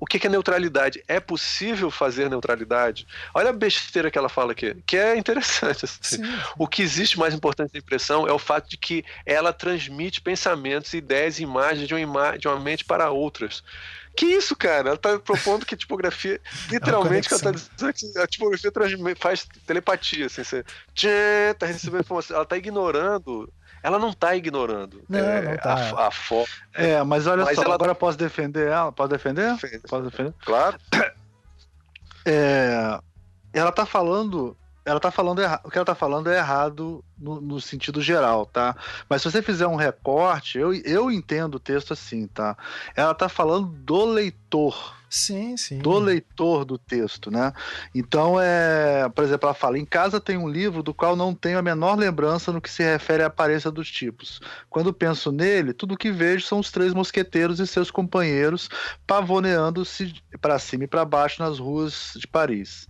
o 0.00 0.06
que 0.06 0.26
é 0.26 0.30
neutralidade. 0.30 1.02
É 1.06 1.20
possível 1.20 1.33
fazer 1.90 2.28
neutralidade? 2.28 3.06
Olha 3.32 3.50
a 3.50 3.52
besteira 3.52 4.10
que 4.10 4.18
ela 4.18 4.28
fala 4.28 4.52
aqui, 4.52 4.76
que 4.86 4.96
é 4.96 5.16
interessante. 5.16 5.84
Assim. 5.84 6.22
O 6.58 6.66
que 6.66 6.82
existe 6.82 7.18
mais 7.18 7.34
importante 7.34 7.72
da 7.72 7.78
impressão 7.78 8.26
é 8.26 8.32
o 8.32 8.38
fato 8.38 8.68
de 8.68 8.76
que 8.76 9.04
ela 9.24 9.52
transmite 9.52 10.20
pensamentos, 10.20 10.92
ideias 10.94 11.38
e 11.38 11.42
imagens 11.42 11.88
de 11.88 11.94
uma, 11.94 12.00
ima 12.00 12.38
de 12.38 12.48
uma 12.48 12.58
mente 12.58 12.84
para 12.84 13.10
outras. 13.10 13.62
Que 14.16 14.26
isso, 14.26 14.54
cara? 14.54 14.90
Ela 14.90 14.96
tá 14.96 15.18
propondo 15.18 15.66
que 15.66 15.76
tipografia, 15.76 16.40
literalmente, 16.70 17.28
é 17.28 17.34
ela 17.34 17.42
tá 17.42 17.50
dizendo 17.50 17.92
que 17.92 18.18
a 18.18 18.26
tipografia 18.26 18.70
faz 19.18 19.46
telepatia, 19.66 20.26
assim, 20.26 20.44
você 20.44 20.64
tchê, 20.94 21.54
tá 21.58 21.66
recebendo 21.66 22.00
informação, 22.00 22.36
ela 22.36 22.46
tá 22.46 22.56
ignorando 22.56 23.52
ela 23.84 23.98
não 23.98 24.08
está 24.08 24.34
ignorando 24.34 25.04
não, 25.10 25.18
é, 25.18 25.42
não 25.42 25.56
tá. 25.58 25.74
a, 25.74 26.08
a. 26.08 26.12
É, 26.72 27.02
mas 27.02 27.26
olha 27.26 27.44
mas 27.44 27.54
só, 27.54 27.64
ela... 27.64 27.74
agora 27.74 27.94
posso 27.94 28.16
defender 28.16 28.68
ela? 28.68 28.90
Pode 28.90 29.12
defender? 29.12 29.52
Defende. 29.52 29.80
Posso 29.80 30.04
defender? 30.04 30.32
Claro. 30.42 30.78
É, 32.26 32.98
ela 33.52 33.70
está 33.70 33.84
falando 33.86 34.56
ela 34.84 35.00
tá 35.00 35.10
falando 35.10 35.40
o 35.64 35.70
que 35.70 35.78
ela 35.78 35.84
tá 35.84 35.94
falando 35.94 36.30
é 36.30 36.36
errado 36.36 37.02
no, 37.18 37.40
no, 37.40 37.60
sentido 37.60 38.02
geral, 38.02 38.44
tá? 38.44 38.76
Mas 39.08 39.22
se 39.22 39.30
você 39.30 39.40
fizer 39.40 39.66
um 39.66 39.76
recorte, 39.76 40.58
eu, 40.58 40.74
eu 40.74 41.10
entendo 41.10 41.54
o 41.54 41.60
texto 41.60 41.92
assim, 41.92 42.26
tá? 42.26 42.56
Ela 42.94 43.14
tá 43.14 43.28
falando 43.28 43.68
do 43.68 44.04
leitor. 44.04 44.94
Sim, 45.08 45.56
sim. 45.56 45.78
Do 45.78 45.96
leitor 45.98 46.64
do 46.64 46.76
texto, 46.76 47.30
né? 47.30 47.52
Então, 47.94 48.38
é, 48.38 49.08
por 49.08 49.22
exemplo, 49.22 49.46
ela 49.46 49.54
fala: 49.54 49.78
em 49.78 49.84
casa 49.84 50.20
tem 50.20 50.36
um 50.36 50.48
livro 50.48 50.82
do 50.82 50.92
qual 50.92 51.14
não 51.14 51.32
tenho 51.32 51.56
a 51.56 51.62
menor 51.62 51.96
lembrança 51.96 52.50
no 52.50 52.60
que 52.60 52.68
se 52.68 52.82
refere 52.82 53.22
à 53.22 53.26
aparência 53.26 53.70
dos 53.70 53.88
tipos. 53.88 54.40
Quando 54.68 54.92
penso 54.92 55.30
nele, 55.30 55.72
tudo 55.72 55.94
o 55.94 55.96
que 55.96 56.10
vejo 56.10 56.44
são 56.44 56.58
os 56.58 56.70
três 56.70 56.92
mosqueteiros 56.92 57.60
e 57.60 57.66
seus 57.66 57.92
companheiros 57.92 58.68
pavoneando-se 59.06 60.14
para 60.40 60.58
cima 60.58 60.84
e 60.84 60.88
para 60.88 61.04
baixo 61.04 61.40
nas 61.40 61.60
ruas 61.60 62.14
de 62.16 62.26
Paris. 62.26 62.88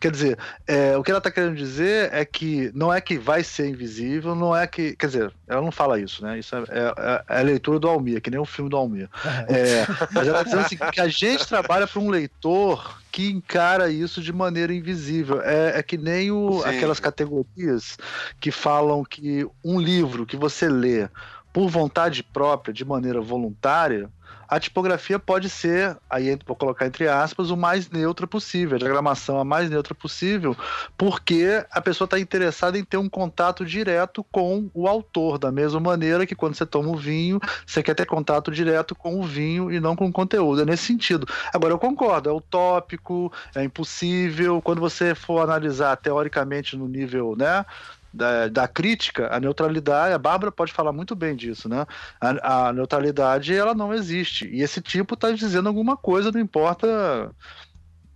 Quer 0.00 0.10
dizer, 0.10 0.38
é, 0.66 0.96
o 0.96 1.02
que 1.02 1.10
ela 1.10 1.18
está 1.18 1.30
querendo 1.30 1.54
dizer 1.54 2.12
é 2.12 2.24
que 2.24 2.72
não 2.74 2.92
é 2.92 3.00
que 3.00 3.16
vai 3.16 3.44
ser 3.44 3.68
invisível, 3.68 4.34
não 4.34 4.56
é 4.56 4.66
que. 4.66 4.96
Quer 4.96 5.06
dizer, 5.06 5.32
ela 5.46 5.62
não 5.62 5.70
fala 5.70 6.00
isso, 6.00 6.24
né? 6.24 6.38
Isso 6.38 6.56
é, 6.56 6.60
é, 6.68 7.24
é 7.28 7.38
a 7.38 7.42
leitura 7.42 7.78
do 7.78 7.88
Almir, 7.88 8.20
que 8.20 8.30
nem 8.30 8.40
o 8.40 8.44
filme 8.44 8.70
do 8.70 8.76
Almir. 8.76 9.08
É, 9.48 9.86
mas 10.12 10.28
ela 10.28 10.42
está 10.42 10.42
dizendo 10.42 10.60
assim, 10.60 10.76
que 10.92 11.00
a 11.00 11.08
gente 11.08 11.46
trabalha 11.46 11.86
para 11.86 12.00
um 12.00 12.08
leitor 12.08 12.98
que 13.10 13.30
encara 13.30 13.90
isso 13.90 14.22
de 14.22 14.32
maneira 14.32 14.72
invisível. 14.72 15.40
É, 15.42 15.78
é 15.78 15.82
que 15.82 15.98
nem 15.98 16.30
o, 16.30 16.62
aquelas 16.64 16.98
categorias 16.98 17.98
que 18.40 18.50
falam 18.50 19.04
que 19.04 19.46
um 19.64 19.80
livro 19.80 20.24
que 20.24 20.36
você 20.36 20.68
lê 20.68 21.08
por 21.52 21.68
vontade 21.68 22.22
própria, 22.22 22.72
de 22.72 22.84
maneira 22.84 23.20
voluntária, 23.20 24.08
a 24.52 24.60
tipografia 24.60 25.18
pode 25.18 25.48
ser, 25.48 25.96
aí 26.10 26.38
vou 26.46 26.54
colocar 26.54 26.86
entre 26.86 27.08
aspas, 27.08 27.50
o 27.50 27.56
mais 27.56 27.88
neutra 27.88 28.26
possível, 28.26 28.76
a 28.76 28.78
diagramação 28.78 29.38
a 29.38 29.44
mais 29.44 29.70
neutra 29.70 29.94
possível, 29.94 30.54
porque 30.96 31.64
a 31.70 31.80
pessoa 31.80 32.04
está 32.04 32.20
interessada 32.20 32.78
em 32.78 32.84
ter 32.84 32.98
um 32.98 33.08
contato 33.08 33.64
direto 33.64 34.22
com 34.30 34.70
o 34.74 34.86
autor, 34.86 35.38
da 35.38 35.50
mesma 35.50 35.80
maneira 35.80 36.26
que 36.26 36.34
quando 36.34 36.54
você 36.54 36.66
toma 36.66 36.90
o 36.90 36.96
vinho, 36.96 37.40
você 37.66 37.82
quer 37.82 37.94
ter 37.94 38.04
contato 38.04 38.50
direto 38.50 38.94
com 38.94 39.18
o 39.18 39.22
vinho 39.22 39.72
e 39.72 39.80
não 39.80 39.96
com 39.96 40.06
o 40.06 40.12
conteúdo. 40.12 40.60
É 40.60 40.64
nesse 40.66 40.84
sentido. 40.84 41.26
Agora, 41.52 41.72
eu 41.72 41.78
concordo, 41.78 42.28
é 42.28 42.32
utópico, 42.32 43.32
é 43.54 43.64
impossível. 43.64 44.60
Quando 44.60 44.80
você 44.80 45.14
for 45.14 45.40
analisar 45.40 45.96
teoricamente 45.96 46.76
no 46.76 46.86
nível, 46.86 47.34
né? 47.36 47.64
Da, 48.12 48.48
da, 48.48 48.68
crítica, 48.68 49.28
a 49.34 49.40
neutralidade, 49.40 50.14
a 50.14 50.18
Bárbara 50.18 50.52
pode 50.52 50.72
falar 50.72 50.92
muito 50.92 51.14
bem 51.14 51.34
disso, 51.34 51.68
né? 51.68 51.86
A, 52.20 52.68
a 52.68 52.72
neutralidade 52.72 53.54
ela 53.54 53.74
não 53.74 53.92
existe. 53.92 54.46
E 54.48 54.62
esse 54.62 54.80
tipo 54.80 55.14
está 55.14 55.30
dizendo 55.30 55.68
alguma 55.68 55.96
coisa, 55.96 56.30
não 56.30 56.40
importa 56.40 57.34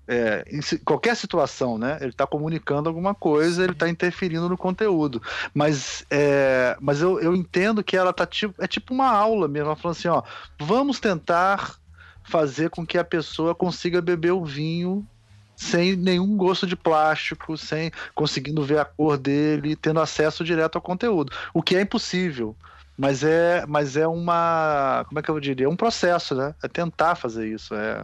é, 0.09 0.44
em 0.51 0.61
qualquer 0.84 1.16
situação, 1.16 1.78
né? 1.78 1.99
Ele 2.01 2.11
está 2.11 2.26
comunicando 2.26 2.88
alguma 2.88 3.14
coisa, 3.14 3.64
ele 3.64 3.72
está 3.72 3.88
interferindo 3.88 4.49
no 4.49 4.57
conteúdo. 4.57 5.20
Mas, 5.53 6.05
é, 6.11 6.76
mas 6.80 7.01
eu, 7.01 7.20
eu 7.20 7.34
entendo 7.34 7.82
que 7.82 7.97
ela 7.97 8.12
tá 8.12 8.24
tipo. 8.26 8.55
É 8.62 8.66
tipo 8.66 8.94
uma 8.94 9.11
aula 9.11 9.49
mesmo. 9.49 9.66
Ela 9.68 9.76
falando 9.76 9.97
assim, 9.97 10.09
ó, 10.09 10.22
vamos 10.61 11.01
tentar 11.01 11.76
fazer 12.22 12.70
com 12.70 12.86
que 12.86 12.99
a 12.99 13.05
pessoa 13.05 13.55
consiga 13.55 14.01
beber 14.01 14.32
o 14.32 14.44
vinho 14.44 15.07
sem 15.57 15.97
nenhum 15.97 16.37
gosto 16.37 16.67
de 16.67 16.77
plástico, 16.77 17.57
sem 17.57 17.91
conseguindo 18.15 18.63
ver 18.63 18.79
a 18.79 18.85
cor 18.85 19.17
dele, 19.17 19.75
tendo 19.75 20.01
acesso 20.01 20.45
direto 20.45 20.77
ao 20.77 20.83
conteúdo, 20.83 21.33
o 21.55 21.63
que 21.63 21.75
é 21.75 21.81
impossível. 21.81 22.55
Mas 22.99 23.23
é, 23.23 23.65
mas 23.67 23.97
é 23.97 24.07
uma, 24.07 25.05
como 25.07 25.19
é 25.19 25.23
que 25.23 25.29
eu 25.29 25.39
diria, 25.39 25.67
é 25.67 25.69
um 25.69 25.77
processo, 25.77 26.35
né? 26.35 26.55
É 26.63 26.69
tentar 26.69 27.15
fazer 27.15 27.47
isso, 27.47 27.75
é, 27.75 28.03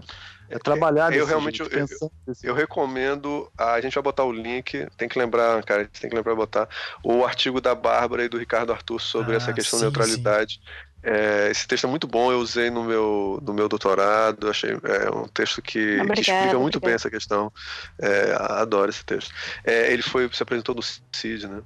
é 0.51 0.59
trabalhar. 0.59 1.15
Eu 1.15 1.25
realmente 1.25 1.59
jeito, 1.59 1.75
eu, 1.75 1.87
eu, 2.27 2.35
eu, 2.43 2.55
recomendo. 2.55 3.51
A 3.57 3.81
gente 3.81 3.95
vai 3.95 4.03
botar 4.03 4.25
o 4.25 4.33
link. 4.33 4.87
Tem 4.99 5.09
que 5.09 5.19
lembrar, 5.19 5.63
cara. 5.65 5.89
Tem 5.89 6.11
que 6.11 6.17
lembrar 6.17 6.35
botar 6.35 6.69
o 7.03 7.25
artigo 7.25 7.59
da 7.59 7.75
Bárbara 7.75 8.25
e 8.25 8.29
do 8.29 8.37
Ricardo 8.37 8.71
Arthur 8.71 9.01
sobre 9.01 9.33
ah, 9.33 9.37
essa 9.39 9.53
questão 9.55 9.79
sim, 9.79 9.87
de 9.87 9.91
neutralidade. 9.91 10.61
Sim. 10.63 10.92
É, 11.03 11.51
esse 11.51 11.67
texto 11.67 11.87
é 11.87 11.91
muito 11.91 12.07
bom, 12.07 12.31
eu 12.31 12.39
usei 12.39 12.71
no 12.71 12.85
meu, 12.85 13.41
no 13.43 13.53
meu 13.53 13.69
doutorado, 13.69 14.49
achei 14.49 14.71
é 14.71 15.11
um 15.11 15.27
texto 15.27 15.61
que, 15.61 16.01
que 16.15 16.21
explica 16.21 16.59
muito 16.59 16.79
bem 16.79 16.95
essa 16.95 17.11
questão. 17.11 17.53
É, 17.99 18.37
adoro 18.39 18.89
esse 18.89 19.05
texto. 19.05 19.33
É, 19.65 19.93
ele 19.93 20.03
foi, 20.03 20.31
se 20.33 20.43
apresentou 20.43 20.75
no 20.75 20.83
CID, 20.83 21.49
né? 21.49 21.63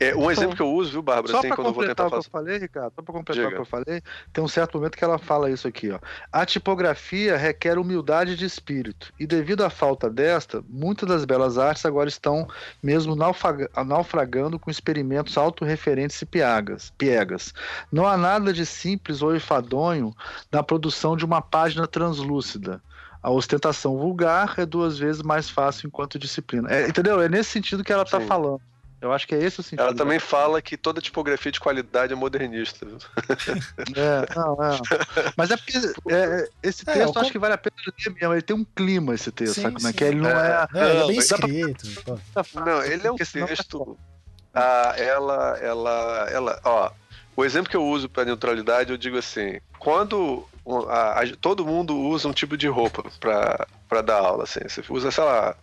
É, 0.00 0.14
um 0.14 0.30
exemplo 0.30 0.56
que 0.56 0.62
eu 0.62 0.72
uso, 0.72 0.90
viu, 0.90 1.02
Bárbara? 1.02 1.32
Só 1.32 1.40
para 1.40 1.56
completar 1.56 2.06
o 2.06 2.10
que 2.10 2.16
eu 2.16 2.22
falei, 2.22 2.58
Ricardo, 2.58 2.92
só 2.94 3.02
para 3.02 3.14
completar 3.14 3.44
Diga. 3.44 3.48
o 3.48 3.50
que 3.50 3.60
eu 3.60 3.64
falei, 3.66 4.02
tem 4.32 4.42
um 4.42 4.48
certo 4.48 4.78
momento 4.78 4.96
que 4.96 5.04
ela 5.04 5.18
fala 5.18 5.50
isso 5.50 5.68
aqui, 5.68 5.90
ó. 5.90 5.98
A 6.32 6.46
tipografia 6.46 7.36
requer 7.36 7.78
humildade 7.78 8.36
de 8.36 8.44
espírito, 8.44 9.12
e 9.18 9.26
devido 9.26 9.64
à 9.64 9.70
falta 9.70 10.08
desta, 10.08 10.64
muitas 10.68 11.08
das 11.08 11.24
belas 11.24 11.58
artes 11.58 11.84
agora 11.84 12.08
estão 12.08 12.48
mesmo 12.82 13.14
naufragando 13.16 14.58
com 14.58 14.70
experimentos 14.70 15.36
autorreferentes 15.36 16.20
e 16.22 16.26
piegas. 16.26 17.52
Não 17.92 18.06
há 18.06 18.16
nada 18.16 18.52
de 18.52 18.64
simples 18.78 19.22
ou 19.22 19.34
enfadonho 19.34 20.14
na 20.50 20.62
produção 20.62 21.16
de 21.16 21.24
uma 21.24 21.40
página 21.40 21.86
translúcida. 21.86 22.82
A 23.22 23.30
ostentação 23.30 23.98
vulgar 23.98 24.54
é 24.58 24.64
duas 24.64 24.98
vezes 24.98 25.22
mais 25.22 25.50
fácil 25.50 25.88
enquanto 25.88 26.18
disciplina. 26.18 26.70
É, 26.70 26.88
entendeu? 26.88 27.20
É 27.20 27.28
nesse 27.28 27.50
sentido 27.50 27.82
que 27.82 27.92
ela 27.92 28.04
está 28.04 28.20
falando. 28.20 28.60
Eu 29.00 29.12
acho 29.12 29.28
que 29.28 29.34
é 29.34 29.38
esse 29.38 29.60
o 29.60 29.62
sentido. 29.62 29.82
Ela 29.82 29.94
também 29.94 30.18
fala 30.18 30.60
que 30.60 30.76
toda 30.76 31.00
tipografia 31.00 31.52
de 31.52 31.60
qualidade 31.60 32.12
é 32.12 32.16
modernista. 32.16 32.86
É, 33.96 34.34
não, 34.34 34.56
é. 34.62 34.78
Mas 35.36 35.50
é 35.50 35.56
porque 35.56 35.78
é, 36.10 36.48
esse 36.62 36.82
é, 36.88 36.92
texto 36.94 37.16
é, 37.16 37.20
acho 37.20 37.32
que 37.32 37.38
vale 37.38 37.54
a 37.54 37.58
pena 37.58 37.76
ler 37.86 38.12
mesmo. 38.12 38.34
Ele 38.34 38.42
tem 38.42 38.56
um 38.56 38.64
clima, 38.64 39.14
esse 39.14 39.30
texto, 39.30 39.54
sim, 39.54 39.62
sabe 39.62 39.76
como 39.76 39.88
é 39.88 39.92
que 39.92 40.04
é? 40.04 40.08
Ele 40.08 40.20
não 40.20 40.30
é. 40.30 40.68
é, 40.74 40.78
é 40.78 40.90
ele 40.90 41.02
é 41.02 41.06
bem 41.06 41.18
escrito. 41.18 42.02
Pra... 42.04 42.64
Não, 42.64 42.82
ele 42.82 43.06
é 43.06 43.12
um 43.12 43.16
texto. 43.16 43.96
Ah, 44.52 44.94
ela, 44.96 45.58
ela, 45.58 46.28
ela, 46.30 46.60
ó, 46.64 46.90
o 47.38 47.44
exemplo 47.44 47.70
que 47.70 47.76
eu 47.76 47.86
uso 47.86 48.08
para 48.08 48.24
neutralidade, 48.24 48.90
eu 48.90 48.98
digo 48.98 49.16
assim: 49.16 49.60
quando 49.78 50.44
a, 50.88 51.22
a, 51.22 51.36
todo 51.40 51.64
mundo 51.64 51.96
usa 51.96 52.26
um 52.26 52.32
tipo 52.32 52.56
de 52.56 52.66
roupa 52.66 53.04
para 53.20 54.02
dar 54.02 54.18
aula, 54.18 54.42
assim, 54.42 54.58
você 54.68 54.82
usa, 54.88 55.12
sei 55.12 55.22
lá, 55.22 55.54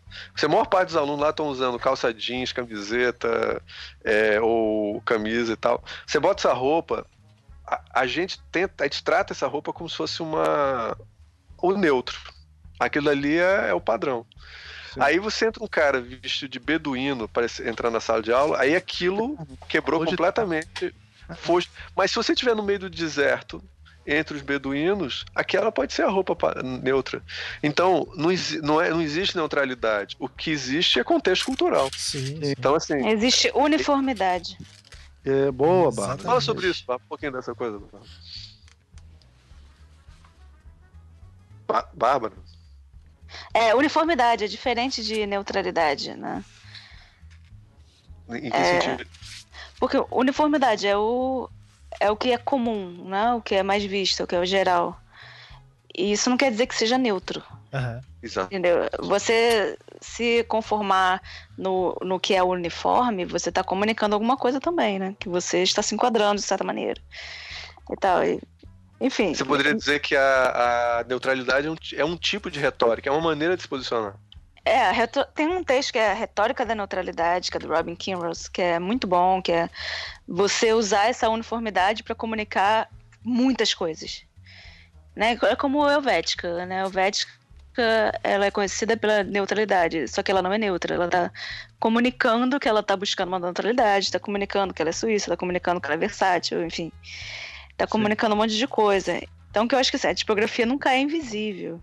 a 0.42 0.48
maior 0.48 0.68
parte 0.68 0.88
dos 0.88 0.96
alunos 0.96 1.20
lá 1.20 1.32
estão 1.32 1.50
usando 1.50 1.78
calça 1.78 2.14
jeans, 2.14 2.54
camiseta 2.54 3.62
é, 4.06 4.40
ou 4.40 5.02
camisa 5.02 5.52
e 5.52 5.58
tal. 5.58 5.84
Você 6.08 6.18
bota 6.18 6.40
essa 6.40 6.54
roupa, 6.54 7.06
a, 7.68 7.82
a, 7.94 8.08
gente 8.08 8.40
tenta, 8.54 8.86
a 8.86 8.88
gente 8.88 9.04
trata 9.04 9.34
essa 9.34 9.46
roupa 9.46 9.74
como 9.74 9.90
se 9.90 9.98
fosse 9.98 10.22
uma 10.22 10.98
o 11.62 11.74
neutro. 11.74 12.18
Aquilo 12.80 13.10
ali 13.10 13.38
é, 13.38 13.72
é 13.72 13.74
o 13.74 13.82
padrão. 13.82 14.26
Sim. 14.94 15.02
Aí 15.02 15.20
você 15.20 15.48
entra 15.48 15.62
um 15.62 15.68
cara 15.68 16.00
vestido 16.00 16.50
de 16.50 16.58
beduíno 16.58 17.28
para 17.28 17.48
entrar 17.66 17.92
na 17.92 18.00
sala 18.00 18.22
de 18.22 18.32
aula, 18.32 18.62
aí 18.62 18.78
aquilo 18.78 19.38
quebrou 19.68 20.00
Hoje 20.00 20.12
completamente. 20.12 20.92
Tá 20.92 21.05
Mas 21.96 22.12
se 22.12 22.16
você 22.16 22.34
estiver 22.34 22.56
no 22.56 22.64
meio 22.64 22.80
do 22.80 22.90
deserto, 22.90 23.64
entre 24.06 24.36
os 24.36 24.44
beduínos, 24.44 25.26
aquela 25.34 25.72
pode 25.72 25.94
ser 25.94 26.04
a 26.04 26.10
roupa 26.10 26.38
neutra. 26.64 27.24
Então, 27.64 28.08
não, 28.16 28.30
não, 28.62 28.82
é, 28.82 28.90
não 28.92 29.02
existe 29.02 29.36
neutralidade. 29.36 30.16
O 30.20 30.30
que 30.30 30.52
existe 30.52 31.00
é 31.00 31.04
contexto 31.04 31.46
cultural. 31.46 31.90
Sim, 31.98 32.40
então, 32.44 32.76
assim. 32.76 33.08
Existe 33.08 33.52
uniformidade. 33.56 34.58
É 35.24 35.50
boa, 35.50 35.92
Bárbara. 35.92 36.20
Fala 36.20 36.42
sobre 36.42 36.68
isso, 36.68 36.84
um 36.88 37.00
pouquinho 37.10 37.32
dessa 37.32 37.56
coisa. 37.56 37.82
Bárbara. 41.94 42.34
É, 43.52 43.74
uniformidade 43.74 44.44
é 44.44 44.48
diferente 44.48 45.04
de 45.04 45.26
neutralidade, 45.26 46.14
né? 46.14 46.46
Em 48.30 48.52
que 48.52 48.56
é... 48.56 48.82
sentido? 48.82 49.10
Porque 49.80 49.98
uniformidade 50.12 50.88
é 50.88 50.98
o, 50.98 51.50
é 52.00 52.10
o 52.10 52.16
que 52.16 52.32
é 52.32 52.38
comum, 52.38 53.06
né? 53.10 53.34
o 53.34 53.42
que 53.42 53.56
é 53.56 53.64
mais 53.64 53.84
visto, 53.84 54.24
o 54.24 54.28
que 54.28 54.36
é 54.36 54.40
o 54.40 54.46
geral. 54.46 55.00
E 55.98 56.12
isso 56.12 56.30
não 56.30 56.38
quer 56.38 56.52
dizer 56.52 56.68
que 56.68 56.76
seja 56.76 56.98
neutro. 56.98 57.44
Uhum. 57.74 58.02
Exato. 58.22 58.48
Entendeu? 58.48 58.90
Você 59.00 59.78
se 60.02 60.44
conformar 60.46 61.22
no, 61.58 61.96
no 62.02 62.20
que 62.20 62.34
é 62.34 62.44
uniforme, 62.44 63.26
você 63.26 63.50
está 63.50 63.64
comunicando 63.64 64.16
alguma 64.16 64.36
coisa 64.36 64.60
também, 64.60 64.98
né? 64.98 65.16
Que 65.20 65.30
você 65.30 65.62
está 65.62 65.82
se 65.82 65.94
enquadrando 65.94 66.42
de 66.42 66.48
certa 66.48 66.64
maneira. 66.64 67.00
E 67.92 67.96
tal. 67.98 68.24
E, 68.24 68.42
enfim. 69.00 69.34
Você 69.34 69.46
poderia 69.46 69.76
dizer 69.76 70.00
que 70.00 70.16
a, 70.16 71.00
a 71.00 71.04
neutralidade 71.04 71.68
é 71.68 71.72
um, 71.72 71.76
é 71.98 72.06
um 72.06 72.18
tipo 72.18 72.50
de 72.50 72.60
retórica, 72.60 73.10
é 73.10 73.12
uma 73.12 73.22
maneira 73.22 73.56
de 73.56 73.62
se 73.62 73.68
posicionar. 73.68 74.16
É, 74.66 74.90
tem 75.36 75.48
um 75.48 75.64
texto 75.64 75.94
que 75.94 76.00
é 76.00 76.12
a 76.12 76.16
Retórica 76.16 76.66
da 76.66 76.74
Neutralidade, 76.74 77.52
que 77.52 77.58
é 77.58 77.60
do 77.60 77.68
Robin 77.68 77.96
Kinross, 77.96 78.48
que 78.48 78.64
é 78.64 78.80
muito 78.80 79.06
bom, 79.06 79.40
que 79.40 79.52
é 79.52 79.70
você 80.28 80.74
usar 80.74 81.06
essa 81.06 81.30
uniformidade 81.30 82.02
para 82.02 82.16
comunicar 82.16 82.90
muitas 83.24 83.76
coisas. 83.76 84.26
Né? 85.16 85.38
É 85.44 85.56
como 85.56 85.84
a 85.86 85.94
Helvética, 85.94 86.66
né? 86.66 86.82
A 86.82 86.86
Helvética 86.86 87.32
ela 88.24 88.46
é 88.46 88.52
conhecida 88.52 88.98
pela 88.98 89.24
neutralidade, 89.24 90.08
só 90.08 90.24
que 90.24 90.32
ela 90.32 90.42
não 90.42 90.52
é 90.52 90.58
neutra, 90.58 90.96
ela 90.96 91.06
está 91.06 91.32
comunicando 91.80 92.60
que 92.60 92.68
ela 92.68 92.80
está 92.80 92.96
buscando 92.96 93.28
uma 93.28 93.40
neutralidade, 93.40 94.06
está 94.06 94.20
comunicando 94.20 94.74
que 94.74 94.82
ela 94.82 94.90
é 94.90 94.94
suíça, 94.94 95.26
está 95.26 95.38
comunicando 95.38 95.80
que 95.80 95.86
ela 95.86 95.96
é 95.96 95.98
versátil, 95.98 96.66
enfim. 96.66 96.92
Está 97.70 97.86
comunicando 97.86 98.34
um 98.34 98.38
monte 98.38 98.58
de 98.58 98.68
coisa. 98.68 99.22
Então, 99.52 99.66
o 99.66 99.68
que 99.68 99.76
eu 99.76 99.80
acho 99.80 99.92
que 99.92 99.98
assim, 99.98 100.08
a 100.08 100.16
tipografia 100.16 100.66
nunca 100.66 100.94
é 100.94 101.00
invisível. 101.00 101.82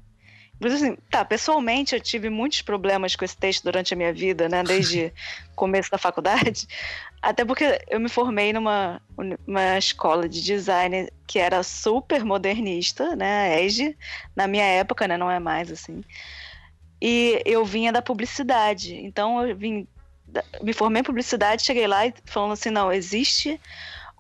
Mas 0.60 0.74
assim, 0.74 0.96
tá, 1.10 1.24
pessoalmente 1.24 1.94
eu 1.94 2.00
tive 2.00 2.30
muitos 2.30 2.62
problemas 2.62 3.16
com 3.16 3.24
esse 3.24 3.36
texto 3.36 3.64
durante 3.64 3.92
a 3.92 3.96
minha 3.96 4.12
vida, 4.12 4.48
né? 4.48 4.62
Desde 4.62 5.12
o 5.50 5.54
começo 5.56 5.90
da 5.90 5.98
faculdade. 5.98 6.68
Até 7.20 7.44
porque 7.44 7.80
eu 7.88 7.98
me 7.98 8.08
formei 8.08 8.52
numa 8.52 9.00
uma 9.46 9.78
escola 9.78 10.28
de 10.28 10.42
design 10.42 11.08
que 11.26 11.38
era 11.38 11.62
super 11.62 12.24
modernista, 12.24 13.16
né? 13.16 13.54
A 13.54 13.60
EGE, 13.62 13.96
na 14.36 14.46
minha 14.46 14.64
época, 14.64 15.08
né? 15.08 15.16
Não 15.16 15.30
é 15.30 15.38
mais 15.38 15.70
assim. 15.70 16.02
E 17.00 17.42
eu 17.44 17.64
vinha 17.64 17.92
da 17.92 18.00
publicidade. 18.00 18.94
Então 18.94 19.44
eu 19.44 19.56
vim. 19.56 19.86
Me 20.62 20.72
formei 20.72 21.00
em 21.00 21.04
publicidade, 21.04 21.64
cheguei 21.64 21.86
lá 21.86 22.06
e 22.06 22.14
falando 22.24 22.52
assim: 22.52 22.70
não, 22.70 22.92
existe 22.92 23.60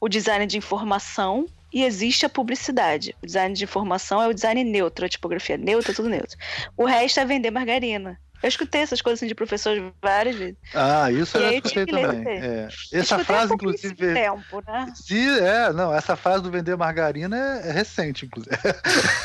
o 0.00 0.08
design 0.08 0.44
de 0.46 0.58
informação 0.58 1.46
e 1.72 1.84
existe 1.84 2.26
a 2.26 2.28
publicidade. 2.28 3.14
O 3.22 3.26
design 3.26 3.54
de 3.54 3.64
informação 3.64 4.20
é 4.20 4.28
o 4.28 4.34
design 4.34 4.62
neutro, 4.64 5.04
a 5.04 5.08
tipografia 5.08 5.56
neutra, 5.56 5.94
tudo 5.94 6.08
neutro. 6.08 6.36
O 6.76 6.84
resto 6.84 7.20
é 7.20 7.24
vender 7.24 7.50
margarina. 7.50 8.20
Eu 8.42 8.48
escutei 8.48 8.80
essas 8.80 9.00
coisas 9.00 9.20
assim, 9.20 9.28
de 9.28 9.34
professores 9.34 9.82
várias 10.02 10.34
vezes. 10.34 10.56
Ah, 10.74 11.10
isso 11.12 11.38
eu 11.38 11.52
escutei 11.52 11.86
também. 11.86 12.26
É. 12.26 12.68
Essa 12.92 13.24
frase, 13.24 13.54
inclusive. 13.54 14.14
Tempo, 14.14 14.62
né? 14.66 14.92
Se, 14.96 15.40
é, 15.40 15.72
não, 15.72 15.94
essa 15.94 16.16
frase 16.16 16.42
do 16.42 16.50
vender 16.50 16.76
margarina 16.76 17.36
é, 17.36 17.68
é 17.68 17.72
recente, 17.72 18.26
inclusive. 18.26 18.56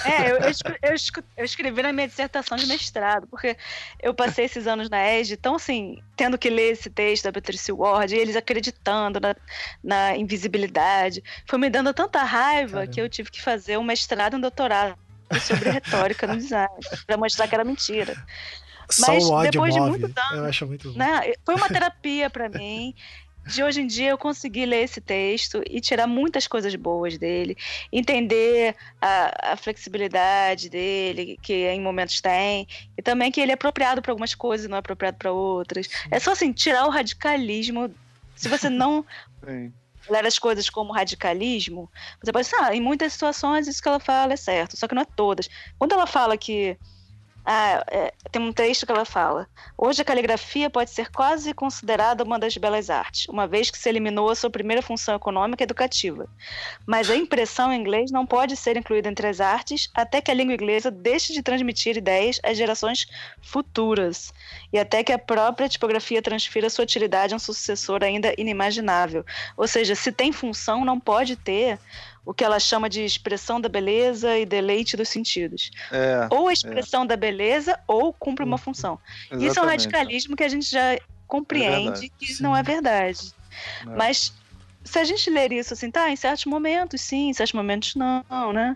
É, 0.06 0.31
eu, 0.31 0.38
eu, 0.38 0.94
eu, 1.38 1.45
escrevi 1.45 1.81
na 1.81 1.91
minha 1.91 2.07
dissertação 2.07 2.57
de 2.57 2.68
mestrado, 2.68 3.26
porque 3.27 3.57
eu 4.02 4.14
passei 4.14 4.45
esses 4.45 4.68
anos 4.68 4.89
na 4.89 5.11
ESG, 5.14 5.38
tão 5.38 5.56
assim, 5.56 6.02
tendo 6.15 6.38
que 6.38 6.49
ler 6.49 6.73
esse 6.73 6.89
texto 6.89 7.23
da 7.23 7.34
Patricia 7.34 7.73
Ward, 7.73 8.15
e 8.15 8.19
eles 8.19 8.35
acreditando 8.35 9.19
na, 9.19 9.35
na 9.84 10.15
invisibilidade. 10.15 11.23
Foi 11.48 11.57
me 11.57 11.69
dando 11.69 11.94
tanta 11.94 12.23
raiva 12.23 12.73
Caramba. 12.73 12.91
que 12.94 13.02
eu 13.02 13.10
tive 13.10 13.31
que 13.31 13.41
fazer 13.41 13.77
um 13.77 13.84
mestrado 13.84 14.34
e 14.34 14.38
um 14.38 14.41
doutorado 14.41 14.95
sobre 15.41 15.69
retórica 15.69 16.27
no 16.27 16.38
design, 16.38 16.69
para 17.06 17.18
mostrar 17.18 17.48
que 17.48 17.56
era 17.56 17.64
mentira. 17.64 18.15
Mas 18.99 19.23
Só 19.23 19.31
o 19.31 19.35
ódio 19.35 19.51
depois 19.51 19.76
move. 19.76 19.85
de 19.85 19.99
muito 19.99 20.15
tempo, 20.15 20.34
eu 20.34 20.45
acho 20.45 20.68
muito 20.68 20.91
bom. 20.91 20.97
Né, 20.97 21.34
foi 21.45 21.55
uma 21.55 21.68
terapia 21.68 22.30
para 22.30 22.49
mim. 22.49 22.95
De 23.47 23.64
hoje 23.64 23.81
em 23.81 23.88
dia 23.88 24.09
eu 24.09 24.18
consegui 24.18 24.65
ler 24.65 24.84
esse 24.84 24.99
texto 24.99 25.64
e 25.69 25.80
tirar 25.80 26.05
muitas 26.05 26.47
coisas 26.47 26.76
boas 26.76 27.18
dele, 27.18 27.55
entender 27.93 28.76
a, 29.01 29.53
a 29.53 29.57
flexibilidade 29.57 30.69
dele, 30.69 31.39
que 31.41 31.53
em 31.53 31.80
momentos 31.80 32.19
tem, 32.19 32.68
e 32.97 33.01
também 33.01 33.31
que 33.31 33.39
ele 33.39 33.51
é 33.51 33.53
apropriado 33.53 34.01
para 34.01 34.11
algumas 34.11 34.35
coisas 34.35 34.65
e 34.65 34.69
não 34.69 34.76
é 34.76 34.80
apropriado 34.80 35.18
para 35.18 35.31
outras. 35.31 35.88
É 36.11 36.19
só 36.19 36.34
assim, 36.34 36.51
tirar 36.51 36.85
o 36.85 36.89
radicalismo. 36.89 37.89
Se 38.35 38.49
você 38.49 38.69
não 38.69 39.05
ler 40.09 40.26
as 40.26 40.38
coisas 40.38 40.69
como 40.69 40.91
radicalismo, 40.91 41.89
você 42.22 42.34
pode 42.34 42.49
pensar, 42.49 42.68
ah, 42.68 42.76
em 42.76 42.81
muitas 42.81 43.14
situações 43.14 43.68
isso 43.68 43.81
que 43.81 43.88
ela 43.88 43.99
fala 43.99 44.34
é 44.34 44.38
certo, 44.38 44.76
só 44.76 44.89
que 44.89 44.95
não 44.95 45.03
é 45.03 45.07
todas. 45.15 45.49
Quando 45.80 45.93
ela 45.93 46.05
fala 46.05 46.38
que 46.38 46.77
ah, 47.49 47.82
é, 47.90 48.14
tem 48.30 48.41
um 48.41 48.52
texto 48.52 48.86
que 48.86 48.91
ela 48.91 49.06
fala. 49.06 49.48
Hoje 49.78 50.02
a 50.02 50.06
caligrafia 50.06 50.69
pode 50.69 50.90
ser 50.90 51.10
quase 51.10 51.53
considerada 51.53 52.22
uma 52.22 52.38
das 52.38 52.57
belas 52.57 52.90
artes, 52.90 53.26
uma 53.30 53.48
vez 53.48 53.72
que 53.72 53.78
se 53.78 53.88
eliminou 53.88 54.30
a 54.30 54.36
sua 54.36 54.49
primeira 54.49 54.82
função 54.82 55.15
econômica 55.15 55.64
e 55.64 55.65
educativa. 55.65 56.28
Mas 56.86 57.10
a 57.10 57.15
impressão 57.15 57.72
em 57.72 57.80
inglês 57.80 58.11
não 58.11 58.26
pode 58.26 58.57
ser 58.57 58.76
incluída 58.76 59.07
entre 59.07 59.26
as 59.28 59.40
artes 59.40 59.90
até 59.94 60.19
que 60.19 60.30
a 60.30 60.34
língua 60.34 60.56
inglesa 60.56 60.91
deixe 60.91 61.32
de 61.32 61.41
transmitir 61.41 61.95
ideias 61.95 62.38
às 62.44 62.57
gerações 62.57 63.07
futuras 63.41 64.34
e 64.74 64.78
até 64.78 65.02
que 65.02 65.14
a 65.14 65.18
própria 65.18 65.69
tipografia 65.69 66.22
transfira 66.22 66.69
sua 66.69 66.84
utilidade 66.84 67.34
a 67.34 67.38
um 67.38 67.40
sucessor 67.40 68.03
ainda 68.03 68.34
inimaginável. 68.38 69.26
Ou 69.56 69.69
seja, 69.69 69.95
se 69.95 70.11
tem 70.11 70.34
função, 70.34 70.84
não 70.84 70.99
pode 70.99 71.38
ter 71.38 71.80
o 72.28 72.34
que 72.34 72.44
ela 72.44 72.60
chama 72.60 72.90
de 72.90 73.06
expressão 73.06 73.62
da 73.62 73.70
beleza 73.70 74.38
e 74.38 74.45
deleite 74.45 74.98
dos 74.98 75.08
sentidos. 75.08 75.72
É, 75.90 76.28
ou 76.30 76.49
a 76.49 76.54
expressão 76.54 77.04
é. 77.04 77.08
da 77.08 77.16
beleza 77.16 77.80
ou 77.88 78.12
cumpre 78.12 78.44
uma 78.44 78.58
função. 78.58 78.99
Exatamente. 79.28 79.49
Isso 79.49 79.60
é 79.60 79.64
um 79.64 79.66
radicalismo 79.66 80.36
que 80.36 80.44
a 80.44 80.49
gente 80.49 80.70
já 80.70 80.99
compreende 81.26 82.08
é 82.08 82.10
que 82.20 82.34
Sim. 82.34 82.44
não 82.44 82.56
é 82.56 82.62
verdade. 82.62 83.32
É. 83.82 83.95
Mas 83.95 84.34
se 84.84 84.99
a 84.99 85.06
gente 85.06 85.30
ler 85.30 85.54
isso 85.54 85.74
assim, 85.74 85.90
tá, 85.90 86.10
em 86.10 86.18
certos 86.18 86.44
momentos 86.45 86.99
sim, 86.99 87.30
em 87.30 87.34
certos 87.34 87.54
momentos 87.54 87.95
não, 87.95 88.52
né? 88.52 88.76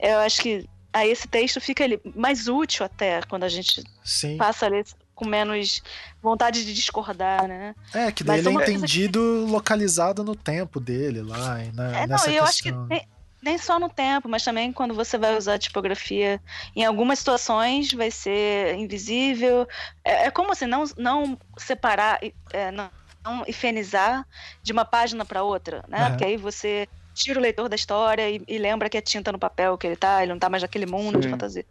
Eu 0.00 0.18
acho 0.18 0.42
que 0.42 0.68
aí 0.92 1.08
esse 1.08 1.28
texto 1.28 1.60
fica 1.60 1.84
ali 1.84 2.00
mais 2.16 2.48
útil 2.48 2.84
até 2.84 3.22
quando 3.22 3.44
a 3.44 3.48
gente 3.48 3.84
sim. 4.04 4.36
passa 4.36 4.66
a 4.66 4.68
ler 4.68 4.84
com 5.16 5.26
menos 5.26 5.82
vontade 6.22 6.64
de 6.64 6.72
discordar, 6.72 7.48
né? 7.48 7.74
É, 7.92 8.12
que 8.12 8.22
daí 8.22 8.42
Mas 8.42 8.46
ele 8.46 8.58
é 8.58 8.62
entendido 8.62 9.18
que... 9.18 9.50
localizado 9.50 10.22
no 10.22 10.36
tempo 10.36 10.78
dele 10.78 11.22
lá. 11.22 11.58
Na, 11.72 12.00
é, 12.00 12.06
não, 12.06 12.16
eu 12.16 12.22
questão. 12.22 12.44
acho 12.44 12.62
que 12.62 12.70
nem, 12.70 13.08
nem, 13.42 13.58
só 13.58 13.80
no 13.80 13.88
tempo, 13.88 14.28
mas 14.28 14.44
também 14.44 14.72
quando 14.72 14.94
você 14.94 15.16
vai 15.16 15.36
usar 15.36 15.58
tipografia, 15.58 16.40
em 16.76 16.84
algumas 16.84 17.18
situações 17.18 17.92
vai 17.92 18.10
ser 18.10 18.74
invisível. 18.74 19.66
É, 20.04 20.26
é 20.26 20.30
como 20.30 20.52
assim, 20.52 20.66
não, 20.66 20.84
não 20.98 21.38
separar, 21.56 22.20
é, 22.52 22.70
não, 22.70 22.90
não 23.24 23.42
ifenizar 23.48 24.24
de 24.62 24.70
uma 24.70 24.84
página 24.84 25.24
para 25.24 25.42
outra, 25.42 25.82
né? 25.88 26.04
Uhum. 26.04 26.10
Porque 26.10 26.24
aí 26.26 26.36
você 26.36 26.86
tira 27.14 27.38
o 27.38 27.42
leitor 27.42 27.70
da 27.70 27.74
história 27.74 28.28
e, 28.28 28.42
e, 28.46 28.58
lembra 28.58 28.90
que 28.90 28.98
é 28.98 29.00
tinta 29.00 29.32
no 29.32 29.38
papel 29.38 29.78
que 29.78 29.86
ele 29.86 29.96
tá, 29.96 30.22
ele 30.22 30.32
não 30.32 30.38
tá 30.38 30.50
mais 30.50 30.62
naquele 30.62 30.84
mundo 30.84 31.14
Sim. 31.14 31.20
de 31.20 31.28
fantasia 31.30 31.64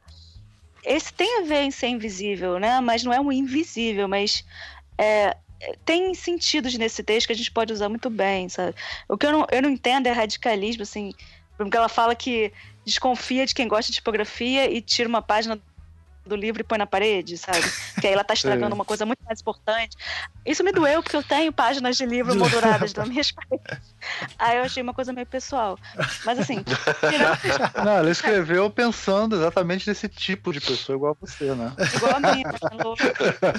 esse 0.86 1.14
tem 1.14 1.40
a 1.40 1.44
ver 1.44 1.64
em 1.64 1.72
ser 1.72 1.88
invisível, 1.88 2.60
né? 2.60 2.80
Mas 2.80 3.04
não 3.04 3.14
é 3.14 3.20
um 3.20 3.32
invisível, 3.32 4.08
mas 4.08 4.44
é, 4.98 5.36
tem 5.84 6.14
sentidos 6.14 6.78
nesse 6.78 7.04
texto 7.04 7.28
que 7.28 7.34
a 7.34 7.36
gente 7.36 7.52
pode 7.52 7.74
usar 7.74 7.90
muito 7.90 8.10
bem, 8.10 8.48
sabe? 8.50 8.76
O 9.08 9.18
que 9.18 9.26
eu 9.26 9.32
não, 9.32 9.48
eu 9.52 9.62
não 9.62 9.70
entendo 9.70 10.08
é 10.08 10.12
radicalismo, 10.12 10.84
assim, 10.84 11.14
porque 11.58 11.76
ela 11.76 11.90
fala 11.90 12.16
que 12.16 12.52
desconfia 12.86 13.46
de 13.46 13.54
quem 13.54 13.68
gosta 13.68 13.92
de 13.92 13.98
tipografia 13.98 14.70
e 14.70 14.82
tira 14.82 15.10
uma 15.10 15.22
página 15.22 15.60
do 16.28 16.36
livro 16.36 16.62
e 16.62 16.64
põe 16.64 16.78
na 16.78 16.86
parede, 16.86 17.38
sabe? 17.38 17.62
Que 18.00 18.08
aí 18.08 18.14
ela 18.14 18.24
tá 18.24 18.34
estragando 18.36 18.72
é. 18.72 18.76
uma 18.76 18.86
coisa 18.86 19.06
muito 19.06 19.24
mais 19.26 19.40
importante. 19.40 19.96
Isso 20.46 20.64
me 20.64 20.72
doeu, 20.72 21.02
porque 21.02 21.16
eu 21.16 21.24
tenho 21.24 21.52
páginas 21.54 21.98
de 21.98 22.06
livro 22.06 22.36
molduradas 22.38 22.94
nas 22.94 23.08
minhas 23.08 23.32
paredes. 23.32 23.96
Aí 24.38 24.58
eu 24.58 24.64
achei 24.64 24.82
uma 24.82 24.94
coisa 24.94 25.14
meio 25.14 25.28
pessoal. 25.28 25.78
Mas 26.26 26.40
assim, 26.40 26.64
tirando... 26.64 27.86
Não, 27.86 27.98
ela 27.98 28.12
escreveu 28.12 28.70
pensando 28.70 29.36
exatamente 29.36 29.88
nesse 29.88 30.08
tipo 30.10 30.52
de 30.52 30.60
pessoa 30.60 30.96
igual 30.96 31.18
a 31.20 31.26
você, 31.26 31.54
né? 31.56 31.74
Igual 31.96 32.16
a 32.16 32.36
mim, 32.36 32.44
tá 32.44 33.54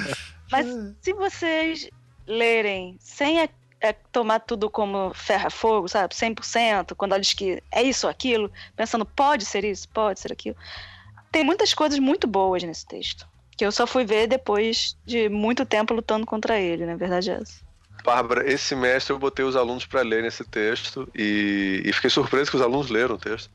Mas 0.50 0.66
se 1.00 1.12
vocês 1.12 1.88
lerem 2.26 2.96
sem 3.00 3.40
a 3.40 3.48
é 3.80 3.92
tomar 3.92 4.40
tudo 4.40 4.70
como 4.70 5.12
ferra-fogo, 5.14 5.86
sabe? 5.86 6.14
100%, 6.14 6.94
quando 6.96 7.12
ela 7.12 7.20
diz 7.20 7.34
que 7.34 7.62
é 7.70 7.82
isso 7.82 8.06
ou 8.06 8.10
aquilo, 8.10 8.50
pensando, 8.74 9.04
pode 9.04 9.44
ser 9.44 9.64
isso, 9.64 9.88
pode 9.90 10.18
ser 10.18 10.32
aquilo 10.32 10.56
tem 11.36 11.44
muitas 11.44 11.74
coisas 11.74 11.98
muito 11.98 12.26
boas 12.26 12.62
nesse 12.62 12.86
texto. 12.86 13.28
Que 13.58 13.66
eu 13.66 13.70
só 13.70 13.86
fui 13.86 14.06
ver 14.06 14.26
depois 14.26 14.96
de 15.04 15.28
muito 15.28 15.66
tempo 15.66 15.92
lutando 15.92 16.24
contra 16.24 16.58
ele, 16.58 16.86
na 16.86 16.92
né? 16.92 16.96
verdade 16.96 17.30
é 17.30 17.34
essa. 17.34 17.66
Bárbara, 18.02 18.50
esse 18.50 18.64
semestre 18.64 19.12
eu 19.12 19.18
botei 19.18 19.44
os 19.44 19.54
alunos 19.54 19.84
para 19.84 20.00
ler 20.00 20.22
nesse 20.22 20.44
texto 20.44 21.06
e, 21.14 21.82
e, 21.84 21.92
fiquei 21.92 22.08
surpreso 22.08 22.50
que 22.50 22.56
os 22.56 22.62
alunos 22.62 22.88
leram 22.88 23.16
o 23.16 23.18
texto. 23.18 23.50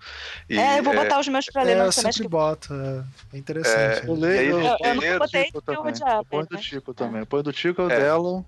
E, 0.47 0.59
é, 0.59 0.77
eu 0.77 0.83
vou 0.83 0.93
botar 0.93 1.15
é, 1.15 1.19
os 1.19 1.27
meus 1.27 1.45
para 1.47 1.63
ler 1.63 1.77
é, 1.77 1.83
no 1.83 1.91
semestre. 1.91 2.07
Eu 2.07 2.13
sempre 2.13 2.27
boto, 2.29 2.73
é, 3.33 3.37
interessante. 3.37 4.05
É, 4.05 4.09
eu, 4.09 4.13
leio, 4.13 4.51
eu, 4.51 4.59
eu, 4.59 4.77
eu 4.83 4.95
não 4.95 5.19
botei 5.19 5.45
tipo 5.45 5.61
porque 5.61 5.79
eu 5.79 5.83
odiava. 5.83 6.25
Eu 6.31 6.45
do 6.45 6.57
Tico 6.57 6.93
também. 6.93 7.21
Eu 7.21 7.25
ponho 7.25 7.43
do 7.43 7.53
Tico, 7.53 7.81
o 7.81 7.89
é. 7.89 7.99
dela. 7.99 8.45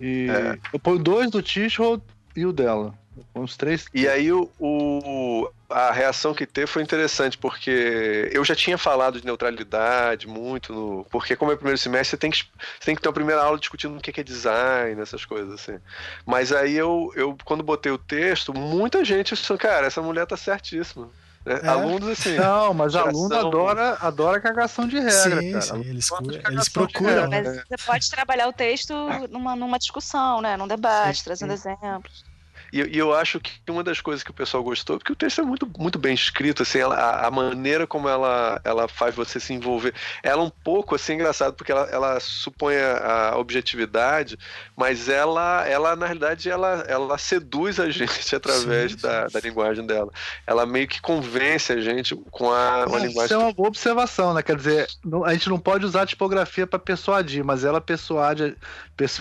E 0.00 0.26
é. 0.30 0.58
eu 0.72 0.80
ponho 0.80 0.98
dois 0.98 1.30
do 1.30 1.42
Tico 1.42 2.02
e 2.34 2.44
o 2.44 2.52
dela. 2.52 2.92
Uns 3.34 3.56
três. 3.56 3.86
E 3.92 4.08
aí 4.08 4.32
o, 4.32 4.50
o, 4.58 5.50
a 5.68 5.92
reação 5.92 6.34
que 6.34 6.46
teve 6.46 6.66
foi 6.66 6.82
interessante, 6.82 7.36
porque 7.36 8.30
eu 8.32 8.44
já 8.44 8.54
tinha 8.54 8.78
falado 8.78 9.20
de 9.20 9.26
neutralidade 9.26 10.26
muito, 10.26 10.72
no, 10.72 11.06
porque 11.10 11.36
como 11.36 11.50
é 11.50 11.54
o 11.54 11.58
primeiro 11.58 11.78
semestre, 11.78 12.10
você 12.10 12.16
tem 12.16 12.30
que, 12.30 12.38
você 12.38 12.86
tem 12.86 12.94
que 12.94 13.02
ter 13.02 13.08
a 13.08 13.12
primeira 13.12 13.42
aula 13.42 13.58
discutindo 13.58 13.96
o 13.96 14.00
que 14.00 14.20
é 14.20 14.24
design, 14.24 15.00
essas 15.00 15.24
coisas 15.24 15.52
assim. 15.52 15.78
Mas 16.24 16.52
aí 16.52 16.74
eu, 16.74 17.12
eu 17.14 17.36
quando 17.44 17.62
botei 17.62 17.92
o 17.92 17.98
texto, 17.98 18.52
muita 18.54 19.04
gente 19.04 19.34
achou, 19.34 19.58
cara, 19.58 19.86
essa 19.86 20.02
mulher 20.02 20.26
tá 20.26 20.36
certíssima. 20.36 21.10
Né? 21.44 21.60
É. 21.62 21.68
Alunos 21.68 22.08
assim. 22.08 22.36
Não, 22.36 22.74
mas 22.74 22.92
geração... 22.92 23.20
aluno 23.20 23.34
adora, 23.34 23.98
adora 24.00 24.40
cagação 24.40 24.86
de 24.86 24.96
regra. 24.96 25.40
Sim, 25.40 25.52
cara. 25.52 25.62
sim 25.62 25.80
eles, 25.80 26.08
eles 26.48 26.68
procuram. 26.68 27.28
Mas 27.28 27.46
você 27.46 27.76
pode 27.86 28.10
trabalhar 28.10 28.48
o 28.48 28.52
texto 28.52 28.94
numa, 29.30 29.56
numa 29.56 29.78
discussão, 29.78 30.40
né? 30.40 30.56
num 30.56 30.68
debate, 30.68 31.18
sim, 31.18 31.24
trazendo 31.24 31.56
sim. 31.56 31.70
exemplos. 31.70 32.27
E, 32.72 32.80
e, 32.80 32.98
eu 32.98 33.14
acho 33.14 33.40
que 33.40 33.52
uma 33.68 33.82
das 33.82 34.00
coisas 34.00 34.22
que 34.22 34.30
o 34.30 34.34
pessoal 34.34 34.62
gostou, 34.62 34.98
porque 34.98 35.12
o 35.12 35.16
texto 35.16 35.40
é 35.40 35.44
muito, 35.44 35.70
muito 35.78 35.98
bem 35.98 36.14
escrito, 36.14 36.62
assim, 36.62 36.78
ela, 36.78 36.94
a, 36.94 37.26
a, 37.26 37.30
maneira 37.30 37.86
como 37.86 38.08
ela, 38.08 38.60
ela 38.64 38.88
faz 38.88 39.14
você 39.14 39.40
se 39.40 39.52
envolver. 39.52 39.94
Ela 40.22 40.42
é 40.42 40.44
um 40.44 40.50
pouco 40.50 40.94
assim 40.94 41.14
engraçado, 41.14 41.54
porque 41.54 41.72
ela, 41.72 41.88
ela 41.90 42.20
supõe 42.20 42.76
a, 42.76 43.30
a 43.30 43.38
objetividade, 43.38 44.38
mas 44.76 45.08
ela, 45.08 45.66
ela 45.66 45.96
na 45.96 46.06
realidade, 46.06 46.50
ela, 46.50 46.84
ela 46.86 47.16
seduz 47.16 47.80
a 47.80 47.88
gente 47.90 48.34
através 48.34 48.92
sim, 48.92 48.98
sim. 48.98 49.06
Da, 49.06 49.26
da 49.26 49.40
linguagem 49.40 49.86
dela. 49.86 50.10
Ela 50.46 50.66
meio 50.66 50.86
que 50.86 51.00
convence 51.00 51.72
a 51.72 51.80
gente 51.80 52.14
com 52.30 52.50
a, 52.50 52.82
a 52.82 52.86
linguagem. 52.86 53.24
Isso 53.24 53.34
é 53.34 53.38
uma 53.38 53.52
boa 53.52 53.68
observação, 53.68 54.34
né? 54.34 54.42
Quer 54.42 54.56
dizer, 54.56 54.88
a 55.24 55.32
gente 55.32 55.48
não 55.48 55.58
pode 55.58 55.84
usar 55.84 56.02
a 56.02 56.06
tipografia 56.06 56.66
para 56.66 56.78
persuadir, 56.78 57.44
mas 57.44 57.64
ela 57.64 57.80
persuade, 57.80 58.56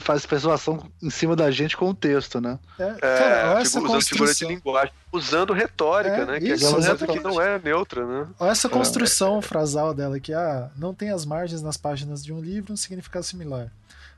faz 0.02 0.26
persuasão 0.26 0.90
em 1.02 1.10
cima 1.10 1.36
da 1.36 1.50
gente 1.50 1.78
com 1.78 1.90
o 1.90 1.94
texto, 1.94 2.42
né? 2.42 2.60
É, 2.80 2.92
cara, 3.00 3.37
É, 3.38 3.62
essa 3.62 3.80
usando 3.80 4.02
figura 4.02 4.34
de 4.34 4.46
linguagem, 4.46 4.94
usando 5.12 5.54
retórica, 5.54 6.16
É, 6.18 6.26
né? 6.26 6.40
Que 6.40 6.54
isso, 6.54 6.68
é 6.68 6.72
coisa 6.72 6.88
exatamente. 6.90 7.18
que 7.18 7.24
não 7.24 7.42
é 7.42 7.60
neutra, 7.60 8.06
né? 8.06 8.28
Olha 8.40 8.52
essa 8.52 8.70
construção 8.70 9.42
frasal 9.42 9.94
dela 9.94 10.20
que 10.20 10.34
ah, 10.34 10.70
não 10.78 10.94
tem 10.94 11.10
as 11.12 11.26
margens 11.26 11.62
nas 11.62 11.78
páginas 11.78 12.24
de 12.24 12.32
um 12.34 12.40
livro 12.42 12.74
um 12.74 12.78
significado 12.78 13.26
similar. 13.26 13.72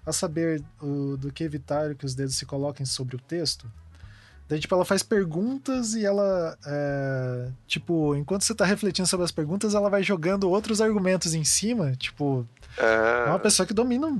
A 0.05 0.11
saber 0.13 0.63
o, 0.81 1.17
do 1.17 1.31
que 1.31 1.43
evitar 1.43 1.93
que 1.95 2.05
os 2.05 2.15
dedos 2.15 2.35
se 2.35 2.45
coloquem 2.45 2.85
sobre 2.85 3.15
o 3.15 3.19
texto. 3.19 3.65
Daí, 4.47 4.59
tipo, 4.59 4.73
ela 4.73 4.83
faz 4.85 5.03
perguntas 5.03 5.93
e 5.93 6.03
ela, 6.03 6.57
é, 6.65 7.49
tipo, 7.67 8.15
enquanto 8.15 8.41
você 8.43 8.55
tá 8.55 8.65
refletindo 8.65 9.07
sobre 9.07 9.23
as 9.23 9.31
perguntas, 9.31 9.75
ela 9.75 9.91
vai 9.91 10.01
jogando 10.01 10.49
outros 10.49 10.81
argumentos 10.81 11.35
em 11.35 11.43
cima. 11.43 11.91
Tipo, 11.95 12.47
é 12.75 13.25
É, 13.27 13.29
uma 13.29 13.37
pessoa 13.37 13.67
que 13.67 13.73
domina 13.75 14.17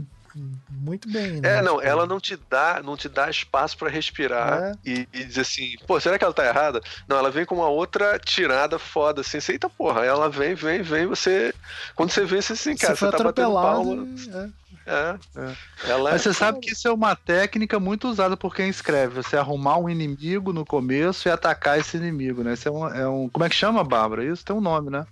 muito 0.70 1.10
bem, 1.10 1.42
né? 1.42 1.58
É, 1.58 1.62
não, 1.62 1.76
Tipo, 1.78 1.88
ela 1.88 2.06
não 2.06 2.20
te 2.20 2.38
dá, 2.50 2.82
não 2.84 2.96
te 2.98 3.08
dá 3.10 3.30
espaço 3.30 3.78
pra 3.78 3.90
respirar 3.90 4.62
É. 4.64 4.72
e, 4.86 5.08
e 5.14 5.24
dizer 5.26 5.42
assim, 5.42 5.76
pô, 5.88 6.00
será 6.00 6.18
que 6.18 6.24
ela 6.24 6.34
tá 6.34 6.46
errada? 6.46 6.82
Não, 7.08 7.18
ela 7.18 7.32
vem 7.32 7.46
com 7.46 7.56
uma 7.56 7.68
outra 7.70 8.20
tirada 8.20 8.78
foda, 8.80 9.22
assim, 9.22 9.40
você, 9.40 9.54
eita 9.54 9.70
porra, 9.70 10.06
ela 10.06 10.30
vem, 10.30 10.54
vem, 10.56 10.82
vem, 10.82 11.06
você. 11.06 11.54
Quando 11.96 12.12
você 12.12 12.26
vê, 12.26 12.42
você 12.42 12.54
assim, 12.54 12.76
cara, 12.76 12.96
você 12.96 13.06
você 13.06 13.12
tá 13.18 13.24
batendo 13.24 13.54
palma. 13.54 13.94
e- 14.06 14.30
é. 14.30 14.50
É, 14.86 15.20
É. 15.38 15.56
Ela 15.92 16.12
Mas 16.12 16.22
é. 16.22 16.24
você 16.24 16.34
sabe 16.34 16.60
que 16.60 16.72
isso 16.72 16.88
é 16.88 16.92
uma 16.92 17.16
técnica 17.16 17.80
muito 17.80 18.08
usada 18.08 18.36
por 18.36 18.56
quem 18.56 18.70
escreve. 18.70 19.22
Você 19.22 19.38
arrumar 19.38 19.78
um 19.78 19.88
inimigo 19.88 20.52
no 20.52 20.66
começo 20.66 21.28
e 21.28 21.32
atacar 21.32 21.78
esse 21.78 21.96
inimigo, 21.98 22.44
né? 22.44 22.54
Isso 22.54 22.68
é 22.68 22.72
um. 22.72 22.88
é 22.88 23.08
um- 23.08 23.30
como 23.30 23.46
é 23.46 23.50
que 23.50 23.56
chama, 23.56 23.84
Bárbara? 23.84 24.24
Isso 24.26 24.44
tem 24.44 24.56
um 24.56 24.62
nome, 24.62 24.90
né? 24.90 25.06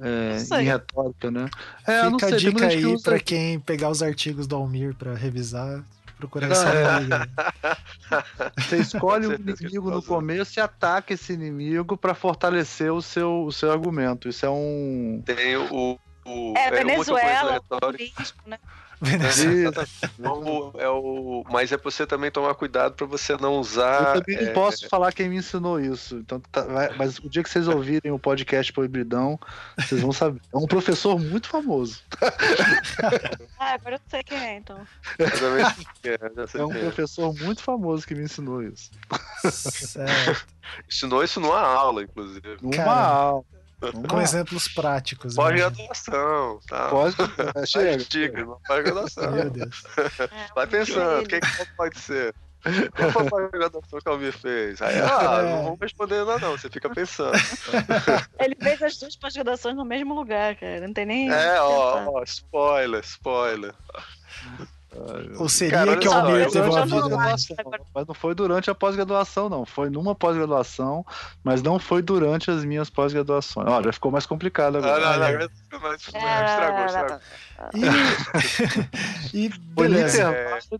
É, 0.00 0.38
Não 0.50 0.60
em 0.60 0.64
retórica, 0.64 1.30
né? 1.30 1.48
É, 1.86 2.02
não 2.04 2.12
Fica 2.18 2.26
a 2.26 2.28
sei, 2.30 2.38
tem 2.38 2.50
dica 2.52 2.66
aí 2.66 2.84
usa- 2.86 3.04
pra 3.04 3.20
quem 3.20 3.60
pegar 3.60 3.90
os 3.90 4.02
artigos 4.02 4.46
do 4.46 4.56
Almir 4.56 4.94
pra 4.96 5.14
revisar, 5.14 5.84
procurar 6.18 6.50
esse 6.50 6.64
É. 6.66 6.74
Você 8.58 8.76
escolhe 8.78 9.26
um 9.26 9.32
inimigo 9.34 9.90
no 9.90 10.02
começo 10.02 10.58
e 10.58 10.60
ataca 10.60 11.14
esse 11.14 11.32
inimigo 11.32 11.96
pra 11.96 12.14
fortalecer 12.14 12.92
o 12.92 13.00
seu, 13.00 13.44
o 13.44 13.52
seu 13.52 13.70
argumento. 13.70 14.28
Isso 14.28 14.44
é 14.44 14.50
um. 14.50 15.22
Tem 15.24 15.56
o. 15.56 15.98
o 16.26 16.54
É, 16.56 16.70
coisa 16.70 16.84
Venezuela, 16.84 17.52
retórica. 17.52 17.80
comunismo, 18.04 18.38
né? 18.46 18.58
É 20.78 20.88
o, 20.88 21.44
mas 21.50 21.72
é 21.72 21.76
pra 21.76 21.90
você 21.90 22.06
também 22.06 22.30
tomar 22.30 22.54
cuidado 22.54 22.94
pra 22.94 23.06
você 23.06 23.36
não 23.36 23.54
usar. 23.58 24.16
Eu 24.16 24.22
também 24.22 24.42
não 24.42 24.50
é, 24.50 24.52
posso 24.52 24.88
falar 24.88 25.12
quem 25.12 25.28
me 25.28 25.36
ensinou 25.36 25.80
isso. 25.80 26.16
Então, 26.16 26.40
tá- 26.52 26.62
vai- 26.62 26.96
mas 26.96 27.18
o 27.18 27.28
dia 27.28 27.42
que 27.42 27.48
vocês 27.50 27.68
ouvirem 27.68 28.12
o 28.12 28.18
podcast 28.18 28.72
Proibidão, 28.72 29.38
vocês 29.78 30.00
vão 30.00 30.12
saber. 30.12 30.40
É 30.52 30.56
um 30.56 30.66
professor 30.66 31.18
muito 31.18 31.48
famoso. 31.48 32.00
Ah, 33.58 33.74
agora 33.74 33.96
eu 33.96 34.00
sei 34.08 34.22
quem 34.22 34.36
é, 34.38 34.56
então. 34.58 34.78
exatamente, 35.18 35.86
é, 36.04 36.58
É 36.58 36.64
um 36.64 36.68
quem 36.70 36.78
é. 36.78 36.82
professor 36.84 37.34
muito 37.34 37.62
famoso 37.62 38.06
que 38.06 38.14
me 38.14 38.24
ensinou 38.24 38.62
isso. 38.62 38.90
Certo. 39.50 40.46
Ensinou 40.88 41.22
isso 41.24 41.40
numa 41.40 41.60
aula, 41.60 42.02
inclusive. 42.02 42.56
Numa 42.60 42.84
aula. 42.92 43.44
Com 44.08 44.20
exemplos 44.20 44.68
práticos. 44.68 45.36
né? 45.36 45.42
Pós-graduação, 45.42 46.60
tá? 46.68 46.88
Pode. 46.88 47.16
É, 47.56 47.66
chega. 47.66 48.46
pós-graduação. 48.66 49.30
Meu 49.32 49.50
Deus. 49.50 49.82
É, 49.96 50.28
Vai 50.54 50.66
pensando, 50.66 51.22
o 51.22 51.28
que, 51.28 51.40
que 51.40 51.64
pode 51.76 51.98
ser? 51.98 52.34
Qual 52.96 53.10
foi 53.10 53.26
a 53.26 53.30
pós-graduação 53.30 53.98
que 54.00 54.08
o 54.08 54.12
Almir 54.12 54.32
fez? 54.32 54.80
Aí, 54.80 54.96
ah, 55.04 55.40
É. 55.42 55.50
não 55.50 55.64
vamos 55.64 55.80
responder 55.80 56.20
ainda 56.20 56.38
não, 56.38 56.52
você 56.56 56.70
fica 56.70 56.88
pensando. 56.88 57.36
Ele 58.40 58.56
fez 58.60 58.82
as 58.82 58.96
duas 58.96 59.16
pós-graduações 59.16 59.76
no 59.76 59.84
mesmo 59.84 60.14
lugar, 60.14 60.56
cara. 60.56 60.80
Não 60.80 60.92
tem 60.94 61.04
nem. 61.04 61.30
É, 61.30 61.60
ó, 61.60 62.10
ó, 62.10 62.22
spoiler, 62.22 63.00
spoiler. 63.04 63.74
Ou 65.38 65.48
seria 65.48 65.72
Cara, 65.78 65.96
que 65.96 66.06
o 66.08 66.12
Almir 66.12 66.50
teve 66.50 66.68
uma 66.68 66.86
vida. 66.86 67.16
Mas 67.94 68.06
não 68.06 68.14
foi 68.14 68.34
durante 68.34 68.70
a 68.70 68.74
pós-graduação, 68.74 69.48
não. 69.48 69.64
Foi 69.66 69.90
numa 69.90 70.14
pós-graduação, 70.14 71.04
mas 71.42 71.62
não 71.62 71.78
foi 71.78 72.02
durante 72.02 72.50
as 72.50 72.64
minhas 72.64 72.88
pós-graduações. 72.90 73.66
Ó, 73.68 73.82
já 73.82 73.92
ficou 73.92 74.10
mais 74.12 74.26
complicado 74.26 74.76
Ah, 74.78 74.80
não, 74.80 74.88
agora. 74.88 75.04
não, 75.04 75.10
Olha. 75.12 75.26
agora 75.28 75.50
mas 75.82 76.14
É, 76.14 76.44
estragou, 76.46 76.84
estragou. 76.86 77.20
E, 79.32 79.36
e 79.46 79.48
beleza. 79.74 80.30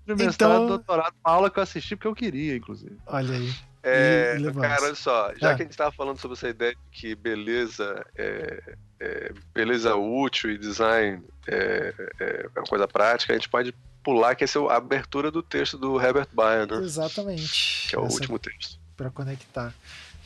mestrado 0.07 0.53
Então- 0.55 0.67
doutorado, 0.69 1.15
uma 1.25 1.35
aula 1.35 1.51
que 1.51 1.59
eu 1.59 1.63
assisti 1.63 1.97
porque 1.97 2.09
eu 2.09 2.15
queria, 2.15 2.57
inclusive. 2.57 2.97
Olha 3.07 3.35
aí. 3.35 3.53
É, 3.87 4.39
cara, 4.59 4.83
olha 4.83 4.95
só, 4.95 5.31
já 5.37 5.51
Ah. 5.51 5.55
que 5.55 5.63
a 5.63 5.65
gente 5.67 5.77
tava 5.77 5.93
falando 5.93 6.19
sobre 6.19 6.37
essa 6.39 6.49
ideia 6.49 6.73
de 6.73 6.79
que 6.91 7.15
beleza 7.15 8.03
é, 8.17 8.75
é- 8.99 9.33
beleza 9.53 9.95
útil 9.95 10.51
e 10.51 10.57
design 10.57 11.23
é, 11.47 11.93
é 12.19 12.47
uma 12.57 12.67
coisa 12.67 12.89
prática, 12.89 13.35
a 13.35 13.37
gente 13.37 13.49
pode 13.51 13.75
pular 14.05 14.37
que 14.37 14.45
essa 14.45 14.59
é 14.59 14.63
a 14.63 14.77
abertura 14.77 15.31
do 15.31 15.43
texto 15.43 15.79
do 15.79 16.01
Herbert 16.01 16.29
Bayer, 16.33 16.71
né? 16.71 16.77
Exatamente. 16.85 17.89
Que 17.89 17.97
é 17.97 17.99
o 17.99 18.05
Essa 18.05 18.15
último 18.15 18.39
texto. 18.39 18.79
Pra 18.97 19.11
conectar. 19.11 19.75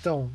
Então, 0.00 0.30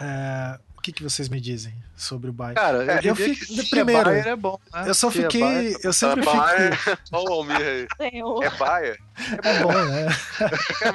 é, 0.00 0.58
que, 0.82 0.92
que 0.92 1.02
vocês 1.02 1.28
me 1.28 1.40
dizem 1.40 1.72
sobre 1.96 2.28
o 2.28 2.32
Bayer? 2.32 2.54
Cara, 2.56 2.78
eu, 2.78 2.82
eu 2.82 3.14
diria 3.14 3.14
fico- 3.14 3.44
se 3.62 3.70
primeiro, 3.70 4.00
é 4.00 4.04
Bayer 4.04 4.26
é 4.28 4.36
bom, 4.36 4.58
né? 4.72 4.84
Eu 4.88 4.94
só 4.94 5.10
Se 5.10 5.20
é 5.20 5.22
fiquei. 5.22 5.40
Bayer, 5.40 5.76
Eu 5.82 5.92
sempre 5.92 6.22
fico. 6.22 6.36
Bayer, 6.36 6.78
olha 7.12 7.30
o 7.30 7.32
Almir 7.32 7.56
aí. 7.56 7.86
Senhor. 7.96 8.44
É 8.44 8.50
Bayer? 8.50 8.98
É 9.42 9.62
bom, 9.62 9.72
né? 9.72 10.06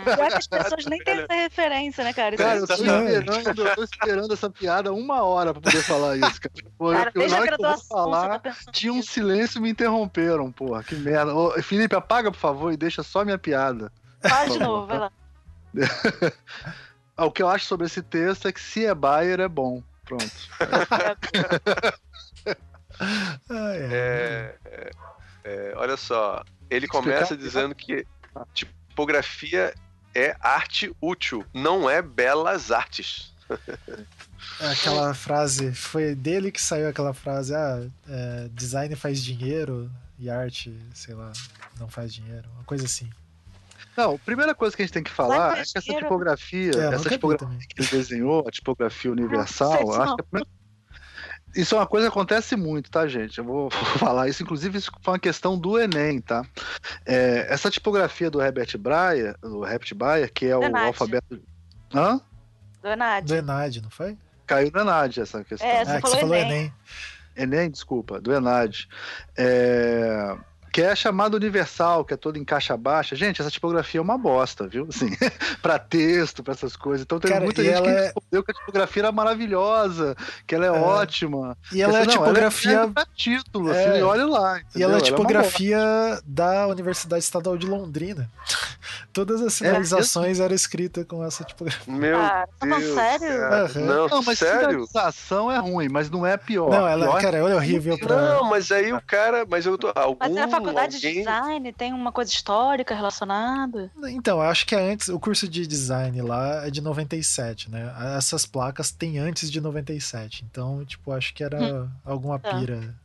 Pior 0.03 0.27
que 0.29 0.33
as 0.35 0.47
pessoas 0.47 0.85
nem 0.87 0.99
têm 1.03 1.19
essa 1.21 1.33
referência, 1.33 2.03
né, 2.03 2.13
cara? 2.13 2.35
Cara, 2.35 2.59
é 2.59 2.61
eu 2.61 2.67
tô, 2.67 2.77
Não. 2.83 3.07
esperando, 3.07 3.61
eu 3.67 3.75
tô 3.75 3.83
esperando 3.83 4.33
essa 4.33 4.49
piada 4.49 4.91
uma 4.93 5.23
hora 5.23 5.53
pra 5.53 5.61
poder 5.61 5.81
falar 5.83 6.17
isso, 6.17 6.41
cara. 6.41 6.53
Pô, 6.77 6.91
Cara, 6.91 7.11
eu, 7.15 7.29
na 7.29 7.37
hora 7.37 7.47
que 7.47 7.53
eu 7.53 7.57
vou 7.57 7.67
graduação, 7.67 7.81
você 7.81 7.87
falar, 7.87 8.39
tá 8.39 8.55
tinha 8.71 8.91
um 8.93 9.01
silêncio 9.01 9.59
e 9.59 9.61
me 9.61 9.69
interromperam, 9.69 10.51
porra. 10.51 10.83
Que 10.83 10.95
merda. 10.95 11.33
Ô, 11.33 11.51
Felipe, 11.63 11.95
apaga, 11.95 12.31
por 12.31 12.37
favor, 12.39 12.73
e 12.73 12.77
deixa 12.77 13.01
só 13.03 13.23
minha 13.23 13.37
piada. 13.37 13.91
Fala 14.21 14.49
de 14.49 14.59
novo, 14.59 14.85
vai 14.87 14.99
lá. 14.99 15.11
Ah, 17.17 17.25
o 17.25 17.31
que 17.31 17.41
eu 17.41 17.49
acho 17.49 17.65
sobre 17.65 17.87
esse 17.87 18.03
texto 18.03 18.47
é 18.47 18.51
que 18.51 18.61
se 18.61 18.85
é 18.85 18.93
Bayer, 18.93 19.39
é 19.39 19.47
bom. 19.47 19.81
Pronto. 20.05 20.31
Ah, 23.49 23.75
é. 23.75 23.89
É, 23.91 24.55
é, 24.65 24.91
é, 25.43 25.73
olha 25.75 25.95
só, 25.95 26.43
ele 26.67 26.87
começa 26.87 27.35
explicar? 27.35 27.43
dizendo 27.43 27.75
que 27.75 28.07
tipografia 28.53 29.71
é 30.15 30.35
arte 30.41 30.91
útil, 30.99 31.45
não 31.53 31.87
é 31.87 32.01
belas 32.01 32.71
artes. 32.71 33.33
Aquela 34.59 35.13
frase. 35.13 35.71
Foi 35.73 36.15
dele 36.15 36.51
que 36.51 36.61
saiu 36.61 36.89
aquela 36.89 37.13
frase: 37.13 37.53
ah, 37.53 37.87
é, 38.09 38.49
design 38.51 38.95
faz 38.95 39.23
dinheiro 39.23 39.91
e 40.17 40.29
arte, 40.29 40.75
sei 40.93 41.13
lá, 41.13 41.31
não 41.79 41.87
faz 41.87 42.11
dinheiro. 42.11 42.49
Uma 42.55 42.63
coisa 42.63 42.85
assim. 42.85 43.09
Não, 43.97 44.13
a 44.13 44.19
primeira 44.19 44.53
coisa 44.53 44.75
que 44.75 44.83
a 44.83 44.85
gente 44.85 44.93
tem 44.93 45.03
que 45.03 45.09
falar 45.09 45.57
é 45.57 45.63
que 45.63 45.77
essa 45.77 45.81
tipografia, 45.81 46.71
É, 46.71 46.93
essa 46.93 47.09
tipografia 47.09 47.57
que 47.67 47.81
ele 47.81 47.89
desenhou, 47.89 48.47
a 48.47 48.51
tipografia 48.51 49.11
universal, 49.11 49.91
acho 49.91 50.15
que 50.15 50.21
a 50.21 50.23
primeira- 50.23 50.49
isso 51.55 51.73
é 51.73 51.79
uma 51.79 51.87
coisa 51.87 52.05
que 52.05 52.11
acontece 52.11 52.55
muito, 52.55 52.91
tá, 52.91 53.07
gente? 53.07 53.39
Eu 53.39 53.43
vou 53.45 53.71
falar 53.71 54.29
isso, 54.29 54.43
inclusive, 54.43 54.77
isso 54.77 54.91
foi 55.01 55.13
uma 55.13 55.19
questão 55.19 55.57
do 55.57 55.79
Enem, 55.79 56.21
tá? 56.21 56.45
É, 57.03 57.47
essa 57.49 57.71
tipografia 57.71 58.29
do 58.29 58.39
Herbert 58.39 58.77
Breyer, 58.77 59.35
do 59.41 59.65
Herbert 59.65 59.95
Bayer, 59.95 60.31
que 60.31 60.45
é 60.45 60.55
o 60.55 60.77
alfabeto. 60.77 61.41
Hã? 61.91 62.21
Do 62.81 62.89
Enad. 62.89 63.25
Do 63.25 63.35
Enad, 63.35 63.81
não 63.81 63.89
foi? 63.89 64.15
Caiu 64.45 64.69
no 64.71 64.81
Enad 64.81 65.17
essa 65.17 65.43
questão. 65.43 65.67
É, 65.67 65.83
Você 65.83 65.91
ah, 65.91 65.95
que 65.95 66.01
falou 66.01 66.15
você 66.15 66.21
falou 66.21 66.35
Enem. 66.35 66.51
Enem. 66.51 66.73
Enem, 67.35 67.71
desculpa, 67.71 68.21
do 68.21 68.31
Enad. 68.31 68.87
É, 69.35 70.37
Que 70.77 70.83
é 70.83 70.91
a 70.91 70.95
chamada 70.95 71.35
universal, 71.35 72.05
que 72.05 72.13
é 72.13 72.17
toda 72.17 72.37
em 72.37 72.45
caixa 72.45 72.77
baixa. 72.77 73.15
Gente, 73.15 73.41
essa 73.41 73.49
tipografia 73.49 73.99
é 73.99 74.01
uma 74.03 74.15
bosta, 74.15 74.67
viu? 74.67 74.85
Assim, 74.87 75.09
para 75.59 75.79
texto, 75.79 76.43
para 76.43 76.53
essas 76.53 76.75
coisas. 76.75 77.01
Então 77.03 77.19
tem 77.19 77.31
Cara, 77.31 77.43
muita 77.43 77.63
gente 77.63 77.81
que 77.81 77.87
ela 77.89 77.97
é- 77.99 78.03
respondeu 78.03 78.43
que 78.43 78.51
a 78.51 78.53
tipografia 78.53 79.01
era 79.01 79.11
maravilhosa, 79.11 80.15
que 80.45 80.53
ela 80.53 80.65
é, 80.65 80.69
É. 80.69 80.71
ótima. 80.73 81.57
E 81.73 81.81
ela 81.81 81.97
é 81.97 82.01
a 82.03 82.05
Não, 82.05 82.11
tipografia. 82.11 82.71
Ela 82.73 82.83
é 82.83 82.93
pra 82.93 83.05
título, 83.15 83.71
É. 83.73 83.85
assim, 83.89 83.99
e 83.99 84.03
olha 84.03 84.27
lá. 84.27 84.37
E 84.39 84.43
ela 84.43 84.53
é 84.53 84.55
a 84.57 84.59
entendeu? 84.59 84.89
uma 84.89 85.01
tipografia 85.01 85.79
da 86.23 86.67
Universidade 86.67 87.23
Estadual 87.23 87.57
de 87.57 87.65
Londrina. 87.65 88.29
Todas 89.11 89.41
as 89.41 89.53
sinalizações 89.55 90.39
eram 90.39 90.53
escritas 90.53 91.03
com 91.07 91.25
essa 91.25 91.43
tipografia. 91.43 91.91
Meu 91.91 92.19
Ah, 92.19 92.45
tá 92.59 92.65
Deus. 92.67 92.93
sério? 92.93 93.27
cara. 93.39 93.63
Aham. 93.65 93.79
Não, 93.81 94.07
Não, 94.09 94.21
mas 94.23 94.37
sério? 94.37 94.85
sinalização 94.85 95.51
é 95.51 95.57
ruim, 95.57 95.89
mas 95.89 96.07
não 96.11 96.23
é 96.23 96.37
pior. 96.37 96.69
Não, 96.69 96.87
ela, 96.87 97.07
Pior 97.07 97.21
cara, 97.21 97.37
ela 97.37 97.49
é 97.51 97.55
horrível 97.55 97.97
pra. 97.97 98.15
Não, 98.35 98.43
mas 98.43 98.71
aí 98.71 98.93
o 98.93 99.01
cara. 99.01 99.43
Mas 99.49 99.65
eu 99.65 99.75
tô. 99.75 99.91
Algum, 99.95 100.17
Mas 100.19 100.35
é 100.35 100.41
a 100.43 100.47
faculdade 100.67 100.99
de 100.99 101.13
design, 101.13 101.73
tem 101.73 101.93
uma 101.93 102.11
coisa 102.11 102.31
histórica 102.31 102.93
relacionada. 102.95 103.91
Então, 104.09 104.37
eu 104.37 104.43
acho 104.43 104.65
que 104.65 104.75
é 104.75 104.91
antes. 104.91 105.09
O 105.09 105.19
curso 105.19 105.47
de 105.47 105.65
design 105.67 106.21
lá 106.21 106.65
é 106.65 106.69
de 106.71 106.81
97, 106.81 107.69
né? 107.71 107.93
Essas 108.17 108.45
placas 108.45 108.91
tem 108.91 109.17
antes 109.19 109.49
de 109.51 109.59
97. 109.61 110.45
Então, 110.49 110.83
tipo, 110.85 111.11
acho 111.11 111.33
que 111.33 111.43
era 111.43 111.57
Hum. 111.61 111.89
alguma 112.05 112.37
Tá. 112.39 112.57
pira 112.59 112.95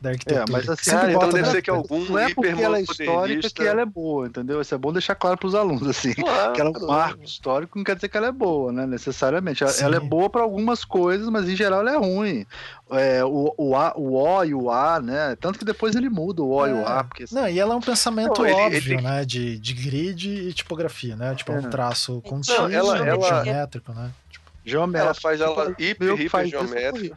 da 0.00 0.10
arquitetura. 0.10 0.44
É, 0.48 0.52
mas 0.52 0.68
assim, 0.68 0.90
Sempre 0.90 1.12
então 1.14 1.28
deve 1.30 1.50
ser 1.50 1.60
que 1.62 1.70
algum 1.70 2.04
Não 2.04 2.18
é 2.18 2.32
porque 2.32 2.62
ela 2.62 2.78
é 2.78 2.82
histórica 2.82 3.50
que 3.50 3.62
ela 3.62 3.80
é 3.82 3.84
boa, 3.84 4.26
entendeu? 4.26 4.60
Isso 4.60 4.74
é 4.74 4.78
bom 4.78 4.92
deixar 4.92 5.14
claro 5.14 5.36
pros 5.36 5.54
alunos, 5.54 5.86
assim. 5.88 6.14
Claro. 6.14 6.52
Que 6.52 6.60
ela 6.60 6.70
é 6.70 6.78
um 6.78 6.86
marco 6.86 7.24
histórico 7.24 7.76
não 7.76 7.84
quer 7.84 7.96
dizer 7.96 8.08
que 8.08 8.16
ela 8.16 8.28
é 8.28 8.32
boa, 8.32 8.70
né? 8.72 8.86
Necessariamente. 8.86 9.62
Ela, 9.64 9.72
Sim. 9.72 9.84
ela 9.84 9.96
é 9.96 10.00
boa 10.00 10.30
para 10.30 10.42
algumas 10.42 10.84
coisas, 10.84 11.28
mas 11.28 11.48
em 11.48 11.56
geral 11.56 11.80
ela 11.80 11.92
é 11.92 11.96
ruim. 11.96 12.46
É, 12.90 13.22
o, 13.24 13.52
o, 13.58 13.76
a, 13.76 13.92
o 13.96 14.14
O 14.14 14.44
e 14.44 14.54
o 14.54 14.70
A, 14.70 15.00
né? 15.00 15.36
Tanto 15.40 15.58
que 15.58 15.64
depois 15.64 15.94
ele 15.94 16.08
muda 16.08 16.42
o 16.42 16.48
O 16.50 16.66
e 16.66 16.72
o 16.72 16.86
A, 16.86 17.04
porque 17.04 17.24
Não, 17.32 17.48
e 17.48 17.58
ela 17.58 17.74
é 17.74 17.76
um 17.76 17.80
pensamento 17.80 18.42
Não, 18.42 18.50
óbvio, 18.50 18.76
ele- 18.94 19.02
né? 19.02 19.24
De, 19.24 19.58
de 19.58 19.74
grid 19.74 20.26
e 20.28 20.52
tipografia, 20.52 21.14
né? 21.16 21.34
Tipo, 21.34 21.52
é 21.52 21.56
um 21.56 21.66
É. 21.66 21.68
traço 21.68 22.20
contínuo, 22.22 22.70
ela- 22.70 22.98
ela- 23.06 23.26
geométrico, 23.44 23.92
né? 23.92 24.10
Tipo, 24.30 24.46
geométrico. 24.64 25.04
Ela 25.06 25.14
faz 25.14 25.40
ela 25.40 25.74
hiper, 25.78 26.14
que 26.16 26.22
hiper 26.22 26.40
isso, 26.46 26.50
geométrica. 26.50 27.16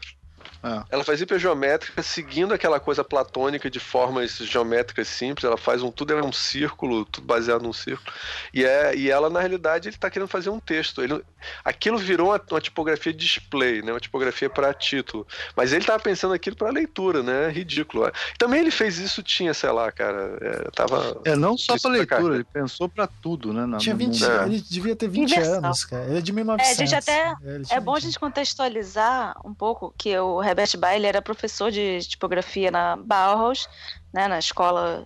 É. 0.63 0.83
Ela 0.91 1.03
faz 1.03 1.19
hipergeométrica 1.21 2.01
seguindo 2.03 2.53
aquela 2.53 2.79
coisa 2.79 3.03
platônica 3.03 3.69
de 3.69 3.79
formas 3.79 4.38
geométricas 4.38 5.07
simples. 5.07 5.43
Ela 5.43 5.57
faz 5.57 5.81
um 5.81 5.91
tudo 5.91 6.13
é 6.13 6.21
um 6.23 6.31
círculo, 6.31 7.05
tudo 7.05 7.25
baseado 7.25 7.61
num 7.63 7.73
círculo. 7.73 8.11
E, 8.53 8.63
é, 8.63 8.95
e 8.95 9.09
ela, 9.09 9.29
na 9.29 9.39
realidade, 9.39 9.88
ele 9.89 9.95
está 9.95 10.09
querendo 10.09 10.27
fazer 10.29 10.49
um 10.49 10.59
texto. 10.59 11.01
Ele, 11.01 11.23
aquilo 11.65 11.97
virou 11.97 12.29
uma, 12.29 12.41
uma 12.51 12.61
tipografia 12.61 13.11
de 13.13 13.19
display, 13.19 13.81
né? 13.81 13.91
uma 13.91 13.99
tipografia 13.99 14.49
para 14.49 14.73
título. 14.73 15.25
Mas 15.55 15.71
ele 15.71 15.81
estava 15.81 15.99
pensando 16.01 16.33
aquilo 16.33 16.55
para 16.55 16.69
leitura, 16.69 17.23
né? 17.23 17.49
Ridículo. 17.49 18.11
Também 18.38 18.59
ele 18.61 18.71
fez 18.71 18.97
isso, 18.99 19.23
tinha, 19.23 19.53
sei 19.53 19.71
lá, 19.71 19.91
cara. 19.91 20.38
É, 20.41 20.69
tava. 20.75 21.21
É, 21.25 21.35
não 21.35 21.57
só 21.57 21.73
para 21.73 21.81
pra 21.81 21.91
leitura, 21.91 22.29
cá. 22.29 22.35
ele 22.35 22.43
pensou 22.43 22.88
para 22.89 23.07
tudo, 23.07 23.53
né? 23.53 23.65
na- 23.65 23.77
tinha 23.77 23.93
no 23.93 23.99
20, 23.99 24.21
mundo. 24.21 24.31
É. 24.31 24.45
ele 24.45 24.61
devia 24.61 24.95
ter 24.95 25.07
20 25.07 25.31
Universal. 25.31 25.57
anos, 25.57 25.85
cara. 25.85 26.05
Ele 26.05 26.17
é 26.17 26.21
de 26.21 26.31
1900. 26.31 26.69
É, 26.69 26.71
a 26.71 26.85
gente 26.85 26.95
até- 26.95 27.35
É 27.43 27.59
tinha 27.59 27.81
bom 27.81 27.91
a 27.91 27.95
20 27.95 28.03
gente 28.03 28.19
contextualizar 28.19 29.35
um 29.45 29.53
pouco 29.53 29.93
que 29.97 30.17
o 30.17 30.39
Herbert 30.52 30.78
Bailey 30.78 31.07
era 31.07 31.22
professor 31.22 31.72
de 31.72 31.99
tipografia 32.02 32.69
na 32.69 32.95
Bauhaus, 32.98 33.69
né, 34.14 34.28
na 34.28 34.38
escola 34.38 35.06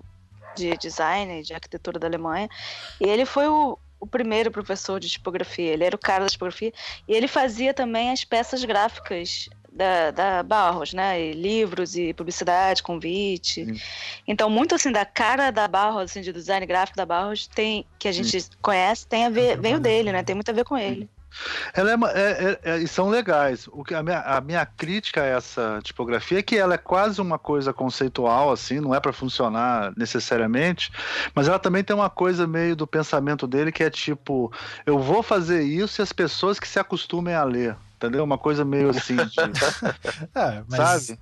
de 0.56 0.78
design 0.78 1.40
e 1.40 1.44
de 1.44 1.54
arquitetura 1.54 2.00
da 2.00 2.08
Alemanha, 2.08 2.50
e 3.00 3.08
ele 3.08 3.26
foi 3.26 3.48
o, 3.48 3.78
o 4.00 4.08
primeiro 4.08 4.50
professor 4.52 5.00
de 5.00 5.10
tipografia, 5.10 5.74
ele 5.74 5.84
era 5.84 5.96
o 5.96 6.00
cara 6.00 6.24
da 6.24 6.30
tipografia, 6.30 6.74
e 7.08 7.14
ele 7.14 7.28
fazia 7.28 7.74
também 7.74 8.12
as 8.12 8.24
peças 8.24 8.64
gráficas 8.64 9.50
da, 9.72 10.12
da 10.12 10.44
Bauhaus, 10.44 10.94
né, 10.94 11.22
e 11.22 11.34
livros 11.34 11.96
e 11.96 12.14
publicidade, 12.14 12.82
convite. 12.82 13.66
Então, 14.26 14.50
muito 14.50 14.74
assim 14.74 14.92
da 14.92 15.06
cara 15.06 15.52
da 15.52 15.68
Bauhaus, 15.68 16.12
assim, 16.12 16.22
de 16.22 16.32
design 16.32 16.66
gráfico 16.66 16.96
da 16.96 17.06
Bauhaus, 17.06 17.46
tem, 17.48 17.86
que 18.00 18.08
a 18.08 18.12
gente 18.12 18.50
conhece, 18.62 19.06
tem 19.06 19.26
a 19.26 19.30
ver, 19.30 19.60
veio 19.60 19.80
dele, 19.80 20.12
né, 20.14 20.24
tem 20.24 20.34
muito 20.34 20.50
a 20.50 20.54
ver 20.54 20.64
com 20.64 20.78
ele. 20.78 21.10
Ela 21.74 21.92
é, 21.92 21.96
uma- 21.96 22.12
é- 22.12 22.60
é- 22.64 22.72
é- 22.72 22.78
e 22.80 22.88
são 22.88 23.10
legais. 23.10 23.68
O 23.72 23.84
que 23.84 23.94
a 23.94 24.02
minha, 24.04 24.20
a 24.22 24.42
minha 24.42 24.66
crítica 24.66 25.22
a 25.22 25.26
essa 25.26 25.80
tipografia 25.84 26.40
é 26.40 26.42
que 26.44 26.58
ela 26.58 26.76
é 26.76 26.78
quase 26.78 27.20
uma 27.22 27.38
coisa 27.38 27.74
conceitual, 27.74 28.52
assim, 28.52 28.80
não 28.80 28.94
é 28.96 29.00
para 29.00 29.14
funcionar 29.14 29.94
necessariamente, 29.98 30.92
mas 31.34 31.48
ela 31.48 31.60
também 31.60 31.84
tem 31.84 31.96
uma 31.96 32.10
coisa 32.10 32.48
meio 32.48 32.76
do 32.76 32.88
pensamento 32.88 33.46
dele 33.48 33.72
que 33.72 33.84
é 33.84 33.90
tipo, 33.90 34.52
eu 34.86 34.98
vou 35.00 35.22
fazer 35.22 35.62
isso 35.64 36.02
e 36.02 36.04
as 36.04 36.12
pessoas 36.14 36.60
que 36.60 36.68
se 36.68 36.80
acostumem 36.80 37.36
a 37.36 37.44
ler, 37.44 37.76
entendeu? 37.96 38.24
Uma 38.24 38.38
coisa 38.38 38.64
meio 38.66 38.90
assim, 38.90 39.16
de- 39.16 39.36
É, 40.36 40.64
mas 40.70 40.78
sabe? 40.78 41.20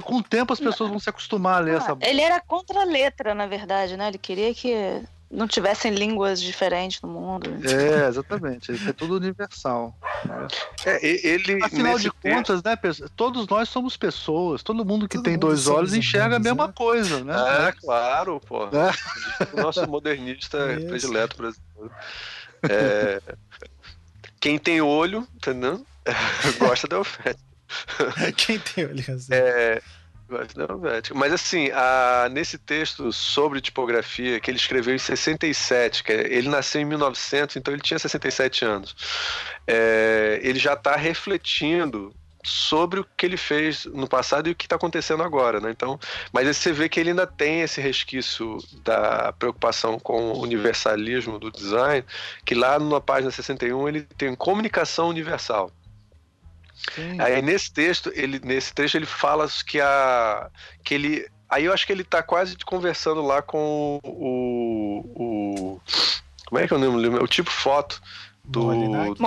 Com 0.00 0.16
o 0.18 0.22
tempo 0.22 0.52
as 0.52 0.60
pessoas 0.60 0.90
vão 0.90 0.98
se 1.00 1.10
acostumar 1.10 1.56
a 1.56 1.58
ler 1.58 1.76
essa. 1.78 1.96
Ele 2.00 2.20
era 2.20 2.40
contra 2.40 2.82
a 2.82 2.84
letra, 2.84 3.34
na 3.34 3.46
verdade, 3.48 3.96
né? 3.96 4.06
Ele 4.08 4.18
queria 4.18 4.54
que 4.54 5.02
não 5.30 5.46
tivessem 5.48 5.92
línguas 5.92 6.40
diferentes 6.40 7.00
no 7.02 7.08
mundo. 7.08 7.50
É, 7.64 8.06
exatamente. 8.08 8.72
Isso 8.72 8.88
é 8.88 8.92
tudo 8.92 9.16
universal. 9.16 9.96
É, 10.84 11.04
ele. 11.04 11.62
Afinal 11.64 11.92
nesse 11.94 12.04
de 12.04 12.10
contas, 12.12 12.62
né, 12.62 12.76
todos 13.16 13.46
nós 13.48 13.68
somos 13.68 13.96
pessoas. 13.96 14.62
Todo 14.62 14.84
mundo 14.84 15.08
que 15.08 15.16
Todo 15.16 15.24
tem 15.24 15.32
mundo 15.34 15.48
dois 15.48 15.66
olhos 15.66 15.94
enxerga 15.94 16.36
a 16.36 16.40
mesma 16.40 16.68
né? 16.68 16.72
coisa, 16.74 17.24
né? 17.24 17.34
Ah, 17.34 17.74
claro, 17.78 18.40
pô. 18.40 18.64
É. 18.66 18.92
O 19.52 19.62
nosso 19.62 19.86
modernista 19.88 20.72
Isso. 20.74 20.86
predileto 20.86 21.36
brasileiro. 21.36 21.90
É, 22.68 23.20
Quem 24.40 24.58
tem 24.58 24.80
olho, 24.80 25.26
entendeu? 25.34 25.84
Gosta 26.58 26.86
da 26.86 27.00
oferta. 27.00 27.40
quem 28.36 28.58
tem 28.58 28.86
olho 28.86 29.00
assim? 29.00 29.32
É, 29.32 29.82
Mas 31.14 31.32
assim, 31.32 31.70
a- 31.72 32.28
nesse 32.30 32.58
texto 32.58 33.12
sobre 33.12 33.60
tipografia, 33.60 34.40
que 34.40 34.50
ele 34.50 34.58
escreveu 34.58 34.94
em 34.94 34.98
67, 34.98 36.02
que 36.02 36.12
é- 36.12 36.32
ele 36.32 36.48
nasceu 36.48 36.80
em 36.80 36.84
1900, 36.84 37.56
então 37.56 37.72
ele 37.72 37.82
tinha 37.82 37.98
67 37.98 38.64
anos. 38.64 38.94
É, 39.66 40.40
ele 40.42 40.58
já 40.58 40.72
está 40.74 40.96
refletindo 40.96 42.12
sobre 42.44 43.00
o 43.00 43.04
que 43.16 43.26
ele 43.26 43.36
fez 43.36 43.86
no 43.86 44.08
passado 44.08 44.48
e 44.48 44.52
o 44.52 44.54
que 44.54 44.66
está 44.66 44.76
acontecendo 44.76 45.22
agora, 45.22 45.60
né? 45.60 45.70
Então, 45.70 45.98
mas 46.32 46.46
você 46.56 46.72
vê 46.72 46.88
que 46.88 47.00
ele 47.00 47.10
ainda 47.10 47.26
tem 47.26 47.62
esse 47.62 47.80
resquício 47.80 48.58
da 48.84 49.32
preocupação 49.32 49.98
com 49.98 50.32
o 50.32 50.40
universalismo 50.42 51.38
do 51.40 51.50
design, 51.50 52.04
que 52.44 52.54
lá 52.54 52.78
na 52.78 53.00
página 53.00 53.30
61 53.32 53.88
ele 53.88 54.02
tem 54.16 54.34
comunicação 54.36 55.08
universal. 55.08 55.72
Sim. 56.94 57.20
Aí 57.20 57.40
nesse 57.42 57.72
texto, 57.72 58.10
ele 58.14 58.40
nesse 58.42 58.72
trecho 58.72 58.96
ele 58.96 59.06
fala 59.06 59.48
que 59.66 59.80
a 59.80 60.50
que 60.84 60.94
ele 60.94 61.28
aí 61.48 61.64
eu 61.64 61.72
acho 61.72 61.86
que 61.86 61.92
ele 61.92 62.04
tá 62.04 62.22
quase 62.22 62.56
conversando 62.58 63.22
lá 63.22 63.40
com 63.42 63.98
o, 64.02 65.04
o 65.14 65.80
como 66.46 66.60
é 66.60 66.66
que 66.66 66.72
eu 66.72 66.78
não 66.78 66.94
lembro, 66.96 67.22
o 67.22 67.28
tipo 67.28 67.50
foto 67.50 68.00
do, 68.44 68.62
Moholy-Nagy? 68.62 69.20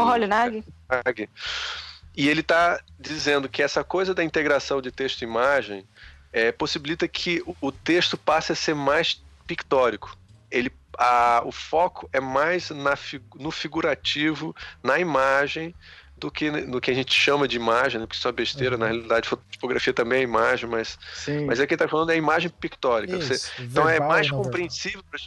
E 2.15 2.27
ele 2.27 2.41
está 2.41 2.79
dizendo 2.99 3.47
que 3.47 3.61
essa 3.61 3.83
coisa 3.83 4.13
da 4.13 4.23
integração 4.23 4.81
de 4.81 4.91
texto 4.91 5.21
e 5.21 5.25
imagem 5.25 5.85
é, 6.31 6.51
possibilita 6.51 7.07
que 7.07 7.41
o- 7.61 7.71
texto 7.71 8.17
passe 8.17 8.51
a 8.51 8.55
ser 8.55 8.75
mais 8.75 9.21
pictórico. 9.47 10.15
Ele, 10.51 10.71
a- 10.97 11.41
o 11.45 11.51
foco 11.51 12.09
é 12.11 12.19
mais 12.19 12.69
na, 12.71 12.97
no 13.35 13.51
figurativo, 13.51 14.55
na 14.83 14.99
imagem, 14.99 15.73
do 16.19 16.29
que 16.31 16.49
no 16.51 16.79
que 16.81 16.91
a 16.91 16.93
gente 16.93 17.13
chama 17.13 17.47
de 17.47 17.55
imagem, 17.55 17.99
né? 17.99 18.05
porque 18.05 18.17
isso 18.17 18.27
é 18.27 18.31
besteira, 18.31 18.75
Uhum. 18.75 18.79
na 18.81 18.87
realidade, 18.87 19.29
fotografia 19.29 19.93
também 19.93 20.19
é 20.19 20.23
imagem, 20.23 20.69
mas, 20.69 20.97
Sim. 21.13 21.45
mas 21.45 21.59
é 21.59 21.65
que 21.65 21.73
ele 21.73 21.81
está 21.81 21.87
falando 21.87 22.11
é 22.11 22.15
imagem 22.17 22.49
pictórica. 22.49 23.15
Você- 23.17 23.33
Isso, 23.35 23.51
então 23.59 23.87
é 23.87 23.93
verbal 23.93 24.07
mais 24.09 24.29
compreensível. 24.29 25.03
pra- 25.09 25.19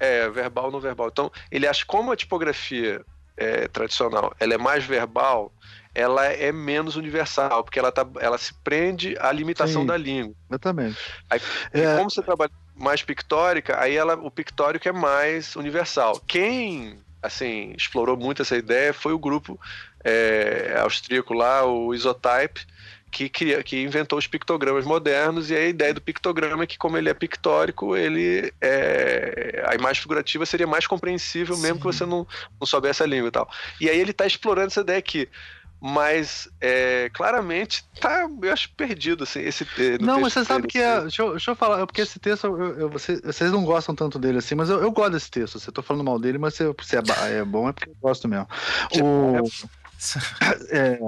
É, 0.00 0.28
verbal 0.30 0.70
não 0.70 0.78
verbal. 0.78 1.08
Então, 1.08 1.28
ele 1.50 1.66
acha 1.66 1.84
como 1.84 2.12
a 2.12 2.16
tipografia 2.16 3.04
é, 3.36 3.68
tradicional 3.68 4.32
ela 4.40 4.54
é 4.54 4.58
mais 4.58 4.84
verbal, 4.84 5.52
ela 5.94 6.24
é 6.26 6.50
menos 6.52 6.96
universal, 6.96 7.62
porque 7.64 7.78
ela, 7.78 7.90
tá, 7.92 8.04
ela 8.20 8.36
se 8.38 8.52
prende 8.64 9.16
à 9.20 9.30
limitação 9.32 9.82
Sim. 9.82 9.86
da 9.86 9.96
língua. 9.96 10.34
Exatamente. 10.50 10.98
Aí, 11.30 11.40
É, 11.72 11.94
E 11.94 11.96
como 11.96 12.10
você 12.10 12.20
trabalha 12.22 12.50
mais 12.74 13.02
pictórica, 13.02 13.80
aí 13.80 13.96
ela, 13.96 14.14
o 14.14 14.30
pictórico 14.30 14.88
é 14.88 14.92
mais 14.92 15.54
universal. 15.56 16.20
Quem 16.26 17.00
assim 17.22 17.72
explorou 17.76 18.16
muito 18.16 18.42
essa 18.42 18.56
ideia 18.56 18.92
foi 18.94 19.12
o 19.12 19.18
grupo 19.18 19.58
é, 20.04 20.76
austríaco 20.80 21.34
lá, 21.34 21.64
o 21.64 21.94
Isotype, 21.94 22.66
que, 23.10 23.28
cria, 23.28 23.62
que 23.62 23.82
inventou 23.82 24.18
os 24.18 24.26
pictogramas 24.26 24.84
modernos, 24.84 25.50
e 25.50 25.56
a 25.56 25.66
ideia 25.66 25.94
do 25.94 26.00
pictograma 26.00 26.64
é 26.64 26.66
que, 26.66 26.76
como 26.76 26.96
ele 26.98 27.08
é 27.08 27.14
pictórico, 27.14 27.96
ele 27.96 28.52
é, 28.60 29.64
a 29.66 29.74
imagem 29.74 30.02
figurativa 30.02 30.44
seria 30.44 30.66
mais 30.66 30.86
compreensível, 30.86 31.56
mesmo 31.56 31.74
Sim. 31.76 31.80
que 31.80 31.86
você 31.86 32.04
não, 32.04 32.26
não 32.60 32.66
soubesse 32.66 33.02
a 33.02 33.06
língua 33.06 33.28
e 33.28 33.32
tal. 33.32 33.48
E 33.80 33.88
aí 33.88 33.98
ele 33.98 34.10
está 34.10 34.26
explorando 34.26 34.68
essa 34.68 34.80
ideia 34.82 34.98
aqui. 34.98 35.28
Mas 35.80 36.48
é, 36.60 37.08
claramente 37.14 37.84
tá, 38.00 38.28
eu 38.42 38.52
acho, 38.52 38.68
perdido 38.74 39.22
assim, 39.22 39.38
esse 39.40 39.64
no 40.00 40.06
Não, 40.06 40.20
mas 40.20 40.34
texto 40.34 40.40
você 40.40 40.44
sabe 40.44 40.66
que 40.66 40.78
é. 40.78 40.94
assim. 40.94 41.02
Deixa 41.02 41.22
eu, 41.22 41.30
deixa 41.30 41.50
eu 41.52 41.56
falar, 41.56 41.86
porque 41.86 42.00
esse 42.00 42.18
texto, 42.18 42.48
eu- 42.48 42.78
eu- 42.80 42.90
você- 42.90 43.20
vocês 43.20 43.52
não 43.52 43.64
gostam 43.64 43.94
tanto 43.94 44.18
dele 44.18 44.38
assim, 44.38 44.56
mas 44.56 44.70
eu, 44.70 44.82
eu 44.82 44.90
gosto 44.90 45.12
desse 45.12 45.30
texto. 45.30 45.60
Você 45.60 45.70
tô 45.70 45.80
falando 45.80 46.04
mal 46.04 46.18
dele, 46.18 46.36
mas 46.36 46.54
se, 46.54 46.64
se 46.82 46.96
é, 46.96 47.00
é 47.38 47.44
bom 47.44 47.68
é 47.68 47.72
porque 47.72 47.90
eu 47.90 47.96
gosto 48.02 48.26
mesmo. 48.26 48.48
O, 49.00 49.48
é, 50.70 50.98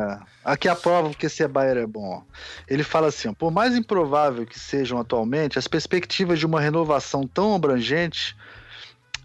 aqui 0.45 0.69
a 0.69 0.75
prova 0.75 1.11
porque 1.11 1.29
se 1.29 1.43
é 1.43 1.49
Bayer 1.49 1.77
é 1.79 1.87
bom. 1.87 2.23
Ele 2.67 2.83
fala 2.83 3.09
assim: 3.09 3.33
por 3.33 3.51
mais 3.51 3.77
improvável 3.77 4.45
que 4.45 4.59
sejam 4.59 4.99
atualmente, 4.99 5.59
as 5.59 5.69
perspectivas 5.69 6.39
de 6.39 6.47
uma 6.47 6.61
renovação 6.61 7.27
tão 7.27 7.55
abrangente. 7.55 8.37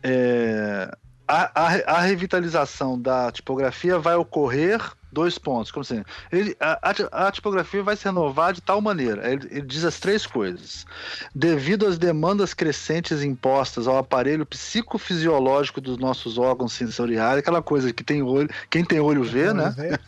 é, 0.03 0.89
a, 1.27 1.63
a- 1.65 1.97
a 1.97 2.01
revitalização 2.01 2.99
da 3.01 3.31
tipografia 3.31 3.97
vai 3.97 4.15
ocorrer 4.15 4.79
dois 5.15 5.39
pontos. 5.39 5.71
Como 5.71 5.81
assim? 5.81 6.03
Ele, 6.31 6.55
a, 6.59 6.91
a- 6.91 7.27
a 7.27 7.31
tipografia 7.31 7.81
vai 7.81 7.95
se 7.95 8.05
renovar 8.05 8.53
de 8.53 8.61
tal 8.61 8.81
maneira. 8.81 9.31
Ele, 9.31 9.47
ele 9.49 9.65
diz 9.65 9.83
as 9.85 9.99
três 9.99 10.27
coisas. 10.27 10.85
Devido 11.33 11.87
às 11.87 11.97
demandas 11.97 12.53
crescentes 12.53 13.23
impostas 13.23 13.87
ao 13.87 13.97
aparelho 13.97 14.45
psicofisiológico 14.45 15.79
dos 15.79 15.97
nossos 15.97 16.37
órgãos 16.37 16.73
sensoriais, 16.73 17.39
aquela 17.39 17.61
coisa 17.61 17.93
que 17.93 18.03
tem 18.03 18.21
olho, 18.21 18.49
quem 18.69 18.83
tem 18.83 18.99
olho 18.99 19.23
vê, 19.23 19.53
né? 19.53 19.73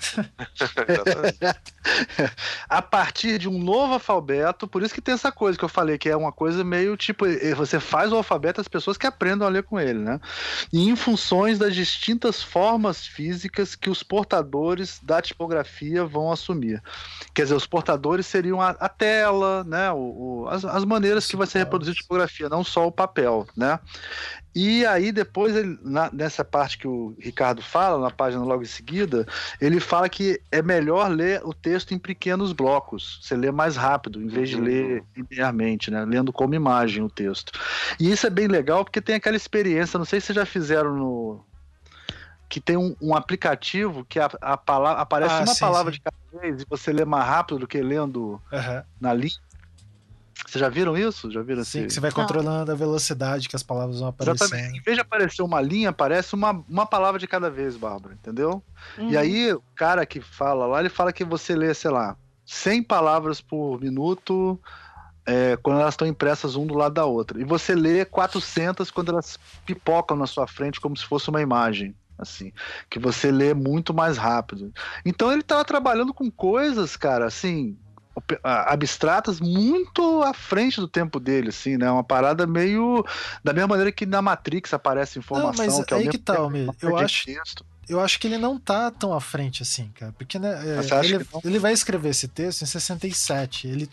A 2.67 2.81
partir 2.81 3.39
de 3.39 3.47
um 3.47 3.57
novo 3.57 3.93
alfabeto, 3.93 4.67
por 4.67 4.83
isso 4.83 4.93
que 4.93 5.01
tem 5.01 5.13
essa 5.13 5.31
coisa 5.31 5.57
que 5.57 5.63
eu 5.63 5.69
falei, 5.69 5.97
que 5.97 6.09
é 6.09 6.15
uma 6.15 6.31
coisa 6.31 6.63
meio 6.63 6.97
tipo, 6.97 7.25
eh, 7.25 7.55
você 7.55 7.79
faz 7.79 8.11
o 8.11 8.17
alfabeto 8.17 8.59
as 8.59 8.67
pessoas 8.67 8.97
que 8.97 9.07
aprendam 9.07 9.47
a 9.47 9.49
ler 9.49 9.63
com 9.63 9.79
ele, 9.79 9.99
né? 9.99 10.19
E 10.73 10.89
em 10.89 10.95
funções 10.95 11.57
das 11.57 11.73
distintas 11.73 12.43
formas 12.43 13.05
físicas 13.05 13.75
que 13.75 13.89
os 13.89 14.03
portadores 14.03 14.96
da 15.03 15.21
tipografia 15.21 16.05
vão 16.05 16.31
assumir. 16.31 16.81
Quer 17.33 17.43
dizer, 17.43 17.55
os 17.55 17.67
portadores 17.67 18.25
seriam 18.25 18.61
a, 18.61 18.69
a 18.71 18.89
tela, 18.89 19.63
né? 19.63 19.91
O, 19.91 19.97
o, 20.43 20.47
as, 20.49 20.65
as 20.65 20.85
maneiras 20.85 21.27
que 21.27 21.35
vai 21.35 21.47
ser 21.47 21.59
reproduzida 21.59 21.93
a 21.93 22.01
tipografia, 22.01 22.49
não 22.49 22.63
só 22.63 22.87
o 22.87 22.91
papel, 22.91 23.47
né? 23.55 23.79
E 24.59 24.83
aí, 24.87 25.11
depois, 25.11 25.55
ele, 25.55 25.77
na, 25.83 26.09
nessa 26.11 26.43
parte 26.43 26.79
que 26.79 26.87
o 26.87 27.15
Ricardo 27.19 27.61
fala, 27.61 27.99
na 27.99 28.09
página 28.09 28.43
logo 28.43 28.63
em 28.63 28.65
seguida, 28.65 29.27
ele 29.61 29.79
fala 29.79 30.09
que 30.09 30.41
é 30.51 30.63
melhor 30.63 31.11
ler 31.11 31.41
o 31.45 31.53
texto 31.53 31.93
em 31.93 31.99
pequenos 31.99 32.53
blocos. 32.53 33.19
Você 33.21 33.35
lê 33.35 33.51
mais 33.51 33.75
rápido, 33.75 34.19
em 34.19 34.27
vez 34.27 34.49
de 34.49 34.59
ler 34.59 35.03
uhum. 35.15 35.25
linearmente, 35.29 35.91
né? 35.91 36.03
Lendo 36.05 36.33
como 36.33 36.55
imagem 36.55 37.03
o 37.03 37.09
texto. 37.09 37.51
E 37.99 38.11
isso 38.11 38.25
é 38.25 38.31
bem 38.31 38.47
legal 38.47 38.83
porque 38.83 38.99
tem 38.99 39.15
aquela 39.15 39.37
experiência, 39.37 39.99
não 39.99 40.05
sei 40.05 40.19
se 40.19 40.27
vocês 40.27 40.35
já 40.35 40.45
fizeram 40.45 40.95
no, 40.95 41.45
que 42.49 42.61
tem 42.61 42.77
um, 42.77 42.95
um, 43.01 43.13
aplicativo 43.13 44.05
que 44.05 44.19
a, 44.19 44.29
a 44.41 44.55
palavra, 44.57 45.01
aparece 45.01 45.35
ah, 45.35 45.39
uma 45.39 45.53
sim, 45.53 45.59
palavra 45.59 45.91
sim. 45.91 45.97
de 45.97 46.01
cada 46.01 46.41
vez 46.41 46.61
e 46.61 46.65
você 46.69 46.93
lê 46.93 47.03
mais 47.03 47.25
rápido 47.25 47.59
do 47.59 47.67
que 47.67 47.81
lendo 47.81 48.41
uhum. 48.51 48.83
na 48.99 49.13
linha. 49.13 49.35
Vocês 50.45 50.61
já 50.61 50.69
viram 50.69 50.95
isso? 50.95 51.31
Já 51.31 51.41
viram 51.41 51.63
Sim, 51.63 51.79
assim? 51.79 51.87
que 51.87 51.93
você 51.93 51.99
vai 51.99 52.11
controlando 52.11 52.71
a 52.71 52.75
velocidade 52.75 53.49
que 53.49 53.55
as 53.55 53.63
palavras 53.63 53.99
vão 53.99 54.09
aparecendo. 54.09 54.45
Exatamente. 54.45 54.79
Em 54.79 54.81
vez 54.81 54.95
de 54.95 55.01
aparecer 55.01 55.41
uma 55.41 55.59
linha, 55.59 55.89
aparece 55.89 56.35
uma, 56.35 56.63
uma 56.69 56.85
palavra 56.85 57.19
de 57.19 57.27
cada 57.27 57.49
vez, 57.49 57.75
Bárbara, 57.75 58.13
entendeu? 58.13 58.63
Uhum. 58.97 59.09
E 59.09 59.17
aí, 59.17 59.51
o 59.51 59.63
cara 59.75 60.05
que 60.05 60.21
fala 60.21 60.67
lá, 60.67 60.79
ele 60.79 60.89
fala 60.89 61.11
que 61.11 61.25
você 61.25 61.55
lê, 61.55 61.73
sei 61.73 61.89
lá, 61.89 62.15
100 62.45 62.83
palavras 62.83 63.41
por 63.41 63.81
minuto 63.81 64.59
é, 65.25 65.57
quando 65.57 65.81
elas 65.81 65.95
estão 65.95 66.07
impressas 66.07 66.55
um 66.55 66.65
do 66.65 66.75
lado 66.75 66.93
da 66.93 67.05
outra. 67.05 67.41
E 67.41 67.43
você 67.43 67.75
lê 67.75 68.05
400 68.05 68.91
quando 68.91 69.11
elas 69.11 69.37
pipocam 69.65 70.15
na 70.15 70.27
sua 70.27 70.47
frente 70.47 70.79
como 70.79 70.95
se 70.95 71.05
fosse 71.05 71.29
uma 71.29 71.41
imagem 71.41 71.95
assim, 72.17 72.51
que 72.89 72.99
você 72.99 73.31
lê 73.31 73.53
muito 73.53 73.93
mais 73.93 74.17
rápido. 74.17 74.73
Então 75.05 75.31
ele 75.31 75.41
estava 75.41 75.63
trabalhando 75.63 76.13
com 76.13 76.29
coisas, 76.31 76.95
cara, 76.95 77.25
assim, 77.25 77.77
abstratas 78.43 79.39
muito 79.39 80.23
à 80.23 80.33
frente 80.33 80.79
do 80.79 80.87
tempo 80.87 81.19
dele, 81.19 81.49
assim, 81.49 81.77
né? 81.77 81.89
Uma 81.89 82.03
parada 82.03 82.47
meio 82.47 83.05
da 83.43 83.53
mesma 83.53 83.67
maneira 83.67 83.91
que 83.91 84.05
na 84.05 84.21
Matrix 84.21 84.73
aparece 84.73 85.19
informação. 85.19 85.65
Não, 85.65 85.77
mas 85.77 85.85
que 85.85 85.93
é 85.93 85.97
aí 85.97 86.09
que 86.09 86.17
tá, 86.17 86.35
eu 86.81 86.97
acho. 86.97 87.25
Texto. 87.25 87.65
Eu 87.87 88.01
acho 88.01 88.19
que 88.19 88.27
ele 88.27 88.37
não 88.37 88.59
tá 88.59 88.91
tão 88.91 89.13
à 89.13 89.21
frente 89.21 89.63
assim, 89.63 89.89
cara. 89.95 90.11
Porque 90.11 90.37
né, 90.37 90.49
é, 90.51 91.05
ele, 91.05 91.25
ele 91.43 91.57
vai 91.57 91.71
escrever 91.71 92.09
esse 92.09 92.27
texto 92.27 92.63
em 92.63 92.65
67. 92.65 93.65
Ele, 93.65 93.89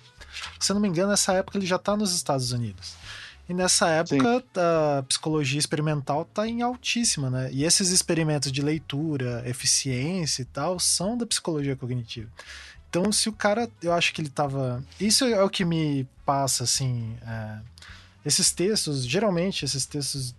se 0.58 0.72
eu 0.72 0.74
não 0.74 0.80
me 0.80 0.88
engano, 0.88 1.10
nessa 1.10 1.32
época 1.34 1.58
ele 1.58 1.66
já 1.66 1.78
tá 1.78 1.96
nos 1.96 2.12
Estados 2.12 2.50
Unidos. 2.50 2.96
E 3.48 3.52
nessa 3.52 3.88
época 3.88 4.40
Sim. 4.40 4.60
a 4.60 5.02
psicologia 5.02 5.58
experimental 5.58 6.22
está 6.22 6.48
em 6.48 6.62
altíssima, 6.62 7.28
né? 7.28 7.50
E 7.52 7.64
esses 7.64 7.90
experimentos 7.90 8.50
de 8.50 8.62
leitura, 8.62 9.42
eficiência 9.46 10.42
e 10.42 10.46
tal 10.46 10.78
são 10.78 11.16
da 11.16 11.26
psicologia 11.26 11.76
cognitiva. 11.76 12.30
Então, 12.88 13.10
se 13.10 13.28
o 13.28 13.32
cara, 13.32 13.68
eu 13.82 13.92
acho 13.92 14.14
que 14.14 14.20
ele 14.20 14.28
estava. 14.28 14.82
Isso 15.00 15.24
é 15.24 15.42
o 15.42 15.50
que 15.50 15.64
me 15.64 16.08
passa, 16.24 16.62
assim. 16.62 17.16
É... 17.26 17.58
Esses 18.24 18.52
textos, 18.52 19.04
geralmente, 19.04 19.64
esses 19.64 19.84
textos 19.84 20.34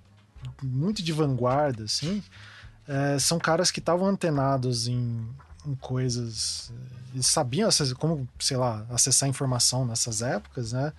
muito 0.63 1.03
de 1.03 1.11
vanguarda, 1.11 1.83
assim, 1.83 2.23
é... 2.87 3.19
são 3.19 3.37
caras 3.37 3.71
que 3.71 3.79
estavam 3.79 4.07
antenados 4.07 4.87
em, 4.87 5.27
em 5.65 5.75
coisas. 5.75 6.71
Eles 7.13 7.27
sabiam 7.27 7.69
como, 7.99 8.27
sei 8.39 8.55
lá, 8.55 8.85
acessar 8.89 9.27
informação 9.27 9.85
nessas 9.85 10.21
épocas, 10.21 10.71
né? 10.71 10.93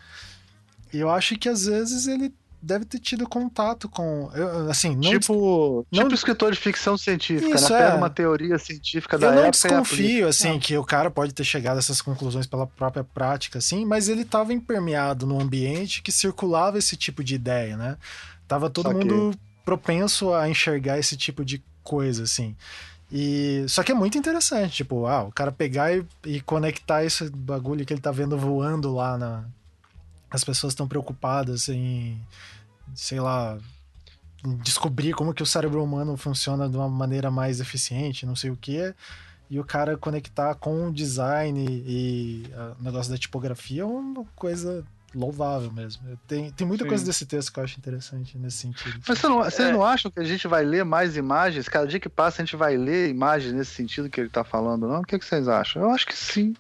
E 0.96 1.00
eu 1.00 1.10
acho 1.10 1.36
que 1.36 1.48
às 1.48 1.66
vezes 1.66 2.06
ele 2.06 2.32
deve 2.66 2.84
ter 2.84 2.98
tido 2.98 3.28
contato 3.28 3.88
com. 3.88 4.30
Assim, 4.68 4.96
não, 4.96 5.10
tipo, 5.10 5.86
não, 5.92 6.04
tipo 6.04 6.14
escritor 6.14 6.52
de 6.52 6.58
ficção 6.58 6.96
científica, 6.96 7.54
isso, 7.54 7.70
né? 7.72 7.78
Pega 7.78 7.90
é. 7.92 7.94
uma 7.94 8.10
teoria 8.10 8.58
científica 8.58 9.18
da 9.18 9.26
eu 9.26 9.30
época. 9.30 9.68
Eu 9.68 9.72
não 9.72 9.82
desconfio, 9.82 10.28
assim, 10.28 10.52
não. 10.52 10.58
que 10.58 10.76
o 10.76 10.84
cara 10.84 11.10
pode 11.10 11.34
ter 11.34 11.44
chegado 11.44 11.76
a 11.76 11.78
essas 11.78 12.00
conclusões 12.00 12.46
pela 12.46 12.66
própria 12.66 13.04
prática, 13.04 13.58
assim, 13.58 13.84
mas 13.84 14.08
ele 14.08 14.22
estava 14.22 14.52
impermeado 14.52 15.26
num 15.26 15.40
ambiente 15.40 16.02
que 16.02 16.10
circulava 16.10 16.78
esse 16.78 16.96
tipo 16.96 17.22
de 17.22 17.34
ideia, 17.34 17.76
né? 17.76 17.96
Tava 18.48 18.70
todo 18.70 18.92
mundo 18.92 19.32
propenso 19.64 20.32
a 20.32 20.48
enxergar 20.48 20.98
esse 20.98 21.16
tipo 21.16 21.44
de 21.44 21.62
coisa, 21.82 22.22
assim. 22.22 22.56
E 23.10 23.64
só 23.68 23.84
que 23.84 23.92
é 23.92 23.94
muito 23.94 24.18
interessante, 24.18 24.76
tipo, 24.76 25.06
ah, 25.06 25.22
o 25.24 25.32
cara 25.32 25.52
pegar 25.52 25.94
e, 25.94 26.04
e 26.24 26.40
conectar 26.40 27.04
esse 27.04 27.30
bagulho 27.30 27.86
que 27.86 27.92
ele 27.92 28.00
tá 28.00 28.10
vendo 28.10 28.36
voando 28.36 28.92
lá 28.92 29.16
na, 29.16 29.44
as 30.30 30.44
pessoas 30.44 30.72
estão 30.72 30.88
preocupadas 30.88 31.68
em, 31.68 32.20
sei 32.94 33.20
lá, 33.20 33.58
descobrir 34.62 35.14
como 35.14 35.34
que 35.34 35.42
o 35.42 35.46
cérebro 35.46 35.82
humano 35.82 36.16
funciona 36.16 36.68
de 36.68 36.76
uma 36.76 36.88
maneira 36.88 37.30
mais 37.30 37.60
eficiente, 37.60 38.26
não 38.26 38.36
sei 38.36 38.50
o 38.50 38.56
que, 38.56 38.94
e 39.48 39.58
o 39.60 39.64
cara 39.64 39.96
conectar 39.96 40.54
com 40.56 40.88
o 40.88 40.92
design 40.92 41.64
e 41.86 42.44
o 42.78 42.82
negócio 42.82 43.10
da 43.10 43.18
tipografia 43.18 43.82
é 43.82 43.84
uma 43.84 44.24
coisa 44.34 44.84
louvável 45.14 45.72
mesmo. 45.72 46.02
Tem, 46.26 46.50
tem 46.50 46.66
muita 46.66 46.84
Sim. 46.84 46.88
coisa 46.88 47.04
desse 47.04 47.24
texto 47.24 47.52
que 47.52 47.58
eu 47.58 47.64
acho 47.64 47.78
interessante 47.78 48.36
nesse 48.36 48.58
sentido. 48.58 49.00
Mas 49.06 49.18
você 49.18 49.28
não, 49.28 49.38
vocês 49.38 49.68
é... 49.68 49.72
não 49.72 49.84
acham 49.84 50.10
que 50.10 50.20
a 50.20 50.24
gente 50.24 50.46
vai 50.46 50.64
ler 50.64 50.84
mais 50.84 51.16
imagens? 51.16 51.68
Cada 51.68 51.86
dia 51.86 51.98
que 51.98 52.08
passa 52.08 52.42
a 52.42 52.44
gente 52.44 52.56
vai 52.56 52.76
ler 52.76 53.08
imagens 53.08 53.54
nesse 53.54 53.72
sentido 53.72 54.10
que 54.10 54.20
ele 54.20 54.28
está 54.28 54.44
falando, 54.44 54.86
não? 54.86 55.00
O 55.00 55.04
que, 55.04 55.18
que 55.18 55.24
vocês 55.24 55.48
acham? 55.48 55.82
Eu 55.82 55.90
acho 55.90 56.06
que 56.06 56.16
sim. 56.16 56.54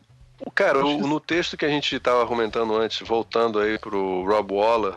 Cara, 0.54 0.84
o, 0.84 1.06
no 1.06 1.18
texto 1.18 1.56
que 1.56 1.64
a 1.64 1.68
gente 1.68 1.96
estava 1.96 2.20
argumentando 2.20 2.74
antes, 2.76 3.06
voltando 3.06 3.58
aí 3.58 3.78
pro 3.78 4.22
Rob 4.24 4.52
Waller, 4.52 4.94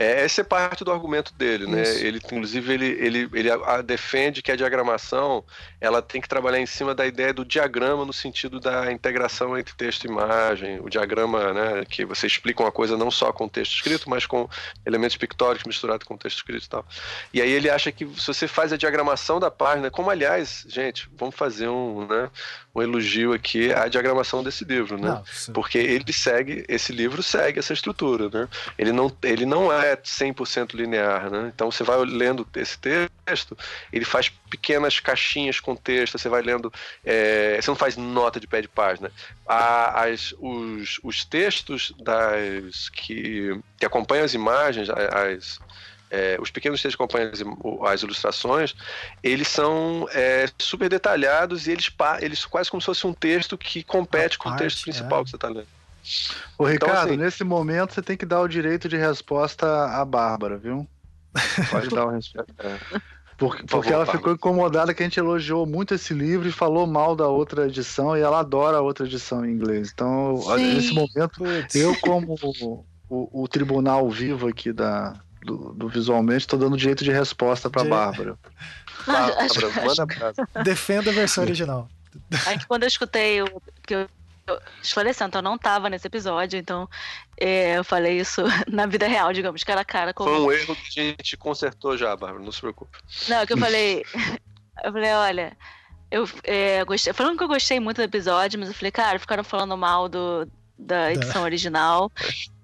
é, 0.00 0.24
essa 0.24 0.40
é 0.40 0.44
parte 0.44 0.82
do 0.82 0.90
argumento 0.90 1.34
dele, 1.34 1.66
né? 1.66 1.82
Ele, 1.96 2.16
inclusive, 2.16 2.72
ele, 2.72 2.86
ele, 2.86 3.28
ele 3.34 3.50
a, 3.50 3.82
defende 3.82 4.40
que 4.40 4.50
a 4.50 4.56
diagramação 4.56 5.44
ela 5.78 6.00
tem 6.00 6.22
que 6.22 6.28
trabalhar 6.28 6.58
em 6.58 6.64
cima 6.64 6.94
da 6.94 7.06
ideia 7.06 7.34
do 7.34 7.44
diagrama 7.44 8.06
no 8.06 8.12
sentido 8.12 8.58
da 8.58 8.90
integração 8.90 9.58
entre 9.58 9.74
texto 9.74 10.04
e 10.04 10.08
imagem, 10.08 10.80
o 10.80 10.88
diagrama, 10.88 11.52
né, 11.52 11.84
que 11.84 12.06
você 12.06 12.26
explica 12.26 12.62
uma 12.62 12.72
coisa 12.72 12.96
não 12.96 13.10
só 13.10 13.30
com 13.30 13.46
texto 13.46 13.74
escrito, 13.74 14.08
mas 14.08 14.24
com 14.24 14.48
elementos 14.86 15.18
pictóricos 15.18 15.66
misturados 15.66 16.06
com 16.06 16.16
texto 16.16 16.38
escrito 16.38 16.64
e 16.64 16.68
tal. 16.70 16.86
E 17.34 17.42
aí 17.42 17.52
ele 17.52 17.68
acha 17.68 17.92
que 17.92 18.06
se 18.18 18.26
você 18.26 18.48
faz 18.48 18.72
a 18.72 18.78
diagramação 18.78 19.38
da 19.38 19.50
página, 19.50 19.90
como 19.90 20.08
aliás, 20.08 20.64
gente, 20.66 21.10
vamos 21.18 21.34
fazer 21.34 21.68
um, 21.68 22.06
né, 22.06 22.30
um 22.74 22.80
elogio 22.80 23.34
aqui 23.34 23.72
à 23.72 23.86
diagramação 23.88 24.42
desse 24.42 24.64
livro, 24.64 24.96
né? 24.96 25.22
Porque 25.52 25.76
ele 25.76 26.12
segue, 26.12 26.64
esse 26.68 26.92
livro 26.92 27.22
segue 27.22 27.58
essa 27.58 27.72
estrutura, 27.72 28.30
né? 28.30 28.48
Ele 28.78 28.92
não, 28.92 29.12
ele 29.22 29.44
não 29.44 29.72
é 29.72 29.89
100% 29.96 30.74
linear, 30.74 31.30
né? 31.30 31.50
Então 31.54 31.70
você 31.70 31.82
vai 31.84 31.98
lendo 32.04 32.46
esse 32.56 32.78
texto, 32.78 33.56
ele 33.92 34.04
faz 34.04 34.28
pequenas 34.28 35.00
caixinhas 35.00 35.60
com 35.60 35.74
texto, 35.76 36.18
você 36.18 36.28
vai 36.28 36.42
lendo, 36.42 36.72
é, 37.04 37.60
você 37.60 37.70
não 37.70 37.76
faz 37.76 37.96
nota 37.96 38.40
de 38.40 38.46
pé 38.46 38.60
de 38.62 38.68
página. 38.68 39.10
As, 39.46 40.34
os, 40.38 41.00
os 41.02 41.24
textos 41.24 41.92
das 41.98 42.88
que, 42.90 43.58
que 43.78 43.86
acompanham 43.86 44.24
as 44.24 44.34
imagens, 44.34 44.88
as, 44.90 45.60
é, 46.10 46.36
os 46.40 46.50
pequenos 46.50 46.82
textos 46.82 46.96
que 46.96 47.02
acompanham 47.02 47.30
as, 47.86 48.02
ilustrações, 48.02 48.74
eles 49.22 49.48
são 49.48 50.08
é, 50.12 50.46
super 50.58 50.88
detalhados 50.88 51.66
e 51.66 51.72
eles, 51.72 51.90
eles 52.20 52.44
quase 52.44 52.70
como 52.70 52.80
se 52.80 52.86
fosse 52.86 53.06
um 53.06 53.14
texto 53.14 53.56
que 53.56 53.82
compete 53.82 54.36
com 54.36 54.50
o 54.50 54.56
texto 54.56 54.82
principal 54.82 55.20
é. 55.20 55.24
que 55.24 55.30
você 55.30 55.36
está 55.36 55.48
lendo. 55.48 55.79
Ô, 56.58 56.68
então, 56.68 56.88
Ricardo, 56.88 56.92
então, 56.92 57.02
assim, 57.02 57.16
nesse 57.16 57.44
momento 57.44 57.94
você 57.94 58.02
tem 58.02 58.16
que 58.16 58.26
dar 58.26 58.40
o 58.40 58.48
direito 58.48 58.88
de 58.88 58.96
resposta 58.96 59.66
à 59.86 60.04
Bárbara, 60.04 60.56
viu? 60.56 60.86
Pode 61.70 61.88
dar 61.88 62.06
uma 62.06 62.14
resposta. 62.14 62.54
É. 62.58 63.00
Porque, 63.40 63.62
porque 63.62 63.90
ela 63.90 64.04
ficou 64.04 64.34
incomodada 64.34 64.92
que 64.92 65.02
a 65.02 65.06
gente 65.06 65.18
elogiou 65.18 65.64
muito 65.64 65.94
esse 65.94 66.12
livro 66.12 66.46
e 66.46 66.52
falou 66.52 66.86
mal 66.86 67.16
da 67.16 67.26
outra 67.26 67.66
edição 67.66 68.14
e 68.14 68.20
ela 68.20 68.40
adora 68.40 68.76
a 68.76 68.80
outra 68.82 69.06
edição 69.06 69.46
em 69.46 69.52
inglês. 69.52 69.90
Então, 69.94 70.36
Sim. 70.36 70.74
nesse 70.74 70.92
momento, 70.92 71.42
eu, 71.74 71.98
como 72.02 72.34
o, 72.42 72.84
o, 73.08 73.42
o, 73.42 73.48
tribunal 73.48 74.10
vivo 74.10 74.46
aqui 74.46 74.74
da, 74.74 75.14
do, 75.42 75.72
do 75.72 75.88
visualmente, 75.88 76.40
estou 76.40 76.58
dando 76.58 76.76
direito 76.76 77.02
de 77.02 77.10
resposta 77.10 77.70
para 77.70 77.82
de... 77.82 77.88
Bárbara. 77.88 78.38
Bárbara, 79.06 79.48
manda 79.86 80.62
Defenda 80.62 81.10
a 81.10 81.14
versão 81.14 81.42
original. 81.42 81.88
Aí, 82.44 82.58
quando 82.68 82.82
eu 82.82 82.88
escutei 82.88 83.40
o 83.40 83.62
que 83.86 83.94
eu 83.94 84.08
esclarecendo, 84.82 85.28
então 85.28 85.38
eu 85.40 85.44
não 85.44 85.58
tava 85.58 85.90
nesse 85.90 86.06
episódio, 86.06 86.58
então 86.58 86.88
é, 87.36 87.78
eu 87.78 87.84
falei 87.84 88.18
isso 88.18 88.42
na 88.68 88.86
vida 88.86 89.06
real, 89.06 89.32
digamos, 89.32 89.64
cara 89.64 89.80
a 89.80 89.84
cara. 89.84 90.14
Com... 90.14 90.24
Foi 90.24 90.40
um 90.40 90.52
erro 90.52 90.76
que 90.76 91.00
a 91.00 91.02
gente 91.04 91.36
consertou 91.36 91.96
já, 91.96 92.14
Bárbara, 92.16 92.44
não 92.44 92.52
se 92.52 92.60
preocupe. 92.60 92.98
Não, 93.28 93.44
que 93.46 93.52
eu 93.52 93.58
falei, 93.58 94.04
eu 94.84 94.92
falei, 94.92 95.12
olha, 95.12 95.56
eu 96.10 96.28
é, 96.44 96.84
gostei, 96.84 97.12
falando 97.12 97.38
que 97.38 97.44
eu 97.44 97.48
gostei 97.48 97.78
muito 97.78 97.98
do 97.98 98.02
episódio, 98.02 98.58
mas 98.58 98.68
eu 98.68 98.74
falei, 98.74 98.90
cara, 98.90 99.18
ficaram 99.18 99.44
falando 99.44 99.76
mal 99.76 100.08
do, 100.08 100.50
da 100.78 101.12
edição 101.12 101.42
original, 101.42 102.10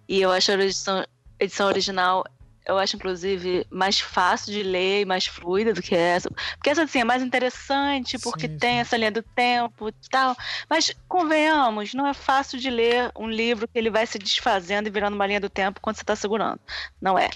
e 0.08 0.20
eu 0.20 0.30
acho 0.32 0.50
a 0.50 0.54
edição, 0.54 1.06
edição 1.38 1.68
original 1.68 2.24
eu 2.66 2.76
acho, 2.78 2.96
inclusive, 2.96 3.64
mais 3.70 4.00
fácil 4.00 4.52
de 4.52 4.62
ler 4.62 5.02
e 5.02 5.04
mais 5.04 5.26
fluida 5.26 5.72
do 5.72 5.80
que 5.80 5.94
essa. 5.94 6.28
Porque 6.56 6.68
essa, 6.68 6.82
assim, 6.82 7.00
é 7.00 7.04
mais 7.04 7.22
interessante, 7.22 8.18
porque 8.18 8.48
sim, 8.48 8.58
tem 8.58 8.74
sim. 8.74 8.78
essa 8.80 8.96
linha 8.96 9.12
do 9.12 9.22
tempo 9.22 9.88
e 9.88 9.92
tal. 10.10 10.36
Mas, 10.68 10.92
convenhamos, 11.06 11.94
não 11.94 12.06
é 12.06 12.12
fácil 12.12 12.58
de 12.58 12.68
ler 12.68 13.12
um 13.16 13.28
livro 13.28 13.68
que 13.68 13.78
ele 13.78 13.88
vai 13.88 14.04
se 14.04 14.18
desfazendo 14.18 14.88
e 14.88 14.90
virando 14.90 15.14
uma 15.14 15.26
linha 15.26 15.40
do 15.40 15.48
tempo 15.48 15.80
quando 15.80 15.96
você 15.96 16.02
está 16.02 16.16
segurando. 16.16 16.58
Não 17.00 17.16
é. 17.16 17.30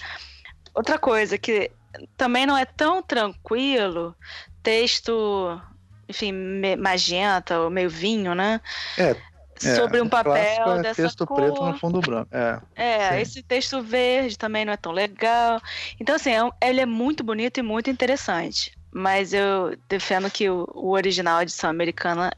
Outra 0.73 0.99
coisa 0.99 1.37
que 1.37 1.71
também 2.17 2.45
não 2.45 2.57
é 2.57 2.65
tão 2.65 3.01
tranquilo, 3.01 4.15
texto 4.61 5.61
enfim, 6.09 6.33
magenta 6.77 7.61
ou 7.61 7.69
meio 7.69 7.89
vinho, 7.89 8.35
né? 8.35 8.59
É, 8.97 9.15
sobre 9.61 9.99
é, 9.99 10.03
um 10.03 10.09
papel 10.09 10.33
é 10.33 10.81
dessa 10.81 11.03
texto 11.03 11.25
cor. 11.25 11.37
preto 11.37 11.63
no 11.63 11.77
fundo 11.77 11.99
branco. 11.99 12.29
É, 12.31 12.59
É, 12.75 13.21
esse 13.21 13.41
texto 13.43 13.81
verde 13.81 14.37
também 14.37 14.65
não 14.65 14.73
é 14.73 14.77
tão 14.77 14.91
legal. 14.91 15.61
Então, 15.99 16.15
assim, 16.15 16.31
é 16.31 16.69
ele 16.69 16.81
é 16.81 16.85
muito 16.85 17.23
bonito 17.23 17.59
e 17.59 17.63
muito 17.63 17.89
interessante. 17.89 18.71
Mas 18.91 19.33
eu 19.33 19.77
defendo 19.87 20.29
que 20.29 20.49
o, 20.49 20.67
o 20.73 20.91
original, 20.91 21.41
edição 21.41 21.69
americana, 21.69 22.31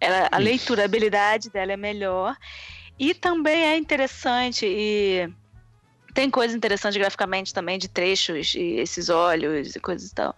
ela, 0.00 0.28
a 0.30 0.38
leiturabilidade 0.38 1.50
dela 1.50 1.72
é 1.72 1.76
melhor. 1.76 2.36
E 2.98 3.14
também 3.14 3.64
é 3.64 3.76
interessante 3.76 4.66
e 4.66 5.28
tem 6.14 6.28
coisas 6.28 6.56
interessantes 6.56 6.98
graficamente 6.98 7.54
também 7.54 7.78
de 7.78 7.88
trechos 7.88 8.54
e 8.54 8.80
esses 8.80 9.08
olhos 9.08 9.76
e 9.76 9.80
coisas 9.80 10.10
e 10.10 10.14
tal. 10.14 10.34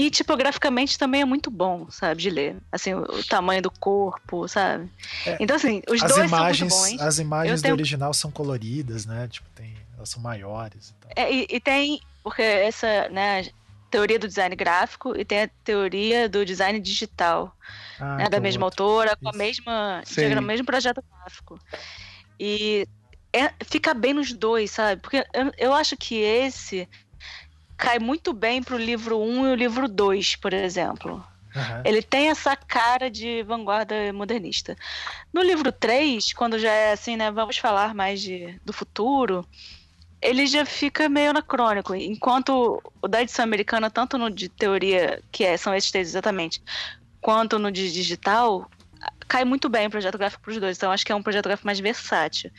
E 0.00 0.10
tipograficamente 0.10 0.96
também 0.96 1.22
é 1.22 1.24
muito 1.24 1.50
bom, 1.50 1.90
sabe, 1.90 2.22
de 2.22 2.30
ler. 2.30 2.56
Assim, 2.70 2.94
o, 2.94 3.00
o 3.02 3.24
tamanho 3.24 3.60
do 3.60 3.70
corpo, 3.70 4.46
sabe? 4.46 4.88
É, 5.26 5.36
Então, 5.40 5.56
assim, 5.56 5.82
os 5.90 6.00
as 6.00 6.14
dois 6.14 6.26
imagens, 6.28 6.72
são 6.72 6.78
muito 6.82 6.98
bons. 6.98 7.06
as 7.08 7.18
imagens 7.18 7.62
tenho- 7.62 7.74
do 7.74 7.78
original 7.80 8.14
são 8.14 8.30
coloridas, 8.30 9.04
né? 9.04 9.26
Tipo, 9.26 9.48
tem, 9.56 9.74
elas 9.96 10.08
são 10.08 10.22
maiores 10.22 10.90
e 10.90 10.94
tal. 10.94 11.10
É, 11.16 11.32
e, 11.32 11.46
e 11.50 11.58
tem, 11.60 12.00
porque 12.22 12.42
essa, 12.42 13.08
né, 13.08 13.48
teoria 13.90 14.20
do 14.20 14.28
design 14.28 14.54
gráfico 14.54 15.18
e 15.18 15.24
tem 15.24 15.42
a 15.42 15.50
teoria 15.64 16.28
do 16.28 16.44
design 16.44 16.78
digital, 16.78 17.52
Ah, 17.98 18.18
né, 18.18 18.28
da 18.28 18.36
é 18.36 18.40
o 18.40 18.42
mesma 18.44 18.66
outro. 18.66 18.84
autora, 18.84 19.16
com 19.20 19.28
a 19.30 19.32
mesma, 19.36 20.02
diagrama, 20.06 20.46
mesmo 20.46 20.64
projeto 20.64 21.02
gráfico. 21.10 21.58
E 22.38 22.86
é- 23.32 23.52
fica 23.64 23.92
bem 23.94 24.14
nos 24.14 24.32
dois, 24.32 24.70
sabe? 24.70 25.00
Porque 25.02 25.24
eu, 25.34 25.52
eu 25.58 25.74
acho 25.74 25.96
que 25.96 26.14
esse 26.16 26.88
cai 27.78 27.98
muito 28.00 28.32
bem 28.32 28.62
pro 28.62 28.76
livro 28.76 29.18
1 29.18 29.46
e 29.46 29.52
o 29.52 29.54
livro 29.54 29.88
2, 29.88 30.36
por 30.36 30.52
exemplo. 30.52 31.24
Aham. 31.56 31.82
Ele 31.84 32.02
tem 32.02 32.28
essa 32.28 32.54
cara 32.56 33.08
de 33.08 33.42
vanguarda 33.44 33.94
modernista. 34.12 34.76
No 35.32 35.40
livro 35.40 35.72
3, 35.72 36.32
quando 36.32 36.58
já 36.58 36.70
é 36.70 36.92
assim, 36.92 37.16
né, 37.16 37.30
vamos 37.30 37.56
falar 37.56 37.94
mais 37.94 38.20
de, 38.20 38.60
do 38.64 38.72
futuro, 38.72 39.46
ele 40.20 40.46
já 40.46 40.66
fica 40.66 41.08
meio 41.08 41.30
anacrônico. 41.30 41.94
Enquanto 41.94 42.82
o 43.00 43.08
da 43.08 43.22
edição 43.22 43.44
americana, 43.44 43.88
tanto 43.88 44.18
no 44.18 44.28
de 44.28 44.48
teoria, 44.48 45.22
que 45.30 45.44
é, 45.44 45.56
são 45.56 45.74
esses 45.74 45.90
textos 45.90 46.12
exatamente, 46.12 46.60
quanto 47.20 47.58
no 47.58 47.70
de 47.70 47.92
digital, 47.92 48.68
cai 49.28 49.44
muito 49.44 49.68
bem 49.68 49.86
o 49.86 49.90
projeto 49.90 50.18
gráfico 50.18 50.42
para 50.42 50.50
os 50.50 50.58
dois. 50.58 50.76
Então, 50.76 50.90
acho 50.90 51.06
que 51.06 51.12
é 51.12 51.14
um 51.14 51.22
projeto 51.22 51.46
gráfico 51.46 51.66
mais 51.66 51.78
versátil. 51.78 52.50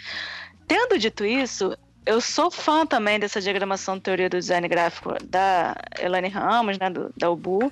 Tendo 0.66 0.98
dito 0.98 1.26
isso, 1.26 1.78
eu 2.10 2.20
sou 2.20 2.50
fã 2.50 2.88
também 2.88 3.20
dessa 3.20 3.40
diagramação 3.40 3.96
de 3.96 4.02
teoria 4.02 4.28
do 4.28 4.40
design 4.40 4.68
gráfico 4.68 5.14
da 5.24 5.76
Elaine 6.00 6.28
Ramos, 6.28 6.80
né, 6.80 6.90
do, 6.90 7.14
da 7.16 7.30
UBU, 7.30 7.72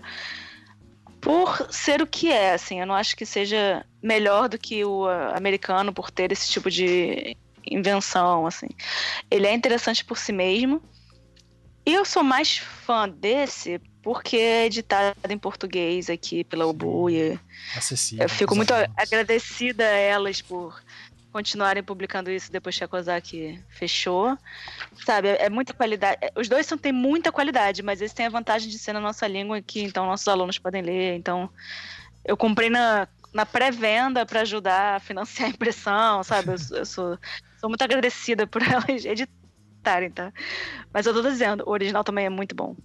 por 1.19 1.67
ser 1.71 2.03
o 2.03 2.07
que 2.07 2.31
é, 2.31 2.53
assim, 2.53 2.79
eu 2.79 2.85
não 2.85 2.93
acho 2.93 3.15
que 3.15 3.25
seja 3.25 3.83
melhor 3.99 4.47
do 4.47 4.59
que 4.59 4.85
o 4.85 5.07
ah, 5.07 5.35
americano 5.35 5.91
por 5.91 6.11
ter 6.11 6.31
esse 6.31 6.47
tipo 6.49 6.69
de 6.69 7.35
invenção, 7.65 8.45
assim. 8.45 8.67
Ele 9.31 9.47
é 9.47 9.53
interessante 9.53 10.05
por 10.05 10.19
si 10.19 10.31
mesmo. 10.31 10.83
E 11.83 11.93
eu 11.95 12.05
sou 12.05 12.21
mais 12.21 12.59
fã 12.59 13.09
desse 13.09 13.81
porque 14.03 14.37
é 14.37 14.65
editado 14.67 15.17
em 15.29 15.37
português 15.37 16.09
aqui 16.09 16.43
pela 16.43 16.67
Ubu 16.67 17.09
e 17.09 17.39
Acessível. 17.75 18.23
eu 18.23 18.29
fico 18.29 18.55
muito 18.55 18.71
agradecida 18.95 19.83
a 19.83 19.97
elas 19.97 20.41
por 20.41 20.81
continuarem 21.37 21.83
publicando 21.83 22.31
isso 22.31 22.51
depois 22.51 22.75
que 22.75 22.83
a 22.83 22.87
Kozak 22.87 23.63
fechou. 23.69 24.35
Sabe, 25.05 25.27
é, 25.27 25.47
muita 25.51 25.71
qualidade. 25.71 26.17
é, 26.19 26.31
Os 26.35 26.49
dois 26.49 26.65
são, 26.65 26.79
têm 26.79 26.91
muita 26.91 27.31
qualidade, 27.31 27.83
mas 27.83 28.01
eles 28.01 28.11
têm 28.11 28.25
a 28.25 28.29
vantagem 28.29 28.67
de 28.71 28.79
ser 28.79 28.91
na 28.91 28.99
nossa 28.99 29.27
língua 29.27 29.61
que 29.61 29.83
então 29.83 30.07
nossos 30.07 30.27
alunos 30.27 30.57
podem 30.57 30.81
ler. 30.81 31.15
Então, 31.15 31.47
eu 32.25 32.35
comprei 32.35 32.71
na, 32.71 33.07
na 33.31 33.45
pré-venda 33.45 34.25
para 34.25 34.41
ajudar 34.41 34.95
a 34.95 34.99
financiar 34.99 35.49
a 35.49 35.51
impressão, 35.53 36.23
sabe? 36.23 36.49
Eu, 36.49 36.77
eu 36.77 36.85
sou, 36.87 37.19
sou 37.59 37.69
muito 37.69 37.83
agradecida 37.83 38.47
por 38.47 38.63
elas 38.65 39.05
editarem, 39.05 40.09
tá? 40.09 40.33
Mas 40.91 41.05
eu 41.05 41.13
tô 41.13 41.21
dizendo, 41.21 41.63
o 41.67 41.69
original 41.69 42.03
também 42.03 42.25
é 42.25 42.29
muito 42.29 42.55
bom. 42.55 42.75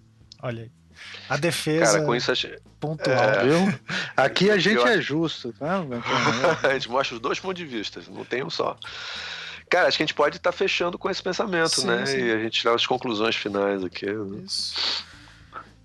Olha 0.43 0.65
aí. 0.65 0.82
A 1.29 1.37
defesa 1.37 1.93
Cara, 1.93 2.05
com 2.05 2.15
isso 2.15 2.31
a 2.31 2.35
gente, 2.35 2.59
pontual. 2.79 3.17
É. 3.17 3.45
Viu? 3.45 3.75
Aqui 4.17 4.51
a 4.51 4.59
gente 4.59 4.83
é 4.87 5.01
justo, 5.01 5.53
tá? 5.59 5.81
a 6.69 6.73
gente 6.75 6.91
mostra 6.91 7.15
os 7.17 7.21
dois 7.21 7.39
pontos 7.41 7.57
de 7.57 7.65
vista, 7.65 8.01
não 8.11 8.25
tem 8.25 8.43
um 8.45 8.51
só. 8.51 8.77
Cara, 9.71 9.89
acho 9.89 9.97
que 9.97 10.03
a 10.03 10.07
gente 10.07 10.15
pode 10.15 10.37
estar 10.37 10.53
fechando 10.53 10.99
com 10.99 11.09
esse 11.09 11.23
pensamento, 11.23 11.81
Sim, 11.81 11.87
né? 11.87 12.05
sim. 12.05 12.19
E 12.19 12.33
a 12.33 12.39
gente 12.39 12.61
tirar 12.61 12.75
as 12.75 12.85
conclusões 12.87 13.35
finais 13.37 13.83
aqui. 13.83 14.05
né? 14.05 14.43
Isso. 14.45 15.05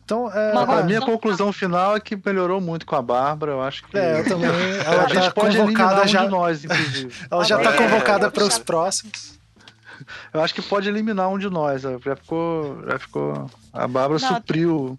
Então, 0.03 0.31
é, 0.34 0.52
A 0.56 0.84
minha 0.84 0.99
não. 1.02 1.07
conclusão 1.07 1.52
final 1.53 1.95
é 1.95 1.99
que 1.99 2.18
melhorou 2.26 2.60
muito 2.61 2.85
com 2.85 2.95
a 2.95 3.02
Bárbara. 3.02 3.52
Eu 3.53 3.61
acho 3.61 3.84
que. 3.85 3.98
é, 3.98 4.19
eu 4.22 4.23
também. 4.26 4.49
Ela 4.85 5.03
a 5.03 5.07
gente 5.10 5.23
tá 5.26 5.31
pode 5.31 5.57
eliminar 5.57 5.84
convocada 5.89 6.03
um 6.03 6.07
já. 6.07 6.23
de 6.26 6.30
nós, 6.31 6.64
inclusive. 6.65 7.14
Ela 7.30 7.44
já 7.44 7.57
tá 7.60 7.73
É, 7.73 7.77
convocada 7.77 8.27
é, 8.27 8.30
para 8.30 8.44
os 8.44 8.48
puxado. 8.49 8.65
próximos. 8.65 9.39
Eu 10.34 10.41
acho 10.41 10.53
que 10.53 10.61
pode 10.61 10.88
eliminar 10.88 11.27
um 11.30 11.38
de 11.38 11.49
nós. 11.49 11.81
Já 11.81 12.15
ficou. 12.15 12.81
Já 12.88 12.99
ficou. 12.99 13.52
A 13.73 13.85
Bárbara 13.88 14.19
Não, 14.22 14.35
supriu. 14.35 14.98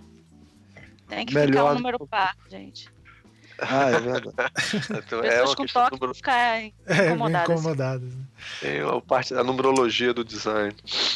Tem 1.08 1.24
que 1.26 1.32
ficar 1.32 1.46
Melhor 1.46 1.70
um 1.72 1.76
do 1.76 1.82
número 1.82 2.06
par, 2.06 2.36
gente. 2.48 2.92
Ah, 3.60 3.90
é 3.90 4.00
verdade. 4.00 4.28
Então, 4.98 5.18
é 5.20 5.28
Pessoas 5.30 5.48
uma 5.50 5.56
com 5.56 5.66
toque 5.66 5.92
número, 5.92 6.14
ficar 6.14 6.60
É, 6.60 6.72
incomodadas. 7.06 7.50
incomodadas. 7.50 8.02
né? 8.14 8.22
tem 8.60 8.80
a 8.80 9.00
parte 9.00 9.34
da 9.34 9.42
numerologia 9.42 10.14
do 10.14 10.24
design. 10.24 10.72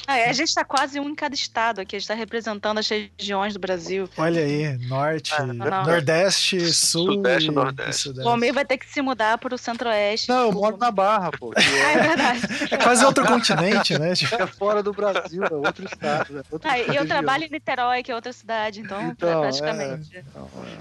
Ah, 0.08 0.18
é, 0.18 0.28
a 0.28 0.32
gente 0.32 0.52
tá 0.52 0.64
quase 0.64 0.98
um 0.98 1.08
em 1.10 1.14
cada 1.14 1.34
estado 1.34 1.80
aqui, 1.80 1.94
a 1.94 1.98
gente 1.98 2.08
tá 2.08 2.14
representando 2.14 2.78
as 2.78 2.88
regiões 2.88 3.52
do 3.54 3.60
Brasil. 3.60 4.08
Olha 4.16 4.42
aí, 4.42 4.76
norte, 4.88 5.32
Ah, 5.34 5.44
não. 5.46 5.84
nordeste, 5.84 6.72
sul 6.72 7.12
Sudeste, 7.14 7.48
e 7.48 7.52
nordeste. 7.52 8.02
sudeste. 8.02 8.26
O 8.26 8.30
Almir 8.30 8.52
vai 8.52 8.64
ter 8.64 8.76
que 8.78 8.88
se 8.88 9.00
mudar 9.00 9.38
pro 9.38 9.56
centro-oeste. 9.56 10.28
Não, 10.28 10.46
eu 10.46 10.52
moro 10.52 10.76
na 10.76 10.90
Barra, 10.90 11.30
pô. 11.30 11.50
Que 11.50 11.60
Ah, 11.60 11.62
é 11.92 11.98
verdade. 12.08 12.40
É 12.72 12.76
quase 12.76 13.04
outro 13.04 13.24
continente, 13.26 13.96
né? 13.98 14.12
É 14.42 14.46
fora 14.46 14.82
do 14.82 14.92
Brasil, 14.92 15.44
é 15.44 15.54
outro 15.54 15.84
estado. 15.84 16.38
É 16.38 16.42
outra 16.50 16.70
Ah, 16.72 16.78
e 16.78 16.96
eu 16.96 17.06
trabalho 17.06 17.44
em 17.44 17.50
Niterói, 17.50 18.02
que 18.02 18.10
é 18.10 18.14
outra 18.14 18.32
cidade, 18.32 18.80
então, 18.80 19.00
Então, 19.02 19.40
praticamente. 19.42 20.24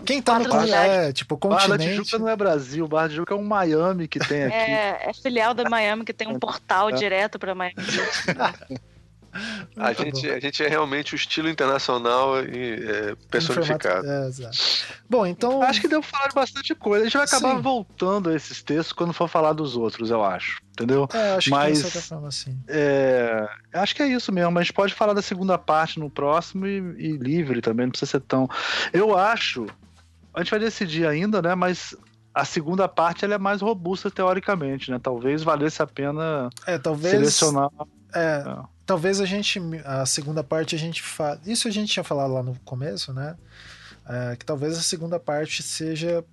quem 0.06 0.22
tá 0.22 0.40
no 0.40 0.46
Quatro 0.46 0.60
con- 0.60 0.66
cidades. 0.66 0.92
é, 0.92 1.14
tipo, 1.14 1.38
Barra 1.56 1.68
da 1.68 1.78
continente. 1.78 2.04
Tijuca 2.04 2.20
não 2.20 2.28
é 2.30 2.36
Brasil, 2.36 2.88
Barra 2.88 3.04
da 3.04 3.10
Tijuca 3.10 3.34
é 3.34 3.38
um 3.38 3.44
Miami 3.44 4.08
que 4.08 4.20
tem 4.20 4.44
aqui. 4.46 4.56
É, 4.56 5.10
é 5.10 5.14
filial 5.14 5.54
da 5.54 5.70
Miami 5.70 6.04
que 6.06 6.14
tem 6.14 6.28
um 6.28 6.38
portal 6.40 6.90
É. 6.90 6.94
direto 6.94 7.38
pra 7.40 7.54
Miami. 7.56 7.76
A 9.78 9.94
gente, 9.94 10.28
bom. 10.28 10.34
a 10.34 10.40
gente 10.42 10.62
é 10.62 10.68
realmente 10.68 11.14
o 11.14 11.16
estilo 11.16 11.48
internacional 11.50 12.44
e 12.44 12.74
é, 12.86 13.16
personificado. 13.30 14.06
É, 14.06 14.28
exato. 14.28 14.58
Bom, 15.10 15.26
então. 15.26 15.62
Acho 15.64 15.80
que 15.80 15.88
deu 15.88 16.02
pra 16.02 16.10
falar 16.10 16.28
de 16.28 16.36
bastante 16.36 16.76
coisa. 16.76 17.04
A 17.04 17.08
gente 17.08 17.16
vai 17.16 17.26
acabar 17.26 17.56
Sim. 17.56 17.62
voltando 17.62 18.30
a 18.30 18.36
esses 18.36 18.62
textos 18.62 18.92
quando 18.92 19.14
for 19.14 19.30
falar 19.30 19.54
dos 19.54 19.78
outros, 19.78 20.12
eu 20.12 20.22
acho. 20.22 20.60
Entendeu? 20.74 21.08
É, 21.14 21.36
acho 21.36 21.50
mas- 21.50 21.78
que 21.80 21.86
de 21.86 21.92
certa 21.92 22.08
forma, 22.10 22.30
sim. 22.32 22.60
É, 22.68 23.48
acho 23.74 23.96
que 23.96 24.04
é 24.04 24.08
isso 24.08 24.34
mesmo. 24.34 24.58
A 24.60 24.62
gente 24.62 24.74
pode 24.74 24.94
falar 24.94 25.14
da 25.14 25.22
segunda 25.22 25.58
parte 25.58 25.98
no 25.98 26.10
próximo 26.10 26.68
e, 26.68 26.78
e 26.98 27.12
livre 27.14 27.62
também, 27.62 27.86
não 27.86 27.92
precisa 27.92 28.12
ser 28.12 28.22
tão. 28.22 28.50
Eu 28.92 29.18
acho. 29.18 29.66
A 30.34 30.40
gente 30.42 30.52
vai 30.52 30.60
decidir 30.60 31.06
ainda, 31.06 31.42
né? 31.42 31.56
Mas 31.56 31.96
a 32.34 32.46
segunda 32.46 32.88
parte 32.88 33.26
ela 33.26 33.34
é 33.36 33.38
mais 33.38 33.62
robusta 33.62 34.10
teoricamente, 34.10 34.90
né? 34.92 35.00
Talvez 35.02 35.44
valesse 35.44 35.82
a 35.82 35.88
pena 35.88 36.50
É, 36.66 36.78
talvez. 36.78 37.12
selecionar. 37.12 37.70
É, 38.14 38.44
É. 38.48 38.64
talvez 38.86 39.20
a 39.20 39.26
gente. 39.26 39.60
A 39.86 40.06
segunda 40.06 40.44
parte 40.44 40.76
a 40.76 40.80
gente 40.80 41.02
fala. 41.02 41.40
Isso 41.46 41.68
a 41.68 41.72
gente 41.72 41.92
tinha 41.92 42.04
falado 42.04 42.34
lá 42.34 42.44
no 42.44 42.56
começo, 42.64 43.14
né? 43.14 43.36
É, 44.08 44.36
que 44.36 44.46
talvez 44.46 44.78
a 44.78 44.82
segunda 44.82 45.20
parte 45.20 45.62
seja 45.62 46.24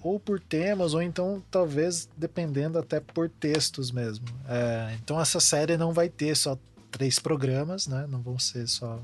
ou 0.00 0.18
por 0.18 0.40
temas, 0.40 0.94
ou 0.94 1.02
então 1.02 1.42
talvez 1.50 2.08
dependendo 2.16 2.76
até 2.78 2.98
por 2.98 3.28
textos 3.28 3.92
mesmo. 3.92 4.24
É, 4.48 4.96
então 5.02 5.20
essa 5.20 5.38
série 5.38 5.76
não 5.76 5.92
vai 5.92 6.08
ter 6.08 6.36
só 6.36 6.58
três 6.90 7.18
programas, 7.18 7.86
né? 7.86 8.06
Não 8.08 8.20
vão 8.20 8.38
ser 8.38 8.66
só. 8.68 9.00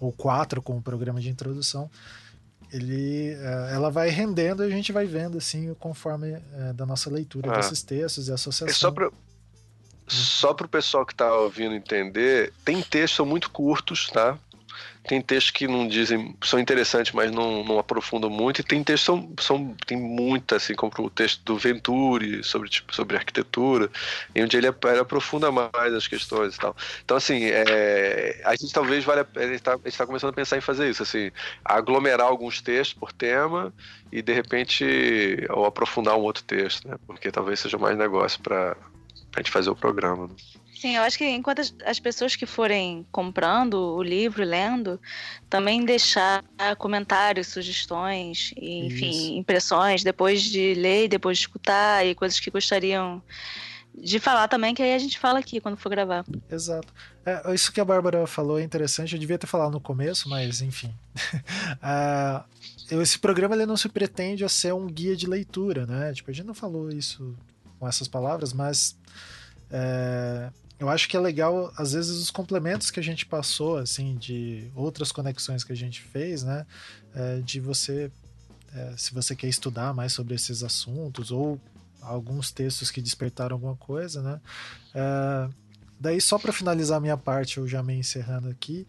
Ou 0.00 0.12
quatro 0.12 0.60
com 0.60 0.76
o 0.76 0.82
programa 0.82 1.20
de 1.20 1.30
introdução. 1.30 1.90
Ele, 2.74 3.36
é, 3.40 3.74
ela 3.74 3.88
vai 3.88 4.08
rendendo 4.08 4.64
e 4.64 4.66
a 4.66 4.70
gente 4.70 4.90
vai 4.90 5.06
vendo 5.06 5.38
assim 5.38 5.72
conforme 5.78 6.32
é, 6.32 6.72
da 6.72 6.84
nossa 6.84 7.08
leitura 7.08 7.52
Ah. 7.52 7.56
desses 7.56 7.82
textos 7.82 8.26
e 8.26 8.32
associação. 8.32 8.68
É 8.68 8.72
só 8.72 8.90
para 8.90 9.10
só 10.06 10.52
para 10.52 10.66
o 10.66 10.68
pessoal 10.68 11.06
que 11.06 11.12
está 11.14 11.32
ouvindo 11.34 11.74
entender, 11.74 12.52
tem 12.64 12.82
textos 12.82 13.26
muito 13.26 13.48
curtos, 13.50 14.10
tá? 14.10 14.38
Tem 15.06 15.20
textos 15.20 15.50
que 15.50 15.68
não 15.68 15.86
dizem, 15.86 16.34
são 16.42 16.58
interessantes, 16.58 17.12
mas 17.12 17.30
não, 17.30 17.62
não 17.62 17.78
aprofundam 17.78 18.30
muito, 18.30 18.60
e 18.60 18.64
tem 18.64 18.82
textos 18.82 19.04
são, 19.04 19.32
são 19.38 19.76
tem 19.86 19.98
muito, 19.98 20.54
assim, 20.54 20.74
como 20.74 20.92
o 20.98 21.10
texto 21.10 21.42
do 21.44 21.58
Venturi 21.58 22.42
sobre, 22.42 22.68
tipo, 22.68 22.94
sobre 22.94 23.16
arquitetura, 23.16 23.90
em 24.34 24.42
onde 24.42 24.56
ele, 24.56 24.66
aprofunda 24.66 25.52
mais 25.52 25.92
as 25.92 26.06
questões 26.06 26.56
e 26.56 26.58
tal. 26.58 26.74
Então, 27.04 27.16
assim, 27.16 27.44
é, 27.44 28.40
a 28.44 28.56
gente 28.56 28.72
talvez 28.72 29.04
vale 29.04 29.20
a 29.20 29.24
pena, 29.24 29.46
a 29.46 29.48
gente 29.48 29.56
está 29.56 29.78
tá 29.78 30.06
começando 30.06 30.30
a 30.30 30.34
pensar 30.34 30.56
em 30.56 30.62
fazer 30.62 30.88
isso, 30.88 31.02
assim, 31.02 31.30
aglomerar 31.64 32.26
alguns 32.26 32.62
textos 32.62 32.98
por 32.98 33.12
tema 33.12 33.72
e, 34.10 34.22
de 34.22 34.32
repente, 34.32 34.84
ou 35.50 35.66
aprofundar 35.66 36.16
um 36.16 36.22
outro 36.22 36.42
texto, 36.44 36.88
né? 36.88 36.96
Porque 37.06 37.30
talvez 37.30 37.60
seja 37.60 37.76
mais 37.76 37.96
negócio 37.96 38.40
para 38.40 38.76
a 39.36 39.40
gente 39.40 39.50
fazer 39.50 39.70
o 39.70 39.76
programa. 39.76 40.28
Né? 40.28 40.34
Sim, 40.84 40.96
eu 40.96 41.02
acho 41.02 41.16
que 41.16 41.26
enquanto 41.26 41.60
as, 41.60 41.74
as 41.82 41.98
pessoas 41.98 42.36
que 42.36 42.44
forem 42.44 43.06
comprando 43.10 43.72
o 43.72 44.02
livro, 44.02 44.44
lendo, 44.44 45.00
também 45.48 45.82
deixar 45.82 46.44
comentários, 46.76 47.46
sugestões, 47.46 48.52
e, 48.54 48.84
enfim, 48.84 49.08
Isso. 49.08 49.32
impressões 49.32 50.04
depois 50.04 50.42
de 50.42 50.74
ler 50.74 51.06
e 51.06 51.08
depois 51.08 51.38
de 51.38 51.44
escutar 51.44 52.04
e 52.04 52.14
coisas 52.14 52.38
que 52.38 52.50
gostariam 52.50 53.22
de 53.94 54.18
falar 54.18 54.46
também, 54.46 54.74
que 54.74 54.82
aí 54.82 54.92
a 54.92 54.98
gente 54.98 55.18
fala 55.18 55.38
aqui 55.38 55.58
quando 55.58 55.78
for 55.78 55.88
gravar. 55.88 56.22
Exato. 56.50 56.92
É, 57.24 57.54
isso 57.54 57.72
que 57.72 57.80
a 57.80 57.84
Bárbara 57.86 58.26
falou 58.26 58.58
é 58.58 58.62
interessante. 58.62 59.14
Eu 59.14 59.18
devia 59.18 59.38
ter 59.38 59.46
falado 59.46 59.72
no 59.72 59.80
começo, 59.80 60.28
mas 60.28 60.60
enfim. 60.60 60.94
Ah, 61.80 62.44
esse 62.90 63.18
programa 63.18 63.54
ele 63.54 63.64
não 63.64 63.78
se 63.78 63.88
pretende 63.88 64.44
a 64.44 64.50
ser 64.50 64.74
um 64.74 64.86
guia 64.86 65.16
de 65.16 65.26
leitura, 65.26 65.86
né? 65.86 66.12
Tipo, 66.12 66.30
a 66.30 66.34
gente 66.34 66.46
não 66.46 66.52
falou 66.54 66.90
isso 66.90 67.34
com 67.78 67.88
essas 67.88 68.06
palavras, 68.06 68.52
mas 68.52 68.94
é, 69.70 70.50
eu 70.84 70.90
acho 70.90 71.08
que 71.08 71.16
é 71.16 71.20
legal, 71.20 71.72
às 71.76 71.92
vezes, 71.92 72.18
os 72.18 72.30
complementos 72.30 72.90
que 72.90 73.00
a 73.00 73.02
gente 73.02 73.24
passou, 73.24 73.78
assim, 73.78 74.16
de 74.16 74.70
outras 74.74 75.10
conexões 75.10 75.64
que 75.64 75.72
a 75.72 75.76
gente 75.76 76.02
fez, 76.02 76.42
né? 76.42 76.66
É, 77.14 77.40
de 77.40 77.60
você, 77.60 78.10
é, 78.74 78.94
se 78.96 79.14
você 79.14 79.34
quer 79.34 79.48
estudar 79.48 79.94
mais 79.94 80.12
sobre 80.12 80.34
esses 80.34 80.62
assuntos 80.62 81.30
ou 81.30 81.60
alguns 82.00 82.52
textos 82.52 82.90
que 82.90 83.00
despertaram 83.00 83.54
alguma 83.54 83.76
coisa, 83.76 84.22
né? 84.22 84.40
É, 84.94 85.48
daí, 85.98 86.20
só 86.20 86.38
para 86.38 86.52
finalizar 86.52 86.98
a 86.98 87.00
minha 87.00 87.16
parte, 87.16 87.58
eu 87.58 87.66
já 87.66 87.82
me 87.82 87.94
encerrando 87.94 88.48
aqui, 88.48 88.86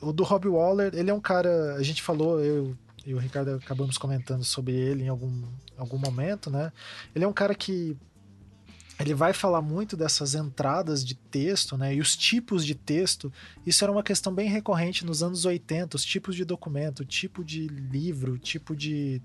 o 0.00 0.12
do 0.12 0.24
Rob 0.24 0.48
Waller, 0.48 0.94
ele 0.94 1.10
é 1.10 1.14
um 1.14 1.20
cara, 1.20 1.74
a 1.74 1.82
gente 1.82 2.02
falou, 2.02 2.42
eu 2.42 2.76
e 3.06 3.14
o 3.14 3.18
Ricardo 3.18 3.54
acabamos 3.54 3.98
comentando 3.98 4.42
sobre 4.44 4.72
ele 4.72 5.04
em 5.04 5.08
algum, 5.08 5.42
algum 5.76 5.98
momento, 5.98 6.50
né? 6.50 6.72
Ele 7.14 7.24
é 7.24 7.28
um 7.28 7.32
cara 7.32 7.54
que 7.54 7.96
ele 8.98 9.14
vai 9.14 9.32
falar 9.32 9.60
muito 9.60 9.96
dessas 9.96 10.34
entradas 10.34 11.04
de 11.04 11.14
texto, 11.14 11.76
né? 11.76 11.94
E 11.94 12.00
os 12.00 12.16
tipos 12.16 12.64
de 12.64 12.74
texto. 12.74 13.32
Isso 13.66 13.84
era 13.84 13.90
uma 13.90 14.02
questão 14.02 14.32
bem 14.32 14.48
recorrente 14.48 15.04
nos 15.04 15.22
anos 15.22 15.44
80, 15.44 15.96
os 15.96 16.04
tipos 16.04 16.36
de 16.36 16.44
documento, 16.44 17.04
tipo 17.04 17.44
de 17.44 17.66
livro, 17.66 18.38
tipo 18.38 18.74
de. 18.76 19.20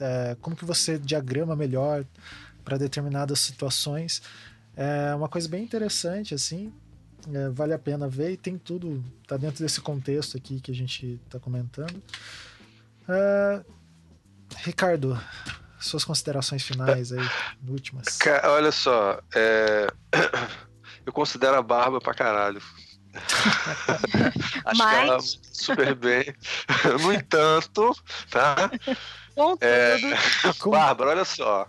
é, 0.00 0.36
como 0.40 0.54
que 0.54 0.64
você 0.64 0.98
diagrama 0.98 1.56
melhor 1.56 2.04
para 2.64 2.78
determinadas 2.78 3.40
situações. 3.40 4.22
É 4.76 5.14
uma 5.14 5.28
coisa 5.28 5.48
bem 5.48 5.64
interessante, 5.64 6.34
assim. 6.34 6.72
É, 7.32 7.48
vale 7.50 7.72
a 7.72 7.78
pena 7.78 8.08
ver 8.08 8.32
e 8.32 8.36
tem 8.36 8.56
tudo. 8.56 9.02
Tá 9.26 9.36
dentro 9.36 9.64
desse 9.64 9.80
contexto 9.80 10.36
aqui 10.36 10.60
que 10.60 10.70
a 10.70 10.74
gente 10.74 11.20
tá 11.28 11.40
comentando. 11.40 12.00
É, 13.08 13.64
Ricardo, 14.58 15.18
suas 15.82 16.04
considerações 16.04 16.62
finais 16.62 17.12
aí, 17.12 17.28
últimas. 17.68 18.18
Olha 18.44 18.72
só, 18.72 19.20
é, 19.34 19.86
eu 21.04 21.12
considero 21.12 21.56
a 21.56 21.62
Barba 21.62 22.00
pra 22.00 22.14
caralho. 22.14 22.62
Acho 24.64 24.80
que 24.80 24.94
ela 24.94 25.16
Mas- 25.16 25.40
super 25.52 25.94
bem. 25.94 26.24
No 27.02 27.12
entanto, 27.12 27.94
tá? 28.30 28.70
É, 29.60 29.96
Bárbara, 30.66 31.10
olha 31.10 31.24
só. 31.24 31.66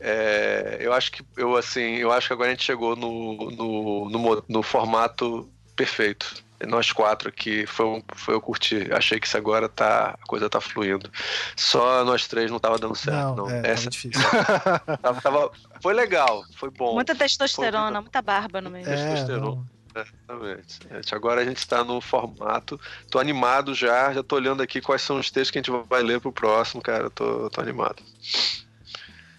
É, 0.00 0.78
eu 0.80 0.92
acho 0.92 1.12
que 1.12 1.24
eu 1.36 1.56
assim, 1.56 1.96
eu 1.96 2.10
acho 2.10 2.26
que 2.26 2.32
agora 2.32 2.48
a 2.48 2.52
gente 2.52 2.64
chegou 2.64 2.96
no, 2.96 3.50
no, 3.52 4.10
no, 4.10 4.44
no 4.48 4.62
formato 4.62 5.48
perfeito. 5.76 6.42
Nós 6.66 6.92
quatro 6.92 7.28
aqui, 7.28 7.66
foi, 7.66 7.86
um, 7.86 8.02
foi 8.14 8.34
eu 8.34 8.40
curti. 8.40 8.88
Achei 8.92 9.18
que 9.20 9.26
isso 9.26 9.36
agora 9.36 9.68
tá, 9.68 10.16
a 10.20 10.26
coisa 10.26 10.48
tá 10.48 10.60
fluindo. 10.60 11.10
Só 11.56 12.04
nós 12.04 12.26
três 12.26 12.50
não 12.50 12.58
tava 12.58 12.78
dando 12.78 12.94
certo. 12.94 13.16
Não, 13.16 13.36
Não, 13.36 13.50
é, 13.50 13.58
Essa 13.70 13.82
tava 13.84 13.90
difícil. 13.90 14.22
tava, 15.02 15.20
tava- 15.20 15.50
foi 15.80 15.94
legal, 15.94 16.44
foi 16.56 16.70
bom. 16.70 16.94
muita 16.94 17.14
testosterona, 17.14 18.00
muita 18.00 18.22
barba 18.22 18.60
no 18.60 18.70
meio. 18.70 18.88
É. 18.88 18.94
testosterona. 18.96 19.64
Exatamente. 19.94 21.14
Agora 21.14 21.42
a 21.42 21.44
gente 21.44 21.58
está 21.58 21.84
no 21.84 22.00
formato. 22.00 22.80
Tô 23.10 23.18
animado 23.18 23.74
já, 23.74 24.12
já 24.14 24.22
tô 24.22 24.36
olhando 24.36 24.62
aqui 24.62 24.80
quais 24.80 25.02
são 25.02 25.18
os 25.18 25.30
textos 25.30 25.50
que 25.50 25.58
a 25.58 25.62
gente 25.62 25.84
vai 25.88 26.02
ler 26.02 26.18
pro 26.18 26.32
próximo, 26.32 26.80
cara. 26.80 27.10
Tô, 27.10 27.50
tô 27.50 27.60
animado. 27.60 28.02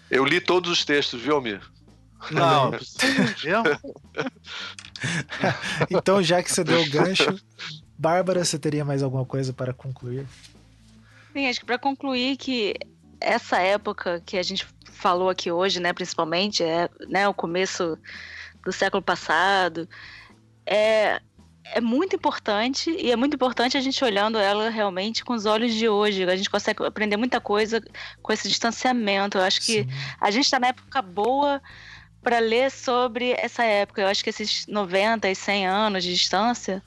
Eu 0.08 0.24
li 0.24 0.40
todos 0.40 0.70
os 0.70 0.84
textos, 0.84 1.20
viu, 1.20 1.34
Almir? 1.34 1.60
Não, 2.30 2.70
eu? 3.42 3.62
Então, 5.90 6.22
já 6.22 6.42
que 6.42 6.52
você 6.52 6.64
deu 6.64 6.80
o 6.80 6.90
gancho, 6.90 7.38
Bárbara, 7.98 8.44
você 8.44 8.58
teria 8.58 8.84
mais 8.84 9.02
alguma 9.02 9.24
coisa 9.24 9.52
para 9.52 9.72
concluir? 9.72 10.26
Sim, 11.32 11.48
acho 11.48 11.60
que 11.60 11.66
para 11.66 11.78
concluir 11.78 12.36
que 12.36 12.74
essa 13.20 13.58
época 13.58 14.22
que 14.24 14.36
a 14.36 14.42
gente 14.42 14.66
falou 14.92 15.28
aqui 15.28 15.50
hoje, 15.50 15.80
né, 15.80 15.92
principalmente, 15.92 16.62
é 16.62 16.88
né, 17.08 17.26
o 17.28 17.34
começo 17.34 17.98
do 18.64 18.72
século 18.72 19.02
passado, 19.02 19.88
é, 20.66 21.20
é 21.64 21.80
muito 21.80 22.16
importante 22.16 22.90
e 22.90 23.10
é 23.10 23.16
muito 23.16 23.34
importante 23.34 23.76
a 23.76 23.80
gente 23.80 24.02
olhando 24.04 24.38
ela 24.38 24.70
realmente 24.70 25.24
com 25.24 25.34
os 25.34 25.46
olhos 25.46 25.74
de 25.74 25.88
hoje. 25.88 26.24
A 26.24 26.36
gente 26.36 26.50
consegue 26.50 26.84
aprender 26.84 27.16
muita 27.16 27.40
coisa 27.40 27.82
com 28.22 28.32
esse 28.32 28.48
distanciamento. 28.48 29.38
Eu 29.38 29.42
acho 29.42 29.60
que 29.60 29.82
Sim. 29.82 29.88
a 30.20 30.30
gente 30.30 30.44
está 30.44 30.58
na 30.58 30.68
época 30.68 31.02
boa 31.02 31.60
para 32.24 32.38
ler 32.38 32.70
sobre 32.70 33.32
essa 33.38 33.62
época. 33.62 34.00
Eu 34.00 34.08
acho 34.08 34.24
que 34.24 34.30
esses 34.30 34.66
90 34.66 35.28
e 35.28 35.34
100 35.34 35.66
anos 35.66 36.02
de 36.02 36.12
distância, 36.12 36.82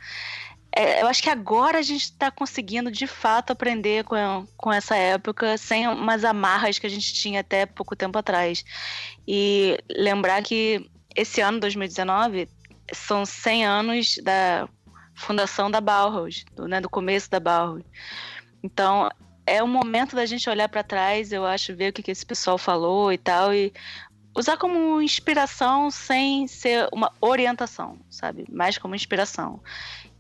é, 0.75 1.01
eu 1.01 1.07
acho 1.07 1.23
que 1.23 1.29
agora 1.29 1.77
a 1.77 1.81
gente 1.81 2.03
está 2.03 2.29
conseguindo 2.29 2.91
de 2.91 3.07
fato 3.07 3.51
aprender 3.51 4.03
com, 4.03 4.45
com 4.57 4.73
essa 4.73 4.95
época 4.95 5.57
sem 5.57 5.87
umas 5.87 6.25
amarras 6.25 6.77
que 6.79 6.87
a 6.87 6.89
gente 6.89 7.13
tinha 7.13 7.39
até 7.39 7.65
pouco 7.65 7.95
tempo 7.95 8.17
atrás. 8.17 8.65
E 9.27 9.77
lembrar 9.89 10.41
que 10.43 10.89
esse 11.15 11.39
ano, 11.39 11.59
2019, 11.59 12.49
são 12.93 13.25
100 13.25 13.65
anos 13.65 14.17
da 14.23 14.67
fundação 15.15 15.69
da 15.69 15.81
Bauhaus, 15.81 16.45
do, 16.55 16.67
né, 16.67 16.81
do 16.81 16.89
começo 16.89 17.29
da 17.29 17.39
Bauhaus. 17.39 17.83
Então, 18.63 19.09
é 19.47 19.63
o 19.63 19.67
momento 19.67 20.15
da 20.15 20.25
gente 20.25 20.49
olhar 20.49 20.67
para 20.67 20.83
trás, 20.83 21.31
eu 21.31 21.45
acho, 21.45 21.75
ver 21.75 21.89
o 21.89 21.93
que, 21.93 22.03
que 22.03 22.11
esse 22.11 22.25
pessoal 22.25 22.57
falou 22.57 23.11
e 23.13 23.17
tal, 23.17 23.53
e 23.53 23.73
usar 24.37 24.55
como 24.55 25.01
inspiração 25.01 25.89
sem 25.89 26.47
ser 26.47 26.87
uma 26.93 27.11
orientação, 27.19 27.97
sabe? 28.09 28.45
Mais 28.49 28.77
como 28.77 28.93
inspiração. 28.93 29.59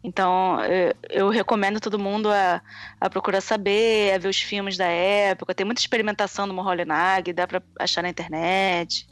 Então, 0.03 0.57
eu, 1.09 1.29
recomendo 1.29 1.79
todo 1.79 1.99
mundo 1.99 2.29
a, 2.31 2.61
a 2.99 3.09
procurar 3.09 3.41
saber, 3.41 4.13
a 4.13 4.17
ver 4.17 4.29
os 4.29 4.41
filmes 4.41 4.75
da 4.77 4.85
época. 4.85 5.53
Tem 5.53 5.65
muita 5.65 5.81
experimentação 5.81 6.47
do 6.47 6.53
Moholy-Nagy, 6.53 7.33
dá 7.33 7.45
para 7.47 7.61
achar 7.79 8.01
na 8.01 8.09
internet. 8.09 9.07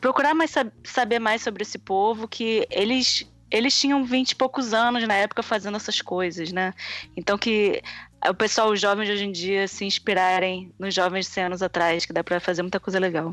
Procurar 0.00 0.34
mais 0.34 0.50
sab- 0.50 0.72
saber 0.84 1.18
mais 1.18 1.42
sobre 1.42 1.62
esse 1.62 1.78
povo, 1.78 2.28
que 2.28 2.66
eles 2.70 3.28
eles 3.50 3.78
tinham 3.78 4.04
20 4.04 4.32
e 4.32 4.36
poucos 4.36 4.74
anos 4.74 5.06
na 5.06 5.14
época 5.14 5.40
fazendo 5.42 5.76
essas 5.76 6.00
coisas, 6.02 6.50
né? 6.50 6.74
Então 7.16 7.38
que 7.38 7.80
o 8.28 8.34
pessoal, 8.34 8.70
os 8.72 8.80
jovens 8.80 9.06
de 9.06 9.12
hoje 9.12 9.24
em 9.24 9.32
dia, 9.32 9.68
se 9.68 9.84
inspirarem 9.84 10.74
nos 10.78 10.92
jovens 10.94 11.26
de 11.26 11.32
100 11.32 11.44
anos 11.44 11.62
atrás, 11.62 12.04
que 12.04 12.12
dá 12.12 12.24
para 12.24 12.40
fazer 12.40 12.62
muita 12.62 12.80
coisa 12.80 12.98
legal. 12.98 13.32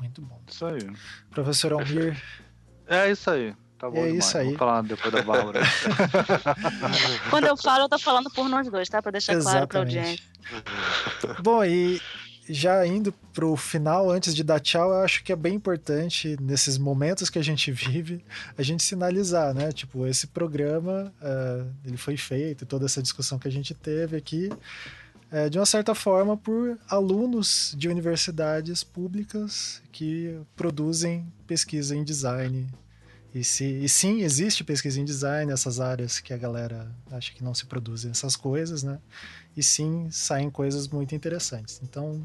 Muito 0.00 0.22
bom. 0.22 0.40
Isso 0.48 0.66
aí. 0.66 0.90
Professor 1.30 1.72
Almir, 1.74 2.20
É 2.86 3.10
isso 3.10 3.30
aí. 3.30 3.54
Tá 3.78 3.88
bom 3.88 3.96
É 3.98 4.06
demais. 4.06 4.24
isso 4.26 4.36
aí. 4.38 4.48
Vou 4.48 4.58
falar 4.58 4.82
depois 4.82 5.12
da 5.12 5.22
Bárbara. 5.22 5.60
Quando 7.30 7.46
eu 7.46 7.56
falo, 7.56 7.84
eu 7.84 7.88
tô 7.88 7.98
falando 7.98 8.28
por 8.30 8.48
nós 8.48 8.68
dois, 8.70 8.88
tá? 8.88 9.00
Para 9.00 9.12
deixar 9.12 9.40
claro 9.40 9.66
para 9.66 9.78
audiência. 9.78 10.24
Bom, 11.42 11.64
e 11.64 12.00
já 12.48 12.84
indo 12.86 13.12
pro 13.32 13.56
final, 13.56 14.10
antes 14.10 14.34
de 14.34 14.42
dar 14.42 14.60
tchau, 14.60 14.90
eu 14.90 15.00
acho 15.02 15.22
que 15.22 15.32
é 15.32 15.36
bem 15.36 15.54
importante, 15.54 16.36
nesses 16.40 16.76
momentos 16.76 17.30
que 17.30 17.38
a 17.38 17.42
gente 17.42 17.70
vive, 17.72 18.22
a 18.58 18.62
gente 18.62 18.82
sinalizar, 18.82 19.54
né? 19.54 19.72
Tipo, 19.72 20.06
esse 20.06 20.26
programa, 20.26 21.12
eh, 21.22 21.64
ele 21.86 21.96
foi 21.96 22.16
feito, 22.16 22.66
toda 22.66 22.84
essa 22.86 23.00
discussão 23.00 23.38
que 23.38 23.48
a 23.48 23.52
gente 23.52 23.72
teve 23.72 24.16
aqui, 24.16 24.50
eh, 25.32 25.48
de 25.48 25.58
uma 25.58 25.66
certa 25.66 25.94
forma, 25.94 26.36
por 26.36 26.78
alunos 26.88 27.74
de 27.76 27.88
universidades 27.88 28.82
públicas 28.84 29.82
que 29.92 30.38
produzem 30.56 31.26
pesquisa 31.46 31.94
em 31.96 32.04
design. 32.04 32.66
E, 33.32 33.44
se, 33.44 33.64
e 33.64 33.88
sim, 33.88 34.22
existe 34.22 34.64
pesquisa 34.64 35.00
em 35.00 35.04
design, 35.04 35.52
essas 35.52 35.78
áreas 35.78 36.18
que 36.18 36.32
a 36.32 36.36
galera 36.36 36.90
acha 37.12 37.32
que 37.32 37.44
não 37.44 37.54
se 37.54 37.64
produzem 37.66 38.10
essas 38.10 38.34
coisas, 38.34 38.82
né? 38.82 38.98
e 39.56 39.62
sim 39.62 40.08
saem 40.10 40.50
coisas 40.50 40.88
muito 40.88 41.14
interessantes. 41.14 41.80
Então, 41.82 42.22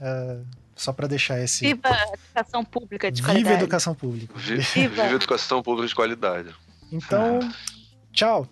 é, 0.00 0.38
só 0.76 0.92
para 0.92 1.06
deixar 1.06 1.40
esse. 1.40 1.66
Viva 1.66 1.88
a 1.88 2.14
educação 2.14 2.64
pública 2.64 3.10
de 3.10 3.20
Viva 3.20 3.30
a 3.30 3.34
qualidade. 3.34 3.62
educação 3.62 3.94
pública. 3.94 4.34
Viva, 4.38 4.62
Viva. 4.62 5.02
viva 5.02 5.14
educação 5.14 5.62
pública 5.62 5.88
de 5.88 5.94
qualidade. 5.94 6.54
Então. 6.92 7.40
Tchau. 8.12 8.48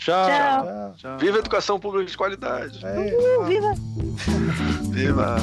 Tchau. 0.00 0.26
Tchau. 0.26 0.94
Tchau. 0.96 1.18
Viva 1.18 1.36
a 1.36 1.40
educação 1.40 1.78
pública 1.78 2.10
de 2.10 2.16
qualidade. 2.16 2.84
É, 2.84 3.16
Uh, 3.38 3.44
viva! 3.44 3.74
Viva! 4.90 5.36